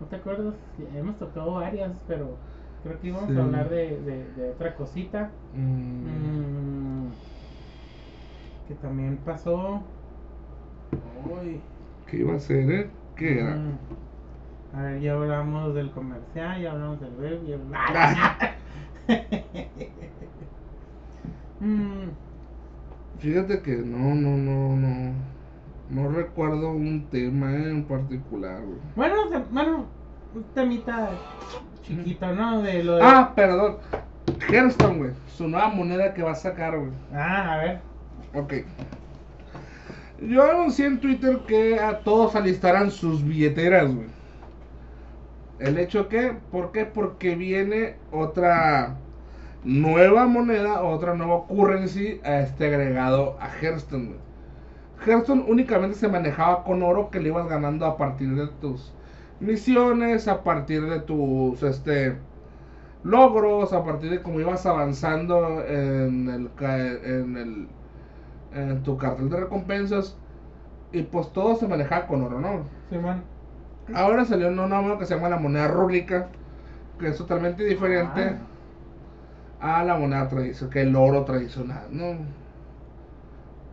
¿No 0.00 0.06
te 0.08 0.16
acuerdas? 0.16 0.54
Hemos 0.94 1.18
tocado 1.18 1.54
varias, 1.54 2.02
pero 2.06 2.38
creo 2.82 3.00
que 3.00 3.08
íbamos 3.08 3.28
Sí. 3.28 3.36
a 3.36 3.42
hablar 3.42 3.68
de, 3.70 4.00
de, 4.00 4.32
de 4.32 4.50
otra 4.50 4.74
cosita. 4.74 5.30
Mm, 5.54 6.02
Mm, 6.02 7.12
que 8.68 8.74
también 8.74 9.16
pasó. 9.24 9.82
Uy. 11.24 11.60
¿Qué 12.06 12.18
iba 12.18 12.34
a 12.34 12.38
ser, 12.40 12.70
eh? 12.70 12.90
¿Qué 13.16 13.40
era? 13.40 13.56
Mm. 13.56 13.78
A 14.76 14.82
ver, 14.82 15.00
ya 15.00 15.14
hablamos 15.14 15.74
del 15.74 15.90
comercial, 15.90 16.60
ya 16.60 16.72
hablamos 16.72 17.00
del 17.00 17.14
web, 17.16 17.40
ya 17.46 17.56
Mm, 21.60 22.10
Fíjate 23.18 23.62
que 23.62 23.76
no, 23.78 24.14
no, 24.14 24.36
no, 24.36 24.76
no. 24.76 25.12
No 25.88 26.08
recuerdo 26.10 26.70
un 26.72 27.06
tema 27.10 27.50
en 27.54 27.84
particular, 27.84 28.60
güey. 28.60 28.78
Bueno, 28.94 29.14
se- 29.30 29.44
bueno, 29.52 29.86
un 30.34 30.42
temita 30.54 31.10
chiquito, 31.82 32.34
¿no? 32.34 32.60
De 32.60 32.82
lo 32.84 32.96
de... 32.96 33.02
Ah, 33.02 33.32
perdón. 33.34 33.76
Hearthstone, 34.50 34.98
güey. 34.98 35.10
Su 35.28 35.48
nueva 35.48 35.68
moneda 35.68 36.12
que 36.12 36.22
va 36.22 36.32
a 36.32 36.34
sacar, 36.34 36.76
güey. 36.76 36.90
Ah, 37.14 37.54
a 37.54 37.56
ver. 37.58 37.80
Ok. 38.36 38.52
Yo 40.20 40.42
anuncié 40.42 40.86
en 40.86 41.00
Twitter 41.00 41.38
que 41.46 41.80
a 41.80 42.00
todos 42.00 42.36
alistarán 42.36 42.90
sus 42.90 43.24
billeteras, 43.24 43.94
güey. 43.94 44.08
El 45.58 45.78
hecho 45.78 46.08
que, 46.08 46.36
¿por 46.50 46.70
qué? 46.70 46.84
Porque 46.84 47.34
viene 47.34 47.96
otra 48.12 48.98
nueva 49.64 50.26
moneda, 50.26 50.82
otra 50.82 51.14
nueva 51.14 51.46
currency 51.46 52.20
a 52.24 52.40
este 52.40 52.66
agregado 52.66 53.38
a 53.40 53.48
Hearthstone. 53.48 54.08
güey. 54.08 54.18
Hearthstone 55.06 55.44
únicamente 55.48 55.96
se 55.96 56.08
manejaba 56.08 56.62
con 56.62 56.82
oro 56.82 57.10
que 57.10 57.20
le 57.20 57.28
ibas 57.28 57.48
ganando 57.48 57.86
a 57.86 57.96
partir 57.96 58.34
de 58.34 58.48
tus 58.60 58.92
misiones, 59.40 60.28
a 60.28 60.42
partir 60.44 60.82
de 60.82 61.00
tus 61.00 61.62
este 61.62 62.16
logros, 63.02 63.72
a 63.72 63.82
partir 63.82 64.10
de 64.10 64.20
cómo 64.20 64.40
ibas 64.40 64.66
avanzando 64.66 65.64
en 65.66 66.28
el 66.28 66.50
en 66.60 67.36
el 67.36 67.68
en 68.56 68.82
tu 68.82 68.96
cartel 68.96 69.28
de 69.28 69.40
recompensas 69.40 70.16
y 70.92 71.02
pues 71.02 71.32
todo 71.32 71.56
se 71.56 71.68
manejaba 71.68 72.06
con 72.06 72.22
oro, 72.22 72.40
¿no? 72.40 72.64
Simón. 72.90 73.22
Ahora 73.94 74.24
salió 74.24 74.48
una 74.48 74.66
nueva 74.66 74.98
que 74.98 75.06
se 75.06 75.14
llama 75.14 75.28
la 75.28 75.38
moneda 75.38 75.68
rúbrica, 75.68 76.28
que 76.98 77.08
es 77.08 77.16
totalmente 77.18 77.64
diferente 77.64 78.36
a 79.60 79.84
la 79.84 79.96
moneda 79.96 80.28
tradicional, 80.28 80.72
que 80.72 80.82
el 80.82 80.96
oro 80.96 81.24
tradicional, 81.24 81.88
¿no? 81.90 82.16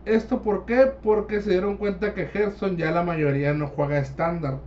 ¿Esto 0.04 0.42
por 0.42 0.66
qué? 0.66 0.92
Porque 1.02 1.40
se 1.40 1.50
dieron 1.50 1.76
cuenta 1.78 2.14
que 2.14 2.26
Hearthstone 2.26 2.76
ya 2.76 2.90
la 2.90 3.02
mayoría 3.02 3.54
no 3.54 3.68
juega 3.68 3.98
estándar. 3.98 4.58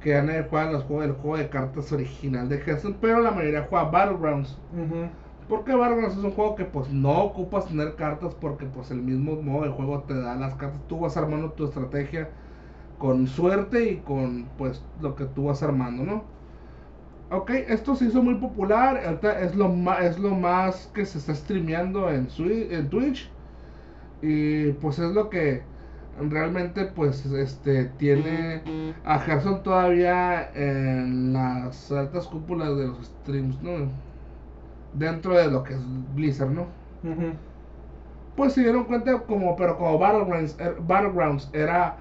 Que 0.00 0.10
ya 0.10 0.22
nadie 0.22 0.46
juega 0.48 0.72
los 0.72 0.84
juegos, 0.84 1.06
el 1.06 1.12
juego 1.12 1.36
de 1.36 1.48
cartas 1.50 1.92
original 1.92 2.48
de 2.48 2.56
Hearthstone, 2.56 2.96
pero 3.00 3.20
la 3.20 3.30
mayoría 3.32 3.66
juega 3.68 3.90
Battlegrounds. 3.90 4.56
Ujú. 4.72 5.08
Porque 5.48 5.74
Battlegrounds 5.74 6.18
es 6.18 6.24
un 6.24 6.32
juego 6.32 6.54
que 6.56 6.64
pues 6.64 6.90
no 6.90 7.22
ocupas 7.22 7.66
tener 7.66 7.94
cartas 7.96 8.34
porque 8.34 8.66
pues 8.66 8.90
el 8.90 9.02
mismo 9.02 9.40
modo 9.42 9.64
de 9.64 9.70
juego 9.70 10.04
te 10.04 10.14
da 10.14 10.36
las 10.36 10.54
cartas. 10.56 10.80
Tú 10.88 11.00
vas 11.00 11.16
armando 11.16 11.52
tu 11.52 11.64
estrategia 11.64 12.30
con 12.98 13.26
suerte 13.26 13.90
y 13.90 13.96
con 13.98 14.50
pues 14.58 14.82
lo 15.00 15.16
que 15.16 15.24
tú 15.26 15.46
vas 15.46 15.62
armando, 15.62 16.04
¿no? 16.04 16.24
Ok, 17.30 17.50
esto 17.68 17.94
se 17.94 18.06
hizo 18.06 18.22
muy 18.22 18.36
popular, 18.36 19.20
es 19.42 19.54
lo 19.54 19.68
más, 19.68 20.00
es 20.02 20.18
lo 20.18 20.30
más 20.34 20.90
que 20.94 21.04
se 21.04 21.18
está 21.18 21.34
streameando 21.34 22.10
en, 22.10 22.28
en 22.38 22.88
Twitch 22.90 23.30
y 24.22 24.72
pues 24.74 24.98
es 24.98 25.12
lo 25.12 25.30
que 25.30 25.62
realmente 26.18 26.86
pues 26.86 27.24
este 27.26 27.86
tiene 27.98 28.62
a 29.04 29.18
Hearthstone 29.18 29.60
todavía 29.62 30.50
en 30.54 31.32
las 31.32 31.92
altas 31.92 32.26
cúpulas 32.26 32.76
de 32.76 32.88
los 32.88 33.06
streams, 33.06 33.62
¿no? 33.62 34.07
Dentro 34.92 35.34
de 35.34 35.50
lo 35.50 35.62
que 35.64 35.74
es 35.74 35.80
Blizzard, 36.14 36.50
¿no? 36.50 36.74
Pues 38.34 38.54
se 38.54 38.62
dieron 38.62 38.84
cuenta 38.84 39.26
como, 39.26 39.54
pero 39.56 39.76
como 39.76 39.98
Battlegrounds, 39.98 40.58
er- 40.58 40.76
Battlegrounds 40.80 41.50
era 41.52 41.98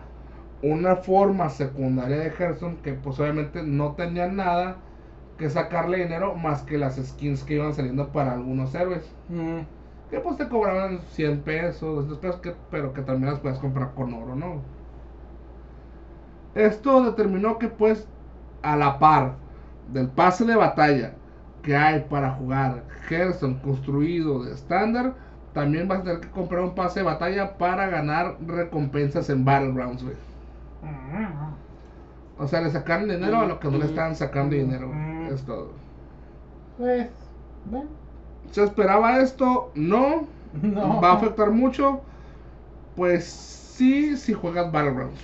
una 0.61 0.95
forma 0.97 1.49
secundaria 1.49 2.18
de 2.19 2.30
Hearthstone 2.31 2.81
que 2.81 2.93
pues 2.93 3.19
obviamente 3.19 3.64
no 3.64 3.95
tenía 3.95 4.27
nada 4.27 4.85
que 5.38 5.49
sacarle 5.49 5.99
dinero 5.99 6.35
más 6.35 6.64
que 6.64 6.77
las 6.77 6.97
skins 6.97 7.43
que 7.43 7.55
iban 7.55 7.73
saliendo 7.73 8.11
para 8.11 8.34
algunos 8.34 8.73
héroes. 8.76 9.18
Que 10.09 10.19
pues 10.22 10.38
te 10.38 10.49
cobraban 10.49 11.01
100 11.03 11.43
pesos, 11.43 12.07
200 12.07 12.19
pesos, 12.19 12.41
que- 12.41 12.61
pero 12.69 12.93
que 12.93 13.03
también 13.03 13.31
las 13.34 13.41
puedes 13.41 13.59
comprar 13.59 13.93
con 13.95 14.14
oro, 14.14 14.35
¿no? 14.35 14.65
Esto 16.55 17.03
determinó 17.05 17.57
que 17.59 17.69
pues 17.69 18.09
a 18.61 18.76
la 18.76 18.99
par 18.99 19.39
del 19.85 20.09
pase 20.11 20.43
de 20.45 20.55
batalla 20.55 21.22
que 21.61 21.75
hay 21.75 22.01
para 22.09 22.31
jugar 22.31 22.84
Hearthstone 23.09 23.59
construido 23.61 24.43
de 24.43 24.53
estándar, 24.53 25.13
también 25.53 25.88
vas 25.88 25.99
a 25.99 26.03
tener 26.03 26.19
que 26.19 26.29
comprar 26.29 26.61
un 26.61 26.75
pase 26.75 26.99
de 26.99 27.05
batalla 27.05 27.57
para 27.57 27.88
ganar 27.88 28.38
recompensas 28.45 29.29
en 29.29 29.43
Battlegrounds, 29.43 30.03
güey. 30.03 30.15
Ujú. 30.84 32.43
O 32.43 32.47
sea, 32.47 32.61
le 32.61 32.69
sacaron 32.69 33.09
dinero 33.09 33.39
a 33.39 33.45
lo 33.45 33.59
que 33.59 33.69
no 33.69 33.77
le 33.77 33.85
estaban 33.85 34.15
sacando 34.15 34.55
dinero, 34.55 34.88
güey. 34.89 34.99
Mm. 34.99 35.34
Es 35.34 35.43
todo. 35.43 35.71
Pues, 36.77 37.09
bueno. 37.65 37.89
¿Se 38.51 38.63
esperaba 38.63 39.19
esto? 39.19 39.71
No. 39.75 40.27
No. 40.61 41.01
¿Va 41.01 41.11
a 41.11 41.15
afectar 41.15 41.51
mucho? 41.51 42.01
Pues 42.95 43.25
sí, 43.25 44.15
si 44.15 44.34
juegas 44.34 44.71
Battlegrounds. 44.71 45.19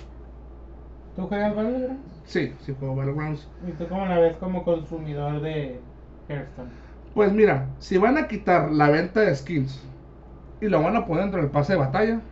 ¿Tú 1.16 1.26
juegas 1.26 1.56
Battlegrounds? 1.56 2.02
Sí, 2.26 2.54
si 2.60 2.74
juego 2.74 2.94
Battlegrounds. 2.94 3.48
¿Y 3.66 3.72
tú 3.72 3.88
cómo 3.88 4.04
la 4.06 4.18
ves 4.18 4.36
como 4.36 4.62
consumidor 4.64 5.40
de 5.40 5.80
Hearthstone? 6.28 6.70
Pues 7.14 7.32
mira, 7.32 7.70
si 7.78 7.96
van 7.98 8.18
a 8.18 8.26
quitar 8.28 8.70
la 8.72 8.90
venta 8.90 9.20
de 9.20 9.34
skins 9.34 9.80
y 10.60 10.68
lo 10.68 10.82
van 10.82 10.96
a 10.96 11.06
poner 11.06 11.24
dentro 11.24 11.42
del 11.42 11.50
pase 11.50 11.74
de 11.74 11.78
batalla, 11.80 12.22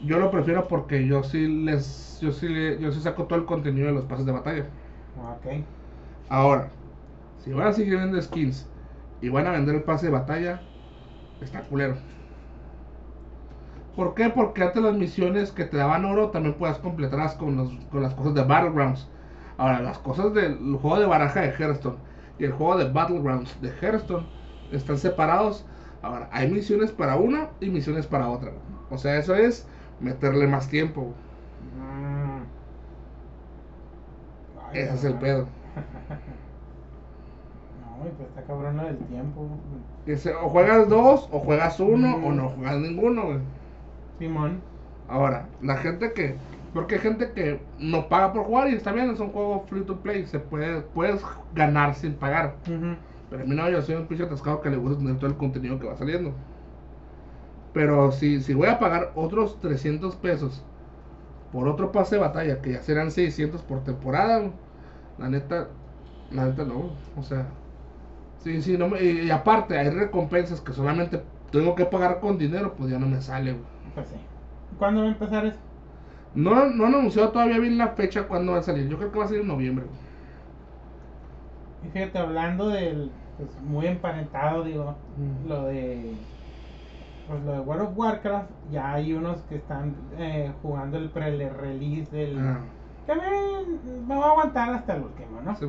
yo 0.00 0.18
lo 0.18 0.30
prefiero 0.30 0.68
porque 0.68 1.06
yo 1.06 1.22
sí 1.22 1.46
les, 1.64 2.18
yo 2.20 2.32
sí, 2.32 2.48
le- 2.48 2.78
yo 2.80 2.92
sí 2.92 3.00
saco 3.00 3.24
todo 3.26 3.38
el 3.38 3.46
contenido 3.46 3.86
de 3.86 3.92
los 3.92 4.04
pases 4.04 4.26
de 4.26 4.32
batalla. 4.32 4.66
Ok. 5.16 5.46
Ahora, 6.28 6.70
si 7.38 7.52
van 7.52 7.68
a 7.68 7.72
seguir 7.72 7.94
vendiendo 7.94 8.20
skins 8.22 8.66
y 9.20 9.28
van 9.28 9.46
a 9.46 9.52
vender 9.52 9.74
el 9.76 9.84
pase 9.84 10.06
de 10.06 10.12
batalla, 10.12 10.62
está 11.40 11.64
culero. 11.64 11.96
¿Por 13.94 14.14
qué? 14.14 14.28
Porque 14.30 14.62
antes 14.62 14.82
las 14.82 14.94
misiones 14.96 15.52
que 15.52 15.64
te 15.64 15.76
daban 15.76 16.04
oro 16.04 16.30
también 16.30 16.54
puedas 16.56 16.78
completarlas 16.78 17.34
con, 17.34 17.56
los- 17.56 17.72
con 17.90 18.02
las 18.02 18.14
cosas 18.14 18.34
de 18.34 18.42
Battlegrounds. 18.42 19.08
Ahora, 19.56 19.80
las 19.82 19.98
cosas 19.98 20.34
del 20.34 20.56
juego 20.76 20.98
de 21.00 21.06
baraja 21.06 21.40
de 21.42 21.52
Hearthstone 21.52 21.98
y 22.38 22.44
el 22.44 22.52
juego 22.52 22.76
de 22.76 22.90
Battlegrounds 22.90 23.60
de 23.60 23.70
Hearthstone 23.80 24.26
están 24.72 24.98
separados. 24.98 25.64
Ahora, 26.02 26.28
hay 26.32 26.50
misiones 26.50 26.92
para 26.92 27.16
una 27.16 27.48
y 27.60 27.70
misiones 27.70 28.06
para 28.06 28.28
otra. 28.28 28.52
O 28.90 28.98
sea, 28.98 29.16
eso 29.18 29.34
es 29.34 29.66
meterle 30.00 30.46
más 30.46 30.68
tiempo. 30.68 31.12
Mm. 31.78 32.42
Ay, 34.72 34.80
Ese 34.80 34.94
es 34.94 35.04
el 35.04 35.14
pedo. 35.14 35.46
No, 37.80 38.10
pues 38.16 38.28
está 38.28 38.42
cabrón 38.42 38.76
del 38.78 38.98
tiempo. 39.06 39.46
Dice, 40.06 40.34
o 40.34 40.48
juegas 40.50 40.88
dos, 40.88 41.28
o 41.32 41.40
juegas 41.40 41.80
uno, 41.80 42.18
Mm. 42.18 42.24
o 42.24 42.32
no 42.32 42.48
juegas 42.50 42.78
ninguno. 42.78 43.24
güey. 43.26 43.38
Simón. 44.18 44.60
Ahora, 45.08 45.46
la 45.62 45.76
gente 45.76 46.12
que. 46.12 46.36
Porque 46.74 46.96
hay 46.96 47.02
gente 47.02 47.34
que 47.34 47.70
no 47.78 48.10
paga 48.10 48.34
por 48.34 48.44
jugar 48.46 48.70
y 48.70 48.74
está 48.76 48.92
bien, 48.92 49.10
es 49.10 49.20
un 49.20 49.32
juego 49.32 49.66
free 49.68 49.86
to 49.86 50.02
play. 50.02 50.26
Se 50.28 50.40
puede, 50.40 50.82
puedes 50.82 51.22
ganar 51.52 51.96
sin 51.96 52.18
pagar. 52.18 52.62
Pero 53.28 53.42
a 53.44 53.46
mí 53.46 53.56
no, 53.56 53.70
yo 53.70 53.82
soy 53.82 53.96
un 53.96 54.08
pinche 54.08 54.24
atascado 54.24 54.62
que 54.62 54.70
le 54.70 54.78
gusta 54.78 54.98
tener 54.98 55.18
todo 55.18 55.30
el 55.30 55.38
contenido 55.38 55.78
que 55.80 55.88
va 55.88 55.96
saliendo. 55.96 56.44
Pero 57.72 58.12
si, 58.12 58.40
si 58.42 58.54
voy 58.54 58.68
a 58.68 58.78
pagar 58.78 59.12
otros 59.16 59.60
300 59.60 60.16
pesos 60.16 60.70
por 61.50 61.68
otro 61.68 61.92
pase 61.92 62.16
de 62.16 62.22
batalla, 62.22 62.62
que 62.62 62.72
ya 62.72 62.82
serán 62.82 63.12
600 63.12 63.64
por 63.64 63.84
temporada, 63.84 64.60
la 65.18 65.30
neta, 65.30 65.78
la 66.30 66.46
neta 66.46 66.64
no. 66.66 67.04
O 67.14 67.22
sea, 67.24 67.60
sí, 68.38 68.62
sí, 68.62 68.78
no 68.78 68.88
me- 68.88 69.02
y, 69.02 69.26
y 69.28 69.30
aparte 69.32 69.78
hay 69.78 69.90
recompensas 69.90 70.60
que 70.62 70.72
solamente 70.74 71.30
tengo 71.50 71.74
que 71.76 71.86
pagar 71.86 72.20
con 72.20 72.38
dinero, 72.38 72.76
pues 72.76 72.90
ya 72.90 72.98
no 73.00 73.08
me 73.08 73.22
sale, 73.22 73.52
güey. 73.54 73.70
Pues 73.94 74.08
sí. 74.10 74.16
¿Cuándo 74.76 75.00
va 75.02 75.06
a 75.08 75.10
empezar 75.12 75.46
eso? 75.46 75.60
No, 76.34 76.66
no 76.70 76.86
han 76.86 76.94
anunciado 76.94 77.30
todavía 77.30 77.58
bien 77.58 77.78
la 77.78 77.88
fecha 77.88 78.26
cuando 78.26 78.52
va 78.52 78.58
a 78.58 78.62
salir. 78.62 78.88
Yo 78.88 78.98
creo 78.98 79.12
que 79.12 79.18
va 79.18 79.24
a 79.24 79.28
salir 79.28 79.42
en 79.42 79.48
noviembre. 79.48 79.86
Y 81.82 81.88
fíjate, 81.90 82.18
hablando 82.18 82.68
del. 82.68 83.10
Pues 83.36 83.50
muy 83.62 83.86
emparentado, 83.86 84.64
digo. 84.64 84.96
Mm. 85.16 85.48
Lo 85.48 85.64
de. 85.64 86.14
Pues 87.28 87.42
lo 87.44 87.52
de 87.52 87.60
World 87.60 87.82
of 87.88 87.96
Warcraft. 87.98 88.50
Ya 88.70 88.92
hay 88.94 89.12
unos 89.12 89.42
que 89.42 89.56
están 89.56 89.94
eh, 90.18 90.52
jugando 90.62 90.98
el 90.98 91.10
pre-release 91.10 92.10
del. 92.14 92.38
Ah, 92.38 92.60
Que 93.06 93.12
a 93.12 93.14
mí 93.16 93.22
me 94.06 94.16
va 94.16 94.26
a 94.26 94.30
aguantar 94.30 94.70
hasta 94.70 94.96
el 94.96 95.02
último, 95.02 95.40
¿no? 95.42 95.54
sí, 95.56 95.66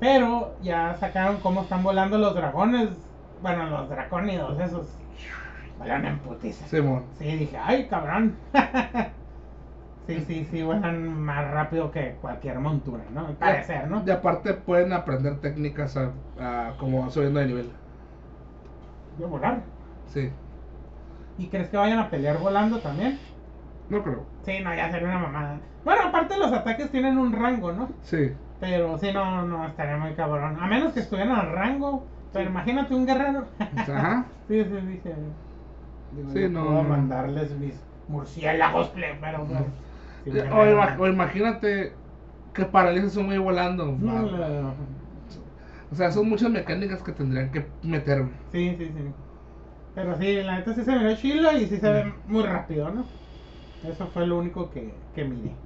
Pero 0.00 0.54
ya 0.62 0.94
sacaron 0.98 1.36
cómo 1.38 1.62
están 1.62 1.82
volando 1.82 2.18
los 2.18 2.34
dragones. 2.34 2.90
Bueno, 3.42 3.66
los 3.70 3.88
dracónidos, 3.88 4.58
esos. 4.60 4.86
vuelan 5.78 6.04
en 6.06 6.18
putiza. 6.20 6.66
Simón. 6.68 7.04
Sí, 7.18 7.24
dije, 7.24 7.56
ay, 7.56 7.86
cabrón. 7.88 8.36
sí, 10.06 10.20
sí, 10.26 10.44
sí, 10.50 10.62
vuelan 10.62 11.20
más 11.20 11.50
rápido 11.50 11.90
que 11.90 12.16
cualquier 12.20 12.58
montura, 12.58 13.04
¿no? 13.10 13.26
Al 13.26 13.36
parecer, 13.36 13.88
¿no? 13.88 14.04
Y 14.06 14.10
aparte 14.10 14.54
pueden 14.54 14.92
aprender 14.92 15.40
técnicas 15.40 15.96
a, 15.96 16.12
a- 16.38 16.76
como 16.78 17.00
van 17.00 17.10
subiendo 17.10 17.40
de 17.40 17.46
nivel. 17.46 17.72
De 19.18 19.26
volar. 19.26 19.62
Sí. 20.12 20.30
¿Y 21.36 21.48
crees 21.48 21.68
que 21.68 21.76
vayan 21.76 21.98
a 21.98 22.10
pelear 22.10 22.38
volando 22.38 22.78
también? 22.80 23.18
No 23.88 24.02
creo. 24.02 24.26
Sí, 24.44 24.60
no, 24.60 24.74
ya 24.74 24.90
sería 24.90 25.08
una 25.08 25.18
mamada. 25.18 25.60
Bueno, 25.84 26.02
aparte 26.08 26.36
los 26.38 26.52
ataques 26.52 26.90
tienen 26.90 27.18
un 27.18 27.32
rango, 27.32 27.72
¿no? 27.72 27.88
Sí. 28.02 28.32
Pero 28.60 28.98
sí, 28.98 29.12
no, 29.12 29.42
no, 29.42 29.66
estaría 29.66 29.96
muy 29.96 30.14
cabrón. 30.14 30.58
A 30.60 30.66
menos 30.66 30.92
que 30.92 31.00
estuvieran 31.00 31.32
al 31.38 31.52
rango. 31.52 32.06
Pero 32.32 32.48
imagínate 32.50 32.94
un 32.94 33.06
guerrero. 33.06 33.46
Ajá. 33.58 34.26
sí, 34.48 34.64
sí. 34.64 35.10
Digo, 36.10 36.32
Sí, 36.32 36.40
yo 36.40 36.48
no, 36.48 36.64
puedo 36.64 36.82
no. 36.82 36.88
mandarles 36.88 37.50
mis 37.58 37.74
murciélagos, 38.08 38.88
pero 38.90 39.18
pues, 39.20 39.48
sí, 39.48 39.54
un 39.64 39.72
O, 40.30 40.34
guerrero, 40.34 40.64
ima- 40.66 40.94
no. 40.94 41.02
o 41.02 41.06
imagínate 41.08 41.96
que 42.54 42.64
paralices 42.66 43.16
un 43.16 43.26
güey 43.26 43.38
volando. 43.38 43.84
No, 43.98 44.74
O 45.90 45.94
sea, 45.94 46.10
son 46.10 46.28
muchas 46.28 46.50
mecánicas 46.50 47.02
que 47.02 47.12
tendrían 47.12 47.50
que 47.52 47.66
meter. 47.82 48.26
Sí, 48.50 48.76
sí, 48.78 48.86
sí. 48.92 49.14
Pero 49.94 50.18
sí, 50.18 50.42
la 50.42 50.58
neta 50.58 50.74
sí 50.74 50.84
se 50.84 50.96
miró 50.96 51.16
chilo 51.16 51.52
y 51.52 51.66
sí 51.66 51.78
se 51.78 51.92
ve 51.92 52.14
muy 52.26 52.42
rápido, 52.44 52.90
¿no? 52.90 53.06
Eso 53.82 54.08
fue 54.08 54.26
lo 54.26 54.38
único 54.38 54.70
que, 54.70 54.94
que 55.14 55.24
miré. 55.24 55.56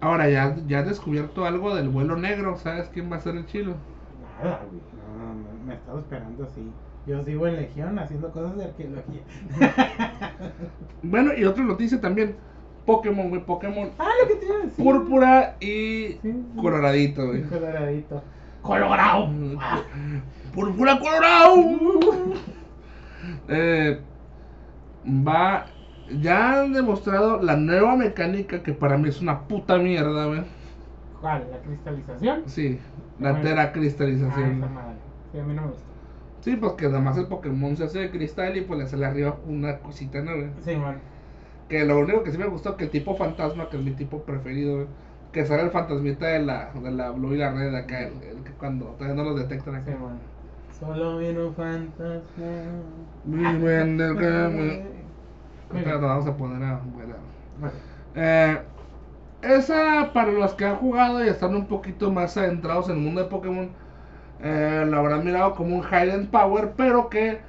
Ahora 0.00 0.28
ya, 0.28 0.56
ya 0.66 0.80
has 0.80 0.86
descubierto 0.88 1.44
algo 1.46 1.74
del 1.74 1.88
vuelo 1.88 2.16
negro. 2.16 2.56
¿Sabes 2.56 2.88
quién 2.88 3.10
va 3.10 3.16
a 3.16 3.20
ser 3.20 3.36
el 3.36 3.46
chilo? 3.46 3.76
Nada, 4.20 4.64
güey. 4.70 4.82
No, 4.92 5.34
no, 5.34 5.52
me 5.64 5.74
estaba 5.74 6.00
esperando 6.00 6.44
así. 6.44 6.74
Yo 7.06 7.22
sigo 7.24 7.46
en 7.46 7.56
Legión 7.56 7.98
haciendo 7.98 8.30
cosas 8.32 8.56
de 8.56 8.64
arqueología. 8.64 9.22
Bueno, 11.02 11.32
y 11.36 11.44
otra 11.44 11.64
noticia 11.64 12.00
también. 12.00 12.36
Pokémon, 12.86 13.28
güey. 13.30 13.44
Pokémon 13.44 13.90
ah, 13.98 14.08
lo 14.22 14.28
que 14.28 14.34
te 14.36 14.46
iba 14.46 14.54
a 14.56 14.58
decir. 14.60 14.84
púrpura 14.84 15.56
y 15.60 16.14
coloradito, 16.60 17.26
güey. 17.26 17.42
Coloradito. 17.44 18.22
Colorado. 18.62 19.28
Ah. 19.58 19.80
Púrpura 20.54 20.98
colorado. 20.98 21.54
Eh, 23.48 24.00
va. 25.06 25.66
Ya 26.20 26.62
han 26.62 26.72
demostrado 26.72 27.40
la 27.40 27.56
nueva 27.56 27.94
mecánica 27.96 28.62
que 28.64 28.72
para 28.72 28.98
mí 28.98 29.08
es 29.08 29.20
una 29.20 29.42
puta 29.46 29.78
mierda, 29.78 30.26
güey. 30.26 30.42
¿Cuál? 31.20 31.46
¿La 31.52 31.58
cristalización? 31.58 32.42
Sí, 32.46 32.80
la 33.20 33.30
Bueno. 33.32 33.44
tera 33.48 33.62
Ah, 33.62 33.72
cristalización. 33.72 34.56
esa 34.56 34.66
madre. 34.66 34.96
Sí, 35.30 35.38
a 35.38 35.42
mí 35.44 35.54
no 35.54 35.62
me 35.62 35.68
gusta. 35.68 35.84
Sí, 36.40 36.56
pues 36.56 36.72
que 36.72 36.86
además 36.86 37.16
el 37.18 37.26
Pokémon 37.26 37.76
se 37.76 37.84
hace 37.84 37.98
de 38.00 38.10
cristal 38.10 38.56
y 38.56 38.62
pues 38.62 38.80
le 38.80 38.88
sale 38.88 39.06
arriba 39.06 39.36
una 39.46 39.78
cosita, 39.78 40.20
¿no, 40.22 40.32
güey? 40.34 40.48
Sí, 40.64 40.74
man. 40.74 40.98
Que 41.70 41.84
lo 41.86 41.98
único 42.00 42.22
que 42.24 42.32
sí 42.32 42.38
me 42.38 42.46
gustó 42.48 42.76
que 42.76 42.84
el 42.84 42.90
tipo 42.90 43.16
fantasma, 43.16 43.70
que 43.70 43.78
es 43.78 43.82
mi 43.84 43.92
tipo 43.92 44.24
preferido, 44.24 44.76
güey, 44.76 44.88
que 45.32 45.46
sale 45.46 45.62
el 45.64 45.70
fantasmita 45.72 46.26
de 46.28 46.40
la, 46.40 46.72
de 46.74 46.90
la 46.92 47.10
Blue 47.12 47.34
y 47.34 47.38
la 47.38 47.52
Red 47.52 47.74
acá, 47.74 48.02
el, 48.02 48.22
el 48.22 48.44
que 48.44 48.52
cuando 48.54 48.86
todavía 48.96 49.16
no 49.22 49.30
los 49.30 49.36
detectan 49.40 49.76
Sí, 49.84 49.92
acá. 49.92 49.96
Solo 50.70 51.18
vino 51.18 51.48
un 51.48 51.54
fantasma. 51.54 52.84
Muy 53.24 53.56
Ahorita 55.70 55.90
bien. 55.90 56.00
nos 56.00 56.00
vamos 56.02 56.26
a 56.26 56.36
poner 56.36 56.62
a. 56.64 56.80
Vale. 57.60 57.82
Eh, 58.14 58.58
esa, 59.42 60.12
para 60.12 60.32
los 60.32 60.54
que 60.54 60.64
han 60.66 60.76
jugado 60.76 61.24
y 61.24 61.28
están 61.28 61.54
un 61.54 61.68
poquito 61.68 62.10
más 62.12 62.36
adentrados 62.36 62.88
en 62.88 62.96
el 62.96 63.02
mundo 63.02 63.22
de 63.22 63.28
Pokémon, 63.28 63.70
eh, 64.40 64.84
lo 64.88 64.98
habrán 64.98 65.24
mirado 65.24 65.54
como 65.54 65.76
un 65.76 65.84
Hidden 65.84 66.28
Power, 66.30 66.74
pero 66.76 67.10
que 67.10 67.40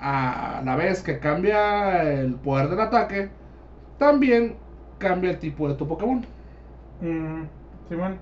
a 0.00 0.62
la 0.64 0.76
vez 0.76 1.02
que 1.02 1.20
cambia 1.20 2.02
el 2.12 2.36
poder 2.36 2.68
del 2.70 2.80
ataque, 2.80 3.30
también 4.02 4.56
cambia 4.98 5.30
el 5.30 5.38
tipo 5.38 5.68
de 5.68 5.74
tu 5.76 5.86
Pokémon. 5.88 6.24
Mm, 7.00 7.44
Simón. 7.88 8.18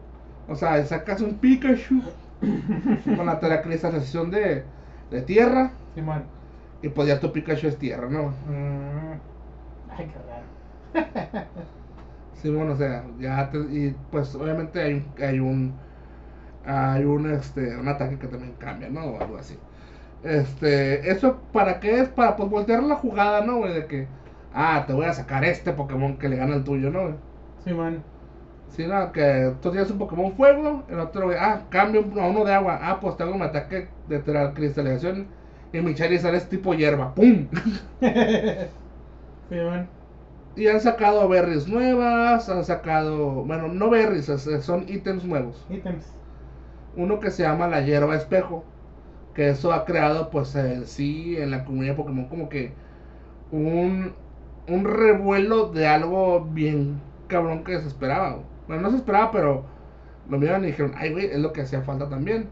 O 0.47 0.55
sea, 0.55 0.85
sacas 0.85 1.21
un 1.23 1.39
Pikachu 1.39 2.03
con 3.15 3.27
la 3.27 3.39
telecristalización 3.41 4.31
de, 4.31 4.65
de 5.11 5.23
tierra, 5.23 5.73
Simón. 5.95 6.25
y 6.83 6.89
pues 6.91 7.09
ya 7.09 7.21
tu 7.21 7.33
Pikachu 7.33 7.69
es 7.69 7.79
tierra, 7.79 8.09
¿no? 8.11 8.29
Mm. 8.47 9.21
Ay, 9.89 10.07
qué 10.09 10.19
raro. 10.29 10.49
Sí, 12.33 12.49
bueno, 12.51 12.73
o 12.73 12.77
sea, 12.77 13.05
ya 13.19 13.51
te- 13.51 13.59
y 13.59 13.97
pues 14.11 14.35
obviamente 14.35 14.81
hay 14.81 14.95
un, 14.95 15.15
hay 15.23 15.41
un 15.41 15.81
hay 16.65 17.05
un 17.05 17.31
este 17.33 17.77
un 17.77 17.89
ataque 17.89 18.19
que 18.19 18.29
también 18.29 18.55
cambia, 18.57 18.89
¿no? 18.91 19.07
O 19.07 19.21
algo 19.23 19.39
así. 19.39 19.59
Este, 20.23 21.11
eso 21.11 21.43
para 21.53 21.81
qué 21.81 22.01
es 22.01 22.09
para 22.11 22.37
pues 22.37 22.51
voltear 22.51 22.83
la 22.85 22.97
jugada, 22.97 23.43
¿no, 23.45 23.59
güey? 23.59 23.75
De 23.75 23.87
que 23.87 24.09
ah, 24.53 24.85
te 24.87 24.93
voy 24.93 25.07
a 25.07 25.13
sacar 25.15 25.45
este 25.45 25.73
Pokémon 25.73 26.19
que 26.19 26.29
le 26.29 26.37
gana 26.37 26.55
al 26.55 26.65
tuyo, 26.65 26.91
¿no? 26.91 27.03
güey? 27.03 27.15
Simón. 27.65 28.03
Sí, 28.69 28.87
no, 28.87 29.11
que 29.13 29.55
tú 29.61 29.71
tienes 29.73 29.91
un 29.91 29.99
Pokémon 29.99 30.33
fuego, 30.37 30.85
el 30.89 31.01
otro, 31.01 31.27
güey, 31.27 31.37
ah, 31.41 31.67
cambio 31.71 32.03
a 32.21 32.29
uno 32.29 32.45
de 32.45 32.55
agua, 32.55 32.79
ah, 32.81 33.01
pues 33.01 33.17
tengo 33.17 33.35
un 33.35 33.43
ataque 33.43 33.89
de 34.07 34.23
cristalización 34.55 35.29
y 35.73 35.81
mi 35.81 35.95
Charizard 35.95 36.37
es 36.37 36.49
tipo 36.49 36.73
hierba, 36.75 37.15
¡pum! 37.15 37.49
Simón. 39.49 39.89
Y 40.55 40.69
han 40.69 40.81
sacado 40.81 41.29
berries 41.29 41.67
nuevas, 41.67 42.49
han 42.49 42.65
sacado, 42.65 43.45
bueno, 43.45 43.67
no 43.67 43.91
berries, 43.91 44.29
es- 44.29 44.65
son 44.65 44.85
ítems 44.89 45.25
nuevos. 45.25 45.67
Ítems. 45.71 46.05
Uno 46.93 47.21
que 47.21 47.31
se 47.31 47.43
llama 47.43 47.69
la 47.69 47.81
hierba 47.83 48.17
espejo, 48.17 48.65
que 49.35 49.51
eso 49.51 49.73
ha 49.73 49.85
creado 49.85 50.31
pues 50.31 50.55
en 50.57 50.87
sí 50.87 51.37
en 51.39 51.51
la 51.53 51.65
comunidad 51.65 51.93
de 51.95 51.97
Pokémon 51.99 52.29
como 52.29 52.49
que 52.49 52.77
un, 53.51 54.15
un 54.71 54.85
revuelo 54.85 55.67
de 55.71 55.87
algo 55.87 56.45
bien 56.45 57.01
cabrón 57.29 57.65
que 57.65 57.79
se 57.81 57.89
esperaba. 57.89 58.31
güey. 58.31 58.45
Bueno, 58.69 58.83
no 58.83 58.91
se 58.91 58.97
esperaba, 58.97 59.31
pero 59.31 59.65
lo 60.29 60.39
miraron 60.39 60.65
y 60.65 60.69
dijeron, 60.69 60.93
ay 60.97 61.13
güey, 61.13 61.27
es 61.27 61.39
lo 61.39 61.53
que 61.53 61.63
hacía 61.63 61.83
falta 61.83 62.09
también. 62.09 62.49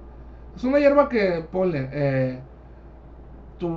Es 0.56 0.64
una 0.64 0.78
hierba 0.78 1.08
que, 1.08 1.44
ponle, 1.52 1.88
eh, 1.92 2.40
tu, 3.58 3.68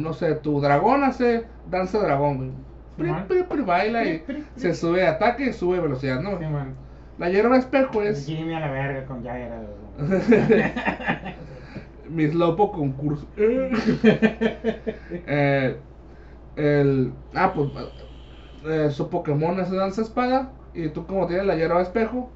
no 0.00 0.12
sé, 0.12 0.34
tu 0.36 0.60
dragón 0.60 1.02
hace 1.04 1.44
danza 1.70 1.98
dragón, 1.98 2.36
güey. 2.36 2.50
Pri, 2.96 3.12
pri, 3.28 3.42
pri, 3.44 3.62
baila 3.62 4.04
y 4.04 4.24
se 4.56 4.74
sube 4.74 4.98
de 5.00 5.06
ataque 5.06 5.46
y 5.46 5.52
sube 5.52 5.76
de 5.76 5.82
velocidad, 5.82 6.20
¿no? 6.20 6.36
Simón. 6.38 6.74
La 7.18 7.30
hierba 7.30 7.56
espejo 7.56 8.02
es... 8.02 8.26
Jimmy 8.26 8.54
a 8.54 8.60
la 8.60 8.70
verga 8.70 9.04
con 9.06 9.24
Jaira. 9.24 9.62
Mis 12.08 12.34
Lopo 12.34 12.72
concurso. 12.72 13.26
Eh, 15.30 15.76
el, 16.58 17.12
ah, 17.34 17.52
pues 17.54 17.70
eh, 18.66 18.90
su 18.90 19.08
Pokémon 19.10 19.58
es 19.60 19.70
danza 19.70 20.02
espada. 20.02 20.52
Y 20.74 20.88
tú, 20.90 21.06
como 21.06 21.26
tienes 21.26 21.46
la 21.46 21.56
hierba 21.56 21.80
espejo, 21.82 22.30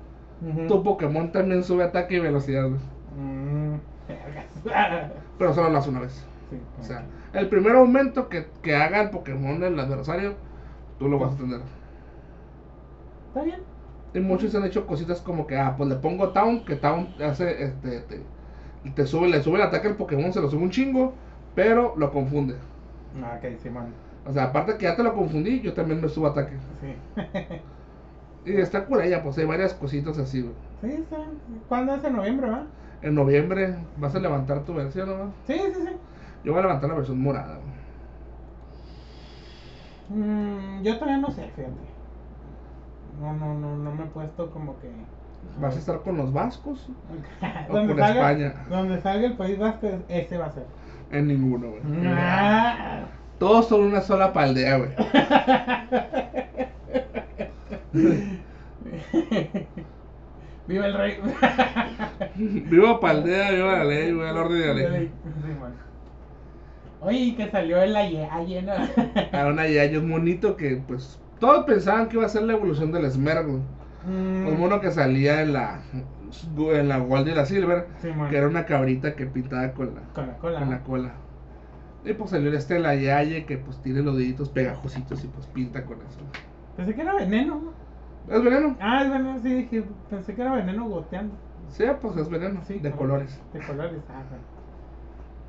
tu 0.68 0.82
Pokémon 0.82 1.32
también 1.32 1.62
sube 1.64 1.84
ataque 1.84 2.16
y 2.16 2.20
velocidad. 2.20 2.68
güey. 2.68 2.80
Mm. 3.16 3.80
Pero 5.38 5.54
solo 5.54 5.70
lo 5.70 5.78
hace 5.78 5.90
una 5.90 6.00
vez. 6.00 6.26
Sí, 6.50 6.56
O 6.80 6.82
sea, 6.82 7.06
el 7.32 7.48
primer 7.48 7.76
aumento 7.76 8.28
que, 8.28 8.46
que 8.62 8.74
haga 8.76 9.02
el 9.02 9.10
Pokémon 9.10 9.60
del 9.60 9.78
adversario, 9.78 10.34
tú 10.98 11.08
lo 11.08 11.18
vas 11.18 11.34
a 11.34 11.38
tener. 11.38 11.60
Está 13.28 13.42
bien. 13.42 13.62
Y 14.14 14.20
muchos 14.20 14.54
han 14.54 14.64
hecho 14.64 14.86
cositas 14.86 15.20
como 15.22 15.46
que, 15.46 15.56
ah, 15.58 15.74
pues 15.76 15.88
le 15.88 15.96
pongo 15.96 16.30
Town, 16.32 16.64
que 16.64 16.76
Town 16.76 17.14
hace, 17.22 17.64
este, 17.64 18.00
te, 18.02 18.26
te 18.94 19.06
sube, 19.06 19.28
le 19.28 19.42
sube 19.42 19.56
el 19.56 19.62
ataque 19.62 19.88
al 19.88 19.96
Pokémon, 19.96 20.32
se 20.32 20.40
lo 20.40 20.48
sube 20.50 20.62
un 20.62 20.70
chingo, 20.70 21.14
pero 21.54 21.94
lo 21.96 22.10
confunde. 22.12 22.56
Ah, 23.22 23.38
Ok, 23.38 23.58
Simón. 23.62 23.94
O 24.26 24.32
sea, 24.32 24.44
aparte 24.44 24.76
que 24.76 24.84
ya 24.84 24.96
te 24.96 25.02
lo 25.02 25.14
confundí, 25.14 25.60
yo 25.60 25.74
también 25.74 26.00
me 26.00 26.08
subo 26.08 26.28
ataque. 26.28 26.56
Sí. 26.80 26.96
Y 28.44 28.56
está 28.56 28.84
cool 28.86 29.02
ella, 29.02 29.22
pues 29.22 29.38
hay 29.38 29.44
varias 29.44 29.74
cositas 29.74 30.18
así, 30.18 30.42
güey. 30.42 30.54
Sí, 30.80 31.00
está. 31.00 31.18
¿Cuándo 31.68 31.94
es 31.94 32.02
en 32.02 32.16
noviembre, 32.16 32.50
va? 32.50 32.66
En 33.00 33.14
noviembre 33.14 33.76
vas 33.98 34.14
a 34.14 34.18
levantar 34.18 34.64
tu 34.64 34.74
versión, 34.74 35.08
¿no? 35.08 35.32
Sí, 35.46 35.54
sí, 35.54 35.80
sí. 35.80 35.96
Yo 36.44 36.52
voy 36.52 36.58
a 36.58 36.62
levantar 36.62 36.90
la 36.90 36.96
versión 36.96 37.20
morada. 37.20 37.58
Mm, 40.08 40.82
yo 40.82 40.98
todavía 40.98 41.18
no 41.18 41.30
sé, 41.30 41.50
fíjate. 41.54 41.72
No, 43.20 43.32
no, 43.34 43.54
no, 43.54 43.76
no 43.76 43.94
me 43.94 44.04
he 44.04 44.06
puesto 44.06 44.50
como 44.50 44.78
que. 44.80 44.90
¿Vas 45.60 45.76
a 45.76 45.78
estar 45.78 46.00
con 46.00 46.16
los 46.16 46.32
vascos? 46.32 46.88
o 47.68 47.72
donde 47.72 47.94
con 47.94 48.02
salga, 48.02 48.30
España? 48.32 48.54
Donde 48.68 49.00
salga 49.00 49.26
el 49.28 49.36
país 49.36 49.58
vasco, 49.58 49.88
ese 50.08 50.36
va 50.36 50.46
a 50.46 50.52
ser. 50.52 50.66
En 51.12 51.28
ninguno, 51.28 51.70
güey. 51.70 51.82
Ah. 52.06 53.04
Todos 53.42 53.66
son 53.66 53.82
una 53.82 54.00
sola 54.00 54.32
paldea, 54.32 54.76
güey. 54.78 54.90
Viva 60.68 60.86
el 60.86 60.94
rey. 60.94 61.18
Viva 62.36 63.00
paldea, 63.00 63.50
viva 63.50 63.78
la 63.78 63.84
ley, 63.84 64.12
viva 64.12 64.30
el 64.30 64.36
orden 64.36 64.60
de 64.60 64.66
la 64.68 64.74
ley. 64.74 65.10
Oye, 67.00 67.34
que 67.36 67.50
salió 67.50 67.82
en 67.82 67.92
la 67.94 68.08
Yaye, 68.08 68.62
¿no? 68.62 68.72
A 69.36 69.46
una 69.48 69.66
yayo 69.66 69.98
un 69.98 70.08
monito 70.08 70.56
que, 70.56 70.80
pues, 70.86 71.20
todos 71.40 71.64
pensaban 71.64 72.08
que 72.08 72.16
iba 72.18 72.26
a 72.26 72.28
ser 72.28 72.42
la 72.44 72.52
evolución 72.52 72.92
del 72.92 73.10
Smergl. 73.10 73.60
Mm, 74.06 74.46
Un 74.46 74.60
mono 74.60 74.80
que 74.80 74.92
salía 74.92 75.42
en 75.42 75.52
la, 75.52 75.80
en 76.56 76.88
la 76.88 76.98
Gold 76.98 77.26
y 77.26 77.32
la 77.34 77.44
Silver, 77.44 77.86
Sí, 78.00 78.08
que 78.30 78.36
era 78.36 78.46
una 78.46 78.66
cabrita 78.66 79.16
que 79.16 79.26
pintaba 79.26 79.72
con 79.72 79.96
la, 79.96 80.00
Con 80.14 80.28
la 80.28 80.38
cola. 80.38 80.58
con 80.60 80.70
la 80.70 80.82
cola. 80.84 81.12
Y 82.04 82.12
pues 82.14 82.30
salió 82.30 82.52
este 82.52 82.78
la 82.78 82.94
Yaye 82.94 83.44
que 83.44 83.58
pues 83.58 83.80
tiene 83.80 84.02
los 84.02 84.16
deditos 84.16 84.48
pegajositos 84.48 85.22
y 85.24 85.28
pues 85.28 85.46
pinta 85.46 85.84
con 85.84 85.98
eso. 85.98 86.20
Pensé 86.76 86.94
que 86.94 87.02
era 87.02 87.14
veneno. 87.14 87.62
¿no? 88.26 88.34
¿Es 88.34 88.42
veneno? 88.42 88.76
Ah, 88.80 89.02
es 89.02 89.10
veneno, 89.10 89.38
sí, 89.40 89.54
dije, 89.54 89.84
pensé 90.10 90.34
que 90.34 90.42
era 90.42 90.54
veneno 90.54 90.88
goteando. 90.88 91.34
Sí, 91.68 91.84
pues 92.00 92.16
es 92.16 92.28
veneno, 92.28 92.60
Sí, 92.64 92.78
de 92.78 92.90
colores. 92.90 93.40
De 93.52 93.60
colores, 93.60 94.02
ah, 94.08 94.22
bueno. 94.28 94.44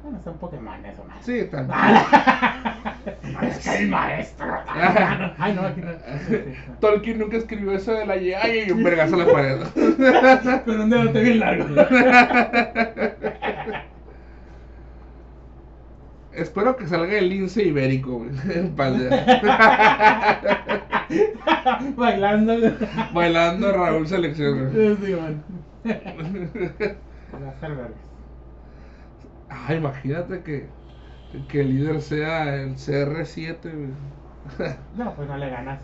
Bueno, 0.03 0.19
son 0.21 0.37
Pokémon 0.37 0.85
eso, 0.85 1.03
más. 1.05 1.25
Sí, 1.25 1.45
también. 1.49 1.79
es 3.49 3.59
que 3.59 3.77
el 3.77 3.89
maestro. 3.89 4.47
Ay, 4.67 5.53
no, 5.55 5.61
aquí 5.61 5.79
no. 5.81 5.91
Sí, 6.27 6.43
Tolkien 6.81 7.19
nunca 7.19 7.37
escribió 7.37 7.71
eso 7.71 7.93
de 7.93 8.05
la 8.05 8.17
Yaye 8.17 8.65
y 8.67 8.71
un 8.71 8.83
vergazo 8.83 9.15
a 9.15 9.19
la 9.19 9.31
pared. 9.31 9.59
Con 10.65 10.81
un 10.81 10.89
dedo 10.89 11.13
bien 11.13 11.39
largo. 11.39 11.75
Espero 16.35 16.75
que 16.75 16.87
salga 16.87 17.13
el 17.17 17.29
lince 17.29 17.63
ibérico, 17.63 18.19
güey. 18.19 18.31
Para- 18.75 18.93
Bailando. 21.95 22.53
Bailando 23.13 23.71
Raúl 23.71 24.07
Selección, 24.07 24.71
güey. 24.73 24.95
Sí, 24.97 25.15
man. 25.15 25.43
Ah, 29.49 29.73
imagínate 29.73 30.41
que, 30.41 30.67
que 31.47 31.61
el 31.61 31.75
líder 31.77 32.01
sea 32.01 32.55
el 32.55 32.75
CR7, 32.75 33.57
güey. 33.63 33.89
No, 34.97 35.13
pues 35.15 35.27
no 35.29 35.37
le 35.37 35.49
ganas. 35.49 35.79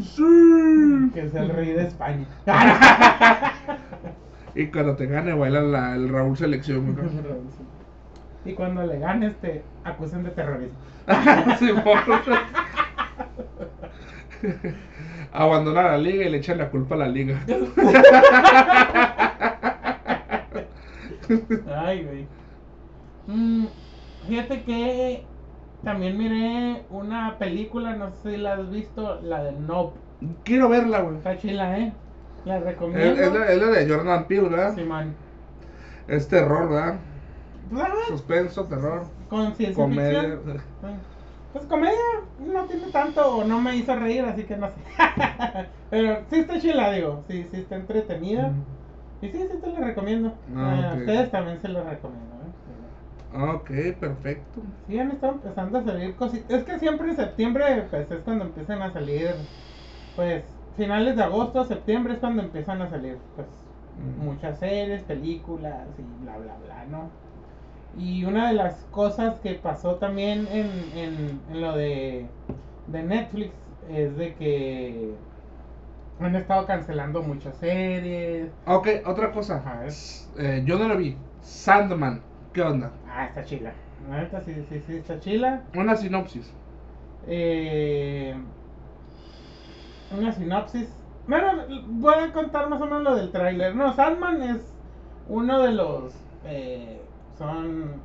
Sí. 0.00 1.10
que 1.14 1.20
es 1.26 1.34
el 1.34 1.48
rey 1.50 1.72
de 1.72 1.82
España. 1.86 2.26
Y 4.54 4.66
cuando 4.66 4.96
te 4.96 5.06
gane, 5.06 5.32
baila 5.34 5.60
la- 5.62 5.94
el 5.94 6.08
Raúl 6.08 6.36
Selección, 6.36 6.92
güey. 6.94 7.06
Y 8.44 8.52
cuando 8.54 8.84
le 8.84 8.98
ganes, 8.98 9.34
te 9.40 9.62
acusan 9.84 10.24
de 10.24 10.30
terrorismo. 10.30 10.76
Sí, 11.58 11.68
por- 11.84 12.22
Abandona 15.32 15.82
la 15.82 15.98
liga 15.98 16.24
y 16.26 16.30
le 16.30 16.38
echan 16.38 16.58
la 16.58 16.68
culpa 16.70 16.94
a 16.94 16.98
la 16.98 17.08
liga. 17.08 17.40
Ay, 21.74 22.04
güey. 22.04 22.26
Mm, 23.26 23.66
fíjate 24.28 24.62
que 24.62 25.24
también 25.84 26.18
miré 26.18 26.82
una 26.90 27.36
película, 27.38 27.94
no 27.94 28.10
sé 28.22 28.32
si 28.32 28.36
la 28.36 28.54
has 28.54 28.70
visto, 28.70 29.20
la 29.22 29.42
de 29.44 29.52
Nope. 29.52 29.98
Quiero 30.44 30.68
verla, 30.68 31.00
güey. 31.00 31.16
Está 31.16 31.38
chila, 31.38 31.78
¿eh? 31.78 31.92
La 32.44 32.58
recomiendo. 32.60 33.20
es 33.22 33.32
la, 33.32 33.52
es 33.52 33.58
la 33.60 33.66
de 33.68 33.88
Jordan 33.88 34.24
Peele, 34.26 34.48
¿verdad? 34.48 34.74
Simón. 34.74 35.14
Es 36.08 36.28
terror, 36.28 36.68
¿verdad? 36.68 36.96
Ah, 37.74 37.88
Suspenso, 38.08 38.66
terror, 38.66 39.06
con 39.28 39.54
ciencia 39.54 39.84
comedia. 39.84 40.28
Pues 41.52 41.66
comedia 41.66 41.98
no 42.38 42.64
tiene 42.66 42.88
tanto 42.88 43.36
o 43.36 43.44
no 43.44 43.60
me 43.60 43.76
hizo 43.76 43.94
reír, 43.94 44.24
así 44.24 44.44
que 44.44 44.56
no 44.56 44.68
sé. 44.68 44.80
Pero 45.90 46.24
sí 46.30 46.36
está 46.40 46.58
chila, 46.58 46.92
digo. 46.92 47.24
Sí, 47.28 47.46
sí 47.50 47.58
está 47.58 47.76
entretenida. 47.76 48.52
Y 49.20 49.28
sí, 49.28 49.38
sí 49.38 49.58
te 49.60 49.70
la 49.70 49.80
recomiendo. 49.80 50.34
Ah, 50.56 50.90
A 50.90 50.94
ok. 50.94 50.98
ustedes 51.00 51.30
también 51.30 51.60
se 51.60 51.68
lo 51.68 51.84
recomiendo. 51.84 52.36
¿eh? 52.42 53.52
Ok, 53.54 53.70
perfecto. 54.00 54.60
Sí, 54.86 54.98
han 54.98 55.10
estado 55.10 55.34
empezando 55.34 55.78
a 55.78 55.84
salir 55.84 56.14
cositas. 56.16 56.58
Es 56.58 56.64
que 56.64 56.78
siempre 56.78 57.10
en 57.10 57.16
septiembre, 57.16 57.86
pues 57.90 58.10
es 58.10 58.20
cuando 58.24 58.44
empiezan 58.46 58.82
a 58.82 58.92
salir. 58.92 59.36
Pues 60.16 60.44
finales 60.76 61.16
de 61.16 61.22
agosto, 61.22 61.64
septiembre 61.64 62.14
es 62.14 62.18
cuando 62.20 62.42
empiezan 62.42 62.82
a 62.82 62.90
salir, 62.90 63.18
pues 63.36 63.46
Mm. 63.94 64.24
muchas 64.24 64.58
series, 64.58 65.02
películas 65.02 65.86
y 65.98 66.02
bla, 66.24 66.38
bla, 66.38 66.54
bla, 66.64 66.86
¿no? 66.86 67.10
Y 67.98 68.24
una 68.24 68.48
de 68.48 68.54
las 68.54 68.74
cosas 68.90 69.38
que 69.40 69.54
pasó 69.54 69.96
también 69.96 70.48
en, 70.50 70.70
en, 70.96 71.40
en 71.50 71.60
lo 71.60 71.76
de, 71.76 72.26
de 72.86 73.02
Netflix 73.02 73.52
es 73.90 74.16
de 74.16 74.34
que 74.34 75.14
han 76.20 76.34
estado 76.36 76.66
cancelando 76.66 77.22
muchas 77.22 77.56
series. 77.58 78.48
Ok, 78.66 78.88
otra 79.06 79.32
cosa. 79.32 79.56
Ajá, 79.56 79.84
Eh, 80.38 80.62
yo 80.64 80.78
no 80.78 80.88
lo 80.88 80.96
vi. 80.96 81.16
Sandman, 81.42 82.22
¿qué 82.52 82.62
onda? 82.62 82.92
Ah, 83.08 83.26
está 83.26 83.44
chila. 83.44 83.72
La 84.08 84.20
neta 84.22 84.40
sí, 84.40 84.54
sí, 84.68 84.80
sí, 84.86 84.96
está 84.96 85.18
chila. 85.20 85.62
Una 85.74 85.96
sinopsis. 85.96 86.52
Eh, 87.26 88.34
una 90.16 90.32
sinopsis. 90.32 90.88
Bueno, 91.26 91.64
voy 91.86 92.14
a 92.14 92.32
contar 92.32 92.68
más 92.68 92.80
o 92.80 92.84
menos 92.84 93.02
lo 93.02 93.14
del 93.16 93.30
tráiler. 93.30 93.74
No, 93.76 93.92
Sandman 93.94 94.42
es 94.42 94.74
uno 95.28 95.60
de 95.60 95.72
los... 95.72 96.14
eh, 96.46 97.00
son... 97.38 98.02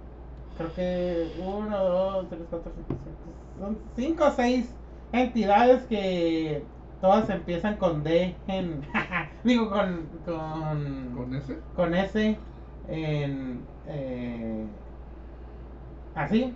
Creo 0.58 0.74
que 0.74 1.34
uno, 1.38 1.78
dos, 1.84 2.30
tres, 2.30 2.41
cuatro, 2.49 2.72
cinco, 2.76 2.95
seis, 3.04 3.16
son 3.60 3.78
cinco 3.95 4.26
o 4.26 4.32
seis 4.32 4.76
entidades 5.12 5.84
que 5.86 6.64
todas 7.02 7.30
empiezan 7.30 7.78
con 7.78 8.04
D 8.04 8.36
en... 8.48 8.82
digo, 9.44 9.70
con... 9.70 10.10
Con, 10.26 11.12
¿Con 11.16 11.36
ese? 11.36 11.60
con 11.76 11.94
S 11.95 12.40
en... 12.88 13.68
eh, 13.88 14.66
así. 16.16 16.54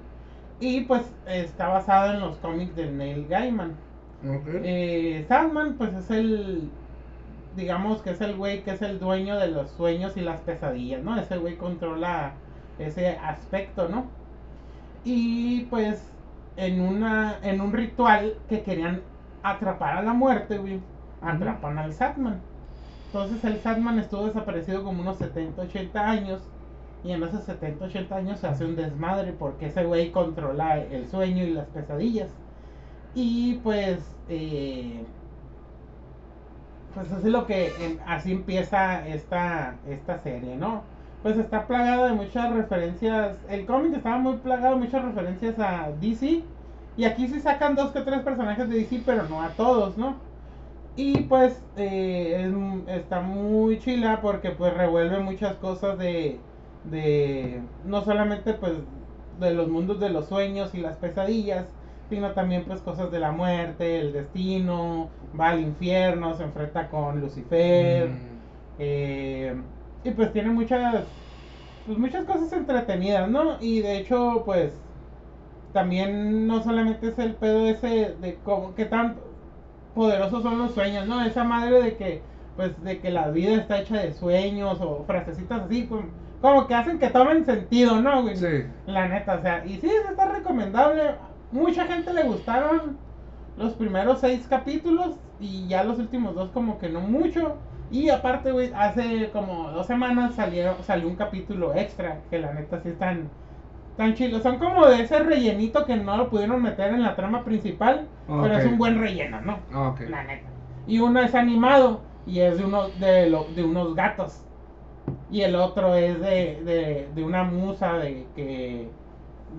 Y 0.60 0.82
pues 0.82 1.04
está 1.26 1.68
basado 1.70 2.14
en 2.14 2.20
los 2.20 2.38
cómics 2.38 2.76
de 2.76 2.92
Neil 2.92 3.28
Gaiman. 3.28 3.72
Ok. 4.24 4.48
Eh, 4.64 5.26
Sandman, 5.28 5.78
pues 5.78 5.94
es 5.96 6.10
el, 6.12 6.72
digamos 7.56 8.02
que 8.02 8.12
es 8.12 8.22
el 8.22 8.36
güey 8.36 8.64
que 8.64 8.72
es 8.72 8.82
el 8.82 9.00
dueño 9.00 9.38
de 9.40 9.48
los 9.48 9.72
sueños 9.72 10.16
y 10.18 10.22
las 10.22 10.42
pesadillas, 10.42 11.04
¿no? 11.04 11.20
Ese 11.20 11.38
güey 11.38 11.58
controla 11.58 12.41
ese 12.88 13.10
aspecto, 13.18 13.90
¿no? 13.90 14.06
Y 15.04 15.62
pues 15.66 16.12
en 16.58 16.82
una, 16.82 17.38
en 17.44 17.62
un 17.62 17.74
ritual 17.74 18.36
que 18.50 18.62
querían 18.62 19.02
atrapar 19.44 19.98
a 19.98 20.04
la 20.04 20.14
muerte, 20.14 20.58
güey, 20.58 20.80
atrapan 21.22 21.78
al 21.78 21.94
Sandman. 21.94 22.42
Entonces 23.08 23.44
el 23.44 23.60
Sandman 23.60 24.00
estuvo 24.00 24.26
desaparecido 24.28 24.84
como 24.84 25.02
unos 25.02 25.18
70, 25.18 25.62
80 25.64 26.10
años. 26.10 26.42
Y 27.04 27.12
en 27.12 27.24
esos 27.24 27.44
70, 27.46 27.86
80 27.86 28.16
años 28.16 28.40
se 28.40 28.48
hace 28.48 28.64
un 28.64 28.76
desmadre 28.76 29.34
porque 29.34 29.68
ese 29.68 29.84
güey 29.86 30.12
controla 30.12 30.78
el 30.78 31.10
sueño 31.10 31.44
y 31.44 31.52
las 31.52 31.68
pesadillas. 31.68 32.30
Y 33.16 33.56
pues, 33.64 34.00
eh, 34.30 35.04
pues 36.94 37.12
así 37.12 37.30
lo 37.30 37.46
que, 37.46 37.74
em, 37.80 38.00
así 38.06 38.32
empieza 38.32 39.08
esta, 39.08 39.76
esta 39.88 40.20
serie, 40.20 40.56
¿no? 40.58 40.84
Pues 41.22 41.38
está 41.38 41.68
plagado 41.68 42.06
de 42.06 42.14
muchas 42.14 42.52
referencias, 42.54 43.44
el 43.48 43.66
cómic 43.68 43.94
estaba 43.96 44.18
muy 44.18 44.38
plagado 44.40 44.76
de 44.76 44.82
muchas 44.86 45.04
referencias 45.06 45.60
a 45.60 45.92
DC. 45.92 46.52
Y 46.96 47.04
aquí 47.06 47.28
sí 47.28 47.40
sacan 47.40 47.76
dos 47.76 47.92
que 47.94 48.02
tres 48.02 48.22
personajes 48.24 48.68
de 48.70 48.76
DC, 48.78 49.04
pero 49.06 49.28
no 49.30 49.42
a 49.42 49.56
todos, 49.56 49.98
¿no? 49.98 50.28
Y 50.96 51.24
pues 51.24 51.68
eh, 51.76 52.50
es- 52.88 52.96
está 53.00 53.22
muy 53.22 53.80
chila 53.80 54.22
porque 54.22 54.52
pues 54.52 54.74
revuelve 54.74 55.20
muchas 55.20 55.58
cosas 55.58 55.98
de, 55.98 56.48
de, 56.84 57.70
no 57.84 58.04
solamente 58.04 58.54
pues 58.56 58.74
de 59.32 59.54
los 59.54 59.70
mundos 59.70 60.00
de 60.00 60.10
los 60.10 60.28
sueños 60.28 60.74
y 60.76 60.82
las 60.82 60.98
pesadillas, 60.98 61.76
sino 62.10 62.34
también 62.34 62.66
pues 62.66 62.82
cosas 62.82 63.12
de 63.12 63.20
la 63.20 63.32
muerte, 63.32 64.00
el 64.02 64.14
destino, 64.14 65.18
va 65.40 65.50
al 65.52 65.62
infierno, 65.62 66.34
se 66.36 66.44
enfrenta 66.44 66.90
con 66.90 67.22
Lucifer, 67.22 68.10
Mm. 68.10 68.42
eh, 68.78 69.56
y 70.04 70.12
pues 70.12 70.32
tiene 70.34 70.50
muchas, 70.50 71.06
pues 71.86 71.98
muchas 71.98 72.26
cosas 72.26 72.52
entretenidas, 72.54 73.30
¿no? 73.30 73.58
Y 73.62 73.82
de 73.82 73.98
hecho 74.00 74.44
pues 74.46 74.74
también 75.74 76.48
no 76.48 76.62
solamente 76.62 77.10
es 77.10 77.20
el 77.20 77.36
pedo 77.36 77.68
ese 77.68 78.16
de 78.20 78.40
cómo, 78.44 78.76
qué 78.76 78.86
tan 78.86 79.16
poderosos 79.94 80.44
son 80.44 80.58
los 80.60 80.74
sueños, 80.74 81.08
¿no? 81.08 81.22
Esa 81.24 81.44
madre 81.44 81.82
de 81.82 81.96
que, 81.96 82.22
pues, 82.56 82.82
de 82.84 83.00
que 83.00 83.12
la 83.12 83.30
vida 83.30 83.56
está 83.56 83.80
hecha 83.80 83.98
de 83.98 84.14
sueños 84.14 84.80
o 84.82 85.04
frasecitas 85.06 85.64
así, 85.64 85.86
como, 85.88 86.04
como 86.42 86.68
que 86.68 86.76
hacen 86.76 87.00
que 87.00 87.10
tomen 87.10 87.46
sentido, 87.46 88.02
¿no, 88.02 88.24
güey? 88.24 88.36
Sí. 88.36 88.66
La 88.86 89.08
neta, 89.08 89.36
o 89.36 89.42
sea, 89.42 89.66
y 89.66 89.80
sí, 89.80 89.90
está 90.10 90.30
recomendable. 90.30 91.16
Mucha 91.52 91.86
gente 91.86 92.14
le 92.14 92.24
gustaron 92.24 92.98
los 93.58 93.74
primeros 93.74 94.20
seis 94.20 94.46
capítulos 94.50 95.18
y 95.40 95.68
ya 95.68 95.84
los 95.84 96.00
últimos 96.00 96.36
dos 96.36 96.50
como 96.52 96.80
que 96.80 96.90
no 96.90 97.02
mucho. 97.02 97.58
Y 97.92 98.10
aparte, 98.10 98.52
güey, 98.52 98.72
hace 98.76 99.30
como 99.32 99.72
dos 99.72 99.86
semanas 99.88 100.36
salieron, 100.36 100.82
salió 100.84 101.08
un 101.10 101.16
capítulo 101.16 101.76
extra 101.76 102.22
que 102.30 102.40
la 102.40 102.54
neta 102.54 102.82
sí 102.82 102.90
están 102.90 103.30
tan 103.98 104.16
chilos. 104.16 104.44
Son 104.44 104.60
como 104.60 104.88
de 104.88 105.02
ese 105.04 105.20
rellenito 105.20 105.86
que 105.86 105.98
no 105.98 106.18
lo 106.18 106.30
pudieron 106.30 106.62
meter 106.64 106.94
en 106.94 107.04
la 107.04 107.16
trama 107.16 107.44
principal, 107.44 108.08
pero 108.42 108.56
es 108.56 108.66
un 108.66 108.78
buen 108.78 109.00
relleno, 109.00 109.42
¿no? 109.42 109.60
Ah, 109.74 109.90
Ok. 109.90 110.02
La 110.10 110.24
neta. 110.24 110.50
Y 110.88 111.00
uno 111.00 111.22
es 111.22 111.36
animado 111.36 112.00
y 112.26 112.40
es 112.42 112.58
de, 112.58 112.66
uno, 112.66 112.90
de, 112.92 113.30
lo- 113.30 113.50
de 113.56 113.64
unos 113.64 113.96
gatos. 113.96 114.42
Y 115.30 115.42
el 115.42 115.56
otro 115.56 115.96
es 115.96 116.20
de, 116.20 116.62
de, 116.64 117.10
de 117.14 117.24
una 117.24 117.44
musa 117.44 117.94
de 117.98 118.28
que, 118.36 118.90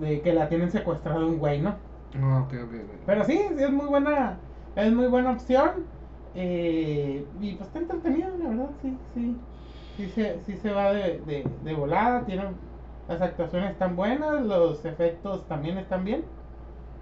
de 0.01 0.21
que 0.21 0.33
la 0.33 0.49
tienen 0.49 0.71
secuestrado 0.71 1.27
un 1.27 1.37
güey, 1.39 1.61
¿no? 1.61 1.75
Ah, 2.15 2.43
ok, 2.45 2.53
ok. 2.63 2.73
ok. 2.73 2.99
Pero 3.05 3.23
sí, 3.25 3.39
sí 3.57 3.63
es 3.63 3.71
muy 3.71 3.85
buena, 3.87 4.37
es 4.75 4.91
muy 4.93 5.07
buena 5.07 5.31
opción. 5.31 5.87
Eh, 6.33 7.29
y 7.39 7.55
pues 7.55 7.67
está 7.69 7.79
entretenido, 7.79 8.37
la 8.37 8.49
verdad, 8.49 8.71
sí, 8.81 9.05
sí. 9.13 9.47
Sí 9.95 10.09
se, 10.09 10.43
sí 10.43 10.57
se 10.57 10.71
va 10.71 10.91
de, 10.93 11.21
de, 11.21 11.57
de 11.61 11.73
volada, 11.75 12.25
tiene 12.25 12.57
Las 13.07 13.21
actuaciones 13.21 13.71
están 13.73 13.95
buenas, 13.95 14.41
los 14.43 14.83
efectos 14.85 15.47
también 15.47 15.77
están 15.77 16.03
bien. 16.03 16.31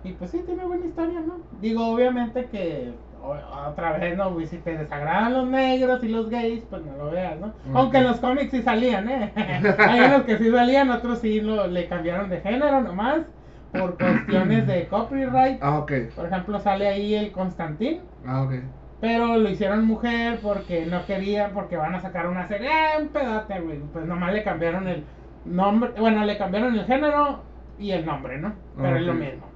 Y 0.04 0.14
pues 0.14 0.32
sí, 0.32 0.44
tiene 0.46 0.66
buena 0.66 0.86
historia, 0.88 1.22
¿no? 1.22 1.48
Digo, 1.52 1.86
obviamente 1.88 2.50
que 2.50 3.00
o- 3.14 3.36
otra 3.70 3.98
vez, 3.98 4.18
¿no? 4.18 4.40
Si 4.48 4.60
te 4.60 4.78
desagradan 4.78 5.34
los 5.34 5.48
negros 5.50 6.04
y 6.04 6.08
los 6.10 6.30
gays, 6.30 6.66
pues 6.66 6.84
no 6.84 6.96
lo 6.98 7.12
veas, 7.12 7.40
¿no? 7.40 7.56
Aunque 7.74 7.98
en 7.98 8.06
los 8.06 8.20
cómics 8.20 8.52
sí 8.52 8.64
salían, 8.64 9.10
¿eh? 9.10 9.34
Hay 9.86 10.02
unos 10.04 10.24
que 10.24 10.38
sí 10.40 10.50
salían, 10.52 10.90
otros 10.92 11.20
sí 11.20 11.40
lo, 11.42 11.68
le 11.68 11.88
cambiaron 11.88 12.30
de 12.30 12.42
género 12.42 12.82
nomás 12.82 13.28
por 13.72 13.98
cuestiones 14.00 14.66
de 14.68 14.88
copyright. 14.88 15.62
Ah, 15.62 15.80
ok. 15.80 15.92
Por 16.16 16.26
ejemplo, 16.28 16.60
sale 16.60 16.88
ahí 16.88 17.14
el 17.16 17.32
Constantín. 17.32 18.02
Ah, 18.26 18.44
ok. 18.44 18.81
Pero 19.02 19.38
lo 19.38 19.50
hicieron 19.50 19.86
mujer 19.86 20.40
porque 20.44 20.86
no 20.86 21.06
querían, 21.08 21.52
porque 21.54 21.76
van 21.76 21.96
a 21.96 22.02
sacar 22.02 22.28
una 22.28 22.48
serie. 22.48 22.70
¡Eh, 22.70 23.02
un 23.02 23.08
pedote, 23.08 23.60
güey! 23.60 23.80
Pues 23.92 24.06
nomás 24.06 24.32
le 24.32 24.44
cambiaron 24.44 24.88
el 24.88 25.04
nombre. 25.44 25.90
Bueno, 26.00 26.24
le 26.24 26.38
cambiaron 26.38 26.76
el 26.76 26.86
género 26.86 27.42
y 27.80 27.92
el 27.92 28.06
nombre, 28.06 28.38
¿no? 28.38 28.54
Pero 28.78 28.98
es 28.98 29.02
lo 29.04 29.14
mismo. 29.16 29.48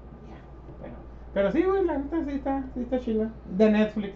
Pero, 0.81 0.95
pero 1.33 1.51
sí, 1.51 1.61
güey, 1.61 1.85
la 1.85 1.99
neta 1.99 2.17
sí 2.25 2.31
está, 2.31 2.63
sí 2.73 2.81
está 2.81 2.99
chila. 2.99 3.29
De 3.45 3.69
Netflix. 3.71 4.15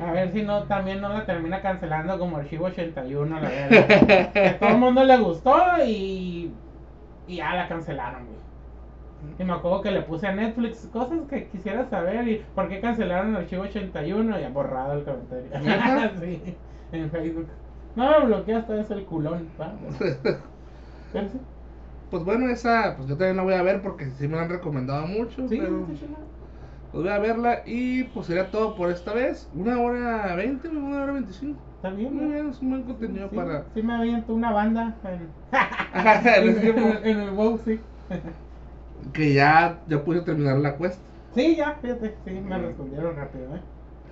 A 0.00 0.12
ver 0.12 0.32
si 0.32 0.42
no, 0.42 0.64
también 0.64 1.00
no 1.00 1.08
la 1.08 1.24
termina 1.24 1.60
cancelando 1.60 2.18
como 2.18 2.36
Archivo 2.36 2.66
81, 2.66 3.40
la 3.40 3.48
verdad. 3.48 4.32
que 4.32 4.46
a 4.48 4.58
todo 4.58 4.70
el 4.70 4.78
mundo 4.78 5.04
le 5.04 5.18
gustó 5.18 5.56
y, 5.86 6.52
y 7.28 7.36
ya 7.36 7.54
la 7.54 7.68
cancelaron, 7.68 8.26
güey. 8.26 8.41
Y 9.38 9.44
me 9.44 9.52
acuerdo 9.52 9.82
que 9.82 9.90
le 9.90 10.02
puse 10.02 10.26
a 10.26 10.34
Netflix 10.34 10.86
cosas 10.92 11.18
que 11.28 11.48
quisiera 11.48 11.88
saber 11.88 12.26
y 12.28 12.42
por 12.54 12.68
qué 12.68 12.80
cancelaron 12.80 13.36
Archivo 13.36 13.62
81 13.62 14.38
y 14.40 14.44
ha 14.44 14.48
borrado 14.50 14.94
el 14.94 15.04
comentario. 15.04 15.50
Sí, 16.20 16.56
en 16.92 17.10
Facebook. 17.10 17.46
No 17.94 18.10
me 18.20 18.26
bloquea 18.26 18.58
hasta 18.58 18.80
es 18.80 18.90
el 18.90 19.04
culón. 19.04 19.46
Pero 21.12 21.28
sí, 21.28 21.38
Pues 22.10 22.24
bueno, 22.24 22.48
esa, 22.48 22.94
pues 22.96 23.08
yo 23.08 23.16
también 23.16 23.36
la 23.36 23.42
voy 23.42 23.54
a 23.54 23.62
ver 23.62 23.80
porque 23.82 24.06
sí 24.10 24.28
me 24.28 24.36
la 24.36 24.42
han 24.42 24.50
recomendado 24.50 25.06
mucho. 25.06 25.46
sí, 25.48 25.56
pero 25.58 25.86
pues 26.90 27.04
voy 27.04 27.08
a 27.08 27.18
verla 27.18 27.62
y 27.64 28.04
pues 28.04 28.26
sería 28.26 28.50
todo 28.50 28.74
por 28.74 28.90
esta 28.90 29.14
vez. 29.14 29.48
Una 29.54 29.80
hora 29.80 30.34
veinte, 30.36 30.68
una 30.68 31.02
hora 31.04 31.12
veinticinco. 31.12 31.58
Está 31.76 31.90
bien, 31.90 32.14
Muy 32.14 32.26
bien, 32.32 32.50
es 32.50 32.60
un 32.60 32.70
buen 32.70 32.82
contenido 32.82 33.28
Sí, 33.30 33.36
para. 33.36 33.64
sí 33.74 33.82
me 33.82 33.94
aviento 33.94 34.34
una 34.34 34.52
banda 34.52 34.94
en, 35.04 35.28
En 35.94 36.78
el- 36.78 37.06
en 37.06 37.20
el 37.20 37.30
WoW, 37.30 37.58
sí. 37.64 37.80
Que 39.12 39.34
ya, 39.34 39.80
ya 39.88 40.04
pude 40.04 40.20
terminar 40.22 40.58
la 40.58 40.76
quest. 40.76 40.98
Sí, 41.34 41.56
ya, 41.56 41.76
fíjate, 41.80 42.14
sí, 42.24 42.30
me 42.30 42.58
respondieron 42.58 43.16
rápido, 43.16 43.56
¿eh? 43.56 43.60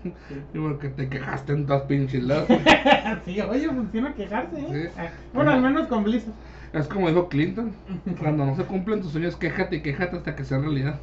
Sí. 0.28 0.34
Y 0.54 0.58
porque 0.58 0.88
te 0.88 1.08
quejaste 1.08 1.52
en 1.52 1.66
todas 1.66 1.82
pinches 1.82 2.24
lados. 2.24 2.48
sí, 3.26 3.40
oye, 3.40 3.68
funciona 3.68 4.14
quejarse, 4.14 4.58
¿eh? 4.60 4.66
Sí. 4.70 4.88
Ah, 4.98 5.08
Bueno, 5.34 5.50
al 5.50 5.60
menos 5.60 5.88
con 5.88 6.04
Blizzard. 6.04 6.32
Es 6.72 6.86
como 6.86 7.08
dijo 7.08 7.28
Clinton: 7.28 7.72
cuando 8.20 8.46
no 8.46 8.54
se 8.54 8.62
cumplen 8.62 9.02
tus 9.02 9.10
sueños, 9.12 9.36
quéjate 9.36 9.76
y 9.76 9.80
quéjate 9.82 10.16
hasta 10.16 10.36
que 10.36 10.44
sea 10.44 10.58
realidad. 10.58 11.00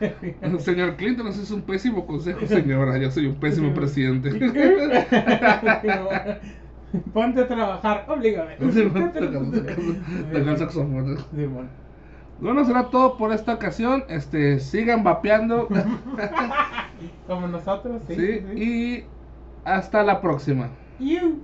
Señor 0.60 0.96
Clinton, 0.96 1.26
ese 1.26 1.42
es 1.42 1.50
un 1.50 1.62
pésimo 1.62 2.06
consejo, 2.06 2.46
señora. 2.46 2.96
Yo 2.96 3.10
soy 3.10 3.26
un 3.26 3.34
pésimo 3.34 3.74
presidente. 3.74 4.30
Ponte 7.12 7.40
a 7.40 7.48
trabajar, 7.48 8.04
oblígame. 8.08 8.56
Tocar 10.32 10.58
saxofón. 10.58 11.18
Bueno, 12.40 12.64
será 12.64 12.90
todo 12.90 13.16
por 13.16 13.32
esta 13.32 13.54
ocasión. 13.54 14.04
Este, 14.08 14.60
sigan 14.60 15.04
vapeando. 15.04 15.68
Como 17.26 17.48
nosotros, 17.48 18.02
sí. 18.08 18.14
sí, 18.14 18.44
y 18.56 19.04
hasta 19.64 20.02
la 20.02 20.20
próxima. 20.20 20.68
You. 20.98 21.42